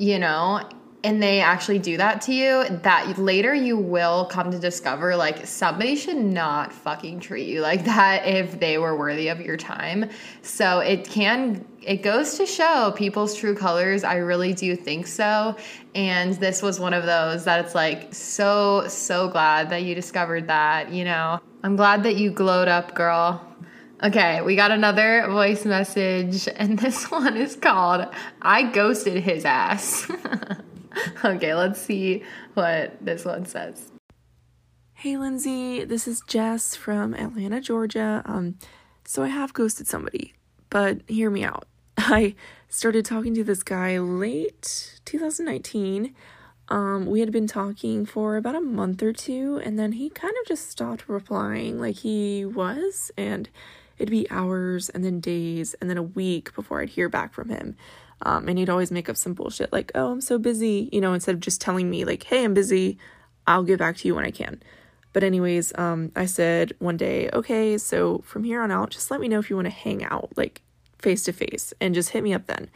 you 0.00 0.18
know, 0.18 0.66
and 1.02 1.22
they 1.22 1.40
actually 1.40 1.78
do 1.78 1.96
that 1.96 2.20
to 2.22 2.34
you, 2.34 2.64
that 2.82 3.18
later 3.18 3.54
you 3.54 3.76
will 3.76 4.26
come 4.26 4.50
to 4.50 4.58
discover 4.58 5.16
like 5.16 5.46
somebody 5.46 5.96
should 5.96 6.16
not 6.16 6.72
fucking 6.72 7.20
treat 7.20 7.48
you 7.48 7.62
like 7.62 7.84
that 7.86 8.26
if 8.26 8.60
they 8.60 8.76
were 8.76 8.96
worthy 8.96 9.28
of 9.28 9.40
your 9.40 9.56
time. 9.56 10.10
So 10.42 10.80
it 10.80 11.08
can, 11.08 11.64
it 11.80 12.02
goes 12.02 12.36
to 12.36 12.44
show 12.44 12.92
people's 12.94 13.34
true 13.34 13.54
colors. 13.54 14.04
I 14.04 14.16
really 14.16 14.52
do 14.52 14.76
think 14.76 15.06
so. 15.06 15.56
And 15.94 16.34
this 16.34 16.60
was 16.60 16.78
one 16.78 16.92
of 16.92 17.06
those 17.06 17.44
that 17.44 17.64
it's 17.64 17.74
like 17.74 18.14
so, 18.14 18.86
so 18.88 19.28
glad 19.28 19.70
that 19.70 19.82
you 19.82 19.94
discovered 19.94 20.48
that, 20.48 20.92
you 20.92 21.04
know. 21.04 21.40
I'm 21.62 21.76
glad 21.76 22.02
that 22.02 22.16
you 22.16 22.30
glowed 22.30 22.68
up, 22.68 22.94
girl. 22.94 23.46
Okay, 24.02 24.40
we 24.40 24.56
got 24.56 24.70
another 24.70 25.26
voice 25.28 25.66
message, 25.66 26.48
and 26.56 26.78
this 26.78 27.10
one 27.10 27.36
is 27.36 27.56
called 27.56 28.06
I 28.40 28.62
Ghosted 28.62 29.22
His 29.22 29.44
Ass. 29.44 30.10
okay, 31.24 31.54
let's 31.54 31.80
see 31.80 32.22
what 32.54 32.96
this 33.00 33.24
one 33.24 33.46
says. 33.46 33.90
Hey 34.94 35.16
Lindsay, 35.16 35.84
this 35.84 36.06
is 36.06 36.22
Jess 36.26 36.76
from 36.76 37.14
Atlanta, 37.14 37.60
Georgia. 37.60 38.22
Um, 38.26 38.58
so 39.04 39.22
I 39.22 39.28
have 39.28 39.54
ghosted 39.54 39.86
somebody, 39.88 40.34
but 40.68 41.00
hear 41.08 41.30
me 41.30 41.42
out. 41.42 41.66
I 41.96 42.34
started 42.68 43.04
talking 43.04 43.34
to 43.34 43.44
this 43.44 43.62
guy 43.62 43.98
late 43.98 45.00
2019. 45.06 46.14
Um, 46.68 47.06
we 47.06 47.20
had 47.20 47.32
been 47.32 47.48
talking 47.48 48.06
for 48.06 48.36
about 48.36 48.54
a 48.54 48.60
month 48.60 49.02
or 49.02 49.12
two, 49.12 49.60
and 49.64 49.78
then 49.78 49.92
he 49.92 50.08
kind 50.08 50.34
of 50.40 50.46
just 50.46 50.68
stopped 50.70 51.08
replying 51.08 51.80
like 51.80 51.96
he 51.96 52.44
was, 52.44 53.10
and 53.16 53.48
it'd 53.98 54.10
be 54.10 54.30
hours 54.30 54.88
and 54.88 55.04
then 55.04 55.18
days 55.18 55.74
and 55.80 55.90
then 55.90 55.98
a 55.98 56.02
week 56.02 56.54
before 56.54 56.80
I'd 56.80 56.90
hear 56.90 57.08
back 57.08 57.32
from 57.34 57.48
him. 57.48 57.76
Um, 58.22 58.48
and 58.48 58.58
he'd 58.58 58.68
always 58.68 58.90
make 58.90 59.08
up 59.08 59.16
some 59.16 59.34
bullshit 59.34 59.72
like, 59.72 59.90
oh, 59.94 60.12
I'm 60.12 60.20
so 60.20 60.38
busy, 60.38 60.88
you 60.92 61.00
know, 61.00 61.14
instead 61.14 61.34
of 61.34 61.40
just 61.40 61.60
telling 61.60 61.88
me, 61.88 62.04
like, 62.04 62.22
hey, 62.24 62.44
I'm 62.44 62.54
busy, 62.54 62.98
I'll 63.46 63.62
get 63.62 63.78
back 63.78 63.96
to 63.98 64.08
you 64.08 64.14
when 64.14 64.26
I 64.26 64.30
can. 64.30 64.62
But, 65.12 65.24
anyways, 65.24 65.76
um, 65.76 66.12
I 66.14 66.26
said 66.26 66.72
one 66.78 66.96
day, 66.96 67.30
okay, 67.32 67.78
so 67.78 68.18
from 68.18 68.44
here 68.44 68.60
on 68.62 68.70
out, 68.70 68.90
just 68.90 69.10
let 69.10 69.20
me 69.20 69.28
know 69.28 69.38
if 69.38 69.50
you 69.50 69.56
want 69.56 69.66
to 69.66 69.70
hang 69.70 70.04
out, 70.04 70.30
like 70.36 70.62
face 70.98 71.24
to 71.24 71.32
face, 71.32 71.72
and 71.80 71.94
just 71.94 72.10
hit 72.10 72.22
me 72.22 72.34
up 72.34 72.46
then. 72.46 72.70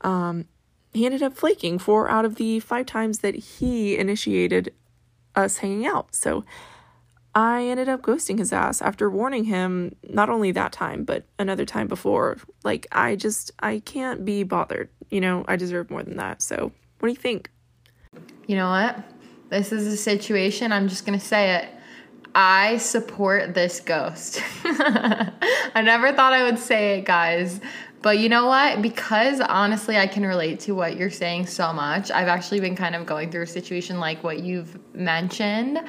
Um, 0.00 0.46
he 0.92 1.04
ended 1.04 1.22
up 1.22 1.36
flaking 1.36 1.78
four 1.78 2.08
out 2.08 2.24
of 2.24 2.36
the 2.36 2.60
five 2.60 2.86
times 2.86 3.18
that 3.18 3.34
he 3.34 3.96
initiated 3.96 4.72
us 5.36 5.58
hanging 5.58 5.86
out. 5.86 6.14
So, 6.14 6.44
I 7.34 7.64
ended 7.64 7.88
up 7.88 8.02
ghosting 8.02 8.38
his 8.38 8.52
ass 8.52 8.82
after 8.82 9.10
warning 9.10 9.44
him 9.44 9.94
not 10.08 10.28
only 10.28 10.50
that 10.52 10.72
time, 10.72 11.04
but 11.04 11.24
another 11.38 11.64
time 11.64 11.86
before. 11.86 12.38
Like, 12.64 12.86
I 12.90 13.16
just, 13.16 13.52
I 13.60 13.80
can't 13.80 14.24
be 14.24 14.42
bothered. 14.42 14.88
You 15.10 15.20
know, 15.20 15.44
I 15.46 15.56
deserve 15.56 15.90
more 15.90 16.02
than 16.02 16.16
that. 16.16 16.42
So, 16.42 16.72
what 16.98 17.08
do 17.08 17.12
you 17.12 17.16
think? 17.16 17.50
You 18.46 18.56
know 18.56 18.70
what? 18.70 18.98
This 19.50 19.72
is 19.72 19.86
a 19.86 19.96
situation, 19.96 20.72
I'm 20.72 20.88
just 20.88 21.06
gonna 21.06 21.20
say 21.20 21.56
it. 21.56 21.68
I 22.34 22.76
support 22.76 23.54
this 23.54 23.80
ghost. 23.80 24.42
I 24.64 25.82
never 25.82 26.12
thought 26.12 26.32
I 26.32 26.42
would 26.42 26.58
say 26.58 26.98
it, 26.98 27.04
guys. 27.04 27.60
But 28.00 28.18
you 28.18 28.28
know 28.28 28.46
what? 28.46 28.80
Because 28.80 29.40
honestly, 29.40 29.96
I 29.96 30.06
can 30.06 30.24
relate 30.24 30.60
to 30.60 30.72
what 30.72 30.96
you're 30.96 31.10
saying 31.10 31.46
so 31.46 31.72
much. 31.72 32.10
I've 32.10 32.28
actually 32.28 32.60
been 32.60 32.76
kind 32.76 32.94
of 32.94 33.06
going 33.06 33.30
through 33.30 33.42
a 33.42 33.46
situation 33.46 33.98
like 33.98 34.22
what 34.22 34.40
you've 34.40 34.78
mentioned 34.94 35.80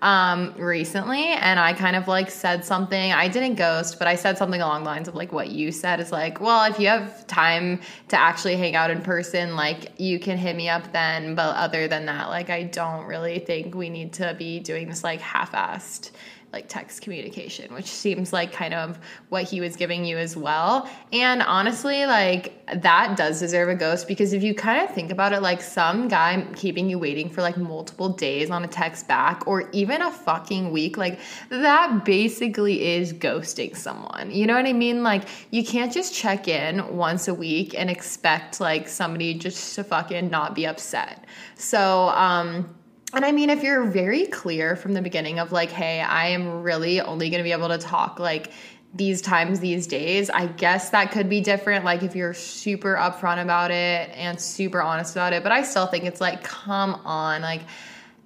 um, 0.00 0.54
recently, 0.56 1.24
and 1.24 1.58
I 1.58 1.72
kind 1.72 1.96
of 1.96 2.06
like 2.06 2.30
said 2.30 2.64
something. 2.64 3.12
I 3.12 3.28
didn't 3.28 3.56
ghost, 3.56 3.98
but 3.98 4.06
I 4.06 4.14
said 4.14 4.38
something 4.38 4.60
along 4.60 4.84
the 4.84 4.90
lines 4.90 5.08
of 5.08 5.14
like 5.14 5.32
what 5.32 5.48
you 5.48 5.72
said 5.72 6.00
is 6.00 6.12
like, 6.12 6.40
well, 6.40 6.70
if 6.70 6.78
you 6.78 6.86
have 6.88 7.26
time 7.26 7.80
to 8.08 8.18
actually 8.18 8.56
hang 8.56 8.76
out 8.76 8.90
in 8.90 9.02
person, 9.02 9.56
like 9.56 9.98
you 9.98 10.18
can 10.18 10.38
hit 10.38 10.56
me 10.56 10.68
up 10.68 10.92
then. 10.92 11.34
But 11.34 11.56
other 11.56 11.88
than 11.88 12.06
that, 12.06 12.28
like 12.28 12.50
I 12.50 12.64
don't 12.64 13.06
really 13.06 13.38
think 13.38 13.74
we 13.74 13.90
need 13.90 14.12
to 14.14 14.34
be 14.38 14.60
doing 14.60 14.88
this 14.88 15.02
like 15.02 15.20
half 15.20 15.52
assed 15.52 16.10
like 16.52 16.66
text 16.68 17.02
communication, 17.02 17.72
which 17.74 17.86
seems 17.86 18.32
like 18.32 18.52
kind 18.52 18.72
of 18.72 18.98
what 19.28 19.44
he 19.44 19.60
was 19.60 19.76
giving 19.76 20.04
you 20.04 20.16
as 20.16 20.34
well. 20.34 20.88
And 21.12 21.42
honestly, 21.42 22.06
like 22.06 22.54
that 22.82 23.16
does 23.18 23.40
deserve 23.40 23.68
a 23.68 23.74
ghost 23.74 24.08
because 24.08 24.32
if 24.32 24.42
you 24.42 24.54
kind 24.54 24.82
of 24.82 24.94
think 24.94 25.12
about 25.12 25.34
it, 25.34 25.42
like 25.42 25.60
some 25.60 26.08
guy 26.08 26.46
keeping 26.56 26.88
you 26.88 26.98
waiting 26.98 27.28
for 27.28 27.42
like 27.42 27.58
multiple 27.58 28.08
days 28.08 28.50
on 28.50 28.64
a 28.64 28.66
text 28.66 29.06
back 29.06 29.46
or 29.46 29.68
even 29.72 30.00
a 30.00 30.10
fucking 30.10 30.70
week, 30.70 30.96
like 30.96 31.20
that 31.50 32.04
basically 32.06 32.94
is 32.94 33.12
ghosting 33.12 33.76
someone. 33.76 34.30
You 34.30 34.46
know 34.46 34.54
what 34.54 34.66
I 34.66 34.72
mean? 34.72 35.02
Like 35.02 35.24
you 35.50 35.62
can't 35.62 35.92
just 35.92 36.14
check 36.14 36.48
in 36.48 36.96
once 36.96 37.28
a 37.28 37.34
week 37.34 37.74
and 37.76 37.90
expect 37.90 38.58
like 38.58 38.88
somebody 38.88 39.34
just 39.34 39.74
to 39.74 39.84
fucking 39.84 40.30
not 40.30 40.54
be 40.54 40.66
upset. 40.66 41.26
So, 41.56 42.08
um, 42.08 42.74
and 43.14 43.24
I 43.24 43.32
mean, 43.32 43.50
if 43.50 43.62
you're 43.62 43.84
very 43.84 44.26
clear 44.26 44.76
from 44.76 44.92
the 44.92 45.02
beginning 45.02 45.38
of 45.38 45.50
like, 45.52 45.70
hey, 45.70 46.00
I 46.00 46.28
am 46.28 46.62
really 46.62 47.00
only 47.00 47.30
going 47.30 47.38
to 47.38 47.44
be 47.44 47.52
able 47.52 47.68
to 47.68 47.78
talk 47.78 48.18
like 48.18 48.52
these 48.94 49.20
times 49.20 49.60
these 49.60 49.86
days, 49.86 50.30
I 50.30 50.46
guess 50.46 50.90
that 50.90 51.10
could 51.10 51.28
be 51.28 51.40
different. 51.40 51.84
Like 51.84 52.02
if 52.02 52.14
you're 52.14 52.34
super 52.34 52.96
upfront 52.96 53.42
about 53.42 53.70
it 53.70 54.10
and 54.14 54.40
super 54.40 54.82
honest 54.82 55.14
about 55.14 55.32
it. 55.32 55.42
But 55.42 55.52
I 55.52 55.62
still 55.62 55.86
think 55.86 56.04
it's 56.04 56.20
like, 56.20 56.42
come 56.42 56.94
on, 57.04 57.42
like 57.42 57.62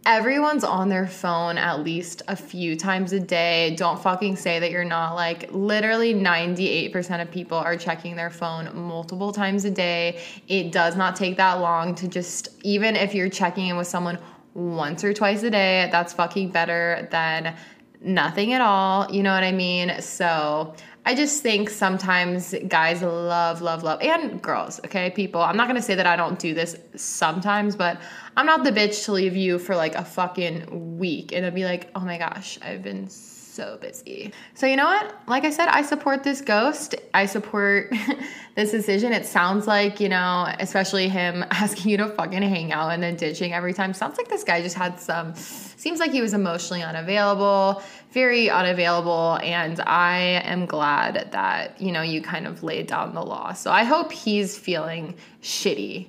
everyone's 0.05 0.65
on 0.65 0.89
their 0.89 1.07
phone 1.07 1.59
at 1.59 1.81
least 1.81 2.23
a 2.29 2.35
few 2.35 2.77
times 2.77 3.13
a 3.13 3.21
day. 3.21 3.75
Don't 3.77 4.01
fucking 4.01 4.37
say 4.37 4.59
that 4.59 4.71
you're 4.71 4.85
not. 4.85 5.15
Like, 5.15 5.53
literally 5.53 6.15
98% 6.15 7.23
of 7.23 7.31
people 7.31 7.59
are 7.59 7.77
checking 7.77 8.17
their 8.17 8.31
phone 8.31 8.69
multiple 8.75 9.33
times 9.33 9.65
a 9.65 9.71
day. 9.71 10.21
It 10.49 10.73
does 10.73 10.97
not 10.97 11.15
take 11.15 11.37
that 11.37 11.55
long 11.55 11.95
to 11.97 12.09
just, 12.09 12.49
even 12.65 12.97
if 12.97 13.15
you're 13.15 13.29
checking 13.29 13.69
in 13.69 13.77
with 13.77 13.87
someone 13.87 14.19
once 14.55 15.05
or 15.05 15.13
twice 15.13 15.43
a 15.43 15.51
day, 15.51 15.89
that's 15.91 16.13
fucking 16.13 16.51
better 16.51 17.09
than 17.11 17.57
nothing 18.01 18.53
at 18.53 18.61
all. 18.61 19.11
You 19.11 19.23
know 19.23 19.33
what 19.33 19.45
I 19.45 19.53
mean? 19.53 20.01
So 20.01 20.75
I 21.05 21.15
just 21.15 21.43
think 21.43 21.71
sometimes 21.71 22.55
guys 22.69 23.03
love, 23.03 23.61
love, 23.61 23.83
love, 23.83 24.01
and 24.01 24.41
girls, 24.41 24.81
okay, 24.85 25.11
people. 25.11 25.41
I'm 25.41 25.57
not 25.57 25.67
gonna 25.67 25.83
say 25.83 25.95
that 25.95 26.07
I 26.07 26.17
don't 26.17 26.39
do 26.39 26.55
this 26.55 26.77
sometimes, 26.97 27.77
but 27.77 28.01
I'm 28.37 28.47
not 28.47 28.65
the 28.65 28.71
bitch 28.73 29.05
to 29.07 29.13
leave 29.13 29.37
you 29.37 29.59
for 29.59 29.75
like 29.75 29.95
a 29.95 30.05
fucking 30.05 30.99
week 30.99 31.33
and 31.33 31.45
it'd 31.45 31.55
be 31.55 31.65
like, 31.65 31.91
oh 31.95 32.01
my 32.01 32.19
gosh, 32.19 32.59
I've 32.63 32.83
been 32.83 33.09
so 33.09 33.32
busy. 33.81 34.33
So, 34.55 34.67
you 34.67 34.77
know 34.77 34.87
what? 34.87 35.15
Like 35.27 35.45
I 35.45 35.51
said, 35.51 35.69
I 35.69 35.83
support 35.83 36.23
this 36.23 36.41
ghost. 36.41 36.95
I 37.13 37.27
support 37.27 37.93
this 38.55 38.71
decision. 38.71 39.13
It 39.13 39.27
sounds 39.27 39.67
like, 39.67 40.01
you 40.01 40.09
know, 40.09 40.53
especially 40.59 41.09
him 41.09 41.45
asking 41.51 41.91
you 41.91 41.97
to 41.99 42.09
fucking 42.09 42.43
hang 42.43 42.73
out 42.73 42.91
and 42.91 43.03
then 43.03 43.17
ditching 43.17 43.53
every 43.53 43.75
time. 43.75 43.93
Sounds 43.93 44.17
like 44.17 44.29
this 44.29 44.45
guy 44.45 44.63
just 44.63 44.77
had 44.77 44.99
some, 44.99 45.35
seems 45.35 46.01
like 46.01 46.13
he 46.13 46.23
was 46.23 46.35
emotionally 46.35 46.83
unavailable, 46.83 47.83
very 48.11 48.49
unavailable. 48.49 49.39
And 49.43 49.81
I 49.81 50.43
am 50.45 50.67
glad 50.67 51.29
that, 51.33 51.81
you 51.81 51.93
know, 51.93 52.03
you 52.03 52.23
kind 52.23 52.47
of 52.47 52.63
laid 52.63 52.87
down 52.87 53.15
the 53.15 53.23
law. 53.23 53.53
So 53.53 53.71
I 53.71 53.85
hope 53.85 54.13
he's 54.13 54.59
feeling 54.59 55.15
shitty 55.43 56.09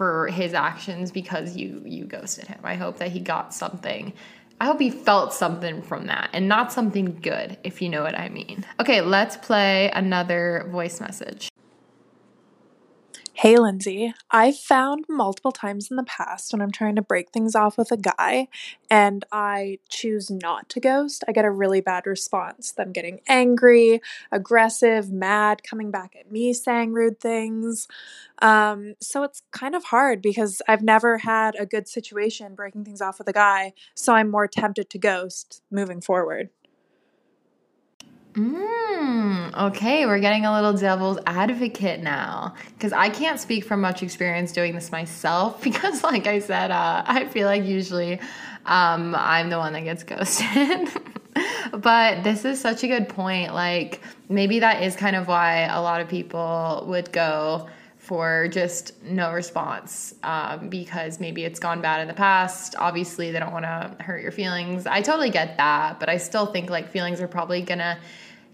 for 0.00 0.28
his 0.28 0.54
actions 0.54 1.10
because 1.10 1.56
you 1.56 1.82
you 1.84 2.06
ghosted 2.06 2.46
him. 2.46 2.58
I 2.64 2.74
hope 2.74 2.96
that 3.00 3.10
he 3.10 3.20
got 3.20 3.52
something 3.52 4.14
I 4.60 4.66
hope 4.66 4.78
he 4.78 4.90
felt 4.90 5.32
something 5.32 5.80
from 5.80 6.06
that 6.08 6.28
and 6.34 6.46
not 6.46 6.70
something 6.70 7.18
good, 7.22 7.56
if 7.64 7.80
you 7.80 7.88
know 7.88 8.02
what 8.02 8.18
I 8.18 8.28
mean. 8.28 8.66
Okay, 8.78 9.00
let's 9.00 9.38
play 9.38 9.90
another 9.94 10.66
voice 10.70 11.00
message. 11.00 11.48
Hey, 13.40 13.56
Lindsay. 13.56 14.12
I've 14.30 14.58
found 14.58 15.06
multiple 15.08 15.50
times 15.50 15.90
in 15.90 15.96
the 15.96 16.02
past 16.02 16.52
when 16.52 16.60
I'm 16.60 16.70
trying 16.70 16.94
to 16.96 17.02
break 17.02 17.30
things 17.30 17.54
off 17.54 17.78
with 17.78 17.90
a 17.90 17.96
guy 17.96 18.48
and 18.90 19.24
I 19.32 19.78
choose 19.88 20.30
not 20.30 20.68
to 20.68 20.80
ghost, 20.80 21.24
I 21.26 21.32
get 21.32 21.46
a 21.46 21.50
really 21.50 21.80
bad 21.80 22.06
response. 22.06 22.70
Them 22.70 22.92
getting 22.92 23.20
angry, 23.26 24.02
aggressive, 24.30 25.10
mad, 25.10 25.62
coming 25.62 25.90
back 25.90 26.14
at 26.20 26.30
me 26.30 26.52
saying 26.52 26.92
rude 26.92 27.18
things. 27.18 27.88
Um, 28.42 28.94
so 29.00 29.22
it's 29.22 29.40
kind 29.52 29.74
of 29.74 29.84
hard 29.84 30.20
because 30.20 30.60
I've 30.68 30.82
never 30.82 31.16
had 31.16 31.54
a 31.58 31.64
good 31.64 31.88
situation 31.88 32.54
breaking 32.54 32.84
things 32.84 33.00
off 33.00 33.18
with 33.18 33.28
a 33.28 33.32
guy, 33.32 33.72
so 33.94 34.12
I'm 34.12 34.30
more 34.30 34.48
tempted 34.48 34.90
to 34.90 34.98
ghost 34.98 35.62
moving 35.70 36.02
forward. 36.02 36.50
Mm, 38.34 39.56
okay, 39.68 40.06
we're 40.06 40.20
getting 40.20 40.46
a 40.46 40.52
little 40.52 40.72
devil's 40.72 41.18
advocate 41.26 42.00
now 42.00 42.54
because 42.74 42.92
I 42.92 43.08
can't 43.08 43.40
speak 43.40 43.64
from 43.64 43.80
much 43.80 44.04
experience 44.04 44.52
doing 44.52 44.74
this 44.74 44.92
myself 44.92 45.62
because, 45.64 46.04
like 46.04 46.26
I 46.26 46.38
said, 46.38 46.70
uh, 46.70 47.02
I 47.06 47.26
feel 47.26 47.46
like 47.46 47.64
usually 47.64 48.20
um, 48.66 49.16
I'm 49.16 49.50
the 49.50 49.58
one 49.58 49.72
that 49.72 49.82
gets 49.82 50.04
ghosted. 50.04 50.90
but 51.72 52.22
this 52.22 52.44
is 52.44 52.60
such 52.60 52.84
a 52.84 52.86
good 52.86 53.08
point. 53.08 53.52
Like, 53.52 54.00
maybe 54.28 54.60
that 54.60 54.82
is 54.82 54.94
kind 54.94 55.16
of 55.16 55.26
why 55.26 55.62
a 55.62 55.80
lot 55.80 56.00
of 56.00 56.08
people 56.08 56.84
would 56.86 57.10
go 57.10 57.68
for 58.10 58.48
just 58.48 59.00
no 59.04 59.32
response 59.32 60.16
um, 60.24 60.68
because 60.68 61.20
maybe 61.20 61.44
it's 61.44 61.60
gone 61.60 61.80
bad 61.80 62.00
in 62.00 62.08
the 62.08 62.14
past. 62.14 62.74
Obviously, 62.76 63.30
they 63.30 63.38
don't 63.38 63.52
want 63.52 63.64
to 63.64 63.94
hurt 64.02 64.20
your 64.20 64.32
feelings. 64.32 64.84
I 64.84 65.00
totally 65.00 65.30
get 65.30 65.56
that, 65.58 66.00
but 66.00 66.08
I 66.08 66.16
still 66.16 66.46
think 66.46 66.70
like 66.70 66.90
feelings 66.90 67.20
are 67.20 67.28
probably 67.28 67.62
gonna 67.62 67.96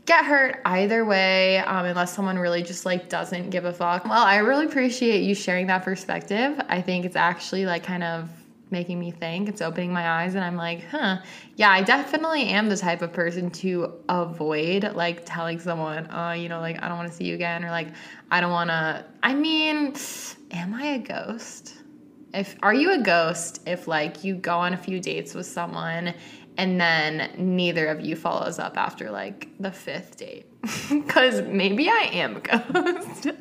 get 0.04 0.26
hurt 0.26 0.60
either 0.66 1.06
way 1.06 1.56
um, 1.60 1.86
unless 1.86 2.14
someone 2.14 2.38
really 2.38 2.62
just 2.62 2.84
like 2.84 3.08
doesn't 3.08 3.48
give 3.48 3.64
a 3.64 3.72
fuck 3.72 4.04
well 4.04 4.22
i 4.22 4.36
really 4.36 4.64
appreciate 4.64 5.22
you 5.24 5.34
sharing 5.34 5.66
that 5.66 5.82
perspective 5.82 6.60
i 6.68 6.80
think 6.80 7.04
it's 7.04 7.16
actually 7.16 7.66
like 7.66 7.82
kind 7.82 8.04
of 8.04 8.30
making 8.70 8.98
me 8.98 9.10
think. 9.10 9.48
It's 9.48 9.62
opening 9.62 9.92
my 9.92 10.08
eyes 10.08 10.34
and 10.34 10.44
i'm 10.44 10.56
like 10.56 10.84
huh. 10.90 11.18
Yeah 11.56 11.70
i 11.70 11.82
definitely 11.82 12.44
am 12.48 12.68
the 12.68 12.76
type 12.76 13.02
of 13.02 13.12
person 13.12 13.50
to 13.50 13.94
avoid 14.08 14.94
like 14.94 15.24
telling 15.24 15.58
someone 15.58 16.10
uh 16.10 16.32
you 16.32 16.48
know 16.48 16.60
like 16.60 16.82
i 16.82 16.88
don't 16.88 16.96
want 16.96 17.10
to 17.10 17.16
see 17.16 17.24
you 17.24 17.34
again 17.34 17.64
or 17.64 17.70
like 17.70 17.88
i 18.30 18.40
don't 18.40 18.52
want 18.52 18.70
to 18.70 19.04
i 19.22 19.34
mean 19.34 19.94
am 20.50 20.74
i 20.74 20.86
a 20.86 20.98
ghost? 20.98 21.74
If 22.34 22.56
are 22.62 22.74
you 22.74 22.92
a 22.92 22.98
ghost 22.98 23.62
if 23.66 23.88
like 23.88 24.24
you 24.24 24.34
go 24.34 24.58
on 24.58 24.74
a 24.74 24.76
few 24.76 25.00
dates 25.00 25.34
with 25.34 25.46
someone 25.46 26.14
and 26.58 26.80
then 26.80 27.30
neither 27.36 27.86
of 27.86 28.00
you 28.00 28.16
follows 28.16 28.58
up 28.58 28.76
after 28.76 29.10
like 29.10 29.48
the 29.60 29.70
fifth 29.70 30.16
date? 30.16 30.46
Because 30.90 31.42
maybe 31.42 31.88
i 31.88 32.10
am 32.12 32.36
a 32.36 32.40
ghost. 32.40 33.28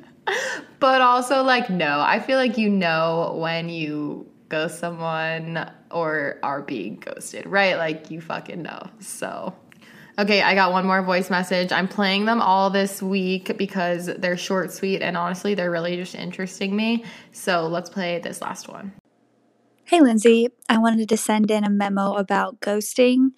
But 0.80 1.02
also 1.02 1.44
like 1.44 1.70
no 1.70 2.00
i 2.02 2.20
feel 2.20 2.38
like 2.38 2.58
you 2.58 2.70
know 2.70 3.36
when 3.40 3.70
you 3.70 4.28
ghost 4.50 4.80
someone 4.80 5.70
or 5.92 6.40
are 6.44 6.62
being 6.62 6.98
ghosted 6.98 7.46
right? 7.46 7.78
Like 7.78 8.12
you 8.12 8.22
fucking 8.22 8.62
know 8.62 8.90
so. 9.00 9.54
Okay 10.18 10.42
i 10.42 10.56
got 10.56 10.72
one 10.72 10.86
more 10.88 11.02
voice 11.02 11.30
message. 11.30 11.72
I'm 11.72 11.88
playing 11.88 12.26
them 12.26 12.42
all 12.42 12.70
this 12.70 13.02
week 13.02 13.58
because 13.58 14.06
they're 14.06 14.38
short 14.38 14.72
sweet 14.72 15.02
and 15.02 15.18
honestly 15.18 15.56
they're 15.56 15.72
really 15.72 15.98
just 15.98 16.16
interesting 16.16 16.76
me. 16.76 17.04
So 17.32 17.68
let's 17.68 17.90
play 17.90 18.20
this 18.20 18.42
last 18.42 18.70
one. 18.70 18.94
Hey, 19.88 20.02
Lindsay. 20.02 20.48
I 20.68 20.80
wanted 20.80 21.10
to 21.10 21.18
send 21.18 21.52
in 21.52 21.64
a 21.64 21.70
memo 21.70 22.14
about 22.14 22.60
ghosting 22.60 23.34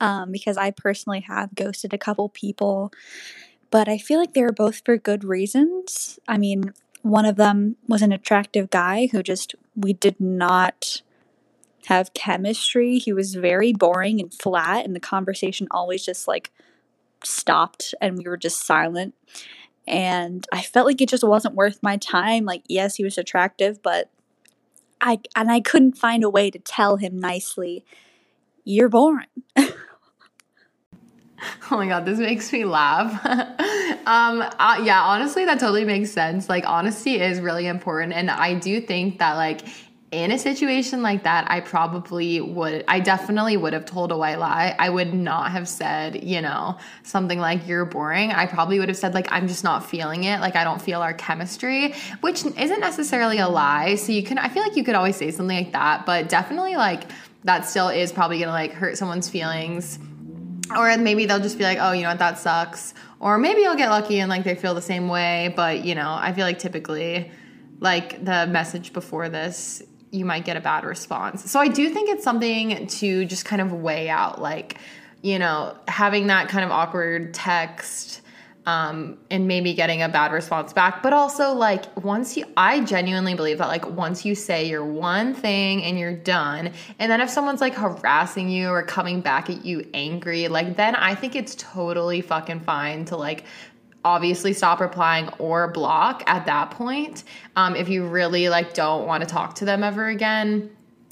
um, 0.00 0.32
because 0.32 0.56
I 0.56 0.70
personally 0.70 1.20
have 1.20 1.54
ghosted 1.54 1.92
a 1.92 1.98
couple 1.98 2.30
people, 2.30 2.90
but 3.70 3.86
I 3.86 3.98
feel 3.98 4.18
like 4.18 4.32
they 4.32 4.40
were 4.40 4.50
both 4.50 4.80
for 4.82 4.96
good 4.96 5.24
reasons. 5.24 6.18
I 6.26 6.38
mean, 6.38 6.72
one 7.02 7.24
of 7.24 7.36
them 7.36 7.76
was 7.88 8.02
an 8.02 8.12
attractive 8.12 8.70
guy 8.70 9.08
who 9.10 9.22
just, 9.22 9.54
we 9.74 9.92
did 9.92 10.20
not 10.20 11.02
have 11.86 12.14
chemistry. 12.14 12.98
He 12.98 13.12
was 13.12 13.34
very 13.34 13.72
boring 13.72 14.20
and 14.20 14.32
flat, 14.32 14.84
and 14.84 14.94
the 14.94 15.00
conversation 15.00 15.66
always 15.70 16.04
just 16.04 16.28
like 16.28 16.50
stopped 17.24 17.94
and 18.00 18.16
we 18.18 18.24
were 18.24 18.36
just 18.36 18.66
silent. 18.66 19.14
And 19.86 20.46
I 20.52 20.62
felt 20.62 20.86
like 20.86 21.00
it 21.00 21.08
just 21.08 21.24
wasn't 21.24 21.54
worth 21.54 21.82
my 21.82 21.96
time. 21.96 22.44
Like, 22.44 22.62
yes, 22.68 22.96
he 22.96 23.04
was 23.04 23.18
attractive, 23.18 23.82
but 23.82 24.10
I 25.00 25.20
and 25.34 25.50
I 25.50 25.60
couldn't 25.60 25.96
find 25.96 26.22
a 26.22 26.30
way 26.30 26.50
to 26.50 26.58
tell 26.58 26.96
him 26.96 27.18
nicely, 27.18 27.84
"You're 28.64 28.88
boring." 28.88 29.26
Oh 31.72 31.76
my 31.76 31.86
god, 31.86 32.04
this 32.04 32.18
makes 32.18 32.52
me 32.52 32.64
laugh. 32.64 33.24
um, 34.06 34.42
uh, 34.42 34.82
yeah, 34.82 35.02
honestly, 35.02 35.44
that 35.44 35.60
totally 35.60 35.84
makes 35.84 36.10
sense. 36.10 36.48
Like, 36.48 36.66
honesty 36.66 37.20
is 37.20 37.40
really 37.40 37.68
important, 37.68 38.12
and 38.12 38.28
I 38.28 38.54
do 38.54 38.80
think 38.80 39.20
that 39.20 39.34
like 39.34 39.62
in 40.12 40.32
a 40.32 40.38
situation 40.38 41.02
like 41.02 41.22
that, 41.22 41.48
I 41.48 41.60
probably 41.60 42.40
would, 42.40 42.84
I 42.88 42.98
definitely 42.98 43.56
would 43.56 43.72
have 43.72 43.84
told 43.84 44.10
a 44.10 44.16
white 44.16 44.40
lie. 44.40 44.74
I 44.76 44.90
would 44.90 45.14
not 45.14 45.52
have 45.52 45.68
said, 45.68 46.24
you 46.24 46.40
know, 46.40 46.78
something 47.04 47.38
like, 47.38 47.68
you're 47.68 47.84
boring. 47.84 48.32
I 48.32 48.46
probably 48.46 48.80
would 48.80 48.88
have 48.88 48.98
said, 48.98 49.14
like, 49.14 49.28
I'm 49.30 49.46
just 49.46 49.62
not 49.62 49.88
feeling 49.88 50.24
it. 50.24 50.40
Like, 50.40 50.56
I 50.56 50.64
don't 50.64 50.82
feel 50.82 51.00
our 51.00 51.14
chemistry, 51.14 51.94
which 52.22 52.44
isn't 52.44 52.80
necessarily 52.80 53.38
a 53.38 53.48
lie. 53.48 53.94
So 53.94 54.10
you 54.10 54.24
can, 54.24 54.36
I 54.36 54.48
feel 54.48 54.64
like 54.64 54.76
you 54.76 54.82
could 54.82 54.96
always 54.96 55.14
say 55.14 55.30
something 55.30 55.56
like 55.56 55.72
that, 55.74 56.06
but 56.06 56.28
definitely, 56.28 56.74
like, 56.74 57.04
that 57.44 57.64
still 57.64 57.88
is 57.88 58.10
probably 58.10 58.40
gonna, 58.40 58.50
like, 58.50 58.72
hurt 58.72 58.98
someone's 58.98 59.28
feelings. 59.28 60.00
Or 60.76 60.96
maybe 60.98 61.26
they'll 61.26 61.40
just 61.40 61.58
be 61.58 61.64
like, 61.64 61.78
oh, 61.80 61.92
you 61.92 62.02
know 62.02 62.10
what, 62.10 62.18
that 62.18 62.38
sucks. 62.38 62.94
Or 63.18 63.38
maybe 63.38 63.66
I'll 63.66 63.76
get 63.76 63.90
lucky 63.90 64.20
and, 64.20 64.28
like, 64.28 64.44
they 64.44 64.54
feel 64.54 64.74
the 64.74 64.82
same 64.82 65.08
way. 65.08 65.52
But, 65.54 65.84
you 65.84 65.94
know, 65.94 66.16
I 66.18 66.32
feel 66.32 66.44
like 66.44 66.58
typically, 66.58 67.30
like, 67.80 68.24
the 68.24 68.46
message 68.46 68.92
before 68.92 69.28
this 69.28 69.82
you 70.12 70.24
might 70.24 70.44
get 70.44 70.56
a 70.56 70.60
bad 70.60 70.84
response. 70.84 71.48
So 71.50 71.60
I 71.60 71.68
do 71.68 71.88
think 71.88 72.10
it's 72.10 72.24
something 72.24 72.86
to 72.86 73.24
just 73.24 73.44
kind 73.44 73.62
of 73.62 73.72
weigh 73.72 74.08
out, 74.08 74.40
like, 74.40 74.78
you 75.22 75.38
know, 75.38 75.76
having 75.86 76.28
that 76.28 76.48
kind 76.48 76.64
of 76.64 76.70
awkward 76.70 77.32
text 77.32 78.20
um, 78.66 79.18
and 79.30 79.48
maybe 79.48 79.72
getting 79.74 80.02
a 80.02 80.08
bad 80.08 80.32
response 80.32 80.72
back. 80.72 81.02
But 81.02 81.12
also, 81.12 81.52
like, 81.52 82.04
once 82.04 82.36
you, 82.36 82.44
I 82.56 82.80
genuinely 82.84 83.34
believe 83.34 83.58
that, 83.58 83.68
like, 83.68 83.88
once 83.88 84.24
you 84.24 84.34
say 84.34 84.68
your 84.68 84.84
one 84.84 85.34
thing 85.34 85.82
and 85.82 85.98
you're 85.98 86.16
done, 86.16 86.72
and 86.98 87.10
then 87.10 87.20
if 87.20 87.30
someone's 87.30 87.60
like 87.60 87.74
harassing 87.74 88.48
you 88.48 88.68
or 88.68 88.82
coming 88.82 89.20
back 89.20 89.48
at 89.50 89.64
you 89.64 89.88
angry, 89.94 90.48
like, 90.48 90.76
then 90.76 90.94
I 90.94 91.14
think 91.14 91.34
it's 91.36 91.54
totally 91.56 92.20
fucking 92.20 92.60
fine 92.60 93.04
to 93.06 93.16
like 93.16 93.44
obviously 94.04 94.52
stop 94.52 94.80
replying 94.80 95.28
or 95.38 95.68
block 95.68 96.22
at 96.26 96.46
that 96.46 96.70
point 96.70 97.24
um, 97.56 97.76
if 97.76 97.88
you 97.88 98.06
really 98.06 98.48
like 98.48 98.72
don't 98.72 99.06
want 99.06 99.22
to 99.22 99.28
talk 99.28 99.54
to 99.54 99.66
them 99.66 99.84
ever 99.84 100.08
again 100.08 100.70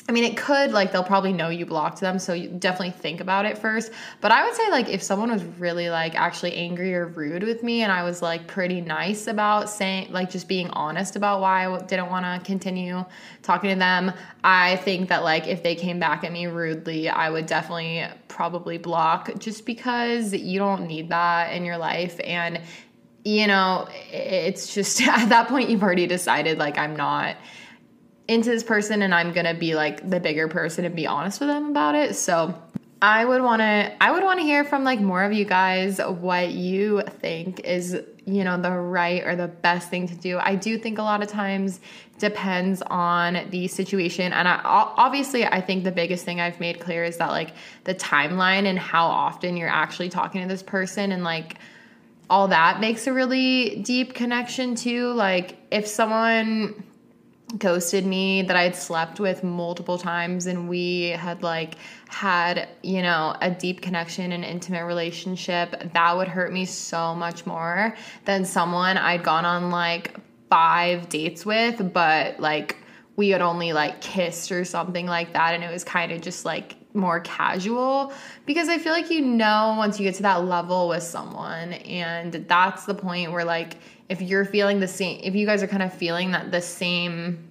I 0.08 0.12
mean, 0.12 0.24
it 0.24 0.38
could, 0.38 0.72
like, 0.72 0.90
they'll 0.90 1.04
probably 1.04 1.34
know 1.34 1.50
you 1.50 1.66
blocked 1.66 2.00
them, 2.00 2.18
so 2.18 2.32
you 2.32 2.48
definitely 2.48 2.92
think 2.92 3.20
about 3.20 3.44
it 3.44 3.58
first. 3.58 3.92
But 4.22 4.32
I 4.32 4.42
would 4.42 4.54
say, 4.54 4.70
like, 4.70 4.88
if 4.88 5.02
someone 5.02 5.30
was 5.30 5.44
really, 5.44 5.90
like, 5.90 6.14
actually 6.14 6.54
angry 6.54 6.94
or 6.94 7.08
rude 7.08 7.42
with 7.42 7.62
me, 7.62 7.82
and 7.82 7.92
I 7.92 8.04
was, 8.04 8.22
like, 8.22 8.46
pretty 8.46 8.80
nice 8.80 9.26
about 9.26 9.68
saying, 9.68 10.10
like, 10.10 10.30
just 10.30 10.48
being 10.48 10.70
honest 10.70 11.16
about 11.16 11.42
why 11.42 11.66
I 11.66 11.78
didn't 11.80 12.08
want 12.08 12.24
to 12.24 12.46
continue 12.46 13.04
talking 13.42 13.68
to 13.68 13.76
them, 13.76 14.14
I 14.42 14.76
think 14.76 15.10
that, 15.10 15.24
like, 15.24 15.46
if 15.46 15.62
they 15.62 15.74
came 15.74 16.00
back 16.00 16.24
at 16.24 16.32
me 16.32 16.46
rudely, 16.46 17.10
I 17.10 17.28
would 17.28 17.44
definitely 17.44 18.06
probably 18.28 18.78
block 18.78 19.38
just 19.38 19.66
because 19.66 20.32
you 20.32 20.58
don't 20.58 20.86
need 20.86 21.10
that 21.10 21.52
in 21.52 21.66
your 21.66 21.76
life. 21.76 22.18
And, 22.24 22.62
you 23.26 23.46
know, 23.46 23.86
it's 24.10 24.72
just 24.72 25.02
at 25.06 25.28
that 25.28 25.48
point, 25.48 25.68
you've 25.68 25.82
already 25.82 26.06
decided, 26.06 26.56
like, 26.56 26.78
I'm 26.78 26.96
not 26.96 27.36
into 28.28 28.50
this 28.50 28.62
person 28.62 29.00
and 29.00 29.14
I'm 29.14 29.32
gonna 29.32 29.54
be 29.54 29.74
like 29.74 30.08
the 30.08 30.20
bigger 30.20 30.48
person 30.48 30.84
and 30.84 30.94
be 30.94 31.06
honest 31.06 31.40
with 31.40 31.48
them 31.48 31.70
about 31.70 31.94
it. 31.94 32.14
So 32.14 32.54
I 33.00 33.24
would 33.24 33.42
wanna 33.42 33.96
I 34.00 34.12
would 34.12 34.22
wanna 34.22 34.42
hear 34.42 34.64
from 34.64 34.84
like 34.84 35.00
more 35.00 35.24
of 35.24 35.32
you 35.32 35.46
guys 35.46 35.98
what 35.98 36.50
you 36.50 37.02
think 37.20 37.60
is 37.60 37.96
you 38.26 38.44
know 38.44 38.60
the 38.60 38.70
right 38.70 39.24
or 39.24 39.34
the 39.34 39.48
best 39.48 39.88
thing 39.88 40.06
to 40.08 40.14
do. 40.14 40.38
I 40.38 40.56
do 40.56 40.76
think 40.76 40.98
a 40.98 41.02
lot 41.02 41.22
of 41.22 41.28
times 41.28 41.80
depends 42.18 42.82
on 42.82 43.48
the 43.50 43.66
situation 43.66 44.32
and 44.34 44.46
I 44.46 44.60
obviously 44.64 45.46
I 45.46 45.62
think 45.62 45.84
the 45.84 45.92
biggest 45.92 46.26
thing 46.26 46.38
I've 46.38 46.60
made 46.60 46.80
clear 46.80 47.04
is 47.04 47.16
that 47.16 47.30
like 47.30 47.54
the 47.84 47.94
timeline 47.94 48.66
and 48.66 48.78
how 48.78 49.06
often 49.06 49.56
you're 49.56 49.70
actually 49.70 50.10
talking 50.10 50.42
to 50.42 50.48
this 50.48 50.62
person 50.62 51.12
and 51.12 51.24
like 51.24 51.56
all 52.28 52.48
that 52.48 52.80
makes 52.80 53.06
a 53.06 53.12
really 53.12 53.76
deep 53.76 54.12
connection 54.12 54.74
too. 54.74 55.12
Like 55.12 55.56
if 55.70 55.86
someone 55.86 56.84
ghosted 57.56 58.04
me 58.04 58.42
that 58.42 58.56
I'd 58.56 58.76
slept 58.76 59.20
with 59.20 59.42
multiple 59.42 59.96
times 59.96 60.46
and 60.46 60.68
we 60.68 61.10
had 61.10 61.42
like 61.42 61.76
had, 62.08 62.68
you 62.82 63.00
know, 63.00 63.34
a 63.40 63.50
deep 63.50 63.80
connection 63.80 64.32
and 64.32 64.44
intimate 64.44 64.84
relationship, 64.84 65.92
that 65.94 66.16
would 66.16 66.28
hurt 66.28 66.52
me 66.52 66.64
so 66.66 67.14
much 67.14 67.46
more 67.46 67.96
than 68.26 68.44
someone 68.44 68.98
I'd 68.98 69.22
gone 69.22 69.46
on 69.46 69.70
like 69.70 70.16
five 70.50 71.08
dates 71.08 71.46
with, 71.46 71.92
but 71.92 72.38
like 72.38 72.76
we 73.16 73.30
had 73.30 73.42
only 73.42 73.72
like 73.72 74.00
kissed 74.00 74.52
or 74.52 74.64
something 74.64 75.06
like 75.06 75.32
that 75.32 75.54
and 75.54 75.64
it 75.64 75.72
was 75.72 75.84
kind 75.84 76.12
of 76.12 76.20
just 76.20 76.44
like 76.44 76.77
more 76.98 77.20
casual 77.20 78.12
because 78.44 78.68
I 78.68 78.78
feel 78.78 78.92
like 78.92 79.10
you 79.10 79.22
know 79.22 79.74
once 79.78 79.98
you 79.98 80.04
get 80.04 80.16
to 80.16 80.22
that 80.22 80.44
level 80.44 80.88
with 80.88 81.02
someone 81.02 81.72
and 81.72 82.32
that's 82.32 82.84
the 82.84 82.94
point 82.94 83.32
where 83.32 83.44
like 83.44 83.76
if 84.10 84.20
you're 84.20 84.44
feeling 84.44 84.80
the 84.80 84.88
same 84.88 85.20
if 85.22 85.34
you 85.34 85.46
guys 85.46 85.62
are 85.62 85.68
kind 85.68 85.82
of 85.82 85.94
feeling 85.94 86.32
that 86.32 86.50
the 86.50 86.60
same 86.60 87.48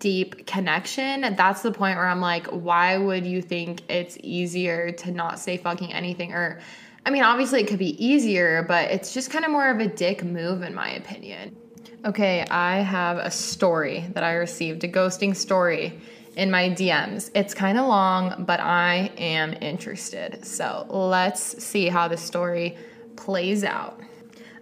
deep 0.00 0.46
connection, 0.46 1.20
that's 1.36 1.62
the 1.62 1.70
point 1.70 1.96
where 1.96 2.06
I'm 2.06 2.20
like, 2.20 2.48
why 2.48 2.98
would 2.98 3.24
you 3.24 3.40
think 3.40 3.82
it's 3.88 4.18
easier 4.22 4.90
to 4.92 5.12
not 5.12 5.38
say 5.38 5.58
fucking 5.58 5.92
anything? 5.92 6.32
Or, 6.32 6.58
I 7.06 7.10
mean, 7.10 7.22
obviously 7.22 7.60
it 7.60 7.68
could 7.68 7.78
be 7.78 8.04
easier, 8.04 8.64
but 8.66 8.90
it's 8.90 9.14
just 9.14 9.30
kind 9.30 9.44
of 9.44 9.52
more 9.52 9.70
of 9.70 9.78
a 9.78 9.86
dick 9.86 10.24
move, 10.24 10.62
in 10.62 10.74
my 10.74 10.90
opinion. 10.90 11.56
Okay, 12.04 12.44
I 12.50 12.78
have 12.78 13.18
a 13.18 13.30
story 13.30 14.06
that 14.14 14.24
I 14.24 14.32
received, 14.32 14.82
a 14.84 14.88
ghosting 14.88 15.36
story 15.36 16.00
in 16.40 16.50
my 16.50 16.70
DMs. 16.70 17.30
It's 17.34 17.52
kind 17.52 17.76
of 17.78 17.86
long, 17.86 18.46
but 18.46 18.60
I 18.60 19.12
am 19.18 19.52
interested. 19.60 20.42
So 20.42 20.86
let's 20.88 21.62
see 21.62 21.88
how 21.88 22.08
the 22.08 22.16
story 22.16 22.78
plays 23.16 23.62
out. 23.62 24.00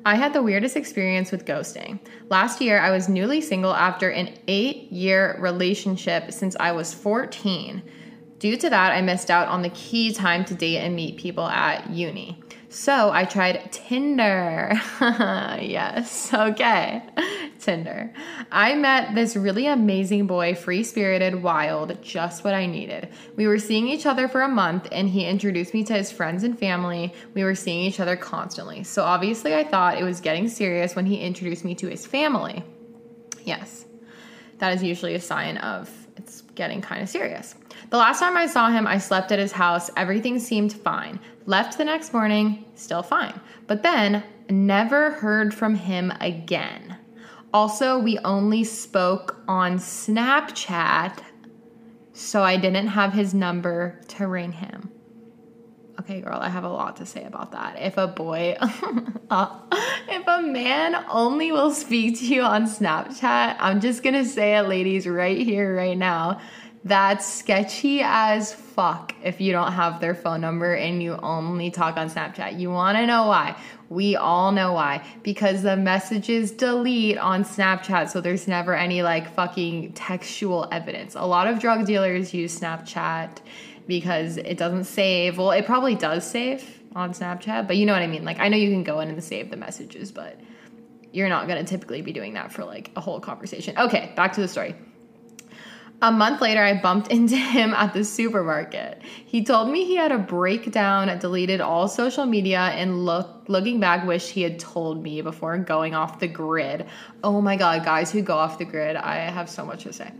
I 0.04 0.16
had 0.16 0.32
the 0.32 0.42
weirdest 0.42 0.74
experience 0.74 1.30
with 1.30 1.46
ghosting. 1.46 2.00
Last 2.30 2.60
year, 2.60 2.80
I 2.80 2.90
was 2.90 3.08
newly 3.08 3.40
single 3.40 3.72
after 3.72 4.10
an 4.10 4.36
eight 4.48 4.90
year 4.90 5.36
relationship 5.38 6.32
since 6.32 6.56
I 6.58 6.72
was 6.72 6.92
14. 6.92 7.80
Due 8.40 8.56
to 8.56 8.70
that, 8.70 8.90
I 8.90 9.00
missed 9.00 9.30
out 9.30 9.46
on 9.46 9.62
the 9.62 9.70
key 9.70 10.12
time 10.12 10.44
to 10.46 10.54
date 10.54 10.78
and 10.78 10.96
meet 10.96 11.16
people 11.16 11.46
at 11.46 11.88
uni. 11.90 12.42
So 12.78 13.10
I 13.10 13.24
tried 13.24 13.72
Tinder. 13.72 14.70
yes, 15.00 16.32
okay. 16.32 17.02
Tinder. 17.58 18.12
I 18.52 18.76
met 18.76 19.16
this 19.16 19.34
really 19.34 19.66
amazing 19.66 20.28
boy, 20.28 20.54
free 20.54 20.84
spirited, 20.84 21.42
wild, 21.42 22.00
just 22.02 22.44
what 22.44 22.54
I 22.54 22.66
needed. 22.66 23.08
We 23.34 23.48
were 23.48 23.58
seeing 23.58 23.88
each 23.88 24.06
other 24.06 24.28
for 24.28 24.42
a 24.42 24.48
month 24.48 24.86
and 24.92 25.08
he 25.08 25.26
introduced 25.26 25.74
me 25.74 25.82
to 25.86 25.92
his 25.92 26.12
friends 26.12 26.44
and 26.44 26.56
family. 26.56 27.12
We 27.34 27.42
were 27.42 27.56
seeing 27.56 27.84
each 27.84 27.98
other 27.98 28.14
constantly. 28.14 28.84
So 28.84 29.02
obviously, 29.02 29.56
I 29.56 29.64
thought 29.64 29.98
it 29.98 30.04
was 30.04 30.20
getting 30.20 30.48
serious 30.48 30.94
when 30.94 31.04
he 31.04 31.16
introduced 31.16 31.64
me 31.64 31.74
to 31.74 31.88
his 31.88 32.06
family. 32.06 32.62
Yes, 33.42 33.86
that 34.58 34.72
is 34.72 34.84
usually 34.84 35.16
a 35.16 35.20
sign 35.20 35.56
of 35.58 35.90
it's 36.16 36.42
getting 36.54 36.80
kind 36.80 37.02
of 37.02 37.08
serious. 37.08 37.56
The 37.90 37.96
last 37.96 38.20
time 38.20 38.36
I 38.36 38.46
saw 38.46 38.70
him, 38.70 38.86
I 38.86 38.98
slept 38.98 39.32
at 39.32 39.38
his 39.38 39.52
house. 39.52 39.90
Everything 39.96 40.38
seemed 40.38 40.72
fine. 40.74 41.18
Left 41.46 41.78
the 41.78 41.84
next 41.84 42.12
morning, 42.12 42.66
still 42.74 43.02
fine. 43.02 43.40
But 43.66 43.82
then, 43.82 44.22
never 44.50 45.12
heard 45.12 45.54
from 45.54 45.74
him 45.74 46.12
again. 46.20 46.98
Also, 47.54 47.98
we 47.98 48.18
only 48.18 48.62
spoke 48.62 49.42
on 49.48 49.78
Snapchat, 49.78 51.20
so 52.12 52.42
I 52.42 52.58
didn't 52.58 52.88
have 52.88 53.14
his 53.14 53.32
number 53.32 54.00
to 54.08 54.26
ring 54.26 54.52
him. 54.52 54.90
Okay, 56.00 56.20
girl, 56.20 56.38
I 56.40 56.48
have 56.48 56.64
a 56.64 56.68
lot 56.68 56.96
to 56.96 57.06
say 57.06 57.24
about 57.24 57.52
that. 57.52 57.76
If 57.80 57.96
a 57.96 58.06
boy, 58.06 58.56
uh, 59.30 59.60
if 60.08 60.26
a 60.26 60.42
man 60.42 61.04
only 61.10 61.52
will 61.52 61.72
speak 61.72 62.18
to 62.18 62.26
you 62.26 62.42
on 62.42 62.66
Snapchat, 62.66 63.56
I'm 63.58 63.80
just 63.80 64.02
gonna 64.02 64.24
say 64.24 64.56
it, 64.56 64.68
ladies, 64.68 65.06
right 65.06 65.38
here, 65.38 65.74
right 65.74 65.96
now. 65.96 66.40
That's 66.84 67.26
sketchy 67.26 68.00
as 68.02 68.52
fuck 68.52 69.14
if 69.22 69.40
you 69.40 69.52
don't 69.52 69.72
have 69.72 70.00
their 70.00 70.14
phone 70.14 70.40
number 70.40 70.74
and 70.74 71.02
you 71.02 71.16
only 71.16 71.70
talk 71.70 71.96
on 71.96 72.08
Snapchat. 72.08 72.58
You 72.58 72.70
wanna 72.70 73.06
know 73.06 73.26
why? 73.26 73.56
We 73.88 74.16
all 74.16 74.52
know 74.52 74.74
why. 74.74 75.04
Because 75.22 75.62
the 75.62 75.76
messages 75.76 76.50
delete 76.50 77.18
on 77.18 77.44
Snapchat, 77.44 78.10
so 78.10 78.20
there's 78.20 78.46
never 78.46 78.74
any 78.74 79.02
like 79.02 79.34
fucking 79.34 79.92
textual 79.94 80.68
evidence. 80.70 81.14
A 81.14 81.24
lot 81.24 81.46
of 81.46 81.58
drug 81.58 81.86
dealers 81.86 82.32
use 82.32 82.58
Snapchat 82.58 83.38
because 83.86 84.36
it 84.36 84.58
doesn't 84.58 84.84
save. 84.84 85.38
Well, 85.38 85.50
it 85.50 85.66
probably 85.66 85.94
does 85.94 86.28
save 86.28 86.82
on 86.94 87.12
Snapchat, 87.12 87.66
but 87.66 87.76
you 87.76 87.86
know 87.86 87.92
what 87.92 88.02
I 88.02 88.06
mean. 88.06 88.24
Like, 88.24 88.38
I 88.38 88.48
know 88.48 88.56
you 88.56 88.70
can 88.70 88.84
go 88.84 89.00
in 89.00 89.08
and 89.08 89.24
save 89.24 89.50
the 89.50 89.56
messages, 89.56 90.12
but 90.12 90.38
you're 91.12 91.28
not 91.28 91.48
gonna 91.48 91.64
typically 91.64 92.02
be 92.02 92.12
doing 92.12 92.34
that 92.34 92.52
for 92.52 92.64
like 92.64 92.90
a 92.94 93.00
whole 93.00 93.18
conversation. 93.18 93.76
Okay, 93.78 94.12
back 94.14 94.32
to 94.34 94.40
the 94.40 94.48
story. 94.48 94.74
A 96.00 96.12
month 96.12 96.40
later, 96.40 96.62
I 96.62 96.74
bumped 96.74 97.08
into 97.12 97.36
him 97.36 97.74
at 97.74 97.92
the 97.92 98.04
supermarket. 98.04 99.02
He 99.02 99.44
told 99.44 99.70
me 99.70 99.84
he 99.84 99.96
had 99.96 100.12
a 100.12 100.18
breakdown, 100.18 101.16
deleted 101.18 101.60
all 101.60 101.88
social 101.88 102.24
media, 102.24 102.60
and 102.60 103.04
look, 103.04 103.44
looking 103.48 103.80
back, 103.80 104.06
wished 104.06 104.30
he 104.30 104.42
had 104.42 104.58
told 104.58 105.02
me 105.02 105.20
before 105.22 105.58
going 105.58 105.94
off 105.94 106.20
the 106.20 106.28
grid. 106.28 106.86
Oh 107.24 107.40
my 107.40 107.56
god, 107.56 107.84
guys 107.84 108.12
who 108.12 108.22
go 108.22 108.36
off 108.36 108.58
the 108.58 108.64
grid, 108.64 108.96
I 108.96 109.16
have 109.16 109.50
so 109.50 109.64
much 109.64 109.84
to 109.84 109.92
say. 109.92 110.12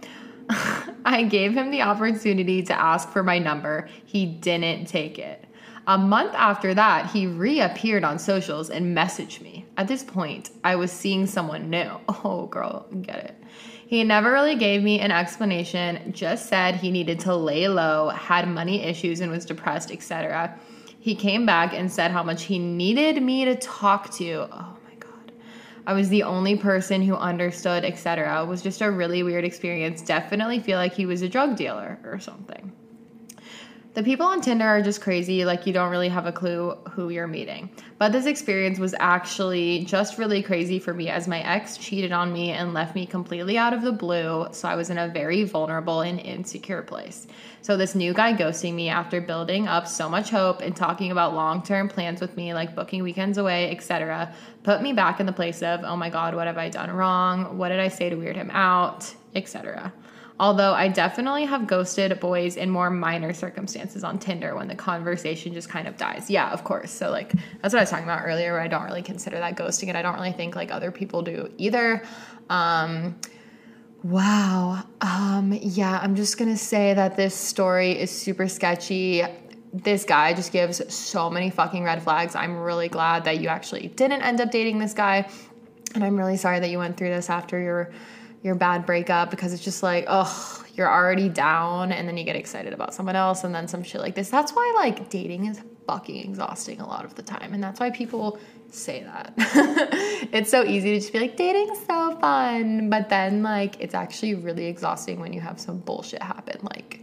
I 1.04 1.24
gave 1.28 1.54
him 1.56 1.70
the 1.70 1.82
opportunity 1.82 2.62
to 2.64 2.78
ask 2.78 3.10
for 3.10 3.22
my 3.22 3.38
number. 3.38 3.88
He 4.04 4.26
didn't 4.26 4.86
take 4.86 5.18
it. 5.18 5.44
A 5.86 5.96
month 5.96 6.34
after 6.34 6.74
that, 6.74 7.10
he 7.10 7.26
reappeared 7.26 8.04
on 8.04 8.18
socials 8.18 8.68
and 8.68 8.96
messaged 8.96 9.40
me. 9.40 9.64
At 9.76 9.88
this 9.88 10.02
point, 10.02 10.50
I 10.62 10.76
was 10.76 10.92
seeing 10.92 11.26
someone 11.26 11.70
new. 11.70 11.90
Oh, 12.24 12.46
girl, 12.46 12.86
get 13.00 13.16
it. 13.24 13.42
He 13.88 14.04
never 14.04 14.30
really 14.30 14.54
gave 14.54 14.82
me 14.82 15.00
an 15.00 15.10
explanation, 15.10 16.12
just 16.12 16.50
said 16.50 16.74
he 16.74 16.90
needed 16.90 17.20
to 17.20 17.34
lay 17.34 17.68
low, 17.68 18.10
had 18.10 18.46
money 18.46 18.82
issues, 18.82 19.20
and 19.20 19.32
was 19.32 19.46
depressed, 19.46 19.90
etc. 19.90 20.54
He 21.00 21.14
came 21.14 21.46
back 21.46 21.72
and 21.72 21.90
said 21.90 22.10
how 22.10 22.22
much 22.22 22.42
he 22.42 22.58
needed 22.58 23.22
me 23.22 23.46
to 23.46 23.54
talk 23.56 24.10
to. 24.16 24.46
Oh 24.52 24.76
my 24.84 24.94
god. 25.00 25.32
I 25.86 25.94
was 25.94 26.10
the 26.10 26.22
only 26.24 26.54
person 26.54 27.00
who 27.00 27.14
understood, 27.14 27.82
etc. 27.82 28.42
It 28.42 28.46
was 28.46 28.60
just 28.60 28.82
a 28.82 28.90
really 28.90 29.22
weird 29.22 29.46
experience. 29.46 30.02
Definitely 30.02 30.60
feel 30.60 30.76
like 30.76 30.92
he 30.92 31.06
was 31.06 31.22
a 31.22 31.28
drug 31.28 31.56
dealer 31.56 31.98
or 32.04 32.20
something. 32.20 32.70
The 33.94 34.02
people 34.04 34.26
on 34.26 34.40
Tinder 34.40 34.66
are 34.66 34.82
just 34.82 35.00
crazy, 35.00 35.44
like 35.44 35.66
you 35.66 35.72
don't 35.72 35.90
really 35.90 36.10
have 36.10 36.26
a 36.26 36.30
clue 36.30 36.76
who 36.90 37.08
you're 37.08 37.26
meeting. 37.26 37.70
But 37.98 38.12
this 38.12 38.26
experience 38.26 38.78
was 38.78 38.94
actually 39.00 39.86
just 39.86 40.18
really 40.18 40.42
crazy 40.42 40.78
for 40.78 40.94
me 40.94 41.08
as 41.08 41.26
my 41.26 41.40
ex 41.40 41.76
cheated 41.78 42.12
on 42.12 42.32
me 42.32 42.50
and 42.50 42.74
left 42.74 42.94
me 42.94 43.06
completely 43.06 43.58
out 43.58 43.72
of 43.72 43.82
the 43.82 43.90
blue, 43.90 44.46
so 44.52 44.68
I 44.68 44.76
was 44.76 44.90
in 44.90 44.98
a 44.98 45.08
very 45.08 45.42
vulnerable 45.44 46.02
and 46.02 46.20
insecure 46.20 46.82
place. 46.82 47.26
So 47.62 47.76
this 47.76 47.94
new 47.94 48.12
guy 48.12 48.34
ghosting 48.34 48.74
me 48.74 48.88
after 48.88 49.20
building 49.20 49.66
up 49.66 49.88
so 49.88 50.08
much 50.08 50.30
hope 50.30 50.60
and 50.60 50.76
talking 50.76 51.10
about 51.10 51.34
long-term 51.34 51.88
plans 51.88 52.20
with 52.20 52.36
me 52.36 52.54
like 52.54 52.76
booking 52.76 53.02
weekends 53.02 53.38
away, 53.38 53.70
etc., 53.70 54.32
put 54.62 54.82
me 54.82 54.92
back 54.92 55.18
in 55.18 55.26
the 55.26 55.32
place 55.32 55.62
of, 55.62 55.80
"Oh 55.82 55.96
my 55.96 56.10
god, 56.10 56.34
what 56.34 56.46
have 56.46 56.58
I 56.58 56.68
done 56.68 56.90
wrong? 56.90 57.56
What 57.58 57.70
did 57.70 57.80
I 57.80 57.88
say 57.88 58.10
to 58.10 58.16
weird 58.16 58.36
him 58.36 58.50
out?" 58.52 59.12
etc. 59.34 59.92
Although 60.40 60.72
I 60.72 60.86
definitely 60.86 61.44
have 61.46 61.66
ghosted 61.66 62.20
boys 62.20 62.56
in 62.56 62.70
more 62.70 62.90
minor 62.90 63.32
circumstances 63.32 64.04
on 64.04 64.20
Tinder 64.20 64.54
when 64.54 64.68
the 64.68 64.76
conversation 64.76 65.52
just 65.52 65.68
kind 65.68 65.88
of 65.88 65.96
dies. 65.96 66.30
Yeah, 66.30 66.50
of 66.52 66.62
course. 66.62 66.92
So, 66.92 67.10
like, 67.10 67.32
that's 67.60 67.74
what 67.74 67.80
I 67.80 67.82
was 67.82 67.90
talking 67.90 68.04
about 68.04 68.22
earlier, 68.24 68.52
where 68.52 68.60
I 68.60 68.68
don't 68.68 68.84
really 68.84 69.02
consider 69.02 69.38
that 69.38 69.56
ghosting, 69.56 69.88
and 69.88 69.98
I 69.98 70.02
don't 70.02 70.14
really 70.14 70.32
think 70.32 70.54
like 70.54 70.70
other 70.70 70.92
people 70.92 71.22
do 71.22 71.52
either. 71.58 72.04
Um, 72.48 73.16
wow. 74.04 74.84
Um, 75.00 75.58
yeah, 75.60 75.98
I'm 76.00 76.14
just 76.14 76.38
gonna 76.38 76.56
say 76.56 76.94
that 76.94 77.16
this 77.16 77.34
story 77.34 77.98
is 77.98 78.10
super 78.10 78.46
sketchy. 78.46 79.24
This 79.72 80.04
guy 80.04 80.34
just 80.34 80.52
gives 80.52 80.94
so 80.94 81.28
many 81.28 81.50
fucking 81.50 81.82
red 81.82 82.00
flags. 82.02 82.36
I'm 82.36 82.56
really 82.56 82.88
glad 82.88 83.24
that 83.24 83.40
you 83.40 83.48
actually 83.48 83.88
didn't 83.88 84.22
end 84.22 84.40
up 84.40 84.52
dating 84.52 84.78
this 84.78 84.94
guy. 84.94 85.28
And 85.94 86.04
I'm 86.04 86.16
really 86.16 86.36
sorry 86.36 86.60
that 86.60 86.70
you 86.70 86.78
went 86.78 86.96
through 86.96 87.10
this 87.10 87.28
after 87.28 87.58
your 87.58 87.90
your 88.42 88.54
bad 88.54 88.86
breakup 88.86 89.30
because 89.30 89.52
it's 89.52 89.64
just 89.64 89.82
like, 89.82 90.04
oh, 90.08 90.64
you're 90.74 90.90
already 90.90 91.28
down 91.28 91.90
and 91.90 92.08
then 92.08 92.16
you 92.16 92.24
get 92.24 92.36
excited 92.36 92.72
about 92.72 92.94
someone 92.94 93.16
else 93.16 93.42
and 93.44 93.54
then 93.54 93.66
some 93.66 93.82
shit 93.82 94.00
like 94.00 94.14
this. 94.14 94.30
That's 94.30 94.52
why 94.52 94.72
like 94.76 95.10
dating 95.10 95.46
is 95.46 95.60
fucking 95.86 96.24
exhausting 96.24 96.80
a 96.80 96.86
lot 96.86 97.04
of 97.04 97.14
the 97.16 97.22
time. 97.22 97.52
And 97.52 97.62
that's 97.62 97.80
why 97.80 97.90
people 97.90 98.38
say 98.70 99.02
that. 99.02 99.34
it's 100.32 100.50
so 100.50 100.64
easy 100.64 100.92
to 100.92 101.00
just 101.00 101.12
be 101.12 101.18
like, 101.18 101.36
dating's 101.36 101.78
so 101.86 102.16
fun. 102.20 102.90
But 102.90 103.08
then 103.08 103.42
like 103.42 103.80
it's 103.80 103.94
actually 103.94 104.36
really 104.36 104.66
exhausting 104.66 105.18
when 105.18 105.32
you 105.32 105.40
have 105.40 105.58
some 105.58 105.78
bullshit 105.78 106.22
happen 106.22 106.60
like 106.62 107.00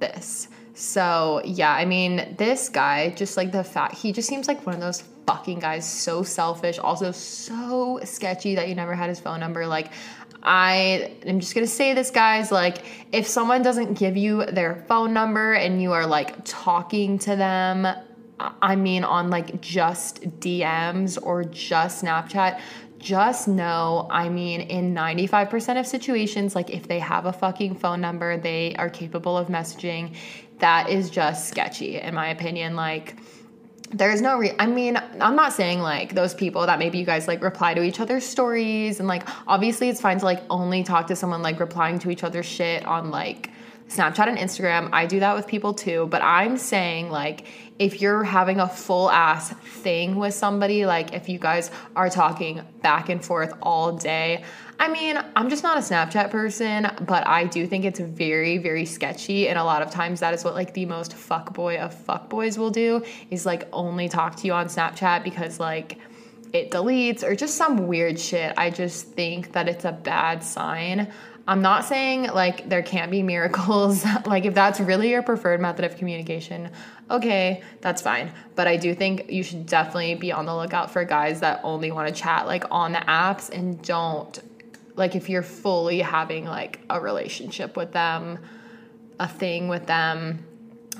this. 0.00 0.48
So 0.72 1.42
yeah, 1.44 1.72
I 1.72 1.84
mean, 1.84 2.34
this 2.38 2.68
guy, 2.68 3.10
just 3.10 3.36
like 3.36 3.52
the 3.52 3.64
fact 3.64 3.96
he 3.96 4.12
just 4.12 4.28
seems 4.28 4.48
like 4.48 4.64
one 4.64 4.74
of 4.74 4.80
those 4.80 5.04
fucking 5.26 5.58
guys, 5.58 5.88
so 5.88 6.22
selfish, 6.22 6.78
also 6.78 7.12
so 7.12 8.00
sketchy 8.04 8.54
that 8.56 8.68
you 8.68 8.74
never 8.74 8.94
had 8.94 9.08
his 9.08 9.20
phone 9.20 9.40
number. 9.40 9.66
Like, 9.66 9.90
I 10.44 11.16
am 11.24 11.40
just 11.40 11.54
gonna 11.54 11.66
say 11.66 11.94
this, 11.94 12.10
guys. 12.10 12.52
Like, 12.52 12.78
if 13.12 13.26
someone 13.26 13.62
doesn't 13.62 13.94
give 13.94 14.16
you 14.16 14.44
their 14.44 14.84
phone 14.88 15.12
number 15.12 15.54
and 15.54 15.80
you 15.80 15.92
are 15.92 16.06
like 16.06 16.36
talking 16.44 17.18
to 17.20 17.36
them, 17.36 17.86
I 18.38 18.76
mean, 18.76 19.04
on 19.04 19.30
like 19.30 19.60
just 19.60 20.22
DMs 20.40 21.18
or 21.22 21.44
just 21.44 22.04
Snapchat, 22.04 22.60
just 22.98 23.48
know, 23.48 24.08
I 24.10 24.28
mean, 24.28 24.62
in 24.62 24.94
95% 24.94 25.78
of 25.78 25.86
situations, 25.86 26.54
like 26.54 26.70
if 26.70 26.88
they 26.88 26.98
have 26.98 27.26
a 27.26 27.32
fucking 27.32 27.76
phone 27.76 28.00
number, 28.00 28.38
they 28.38 28.74
are 28.76 28.88
capable 28.88 29.36
of 29.36 29.48
messaging. 29.48 30.16
That 30.58 30.88
is 30.88 31.10
just 31.10 31.48
sketchy, 31.48 32.00
in 32.00 32.14
my 32.14 32.28
opinion. 32.28 32.76
Like, 32.76 33.16
there's 33.94 34.20
no 34.20 34.36
re 34.38 34.52
I 34.58 34.66
mean, 34.66 34.96
I'm 35.20 35.36
not 35.36 35.52
saying 35.52 35.80
like 35.80 36.14
those 36.14 36.34
people 36.34 36.66
that 36.66 36.78
maybe 36.78 36.98
you 36.98 37.04
guys 37.04 37.28
like 37.28 37.42
reply 37.42 37.74
to 37.74 37.82
each 37.82 38.00
other's 38.00 38.24
stories 38.24 38.98
and 38.98 39.08
like 39.08 39.26
obviously 39.46 39.88
it's 39.88 40.00
fine 40.00 40.18
to 40.18 40.24
like 40.24 40.42
only 40.50 40.82
talk 40.82 41.06
to 41.06 41.16
someone 41.16 41.42
like 41.42 41.60
replying 41.60 41.98
to 42.00 42.10
each 42.10 42.24
other's 42.24 42.46
shit 42.46 42.84
on 42.84 43.10
like 43.10 43.50
Snapchat 43.88 44.28
and 44.28 44.38
Instagram. 44.38 44.88
I 44.92 45.06
do 45.06 45.20
that 45.20 45.34
with 45.36 45.46
people 45.46 45.74
too, 45.74 46.06
but 46.10 46.22
I'm 46.22 46.56
saying 46.56 47.10
like 47.10 47.46
if 47.78 48.00
you're 48.00 48.24
having 48.24 48.60
a 48.60 48.68
full 48.68 49.10
ass 49.10 49.50
thing 49.50 50.16
with 50.16 50.34
somebody, 50.34 50.86
like 50.86 51.12
if 51.12 51.28
you 51.28 51.38
guys 51.38 51.70
are 51.94 52.08
talking 52.08 52.62
back 52.82 53.08
and 53.08 53.24
forth 53.24 53.52
all 53.62 53.92
day, 53.92 54.44
I 54.78 54.88
mean, 54.88 55.18
I'm 55.36 55.48
just 55.48 55.62
not 55.62 55.76
a 55.76 55.80
Snapchat 55.80 56.30
person, 56.30 56.90
but 57.02 57.26
I 57.26 57.44
do 57.44 57.66
think 57.66 57.84
it's 57.84 58.00
very, 58.00 58.58
very 58.58 58.84
sketchy. 58.84 59.48
And 59.48 59.58
a 59.58 59.64
lot 59.64 59.82
of 59.82 59.90
times 59.90 60.20
that 60.20 60.34
is 60.34 60.44
what 60.44 60.54
like 60.54 60.74
the 60.74 60.86
most 60.86 61.12
fuckboy 61.12 61.78
of 61.78 61.94
fuckboys 61.94 62.58
will 62.58 62.70
do 62.70 63.04
is 63.30 63.46
like 63.46 63.68
only 63.72 64.08
talk 64.08 64.36
to 64.36 64.46
you 64.46 64.52
on 64.52 64.66
Snapchat 64.66 65.22
because 65.22 65.60
like 65.60 65.98
it 66.52 66.70
deletes 66.70 67.22
or 67.22 67.34
just 67.34 67.56
some 67.56 67.86
weird 67.86 68.18
shit. 68.18 68.54
I 68.56 68.70
just 68.70 69.08
think 69.08 69.52
that 69.52 69.68
it's 69.68 69.84
a 69.84 69.92
bad 69.92 70.42
sign. 70.42 71.12
I'm 71.46 71.60
not 71.60 71.84
saying 71.84 72.24
like 72.28 72.68
there 72.68 72.82
can't 72.82 73.10
be 73.10 73.22
miracles. 73.22 74.04
like 74.26 74.44
if 74.44 74.54
that's 74.54 74.80
really 74.80 75.10
your 75.10 75.22
preferred 75.22 75.60
method 75.60 75.84
of 75.84 75.96
communication, 75.96 76.70
okay, 77.10 77.62
that's 77.80 78.00
fine. 78.00 78.32
But 78.54 78.66
I 78.66 78.76
do 78.76 78.94
think 78.94 79.30
you 79.30 79.42
should 79.42 79.66
definitely 79.66 80.14
be 80.14 80.32
on 80.32 80.46
the 80.46 80.56
lookout 80.56 80.90
for 80.90 81.04
guys 81.04 81.40
that 81.40 81.60
only 81.62 81.90
want 81.90 82.08
to 82.08 82.14
chat 82.14 82.46
like 82.46 82.64
on 82.70 82.92
the 82.92 82.98
apps 82.98 83.50
and 83.50 83.80
don't 83.82 84.38
like 84.96 85.14
if 85.14 85.28
you're 85.28 85.42
fully 85.42 86.00
having 86.00 86.46
like 86.46 86.80
a 86.88 87.00
relationship 87.00 87.76
with 87.76 87.92
them, 87.92 88.38
a 89.20 89.28
thing 89.28 89.68
with 89.68 89.86
them, 89.86 90.44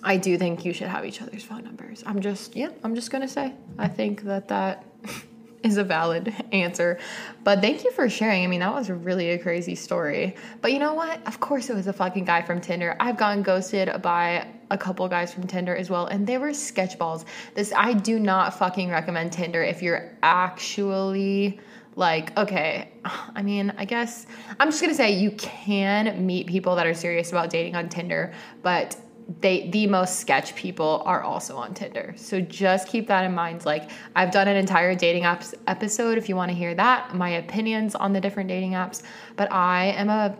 I 0.03 0.19
do 0.19 0.37
think 0.37 0.65
you 0.65 0.73
should 0.73 0.89
have 0.89 1.07
each 1.07 1.23
other's 1.23 1.43
phone 1.43 1.65
numbers. 1.65 2.03
I'm 2.05 2.21
just, 2.21 2.57
yeah, 2.57 2.71
I'm 2.83 2.95
just 2.95 3.11
gonna 3.11 3.29
say, 3.29 3.55
I 3.79 3.89
think 3.89 4.23
that 4.25 4.49
that 4.49 4.85
is 5.65 5.79
a 5.79 5.85
valid 5.85 6.33
answer. 6.53 6.99
But 7.43 7.61
thank 7.61 7.83
you 7.83 7.91
for 7.91 8.09
sharing. 8.09 8.45
I 8.45 8.47
mean, 8.47 8.61
that 8.61 8.73
was 8.73 8.91
really 8.91 9.31
a 9.31 9.39
crazy 9.39 9.75
story. 9.75 10.37
But 10.61 10.73
you 10.73 10.79
know 10.79 10.95
what? 10.95 11.27
Of 11.27 11.41
course, 11.41 11.71
it 11.71 11.75
was 11.75 11.87
a 11.87 11.93
fucking 11.93 12.25
guy 12.25 12.43
from 12.43 12.61
Tinder. 12.61 12.97
I've 13.01 13.17
gotten 13.17 13.43
ghosted 13.43 14.03
by 14.03 14.47
a 14.71 14.79
couple 14.79 15.09
guys 15.09 15.33
from 15.33 15.47
Tinder 15.47 15.75
as 15.75 15.91
well, 15.91 16.07
and 16.07 16.27
they 16.27 16.39
were 16.39 16.53
sketchballs. 16.53 17.25
This, 17.55 17.73
I 17.75 17.95
do 17.95 18.21
not 18.21 18.59
fucking 18.59 18.91
recommend 18.91 19.33
Tinder 19.33 19.63
if 19.63 19.83
you're 19.83 20.13
actually 20.23 21.61
like 21.97 22.37
okay 22.37 22.89
i 23.37 23.41
mean 23.41 23.73
i 23.79 23.85
guess 23.85 24.27
i'm 24.59 24.69
just 24.69 24.83
gonna 24.83 24.93
say 24.93 25.13
you 25.13 25.31
can 25.33 26.27
meet 26.27 26.49
people 26.49 26.75
that 26.75 26.89
are 26.89 26.95
serious 26.95 27.31
about 27.31 27.51
dating 27.51 27.77
on 27.77 27.89
tinder 27.89 28.33
but 28.63 28.97
they 29.41 29.71
the 29.71 29.87
most 29.87 30.21
sketch 30.21 30.55
people 30.55 31.03
are 31.07 31.23
also 31.23 31.57
on 31.57 31.75
tinder. 31.75 32.15
So 32.17 32.41
just 32.41 32.89
keep 32.89 33.07
that 33.09 33.25
in 33.25 33.35
mind. 33.35 33.65
Like 33.65 33.91
i've 34.17 34.31
done 34.31 34.49
an 34.49 34.57
entire 34.57 34.95
dating 34.95 35.23
apps 35.23 35.55
episode. 35.67 36.19
If 36.19 36.29
you 36.29 36.37
want 36.37 36.51
to 36.51 36.57
hear 36.57 36.75
that 36.75 37.15
my 37.15 37.31
opinions 37.31 37.95
on 37.95 38.13
the 38.13 38.21
different 38.21 38.49
dating 38.49 38.73
apps. 38.73 39.03
But 39.37 39.51
i 39.53 39.87
am 39.87 40.11
a, 40.11 40.37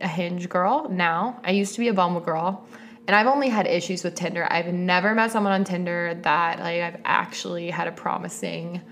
a 0.00 0.08
hinge 0.08 0.48
girl 0.48 0.88
now. 0.90 1.40
I 1.44 1.52
used 1.52 1.74
to 1.74 1.80
be 1.80 1.88
a 1.88 1.94
bumble 1.94 2.20
girl. 2.20 2.66
And 3.06 3.16
I've 3.16 3.26
only 3.26 3.48
had 3.48 3.66
issues 3.66 4.04
with 4.04 4.14
Tinder. 4.14 4.46
I've 4.50 4.66
never 4.66 5.14
met 5.14 5.32
someone 5.32 5.54
on 5.54 5.64
Tinder 5.64 6.20
that 6.22 6.58
like 6.58 6.82
I've 6.82 7.00
actually 7.06 7.70
had 7.70 7.88
a 7.88 7.92
promising 7.92 8.82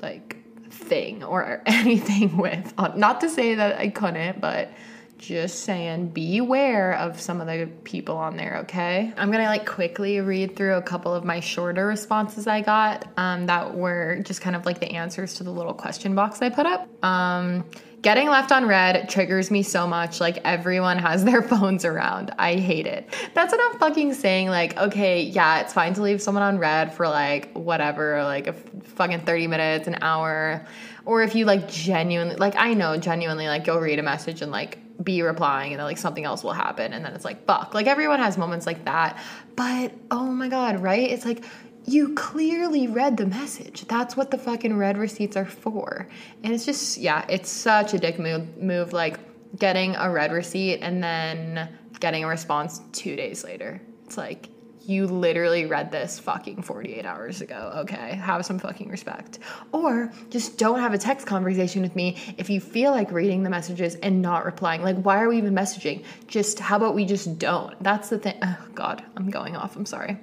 like 0.00 0.38
thing 0.70 1.22
or 1.22 1.62
anything 1.66 2.36
with. 2.36 2.72
Not 2.78 3.20
to 3.20 3.28
say 3.28 3.54
that 3.54 3.78
I 3.78 3.88
couldn't, 3.88 4.40
but 4.40 4.70
just 5.18 5.60
saying 5.60 6.08
beware 6.08 6.94
of 6.94 7.20
some 7.20 7.40
of 7.40 7.46
the 7.46 7.68
people 7.84 8.16
on 8.16 8.36
there 8.36 8.58
okay 8.58 9.12
i'm 9.16 9.30
gonna 9.30 9.44
like 9.44 9.66
quickly 9.66 10.20
read 10.20 10.56
through 10.56 10.74
a 10.74 10.82
couple 10.82 11.14
of 11.14 11.24
my 11.24 11.40
shorter 11.40 11.86
responses 11.86 12.46
i 12.46 12.60
got 12.60 13.06
um, 13.16 13.46
that 13.46 13.74
were 13.74 14.20
just 14.22 14.40
kind 14.40 14.56
of 14.56 14.66
like 14.66 14.80
the 14.80 14.90
answers 14.90 15.34
to 15.34 15.44
the 15.44 15.50
little 15.50 15.74
question 15.74 16.14
box 16.14 16.42
i 16.42 16.48
put 16.48 16.66
up 16.66 16.88
um, 17.04 17.64
Getting 18.04 18.28
left 18.28 18.52
on 18.52 18.66
read 18.66 19.08
triggers 19.08 19.50
me 19.50 19.62
so 19.62 19.86
much. 19.86 20.20
Like 20.20 20.36
everyone 20.44 20.98
has 20.98 21.24
their 21.24 21.40
phones 21.48 21.86
around. 21.86 22.34
I 22.38 22.56
hate 22.56 22.86
it. 22.86 23.08
That's 23.32 23.50
what 23.50 23.62
I'm 23.62 23.78
fucking 23.78 24.12
saying. 24.12 24.48
Like, 24.48 24.76
okay, 24.76 25.22
yeah, 25.22 25.62
it's 25.62 25.72
fine 25.72 25.94
to 25.94 26.02
leave 26.02 26.20
someone 26.20 26.42
on 26.42 26.58
read 26.58 26.92
for 26.92 27.08
like 27.08 27.50
whatever, 27.54 28.22
like 28.22 28.46
a 28.46 28.52
fucking 28.52 29.20
30 29.20 29.46
minutes, 29.46 29.88
an 29.88 29.96
hour. 30.02 30.66
Or 31.06 31.22
if 31.22 31.34
you 31.34 31.46
like 31.46 31.66
genuinely, 31.66 32.36
like, 32.36 32.56
I 32.58 32.74
know 32.74 32.98
genuinely, 32.98 33.46
like, 33.46 33.66
you'll 33.66 33.80
read 33.80 33.98
a 33.98 34.02
message 34.02 34.42
and 34.42 34.52
like 34.52 34.76
be 35.02 35.22
replying 35.22 35.72
and 35.72 35.80
then 35.80 35.86
like 35.86 35.98
something 35.98 36.24
else 36.24 36.44
will 36.44 36.52
happen. 36.52 36.92
And 36.92 37.04
then 37.04 37.12
it's 37.14 37.24
like, 37.24 37.44
fuck. 37.46 37.74
Like 37.74 37.86
everyone 37.86 38.20
has 38.20 38.38
moments 38.38 38.66
like 38.66 38.84
that. 38.84 39.18
But 39.56 39.92
oh 40.10 40.26
my 40.26 40.48
God, 40.48 40.80
right? 40.80 41.10
It's 41.10 41.24
like, 41.24 41.44
you 41.86 42.14
clearly 42.14 42.86
read 42.86 43.16
the 43.16 43.26
message. 43.26 43.86
That's 43.86 44.16
what 44.16 44.30
the 44.30 44.38
fucking 44.38 44.76
read 44.76 44.96
receipts 44.96 45.36
are 45.36 45.44
for. 45.44 46.08
And 46.42 46.54
it's 46.54 46.64
just, 46.64 46.96
yeah, 46.98 47.26
it's 47.28 47.50
such 47.50 47.92
a 47.92 47.98
dick 47.98 48.18
move, 48.18 48.56
move 48.56 48.92
like 48.92 49.18
getting 49.58 49.94
a 49.96 50.10
read 50.10 50.32
receipt 50.32 50.78
and 50.78 51.02
then 51.02 51.68
getting 52.00 52.24
a 52.24 52.26
response 52.26 52.80
two 52.92 53.16
days 53.16 53.44
later. 53.44 53.80
It's 54.06 54.16
like, 54.16 54.48
you 54.86 55.06
literally 55.06 55.66
read 55.66 55.90
this 55.90 56.18
fucking 56.18 56.62
48 56.62 57.04
hours 57.04 57.40
ago. 57.40 57.72
Okay, 57.76 58.16
have 58.16 58.44
some 58.44 58.58
fucking 58.58 58.88
respect. 58.88 59.38
Or 59.72 60.12
just 60.30 60.58
don't 60.58 60.80
have 60.80 60.94
a 60.94 60.98
text 60.98 61.26
conversation 61.26 61.82
with 61.82 61.96
me 61.96 62.16
if 62.38 62.50
you 62.50 62.60
feel 62.60 62.90
like 62.90 63.10
reading 63.10 63.42
the 63.42 63.50
messages 63.50 63.94
and 63.96 64.20
not 64.20 64.44
replying. 64.44 64.82
Like, 64.82 64.96
why 64.96 65.22
are 65.22 65.28
we 65.28 65.38
even 65.38 65.54
messaging? 65.54 66.04
Just, 66.26 66.58
how 66.58 66.76
about 66.76 66.94
we 66.94 67.04
just 67.04 67.38
don't? 67.38 67.74
That's 67.82 68.08
the 68.08 68.18
thing. 68.18 68.38
Oh, 68.42 68.66
God, 68.74 69.02
I'm 69.16 69.30
going 69.30 69.56
off. 69.56 69.76
I'm 69.76 69.86
sorry. 69.86 70.18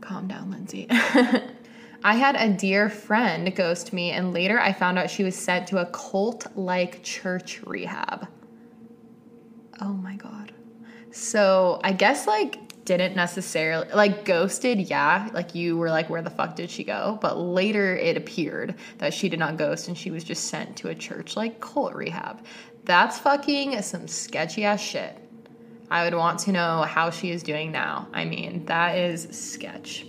Calm 0.00 0.28
down, 0.28 0.50
Lindsay. 0.50 0.86
I 2.02 2.14
had 2.14 2.34
a 2.36 2.48
dear 2.48 2.88
friend 2.88 3.54
ghost 3.54 3.92
me, 3.92 4.10
and 4.10 4.32
later 4.32 4.58
I 4.58 4.72
found 4.72 4.98
out 4.98 5.10
she 5.10 5.22
was 5.22 5.36
sent 5.36 5.66
to 5.68 5.78
a 5.78 5.86
cult 5.86 6.46
like 6.56 7.02
church 7.02 7.60
rehab. 7.62 8.26
Oh 9.80 9.92
my 9.92 10.16
God. 10.16 10.52
So 11.10 11.80
I 11.84 11.92
guess 11.92 12.26
like 12.26 12.58
didn't 12.90 13.16
necessarily 13.16 13.88
like 13.92 14.24
ghosted, 14.24 14.78
yeah. 14.78 15.28
Like 15.32 15.54
you 15.54 15.76
were 15.76 15.90
like, 15.90 16.10
where 16.10 16.22
the 16.22 16.30
fuck 16.30 16.56
did 16.56 16.70
she 16.70 16.84
go? 16.84 17.18
But 17.20 17.38
later 17.38 17.96
it 17.96 18.16
appeared 18.16 18.74
that 18.98 19.14
she 19.14 19.28
did 19.28 19.38
not 19.38 19.56
ghost 19.56 19.88
and 19.88 19.96
she 19.96 20.10
was 20.10 20.24
just 20.24 20.48
sent 20.48 20.76
to 20.78 20.88
a 20.88 20.94
church 20.94 21.36
like 21.36 21.60
cult 21.60 21.94
rehab. 21.94 22.44
That's 22.84 23.18
fucking 23.18 23.80
some 23.82 24.08
sketchy 24.08 24.64
ass 24.64 24.80
shit. 24.80 25.16
I 25.90 26.04
would 26.04 26.14
want 26.14 26.38
to 26.40 26.52
know 26.52 26.82
how 26.82 27.10
she 27.10 27.30
is 27.30 27.42
doing 27.42 27.72
now. 27.72 28.08
I 28.12 28.24
mean, 28.24 28.64
that 28.66 28.96
is 28.96 29.28
sketch. 29.30 30.06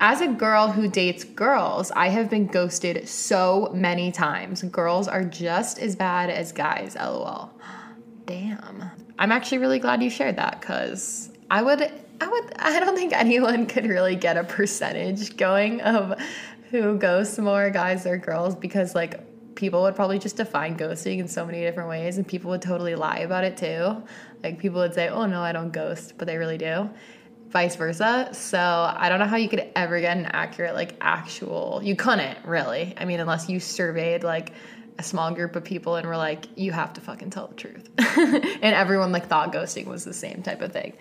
As 0.00 0.20
a 0.20 0.28
girl 0.28 0.70
who 0.70 0.88
dates 0.88 1.24
girls, 1.24 1.90
I 1.90 2.08
have 2.08 2.30
been 2.30 2.46
ghosted 2.46 3.08
so 3.08 3.72
many 3.74 4.12
times. 4.12 4.62
Girls 4.62 5.08
are 5.08 5.24
just 5.24 5.80
as 5.80 5.96
bad 5.96 6.30
as 6.30 6.52
guys, 6.52 6.94
lol. 6.94 7.50
Damn. 8.26 8.84
I'm 9.18 9.32
actually 9.32 9.58
really 9.58 9.80
glad 9.80 10.00
you 10.00 10.10
shared 10.10 10.36
that 10.36 10.62
cuz 10.62 11.30
I 11.50 11.62
would 11.62 11.82
I 12.20 12.28
would 12.28 12.52
I 12.58 12.80
don't 12.80 12.96
think 12.96 13.12
anyone 13.12 13.66
could 13.66 13.86
really 13.86 14.16
get 14.16 14.36
a 14.36 14.44
percentage 14.44 15.36
going 15.36 15.80
of 15.80 16.20
who 16.70 16.98
ghosts 16.98 17.38
more 17.38 17.70
guys 17.70 18.06
or 18.06 18.18
girls 18.18 18.54
because 18.54 18.94
like 18.94 19.20
people 19.54 19.82
would 19.82 19.96
probably 19.96 20.18
just 20.18 20.36
define 20.36 20.76
ghosting 20.76 21.18
in 21.18 21.26
so 21.26 21.44
many 21.44 21.60
different 21.60 21.88
ways 21.88 22.16
and 22.16 22.26
people 22.26 22.50
would 22.50 22.62
totally 22.62 22.94
lie 22.94 23.18
about 23.18 23.44
it 23.44 23.56
too. 23.56 24.02
Like 24.42 24.58
people 24.58 24.80
would 24.80 24.94
say, 24.94 25.08
"Oh 25.08 25.26
no, 25.26 25.40
I 25.40 25.52
don't 25.52 25.72
ghost," 25.72 26.14
but 26.16 26.26
they 26.26 26.36
really 26.36 26.58
do. 26.58 26.88
Vice 27.48 27.76
versa. 27.76 28.28
So, 28.32 28.58
I 28.58 29.08
don't 29.08 29.18
know 29.18 29.26
how 29.26 29.36
you 29.36 29.48
could 29.48 29.66
ever 29.74 30.00
get 30.00 30.16
an 30.16 30.26
accurate 30.26 30.74
like 30.74 30.94
actual. 31.00 31.80
You 31.82 31.96
couldn't, 31.96 32.38
really. 32.44 32.94
I 32.98 33.04
mean, 33.06 33.20
unless 33.20 33.48
you 33.48 33.58
surveyed 33.58 34.22
like 34.22 34.52
a 34.98 35.02
small 35.02 35.32
group 35.32 35.56
of 35.56 35.64
people 35.64 35.96
and 35.96 36.06
were 36.06 36.16
like, 36.16 36.46
"You 36.56 36.72
have 36.72 36.92
to 36.94 37.00
fucking 37.00 37.30
tell 37.30 37.48
the 37.48 37.54
truth." 37.54 37.88
and 37.98 38.74
everyone 38.74 39.12
like 39.12 39.26
thought 39.26 39.52
ghosting 39.52 39.86
was 39.86 40.04
the 40.04 40.14
same 40.14 40.42
type 40.42 40.60
of 40.60 40.72
thing. 40.72 40.92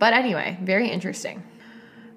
But 0.00 0.14
anyway, 0.14 0.58
very 0.60 0.88
interesting. 0.88 1.44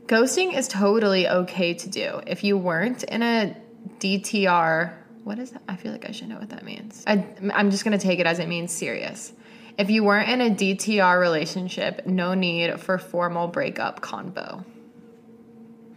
Ghosting 0.07 0.57
is 0.57 0.67
totally 0.67 1.27
okay 1.29 1.75
to 1.75 1.89
do. 1.89 2.21
If 2.25 2.43
you 2.43 2.57
weren't 2.57 3.03
in 3.03 3.21
a 3.21 3.55
DTR 3.99 4.93
what 5.23 5.39
is 5.39 5.51
that? 5.51 5.61
I 5.67 5.75
feel 5.75 5.91
like 5.91 6.07
I 6.07 6.11
should 6.11 6.27
know 6.27 6.37
what 6.37 6.49
that 6.49 6.63
means. 6.63 7.03
I, 7.07 7.25
I'm 7.53 7.71
just 7.71 7.85
going 7.85 7.97
to 7.97 8.03
take 8.03 8.19
it 8.19 8.25
as 8.25 8.39
it 8.39 8.47
means 8.47 8.71
serious. 8.71 9.33
If 9.77 9.89
you 9.89 10.03
weren't 10.03 10.29
in 10.29 10.41
a 10.41 10.49
DTR 10.49 11.19
relationship, 11.19 12.05
no 12.05 12.33
need 12.33 12.79
for 12.79 12.97
formal 12.97 13.47
breakup 13.47 14.01
convo. 14.01 14.63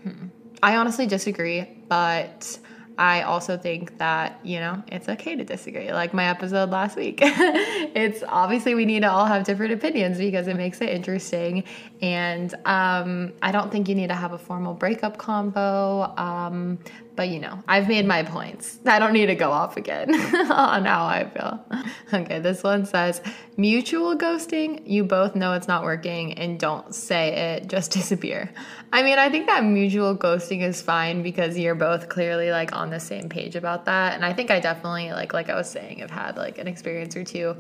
Hmm. 0.03 0.29
I 0.63 0.77
honestly 0.77 1.07
disagree, 1.07 1.69
but 1.89 2.59
I 2.99 3.23
also 3.23 3.59
think 3.59 3.99
that, 3.99 4.41
you 4.43 4.59
know, 4.59 4.83
it's 4.91 5.09
okay 5.09 5.37
to 5.37 5.45
disagree. 5.45 5.93
Like 5.93 6.15
my 6.15 6.29
episode 6.29 6.71
last 6.71 6.97
week. 6.97 7.19
it's 7.23 8.23
obviously 8.27 8.75
we 8.75 8.87
need 8.87 9.01
to 9.01 9.11
all 9.11 9.27
have 9.27 9.45
different 9.45 9.75
opinions 9.75 10.17
because 10.17 10.47
it 10.47 10.57
makes 10.57 10.81
it 10.81 10.89
interesting. 10.89 11.65
And 12.01 12.55
um, 12.65 13.35
I 13.43 13.53
don't 13.53 13.71
think 13.71 13.89
you 13.89 13.95
need 13.95 14.09
to 14.09 14.15
have 14.15 14.33
a 14.33 14.39
formal 14.39 14.73
breakup 14.73 15.19
combo. 15.19 16.15
Um, 16.17 16.79
but 17.17 17.29
you 17.29 17.41
know, 17.41 17.63
I've 17.67 17.89
made 17.89 18.07
my 18.07 18.23
points. 18.23 18.79
I 18.87 18.99
don't 18.99 19.13
need 19.13 19.27
to 19.27 19.35
go 19.35 19.51
off 19.51 19.77
again 19.77 20.09
oh, 20.15 20.53
on 20.53 20.85
how 20.85 21.07
I 21.07 21.29
feel. 21.29 21.65
Okay, 22.13 22.39
this 22.39 22.63
one 22.63 22.87
says 22.87 23.21
mutual 23.57 24.17
ghosting. 24.17 24.83
You 24.87 25.03
both 25.03 25.35
know 25.35 25.55
it's 25.55 25.67
not 25.67 25.83
working 25.83 26.35
and 26.35 26.59
don't 26.59 26.95
say 26.95 27.57
it, 27.57 27.67
just 27.67 27.91
disappear. 28.01 28.53
I 28.93 29.03
mean, 29.03 29.19
I 29.19 29.29
think 29.29 29.47
that 29.47 29.65
mutual 29.65 30.17
ghosting 30.17 30.63
is 30.63 30.81
fine 30.81 31.23
because 31.23 31.59
you're 31.59 31.75
both 31.75 32.09
clearly 32.09 32.53
like 32.53 32.73
on 32.73 32.91
the 32.91 33.01
same 33.01 33.29
page 33.29 33.57
about 33.57 33.87
that. 33.87 34.15
And 34.15 34.25
I 34.25 34.33
think 34.33 34.53
I 34.53 34.61
definitely 34.61 35.11
like 35.11 35.33
like 35.33 35.51
I 35.51 35.57
was 35.57 35.69
saying, 35.69 35.99
have 35.99 36.11
had 36.11 36.37
like 36.37 36.59
an 36.59 36.69
experience 36.69 37.17
or 37.17 37.25
two 37.25 37.57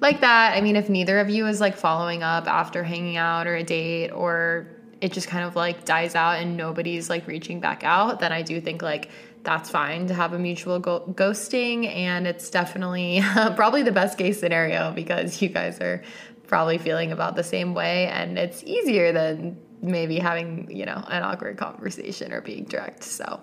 like 0.00 0.20
that. 0.20 0.56
I 0.56 0.60
mean, 0.60 0.76
if 0.76 0.88
neither 0.88 1.20
of 1.20 1.30
you 1.30 1.46
is 1.46 1.60
like 1.60 1.76
following 1.76 2.22
up 2.22 2.46
after 2.46 2.82
hanging 2.82 3.16
out 3.16 3.46
or 3.46 3.54
a 3.54 3.62
date 3.62 4.10
or 4.10 4.66
it 5.02 5.12
just 5.12 5.26
kind 5.26 5.44
of 5.44 5.56
like 5.56 5.84
dies 5.84 6.14
out 6.14 6.40
and 6.40 6.56
nobody's 6.56 7.10
like 7.10 7.26
reaching 7.26 7.58
back 7.58 7.82
out, 7.82 8.20
then 8.20 8.32
I 8.32 8.40
do 8.40 8.60
think 8.60 8.82
like 8.82 9.10
that's 9.42 9.68
fine 9.68 10.06
to 10.06 10.14
have 10.14 10.32
a 10.32 10.38
mutual 10.38 10.78
go- 10.78 11.12
ghosting. 11.16 11.92
And 11.92 12.24
it's 12.24 12.48
definitely 12.48 13.20
probably 13.56 13.82
the 13.82 13.90
best 13.90 14.16
case 14.16 14.38
scenario 14.38 14.92
because 14.92 15.42
you 15.42 15.48
guys 15.48 15.80
are 15.80 16.02
probably 16.46 16.78
feeling 16.78 17.10
about 17.10 17.34
the 17.34 17.42
same 17.42 17.74
way. 17.74 18.06
And 18.06 18.38
it's 18.38 18.62
easier 18.62 19.12
than 19.12 19.60
maybe 19.82 20.20
having, 20.20 20.70
you 20.70 20.86
know, 20.86 21.04
an 21.08 21.24
awkward 21.24 21.56
conversation 21.56 22.32
or 22.32 22.40
being 22.40 22.64
direct. 22.64 23.02
So. 23.02 23.40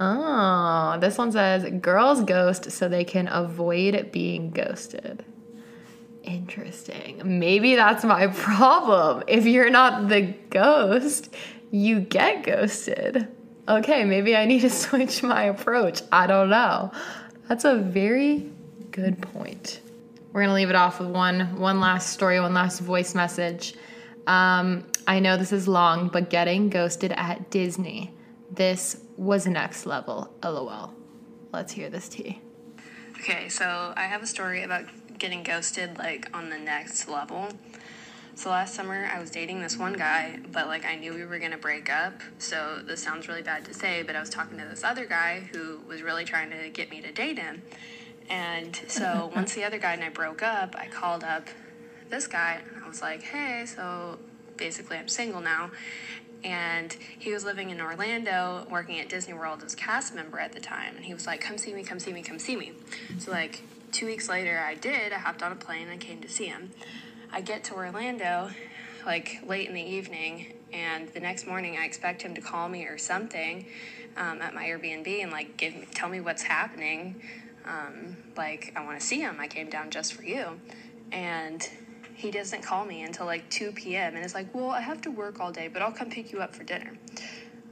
Oh, 0.00 0.98
this 1.00 1.16
one 1.16 1.30
says 1.30 1.64
girls 1.80 2.24
ghost 2.24 2.72
so 2.72 2.88
they 2.88 3.04
can 3.04 3.28
avoid 3.28 4.10
being 4.10 4.50
ghosted. 4.50 5.24
Interesting. 6.22 7.20
Maybe 7.24 7.74
that's 7.74 8.04
my 8.04 8.28
problem. 8.28 9.24
If 9.26 9.46
you're 9.46 9.70
not 9.70 10.08
the 10.08 10.34
ghost, 10.50 11.34
you 11.70 12.00
get 12.00 12.44
ghosted. 12.44 13.28
Okay, 13.68 14.04
maybe 14.04 14.36
I 14.36 14.44
need 14.44 14.60
to 14.60 14.70
switch 14.84 15.22
my 15.22 15.44
approach. 15.44 16.02
I 16.10 16.26
don't 16.26 16.50
know. 16.50 16.92
That's 17.48 17.64
a 17.64 17.76
very 17.76 18.50
good 18.90 19.20
point. 19.20 19.80
We're 20.32 20.42
gonna 20.42 20.54
leave 20.54 20.70
it 20.70 20.76
off 20.76 21.00
with 21.00 21.10
one 21.10 21.58
one 21.58 21.80
last 21.80 22.10
story, 22.10 22.40
one 22.40 22.54
last 22.54 22.80
voice 22.80 23.14
message. 23.14 23.74
Um, 24.26 24.86
I 25.06 25.18
know 25.18 25.36
this 25.36 25.52
is 25.52 25.66
long, 25.68 26.08
but 26.08 26.30
getting 26.30 26.70
ghosted 26.70 27.12
at 27.12 27.50
Disney. 27.50 28.14
This 28.50 29.02
was 29.16 29.46
next 29.46 29.84
level. 29.86 30.32
LOL. 30.42 30.94
Let's 31.52 31.72
hear 31.72 31.90
this 31.90 32.08
tea. 32.08 32.40
Okay, 33.18 33.48
so 33.48 33.92
I 33.96 34.02
have 34.04 34.22
a 34.22 34.26
story 34.26 34.62
about 34.62 34.84
getting 35.22 35.44
ghosted 35.44 35.96
like 35.98 36.28
on 36.34 36.50
the 36.50 36.58
next 36.58 37.08
level. 37.08 37.46
So 38.34 38.50
last 38.50 38.74
summer 38.74 39.08
I 39.14 39.20
was 39.20 39.30
dating 39.30 39.62
this 39.62 39.78
one 39.78 39.92
guy, 39.92 40.40
but 40.50 40.66
like 40.66 40.84
I 40.84 40.96
knew 40.96 41.14
we 41.14 41.24
were 41.24 41.38
gonna 41.38 41.56
break 41.56 41.88
up. 41.88 42.14
So 42.38 42.82
this 42.84 43.00
sounds 43.00 43.28
really 43.28 43.42
bad 43.42 43.64
to 43.66 43.72
say, 43.72 44.02
but 44.02 44.16
I 44.16 44.20
was 44.20 44.28
talking 44.28 44.58
to 44.58 44.64
this 44.64 44.82
other 44.82 45.06
guy 45.06 45.48
who 45.52 45.78
was 45.86 46.02
really 46.02 46.24
trying 46.24 46.50
to 46.50 46.68
get 46.70 46.90
me 46.90 47.00
to 47.02 47.12
date 47.12 47.38
him. 47.38 47.62
And 48.28 48.74
so 48.88 49.30
once 49.36 49.54
the 49.54 49.62
other 49.62 49.78
guy 49.78 49.92
and 49.92 50.02
I 50.02 50.08
broke 50.08 50.42
up, 50.42 50.74
I 50.76 50.88
called 50.88 51.22
up 51.22 51.46
this 52.10 52.26
guy 52.26 52.60
and 52.74 52.84
I 52.84 52.88
was 52.88 53.00
like, 53.00 53.22
hey, 53.22 53.64
so 53.64 54.18
basically 54.56 54.96
I'm 54.96 55.08
single 55.08 55.40
now. 55.40 55.70
And 56.42 56.92
he 57.16 57.32
was 57.32 57.44
living 57.44 57.70
in 57.70 57.80
Orlando, 57.80 58.66
working 58.68 58.98
at 58.98 59.08
Disney 59.08 59.34
World 59.34 59.62
as 59.62 59.74
a 59.74 59.76
cast 59.76 60.16
member 60.16 60.40
at 60.40 60.50
the 60.50 60.58
time. 60.58 60.96
And 60.96 61.04
he 61.04 61.14
was 61.14 61.28
like, 61.28 61.40
come 61.40 61.58
see 61.58 61.72
me, 61.72 61.84
come 61.84 62.00
see 62.00 62.12
me, 62.12 62.22
come 62.22 62.40
see 62.40 62.56
me. 62.56 62.72
So, 63.18 63.30
like, 63.30 63.62
two 63.92 64.06
weeks 64.06 64.28
later, 64.28 64.58
I 64.58 64.74
did. 64.74 65.12
I 65.12 65.18
hopped 65.18 65.42
on 65.42 65.52
a 65.52 65.56
plane 65.56 65.88
and 65.88 66.00
came 66.00 66.20
to 66.22 66.28
see 66.28 66.46
him. 66.46 66.72
I 67.30 67.40
get 67.40 67.64
to 67.64 67.74
Orlando, 67.74 68.50
like, 69.06 69.38
late 69.46 69.68
in 69.68 69.74
the 69.74 69.82
evening. 69.82 70.54
And 70.72 71.08
the 71.10 71.20
next 71.20 71.46
morning, 71.46 71.76
I 71.78 71.84
expect 71.84 72.22
him 72.22 72.34
to 72.34 72.40
call 72.40 72.68
me 72.68 72.86
or 72.86 72.96
something 72.96 73.66
um, 74.16 74.40
at 74.40 74.54
my 74.54 74.64
Airbnb 74.64 75.22
and, 75.22 75.30
like, 75.30 75.56
give 75.56 75.74
me, 75.74 75.86
tell 75.94 76.08
me 76.08 76.20
what's 76.20 76.42
happening. 76.42 77.22
Um, 77.66 78.16
like, 78.36 78.72
I 78.74 78.84
want 78.84 78.98
to 78.98 79.06
see 79.06 79.20
him. 79.20 79.36
I 79.38 79.46
came 79.46 79.68
down 79.68 79.90
just 79.90 80.14
for 80.14 80.24
you. 80.24 80.58
And 81.12 81.68
he 82.14 82.30
doesn't 82.30 82.62
call 82.62 82.84
me 82.84 83.02
until 83.02 83.26
like 83.26 83.48
2 83.50 83.72
p.m. 83.72 84.14
and 84.14 84.24
it's 84.24 84.34
like, 84.34 84.54
Well, 84.54 84.70
I 84.70 84.80
have 84.80 85.00
to 85.02 85.10
work 85.10 85.40
all 85.40 85.50
day, 85.50 85.68
but 85.68 85.82
I'll 85.82 85.92
come 85.92 86.08
pick 86.08 86.30
you 86.32 86.40
up 86.40 86.54
for 86.54 86.62
dinner. 86.62 86.96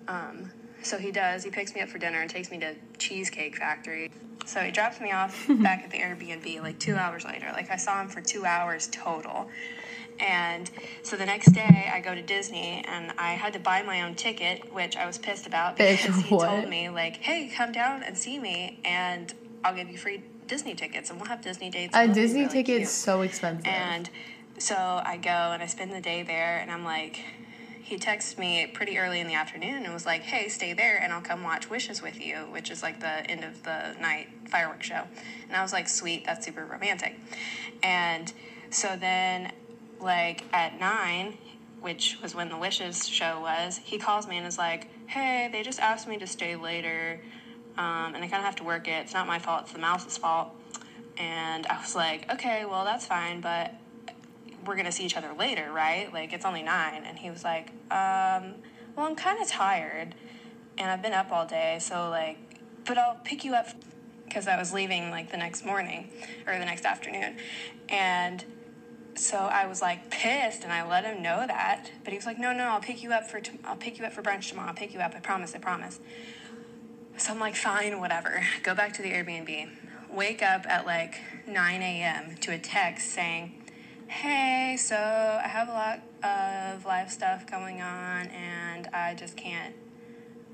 Um, 0.09 0.51
so 0.83 0.99
he 0.99 1.13
does. 1.13 1.45
He 1.45 1.51
picks 1.51 1.75
me 1.75 1.81
up 1.81 1.89
for 1.89 1.99
dinner 1.99 2.21
and 2.21 2.29
takes 2.29 2.51
me 2.51 2.59
to 2.59 2.75
Cheesecake 2.99 3.57
Factory. 3.57 4.11
So 4.47 4.61
he 4.61 4.71
drops 4.71 5.01
me 5.01 5.13
off 5.13 5.47
back 5.63 5.85
at 5.85 5.91
the 5.91 5.99
Airbnb 5.99 6.63
like 6.63 6.79
two 6.79 6.97
hours 6.97 7.25
later. 7.25 7.51
Like 7.53 7.71
I 7.71 7.77
saw 7.77 8.01
him 8.01 8.09
for 8.09 8.21
two 8.21 8.45
hours 8.45 8.89
total. 8.91 9.49
And 10.19 10.71
so 11.03 11.17
the 11.17 11.25
next 11.25 11.53
day 11.53 11.91
I 11.93 12.01
go 12.01 12.15
to 12.15 12.21
Disney 12.23 12.85
and 12.87 13.13
I 13.17 13.33
had 13.33 13.55
to 13.55 13.59
buy 13.59 13.83
my 13.83 14.03
own 14.03 14.15
ticket, 14.15 14.73
which 14.73 14.97
I 14.97 15.07
was 15.07 15.17
pissed 15.17 15.47
about 15.47 15.79
Bitch, 15.79 16.07
because 16.07 16.21
he 16.23 16.35
what? 16.35 16.47
told 16.47 16.69
me 16.69 16.91
like, 16.91 17.17
"Hey, 17.17 17.51
come 17.55 17.73
down 17.73 18.03
and 18.03 18.17
see 18.19 18.39
me, 18.39 18.81
and 18.85 19.33
I'll 19.65 19.75
give 19.75 19.89
you 19.89 19.97
free 19.97 20.23
Disney 20.47 20.75
tickets, 20.75 21.09
and 21.11 21.19
we'll 21.19 21.29
have 21.29 21.41
Disney 21.41 21.71
dates." 21.71 21.95
A 21.95 22.01
and 22.01 22.11
it'll 22.11 22.15
be 22.17 22.21
Disney 22.21 22.41
really 22.43 22.53
ticket's 22.53 22.79
cute." 22.79 22.89
so 22.89 23.23
expensive. 23.23 23.67
And 23.67 24.11
so 24.59 24.77
I 24.77 25.17
go 25.17 25.31
and 25.31 25.63
I 25.63 25.67
spend 25.67 25.93
the 25.93 26.03
day 26.03 26.23
there, 26.23 26.59
and 26.59 26.71
I'm 26.71 26.85
like, 26.85 27.21
he 27.91 27.99
texted 27.99 28.39
me 28.39 28.69
pretty 28.69 28.99
early 28.99 29.19
in 29.19 29.27
the 29.27 29.35
afternoon 29.35 29.85
and 29.85 29.93
was 29.93 30.07
like, 30.07 30.23
hey, 30.23 30.49
stay 30.49 30.73
there 30.73 30.97
and 31.03 31.13
I'll 31.13 31.21
come 31.21 31.43
watch 31.43 31.69
Wishes 31.69 32.01
with 32.01 32.25
you, 32.25 32.37
which 32.53 32.71
is 32.71 32.85
like 32.85 33.01
the 33.01 33.29
end 33.29 33.43
of 33.43 33.65
the 33.65 33.97
night 34.01 34.29
fireworks 34.47 34.87
show. 34.87 35.03
And 35.49 35.57
I 35.57 35.63
was 35.63 35.73
like, 35.73 35.89
sweet, 35.89 36.25
that's 36.25 36.47
super 36.47 36.65
romantic. 36.65 37.19
And 37.83 38.33
so 38.71 38.97
then, 38.97 39.51
like, 40.01 40.45
at 40.53 40.79
nine, 40.79 41.37
which 41.81 42.17
was 42.23 42.33
when 42.33 42.49
the 42.49 42.57
Wishes 42.57 43.09
show 43.09 43.41
was, 43.41 43.81
he 43.83 43.99
calls 43.99 44.29
me 44.29 44.37
and 44.37 44.47
is 44.47 44.57
like, 44.57 44.87
hey, 45.09 45.49
they 45.51 45.65
just 45.65 45.81
asked 45.81 46.07
me 46.07 46.17
to 46.19 46.29
stay 46.29 46.55
later. 46.55 47.21
Um, 47.77 48.15
and 48.15 48.19
I 48.19 48.29
kind 48.29 48.35
of 48.35 48.45
have 48.45 48.57
to 48.57 48.65
work 48.65 48.87
it. 48.87 49.01
It's 49.03 49.15
not 49.15 49.27
my 49.27 49.41
fault, 49.41 49.63
it's 49.63 49.73
the 49.73 49.81
mouse's 49.81 50.17
fault. 50.17 50.51
And 51.19 51.67
I 51.67 51.81
was 51.81 51.97
like, 51.97 52.33
okay, 52.33 52.65
well, 52.67 52.85
that's 52.85 53.05
fine, 53.05 53.41
but 53.41 53.75
we're 54.67 54.77
gonna 54.77 54.93
see 54.93 55.05
each 55.05 55.17
other 55.17 55.33
later, 55.39 55.73
right? 55.73 56.13
Like 56.13 56.33
it's 56.33 56.45
only 56.45 56.63
nine. 56.63 57.05
And 57.05 57.19
he 57.19 57.31
was 57.31 57.45
like, 57.45 57.71
um, 57.91 58.55
well, 58.97 59.07
I'm 59.07 59.17
kind 59.17 59.41
of 59.41 59.49
tired, 59.49 60.15
and 60.79 60.91
I've 60.91 61.03
been 61.03 61.13
up 61.13 61.33
all 61.33 61.47
day, 61.47 61.79
so 61.81 62.09
like, 62.11 62.39
but 62.85 62.99
I'll 62.99 63.21
pick 63.25 63.45
you 63.45 63.55
up 63.55 63.69
because 64.25 64.47
I 64.47 64.57
was 64.59 64.73
leaving 64.73 65.11
like 65.11 65.31
the 65.31 65.37
next 65.37 65.65
morning 65.65 66.11
or 66.47 66.59
the 66.59 66.65
next 66.65 66.85
afternoon, 66.85 67.37
and 67.89 68.45
so 69.15 69.37
I 69.37 69.67
was 69.67 69.83
like 69.83 70.11
pissed, 70.11 70.65
and 70.65 70.73
I 70.73 70.87
let 70.87 71.05
him 71.05 71.23
know 71.23 71.47
that. 71.47 71.91
But 72.05 72.13
he 72.13 72.19
was 72.19 72.27
like, 72.27 72.39
no, 72.39 72.53
no, 72.53 72.65
I'll 72.65 72.81
pick 72.81 73.03
you 73.03 73.13
up 73.13 73.27
for 73.27 73.41
t- 73.41 73.59
I'll 73.65 73.77
pick 73.77 73.99
you 73.99 74.05
up 74.05 74.13
for 74.13 74.23
brunch 74.23 74.49
tomorrow. 74.49 74.69
I'll 74.69 74.75
pick 74.75 74.95
you 74.95 75.01
up. 75.01 75.15
I 75.15 75.21
promise. 75.21 75.55
I 75.55 75.59
promise. 75.59 76.01
So 77.17 77.33
I'm 77.33 77.39
like, 77.39 77.55
fine, 77.55 78.01
whatever. 78.01 78.43
Go 78.63 78.75
back 78.75 78.95
to 78.95 79.03
the 79.03 79.11
Airbnb. 79.11 79.69
Wake 80.11 80.43
up 80.43 80.67
at 80.67 80.87
like 80.87 81.21
9 81.47 81.83
a.m. 81.83 82.37
to 82.37 82.53
a 82.53 82.59
text 82.59 83.11
saying, 83.11 83.60
hey, 84.11 84.77
so 84.77 84.97
I 84.97 85.47
have 85.47 85.69
a 85.69 85.73
lot 85.73 86.01
of 86.25 86.85
life 86.85 87.11
stuff 87.11 87.49
going 87.49 87.81
on 87.81 88.27
and 88.27 88.89
I 88.89 89.15
just 89.15 89.37
can't, 89.37 89.73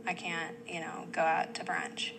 I 0.07 0.13
can't, 0.13 0.55
you 0.69 0.81
know, 0.81 1.07
go 1.11 1.23
out 1.23 1.55
to 1.55 1.65
brunch. 1.65 2.13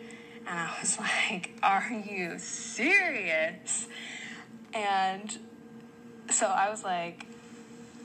And 0.47 0.59
I 0.59 0.73
was 0.81 0.97
like, 1.29 1.51
are 1.61 2.03
you 2.09 2.39
serious? 2.39 3.87
And 4.73 5.37
so 6.31 6.47
I 6.47 6.71
was 6.71 6.83
like, 6.83 7.27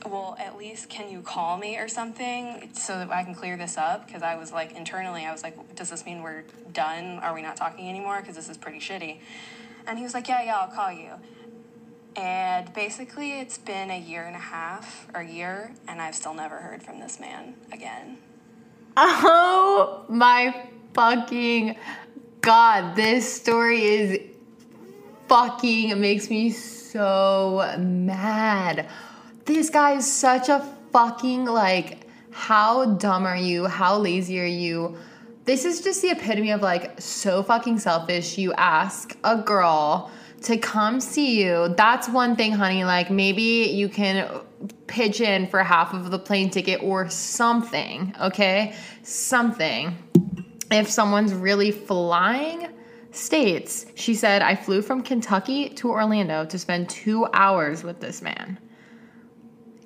well, 0.05 0.37
at 0.39 0.55
least 0.55 0.89
can 0.89 1.09
you 1.09 1.21
call 1.21 1.57
me 1.57 1.77
or 1.79 1.87
something 1.87 2.69
so 2.73 2.99
that 2.99 3.09
I 3.09 3.23
can 3.23 3.33
clear 3.33 3.57
this 3.57 3.77
up? 3.77 4.05
Because 4.05 4.21
I 4.21 4.35
was 4.35 4.51
like, 4.51 4.73
internally, 4.73 5.25
I 5.25 5.31
was 5.31 5.41
like, 5.41 5.75
does 5.75 5.89
this 5.89 6.05
mean 6.05 6.21
we're 6.21 6.43
done? 6.71 7.17
Are 7.17 7.33
we 7.33 7.41
not 7.41 7.55
talking 7.55 7.89
anymore? 7.89 8.19
Because 8.19 8.35
this 8.35 8.47
is 8.47 8.57
pretty 8.57 8.79
shitty. 8.79 9.17
And 9.87 9.97
he 9.97 10.03
was 10.03 10.13
like, 10.13 10.27
yeah, 10.27 10.43
yeah, 10.43 10.59
I'll 10.59 10.67
call 10.67 10.91
you. 10.91 11.13
And 12.15 12.71
basically, 12.73 13.39
it's 13.39 13.57
been 13.57 13.89
a 13.89 13.99
year 13.99 14.25
and 14.25 14.35
a 14.35 14.39
half 14.39 15.07
or 15.13 15.21
a 15.21 15.27
year, 15.27 15.71
and 15.87 16.01
I've 16.01 16.15
still 16.15 16.33
never 16.33 16.57
heard 16.57 16.83
from 16.83 16.99
this 16.99 17.19
man 17.19 17.55
again. 17.71 18.17
Oh 18.95 20.05
my 20.09 20.67
fucking 20.93 21.75
god, 22.41 22.95
this 22.95 23.33
story 23.33 23.83
is 23.83 24.19
fucking 25.27 25.89
it 25.89 25.97
makes 25.97 26.29
me 26.29 26.51
so 26.51 27.75
mad. 27.79 28.87
This 29.45 29.71
guy 29.71 29.93
is 29.93 30.11
such 30.11 30.49
a 30.49 30.59
fucking 30.91 31.45
like 31.45 32.07
how 32.31 32.85
dumb 32.95 33.25
are 33.25 33.37
you? 33.37 33.65
How 33.65 33.97
lazy 33.97 34.39
are 34.39 34.45
you? 34.45 34.97
This 35.45 35.65
is 35.65 35.81
just 35.81 36.01
the 36.01 36.09
epitome 36.09 36.51
of 36.51 36.61
like 36.61 37.01
so 37.01 37.43
fucking 37.43 37.79
selfish. 37.79 38.37
You 38.37 38.53
ask 38.53 39.17
a 39.23 39.37
girl 39.37 40.11
to 40.43 40.57
come 40.57 40.99
see 40.99 41.41
you. 41.43 41.73
That's 41.75 42.07
one 42.09 42.35
thing, 42.35 42.51
honey. 42.51 42.83
Like 42.83 43.09
maybe 43.09 43.41
you 43.41 43.89
can 43.89 44.29
pitch 44.87 45.21
in 45.21 45.47
for 45.47 45.63
half 45.63 45.93
of 45.93 46.11
the 46.11 46.19
plane 46.19 46.49
ticket 46.49 46.81
or 46.83 47.09
something, 47.09 48.13
okay? 48.21 48.75
Something. 49.03 49.97
If 50.71 50.89
someone's 50.89 51.33
really 51.33 51.71
flying 51.71 52.69
states, 53.11 53.85
she 53.95 54.15
said, 54.15 54.41
I 54.41 54.55
flew 54.55 54.81
from 54.81 55.01
Kentucky 55.01 55.69
to 55.69 55.89
Orlando 55.89 56.45
to 56.45 56.59
spend 56.59 56.89
two 56.89 57.27
hours 57.33 57.83
with 57.83 57.99
this 57.99 58.21
man. 58.21 58.57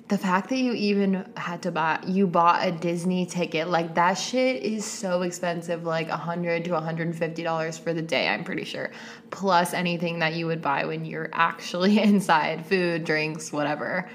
The 0.08 0.16
fact 0.16 0.48
that 0.48 0.56
you 0.56 0.72
even 0.72 1.26
had 1.36 1.60
to 1.62 1.70
buy, 1.70 1.98
you 2.06 2.26
bought 2.26 2.66
a 2.66 2.72
Disney 2.72 3.26
ticket, 3.26 3.68
like 3.68 3.94
that 3.96 4.14
shit 4.14 4.62
is 4.62 4.86
so 4.86 5.20
expensive, 5.20 5.84
like 5.84 6.08
a 6.08 6.16
hundred 6.16 6.64
to 6.64 6.80
hundred 6.80 7.08
and 7.08 7.16
fifty 7.16 7.42
dollars 7.42 7.76
for 7.76 7.92
the 7.92 8.00
day. 8.00 8.26
I'm 8.26 8.42
pretty 8.42 8.64
sure, 8.64 8.90
plus 9.30 9.74
anything 9.74 10.18
that 10.20 10.32
you 10.32 10.46
would 10.46 10.62
buy 10.62 10.86
when 10.86 11.04
you're 11.04 11.28
actually 11.34 11.98
inside, 12.02 12.64
food, 12.64 13.04
drinks, 13.04 13.52
whatever. 13.52 14.08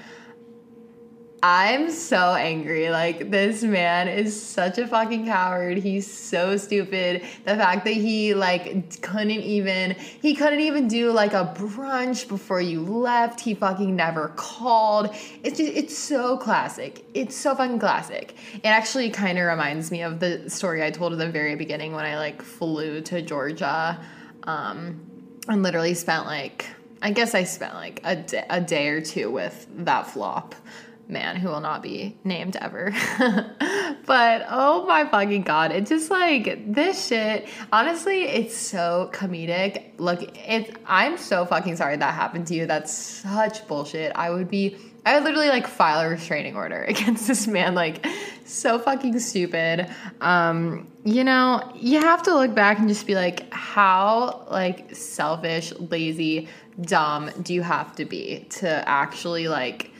I'm 1.46 1.90
so 1.90 2.32
angry. 2.32 2.88
Like, 2.88 3.30
this 3.30 3.62
man 3.62 4.08
is 4.08 4.40
such 4.40 4.78
a 4.78 4.86
fucking 4.86 5.26
coward. 5.26 5.76
He's 5.76 6.10
so 6.10 6.56
stupid. 6.56 7.20
The 7.44 7.54
fact 7.56 7.84
that 7.84 7.92
he, 7.92 8.32
like, 8.32 9.02
couldn't 9.02 9.28
even, 9.30 9.90
he 9.90 10.34
couldn't 10.34 10.60
even 10.60 10.88
do, 10.88 11.12
like, 11.12 11.34
a 11.34 11.54
brunch 11.54 12.28
before 12.28 12.62
you 12.62 12.80
left. 12.80 13.40
He 13.40 13.52
fucking 13.52 13.94
never 13.94 14.28
called. 14.36 15.14
It's 15.42 15.58
just, 15.58 15.72
it's 15.74 15.98
so 15.98 16.38
classic. 16.38 17.04
It's 17.12 17.36
so 17.36 17.54
fucking 17.54 17.78
classic. 17.78 18.36
It 18.54 18.68
actually 18.68 19.10
kind 19.10 19.36
of 19.38 19.44
reminds 19.44 19.90
me 19.90 20.00
of 20.00 20.20
the 20.20 20.48
story 20.48 20.82
I 20.82 20.90
told 20.90 21.12
at 21.12 21.18
the 21.18 21.28
very 21.28 21.56
beginning 21.56 21.92
when 21.92 22.06
I, 22.06 22.16
like, 22.16 22.40
flew 22.40 23.02
to 23.02 23.20
Georgia 23.20 24.00
um, 24.44 24.98
and 25.46 25.62
literally 25.62 25.92
spent, 25.92 26.24
like, 26.24 26.64
I 27.02 27.10
guess 27.10 27.34
I 27.34 27.44
spent, 27.44 27.74
like, 27.74 28.00
a, 28.02 28.16
d- 28.16 28.40
a 28.48 28.62
day 28.62 28.88
or 28.88 29.02
two 29.02 29.30
with 29.30 29.66
that 29.84 30.06
flop 30.06 30.54
man 31.08 31.36
who 31.36 31.48
will 31.48 31.60
not 31.60 31.82
be 31.82 32.16
named 32.24 32.56
ever. 32.56 32.92
but 34.06 34.46
oh 34.48 34.84
my 34.86 35.04
fucking 35.04 35.42
god, 35.42 35.72
it's 35.72 35.90
just 35.90 36.10
like 36.10 36.72
this 36.72 37.08
shit. 37.08 37.48
Honestly, 37.72 38.22
it's 38.22 38.56
so 38.56 39.10
comedic. 39.12 39.98
Look, 39.98 40.36
it's 40.36 40.70
I'm 40.86 41.18
so 41.18 41.46
fucking 41.46 41.76
sorry 41.76 41.96
that 41.96 42.14
happened 42.14 42.46
to 42.48 42.54
you. 42.54 42.66
That's 42.66 42.92
such 42.92 43.66
bullshit. 43.66 44.12
I 44.14 44.30
would 44.30 44.48
be 44.48 44.76
I 45.06 45.14
would 45.14 45.24
literally 45.24 45.48
like 45.48 45.66
file 45.66 46.00
a 46.00 46.08
restraining 46.08 46.56
order 46.56 46.82
against 46.88 47.26
this 47.26 47.46
man 47.46 47.74
like 47.74 48.06
so 48.44 48.78
fucking 48.78 49.18
stupid. 49.18 49.88
Um, 50.20 50.88
you 51.04 51.24
know, 51.24 51.72
you 51.74 52.00
have 52.00 52.22
to 52.24 52.34
look 52.34 52.54
back 52.54 52.78
and 52.78 52.88
just 52.88 53.06
be 53.06 53.14
like 53.14 53.52
how 53.52 54.46
like 54.50 54.94
selfish, 54.94 55.72
lazy, 55.78 56.48
dumb 56.80 57.30
do 57.42 57.54
you 57.54 57.62
have 57.62 57.94
to 57.96 58.04
be 58.04 58.46
to 58.50 58.88
actually 58.88 59.48
like 59.48 59.90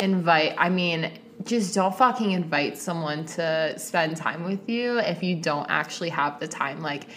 invite, 0.00 0.54
I 0.58 0.68
mean, 0.68 1.10
just 1.44 1.74
don't 1.74 1.94
fucking 1.94 2.32
invite 2.32 2.78
someone 2.78 3.24
to 3.24 3.78
spend 3.78 4.16
time 4.16 4.44
with 4.44 4.68
you 4.68 4.98
if 4.98 5.22
you 5.22 5.36
don't 5.36 5.66
actually 5.68 6.10
have 6.10 6.40
the 6.40 6.48
time. 6.48 6.80
Like, 6.80 7.08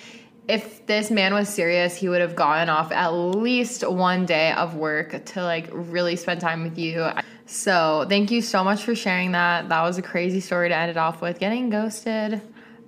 if 0.48 0.86
this 0.86 1.10
man 1.10 1.34
was 1.34 1.50
serious, 1.50 1.96
he 1.96 2.08
would 2.08 2.22
have 2.22 2.36
gone 2.36 2.70
off 2.70 2.92
at 2.92 3.10
least 3.10 3.88
one 3.88 4.26
day 4.26 4.52
of 4.54 4.76
work 4.76 5.26
to 5.26 5.44
like 5.44 5.68
really 5.72 6.16
spend 6.16 6.40
time 6.42 6.64
with 6.64 6.78
you. 6.78 7.10
So, 7.46 8.06
thank 8.10 8.32
you 8.32 8.42
so 8.42 8.64
much 8.64 8.84
for 8.84 8.96
sharing 8.96 9.32
that. 9.32 9.70
That 9.70 9.82
was 9.82 9.98
a 9.98 10.02
crazy 10.02 10.40
story 10.40 10.70
to 10.70 10.76
end 10.76 10.92
it 10.92 10.98
off 10.98 11.22
with 11.22 11.40
getting 11.40 11.70
ghosted 11.70 12.42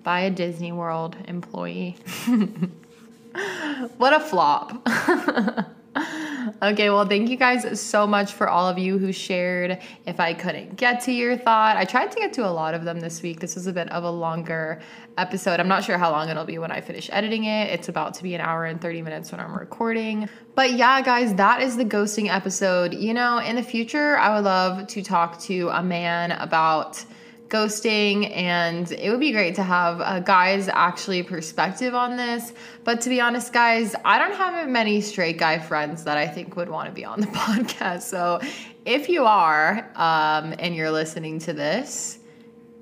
by 0.04 0.22
a 0.22 0.32
Disney 0.32 0.72
World 0.72 1.16
employee. 1.28 1.98
what 3.98 4.14
a 4.14 4.20
flop. 4.20 4.88
okay, 6.62 6.90
well, 6.90 7.06
thank 7.06 7.30
you 7.30 7.38
guys 7.38 7.80
so 7.80 8.08
much 8.08 8.34
for 8.34 8.50
all 8.50 8.68
of 8.68 8.78
you 8.78 8.98
who 8.98 9.12
shared. 9.12 9.80
If 10.06 10.20
I 10.20 10.34
couldn't 10.34 10.76
get 10.76 11.02
to 11.02 11.12
your 11.12 11.38
thought, 11.38 11.78
I 11.78 11.86
tried 11.86 12.12
to 12.12 12.20
get 12.20 12.34
to 12.34 12.46
a 12.46 12.50
lot 12.50 12.74
of 12.74 12.84
them 12.84 13.00
this 13.00 13.22
week. 13.22 13.40
This 13.40 13.56
was 13.56 13.68
a 13.68 13.74
bit 13.74 13.90
of 13.90 14.04
a 14.04 14.10
longer 14.10 14.80
episode. 15.18 15.60
I'm 15.60 15.68
not 15.68 15.84
sure 15.84 15.98
how 15.98 16.12
long 16.12 16.30
it'll 16.30 16.46
be 16.46 16.58
when 16.58 16.72
I 16.72 16.82
finish 16.82 17.10
editing 17.12 17.46
it. 17.46 17.70
It's 17.70 17.90
about 17.90 18.14
to 18.16 18.24
be 18.24 18.36
an 18.36 18.42
hour 18.42 18.66
and 18.66 18.80
30 18.80 19.02
minutes 19.02 19.32
when 19.32 19.42
I'm 19.42 19.58
recording. 19.58 20.30
But 20.56 20.74
yeah, 20.74 21.02
guys, 21.02 21.34
that 21.36 21.62
is 21.62 21.78
the 21.78 21.86
ghosting 21.86 22.30
episode. 22.34 22.94
You 22.94 23.14
know, 23.14 23.40
in 23.40 23.56
the 23.56 23.64
future, 23.64 24.18
I 24.18 24.36
would 24.36 24.46
love 24.46 24.88
to 24.88 25.04
talk 25.04 25.40
to 25.42 25.70
a 25.70 25.84
man 25.84 26.32
about 26.32 27.04
ghosting 27.50 28.36
and 28.36 28.92
it 28.92 29.10
would 29.10 29.20
be 29.20 29.32
great 29.32 29.56
to 29.56 29.64
have 29.64 30.00
a 30.02 30.22
guy's 30.22 30.68
actually 30.68 31.24
perspective 31.24 31.96
on 31.96 32.18
this. 32.18 32.54
But 32.84 33.02
to 33.02 33.10
be 33.10 33.22
honest 33.22 33.54
guys 33.54 33.96
i 34.04 34.20
don't 34.20 34.36
have 34.36 34.68
many 34.68 35.02
straight 35.02 35.38
guy 35.38 35.60
friends 35.60 36.04
that 36.04 36.18
i 36.18 36.28
think 36.28 36.56
would 36.56 36.70
want 36.70 36.88
to 36.88 36.94
be 36.94 37.06
on 37.06 37.22
the 37.22 37.28
podcast. 37.46 38.02
So 38.04 38.40
if 38.86 39.10
you 39.10 39.26
are 39.26 39.90
um, 39.96 40.54
and 40.60 40.76
you're 40.76 40.92
listening 40.92 41.40
to 41.40 41.54
this 41.54 42.20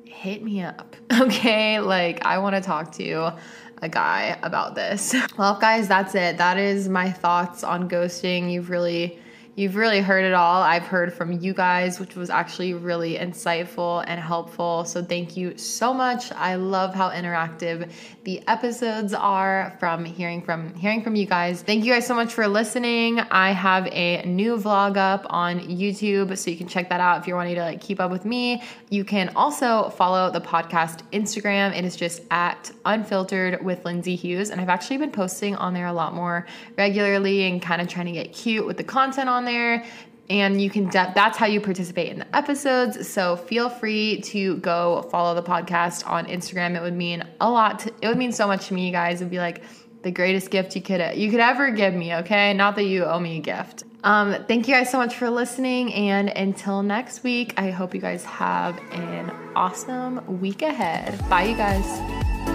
hit 0.06 0.42
me 0.44 0.62
up 0.62 0.96
okay? 1.20 1.80
Like 1.80 2.26
i 2.26 2.38
want 2.38 2.56
to 2.56 2.62
talk 2.62 2.92
to 2.94 3.34
a 3.82 3.90
guy 3.90 4.40
about 4.42 4.74
this. 4.74 5.16
Well 5.38 5.60
guys 5.60 5.88
that's 5.88 6.16
it. 6.16 6.38
That 6.38 6.58
is 6.58 6.90
my 6.90 7.12
thoughts 7.12 7.64
on 7.64 7.90
ghosting. 7.90 8.52
You've 8.52 8.70
really 8.70 9.20
You've 9.58 9.78
really 9.78 10.02
heard 10.02 10.26
it 10.26 10.34
all. 10.34 10.62
I've 10.62 10.84
heard 10.84 11.14
from 11.14 11.32
you 11.32 11.54
guys, 11.54 11.98
which 11.98 12.18
was 12.18 12.30
actually 12.30 12.74
really 12.74 13.16
insightful 13.16 14.04
and 14.06 14.20
helpful. 14.20 14.84
So 14.84 15.02
thank 15.02 15.38
you 15.38 15.58
so 15.58 15.94
much. 15.94 16.30
I 16.34 16.56
love 16.56 16.94
how 16.94 17.10
interactive 17.10 17.90
the 18.26 18.46
episodes 18.50 19.14
are 19.14 19.74
from 19.80 20.04
hearing 20.04 20.42
from 20.42 20.74
hearing 20.74 21.02
from 21.02 21.16
you 21.16 21.26
guys. 21.26 21.62
Thank 21.62 21.86
you 21.86 21.94
guys 21.94 22.06
so 22.06 22.14
much 22.14 22.34
for 22.34 22.46
listening. 22.50 23.22
I 23.22 23.52
have 23.52 23.88
a 23.94 24.24
new 24.26 24.58
vlog 24.58 24.98
up 24.98 25.26
on 25.30 25.62
YouTube, 25.62 26.38
so 26.38 26.52
you 26.52 26.58
can 26.58 26.68
check 26.68 26.90
that 26.90 27.00
out 27.00 27.22
if 27.22 27.28
you're 27.28 27.38
wanting 27.38 27.56
to 27.56 27.62
like 27.62 27.80
keep 27.80 28.02
up 28.02 28.12
with 28.12 28.26
me. 28.26 28.62
You 28.90 29.06
can 29.06 29.32
also 29.38 29.90
follow 29.92 30.32
the 30.32 30.42
podcast 30.42 31.00
Instagram. 31.14 31.74
It 31.78 31.86
is 31.86 31.96
just 31.96 32.24
at 32.30 32.72
unfiltered 32.84 33.64
with 33.64 33.86
Lindsay 33.86 34.18
Hughes, 34.18 34.50
and 34.50 34.60
I've 34.60 34.68
actually 34.68 34.98
been 34.98 35.12
posting 35.12 35.56
on 35.56 35.74
there 35.74 35.88
a 35.88 35.94
lot 35.94 36.14
more 36.14 36.46
regularly 36.78 37.44
and 37.44 37.62
kind 37.62 37.82
of 37.82 37.88
trying 37.88 38.08
to 38.08 38.12
get 38.12 38.34
cute 38.34 38.66
with 38.66 38.76
the 38.76 38.84
content 38.84 39.30
on 39.30 39.45
there 39.46 39.86
and 40.30 40.62
you 40.62 40.70
can 40.70 40.86
de- 40.86 41.12
that's 41.14 41.38
how 41.38 41.46
you 41.46 41.62
participate 41.62 42.12
in 42.12 42.20
the 42.20 42.36
episodes. 42.36 43.08
So 43.08 43.36
feel 43.36 43.70
free 43.70 44.22
to 44.22 44.58
go 44.58 45.08
follow 45.12 45.36
the 45.36 45.44
podcast 45.44 46.08
on 46.08 46.26
instagram. 46.26 46.76
It 46.76 46.82
would 46.82 46.96
mean 46.96 47.24
a 47.40 47.50
lot 47.50 47.80
to, 47.80 47.94
it 48.02 48.08
would 48.08 48.18
mean 48.18 48.32
so 48.32 48.48
much 48.48 48.68
to 48.68 48.74
me 48.74 48.88
you 48.88 48.92
guys. 48.92 49.22
It'd 49.22 49.30
be 49.30 49.38
like 49.38 49.64
the 50.02 50.12
greatest 50.12 50.52
gift 50.52 50.76
you 50.76 50.82
could 50.82 51.16
you 51.16 51.32
could 51.32 51.40
ever 51.40 51.72
give 51.72 51.94
me 51.94 52.14
okay? 52.16 52.54
Not 52.54 52.76
that 52.76 52.84
you 52.84 53.06
owe 53.06 53.20
me 53.20 53.38
a 53.38 53.42
gift. 53.42 53.84
Um, 54.04 54.36
thank 54.48 54.68
you 54.68 54.76
guys 54.76 54.92
so 54.92 54.98
much 54.98 55.16
for 55.16 55.32
listening 55.32 55.92
and 55.94 56.30
until 56.30 56.84
next 56.84 57.24
week 57.24 57.56
i 57.58 57.72
hope 57.72 57.96
you 57.96 58.02
guys 58.02 58.24
have 58.24 58.78
an 58.92 59.32
awesome 59.56 60.40
week 60.40 60.62
ahead. 60.62 61.28
Bye 61.28 61.46
you 61.46 61.56
guys 61.56 62.55